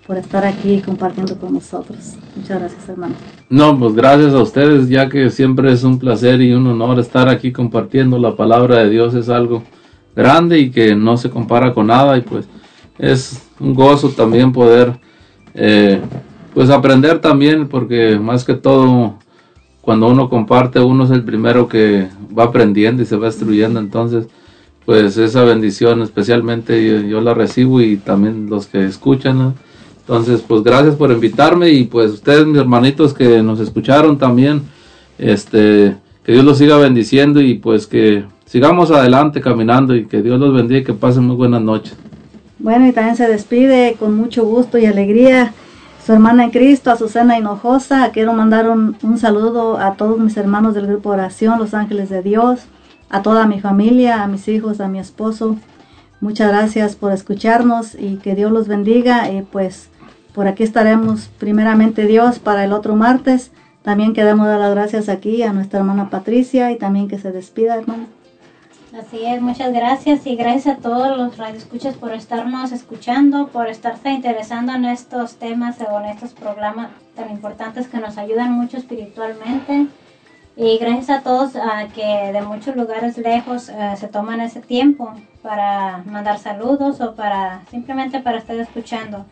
por 0.07 0.17
estar 0.17 0.45
aquí 0.45 0.83
compartiendo 0.85 1.39
con 1.39 1.55
nosotros. 1.55 2.15
Muchas 2.37 2.59
gracias, 2.59 2.89
hermano. 2.89 3.15
No, 3.49 3.79
pues 3.79 3.95
gracias 3.95 4.35
a 4.35 4.43
ustedes, 4.43 4.89
ya 4.89 5.09
que 5.09 5.31
siempre 5.31 5.73
es 5.73 5.85
un 5.85 5.99
placer 5.99 6.41
y 6.43 6.53
un 6.53 6.67
honor 6.67 6.99
estar 6.99 7.29
aquí 7.29 7.53
compartiendo 7.53 8.19
la 8.19 8.35
palabra 8.37 8.79
de 8.79 8.91
Dios. 8.91 9.15
Es 9.15 9.29
algo 9.29 9.63
grande 10.15 10.59
y 10.59 10.71
que 10.71 10.95
no 10.95 11.17
se 11.17 11.31
compara 11.31 11.73
con 11.73 11.89
nada 11.89 12.17
y 12.17 12.23
pues 12.23 12.49
es 12.99 13.43
un 13.61 13.75
gozo 13.75 14.11
también 14.11 14.53
poder 14.53 14.99
eh, 15.55 16.01
pues 16.55 16.71
aprender 16.71 17.21
también 17.21 17.69
porque 17.69 18.19
más 18.19 18.45
que 18.45 18.55
todo 18.55 19.19
cuando 19.81 20.09
uno 20.09 20.29
comparte 20.29 20.81
uno 20.81 21.05
es 21.05 21.11
el 21.11 21.23
primero 21.23 21.69
que 21.69 22.09
va 22.37 22.45
aprendiendo 22.45 23.03
y 23.03 23.07
se 23.07 23.17
va 23.17 23.27
instruyendo 23.27 23.81
entonces 23.81 24.27
pues 24.85 25.17
esa 25.17 25.43
bendición 25.45 26.03
especialmente 26.03 27.09
yo, 27.09 27.21
la 27.21 27.35
recibo 27.35 27.81
y 27.81 27.97
también 27.97 28.49
los 28.49 28.67
que 28.67 28.85
escuchan 28.85 29.55
entonces 30.01 30.43
pues 30.47 30.63
gracias 30.63 30.95
por 30.95 31.11
invitarme 31.11 31.71
y 31.71 31.85
pues 31.85 32.13
ustedes 32.13 32.47
mis 32.47 32.59
hermanitos 32.59 33.13
que 33.13 33.43
nos 33.43 33.61
escucharon 33.61 34.19
también 34.19 34.63
este 35.19 35.97
que 36.25 36.33
Dios 36.33 36.45
los 36.45 36.59
siga 36.59 36.77
bendiciendo 36.77 37.41
y 37.41 37.55
pues 37.55 37.87
que 37.87 38.25
sigamos 38.47 38.91
adelante 38.91 39.41
caminando 39.41 39.95
y 39.95 40.07
que 40.07 40.23
Dios 40.23 40.41
los 40.41 40.53
bendiga 40.53 40.81
y 40.81 40.85
que 40.85 40.93
pasen 40.93 41.25
muy 41.25 41.37
buenas 41.37 41.63
noches. 41.63 41.97
Bueno, 42.59 42.87
y 42.87 42.93
también 42.93 43.17
se 43.17 43.29
despide 43.29 43.97
con 43.99 44.17
mucho 44.17 44.45
gusto 44.45 44.79
y 44.79 44.87
alegría 44.87 45.53
su 46.05 46.13
hermana 46.13 46.45
en 46.45 46.51
Cristo, 46.51 46.91
Azucena 46.91 47.37
Hinojosa. 47.37 48.11
Quiero 48.13 48.33
mandar 48.33 48.71
un, 48.71 48.97
un 49.03 49.19
saludo 49.19 49.79
a 49.79 49.95
todos 49.95 50.19
mis 50.19 50.37
hermanos 50.37 50.75
del 50.75 50.87
grupo 50.87 51.11
Oración, 51.11 51.59
Los 51.59 51.75
Ángeles 51.75 52.09
de 52.09 52.23
Dios, 52.23 52.67
a 53.11 53.23
toda 53.23 53.47
mi 53.47 53.61
familia, 53.61 54.23
a 54.23 54.27
mis 54.27 54.49
hijos, 54.49 54.81
a 54.81 54.89
mi 54.89 54.99
esposo. 54.99 55.57
Muchas 56.21 56.49
gracias 56.49 56.97
por 56.97 57.13
escucharnos 57.13 57.95
y 57.95 58.17
que 58.17 58.35
Dios 58.35 58.51
los 58.51 58.69
bendiga. 58.69 59.31
Y 59.31 59.43
pues 59.43 59.91
por 60.35 60.49
aquí 60.49 60.63
estaremos 60.63 61.29
primeramente 61.39 62.07
Dios 62.07 62.39
para 62.39 62.65
el 62.65 62.73
otro 62.73 62.97
martes. 62.97 63.51
También 63.83 64.15
queremos 64.15 64.47
dar 64.47 64.59
las 64.59 64.71
gracias 64.71 65.09
aquí 65.09 65.43
a 65.43 65.53
nuestra 65.53 65.81
hermana 65.81 66.09
Patricia 66.09 66.73
y 66.73 66.77
también 66.77 67.09
que 67.09 67.19
se 67.19 67.33
despida, 67.33 67.77
hermana. 67.77 68.07
Así 68.99 69.27
es, 69.27 69.43
muchas 69.43 69.75
gracias 69.75 70.27
y 70.27 70.37
gracias 70.37 70.79
a 70.79 70.81
todos 70.81 71.19
los 71.19 71.37
radioescuchas 71.37 71.97
por 71.97 72.15
estarnos 72.15 72.73
escuchando, 72.73 73.49
por 73.49 73.69
estarse 73.69 74.11
interesando 74.11 74.73
en 74.73 74.87
estos 74.87 75.37
temas 75.37 75.77
o 75.83 76.01
en 76.01 76.07
estos 76.07 76.33
programas 76.33 76.89
tan 77.15 77.31
importantes 77.31 77.89
que 77.89 77.99
nos 77.99 78.17
ayudan 78.17 78.53
mucho 78.53 78.79
espiritualmente. 78.79 79.89
Y 80.57 80.79
gracias 80.79 81.11
a 81.11 81.21
todos 81.23 81.57
a 81.57 81.89
que 81.89 82.33
de 82.33 82.41
muchos 82.41 82.75
lugares 82.75 83.19
lejos 83.19 83.69
eh, 83.69 83.97
se 83.99 84.09
toman 84.09 84.41
ese 84.41 84.63
tiempo 84.63 85.13
para 85.43 85.99
mandar 86.07 86.39
saludos 86.39 87.03
o 87.03 87.15
para 87.15 87.67
simplemente 87.71 88.21
para 88.21 88.39
estar 88.39 88.57
escuchando. 88.57 89.27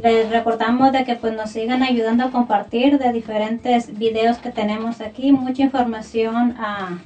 Les 0.00 0.30
recordamos 0.30 0.92
de 0.92 1.04
que 1.04 1.16
pues 1.16 1.34
nos 1.34 1.50
sigan 1.50 1.82
ayudando 1.82 2.22
a 2.24 2.30
compartir 2.30 3.00
de 3.00 3.12
diferentes 3.12 3.98
videos 3.98 4.38
que 4.38 4.52
tenemos 4.52 5.00
aquí, 5.00 5.32
mucha 5.32 5.62
información 5.62 6.54
ah, 6.56 6.98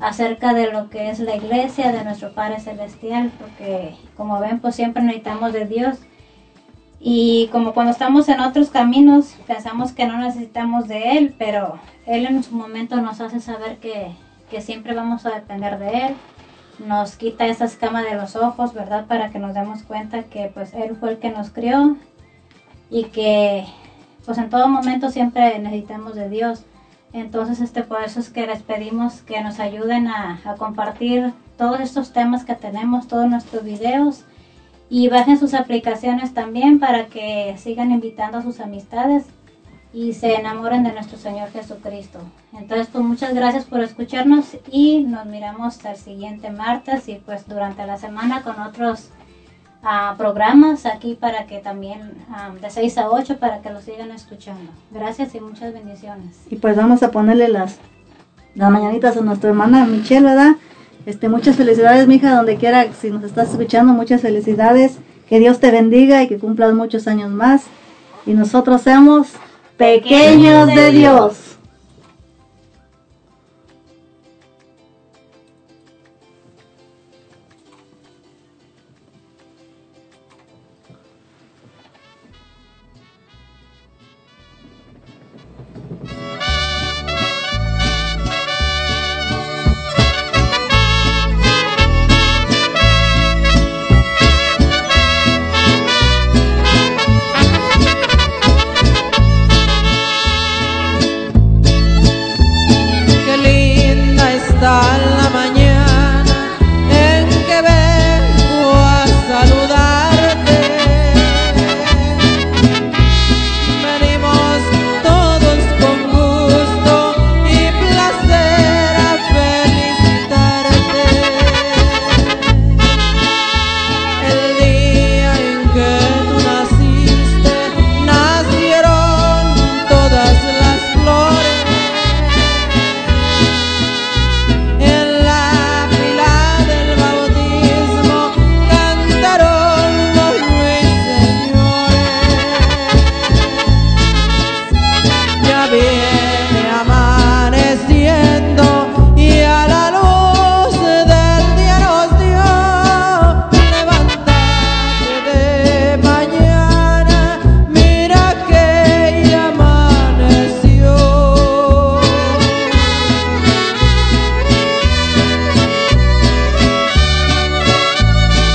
acerca 0.00 0.54
de 0.54 0.72
lo 0.72 0.90
que 0.90 1.10
es 1.10 1.20
la 1.20 1.36
iglesia, 1.36 1.92
de 1.92 2.04
nuestro 2.04 2.32
Padre 2.32 2.60
Celestial, 2.60 3.32
porque 3.38 3.96
como 4.16 4.40
ven 4.40 4.60
pues 4.60 4.74
siempre 4.74 5.02
necesitamos 5.02 5.52
de 5.52 5.66
Dios. 5.66 5.98
Y 7.00 7.48
como 7.52 7.74
cuando 7.74 7.92
estamos 7.92 8.28
en 8.28 8.40
otros 8.40 8.70
caminos, 8.70 9.36
pensamos 9.46 9.92
que 9.92 10.06
no 10.06 10.16
necesitamos 10.18 10.88
de 10.88 11.18
Él, 11.18 11.34
pero 11.38 11.78
Él 12.06 12.24
en 12.26 12.42
su 12.42 12.54
momento 12.54 12.96
nos 12.96 13.20
hace 13.20 13.40
saber 13.40 13.76
que, 13.78 14.12
que 14.50 14.62
siempre 14.62 14.94
vamos 14.94 15.26
a 15.26 15.30
depender 15.34 15.78
de 15.78 16.06
Él. 16.06 16.14
Nos 16.78 17.16
quita 17.16 17.46
esa 17.46 17.66
escama 17.66 18.02
de 18.02 18.14
los 18.14 18.36
ojos, 18.36 18.72
¿verdad? 18.72 19.06
Para 19.06 19.30
que 19.30 19.38
nos 19.38 19.54
demos 19.54 19.82
cuenta 19.82 20.24
que 20.24 20.50
pues 20.52 20.72
Él 20.72 20.96
fue 20.96 21.10
el 21.10 21.18
que 21.18 21.30
nos 21.30 21.50
crió 21.50 21.96
y 22.90 23.04
que 23.04 23.66
pues 24.24 24.38
en 24.38 24.48
todo 24.48 24.68
momento 24.68 25.10
siempre 25.10 25.58
necesitamos 25.58 26.14
de 26.14 26.30
Dios. 26.30 26.64
Entonces, 27.14 27.60
este, 27.60 27.84
por 27.84 28.02
eso 28.02 28.18
es 28.18 28.28
que 28.28 28.44
les 28.44 28.60
pedimos 28.62 29.22
que 29.22 29.40
nos 29.40 29.60
ayuden 29.60 30.08
a, 30.08 30.40
compartir 30.58 31.32
todos 31.56 31.78
estos 31.78 32.12
temas 32.12 32.44
que 32.44 32.56
tenemos, 32.56 33.06
todos 33.06 33.30
nuestros 33.30 33.62
videos 33.62 34.24
y 34.90 35.08
bajen 35.08 35.38
sus 35.38 35.54
aplicaciones 35.54 36.34
también 36.34 36.80
para 36.80 37.06
que 37.06 37.54
sigan 37.56 37.92
invitando 37.92 38.38
a 38.38 38.42
sus 38.42 38.58
amistades 38.58 39.26
y 39.92 40.14
se 40.14 40.34
enamoren 40.34 40.82
de 40.82 40.92
nuestro 40.92 41.16
Señor 41.16 41.52
Jesucristo. 41.52 42.18
Entonces, 42.52 42.88
pues 42.92 43.04
muchas 43.04 43.32
gracias 43.32 43.64
por 43.64 43.78
escucharnos 43.80 44.56
y 44.72 45.04
nos 45.04 45.24
miramos 45.26 45.84
el 45.84 45.96
siguiente 45.96 46.50
martes 46.50 47.08
y 47.08 47.14
pues 47.24 47.46
durante 47.46 47.86
la 47.86 47.96
semana 47.96 48.42
con 48.42 48.60
otros 48.60 49.10
ah, 49.84 50.14
programas 50.18 50.86
aquí 50.86 51.14
para 51.14 51.46
que 51.46 51.58
también 51.58 52.12
ah, 52.30 52.50
de 52.60 52.70
6 52.70 52.98
a 52.98 53.10
8 53.10 53.38
para 53.38 53.60
que 53.60 53.70
lo 53.70 53.80
sigan 53.80 54.10
escuchando. 54.10 54.72
Gracias 54.90 55.34
y 55.34 55.40
muchas 55.40 55.72
bendiciones. 55.72 56.36
Y 56.50 56.56
pues 56.56 56.76
vamos 56.76 57.02
a 57.02 57.10
ponerle 57.10 57.48
las, 57.48 57.78
las 58.54 58.70
mañanitas 58.70 59.16
a 59.16 59.20
nuestra 59.20 59.50
hermana 59.50 59.84
Michelle, 59.84 60.26
¿verdad? 60.26 60.56
Este, 61.06 61.28
muchas 61.28 61.56
felicidades, 61.56 62.08
mija, 62.08 62.34
donde 62.34 62.56
quiera, 62.56 62.92
si 62.92 63.10
nos 63.10 63.22
estás 63.24 63.50
escuchando, 63.50 63.92
muchas 63.92 64.22
felicidades. 64.22 64.98
Que 65.28 65.38
Dios 65.38 65.60
te 65.60 65.70
bendiga 65.70 66.22
y 66.22 66.28
que 66.28 66.38
cumplas 66.38 66.74
muchos 66.74 67.06
años 67.06 67.30
más. 67.30 67.64
Y 68.26 68.32
nosotros 68.32 68.82
seamos 68.82 69.28
pequeños 69.76 70.66
de 70.68 70.90
Dios. 70.90 71.43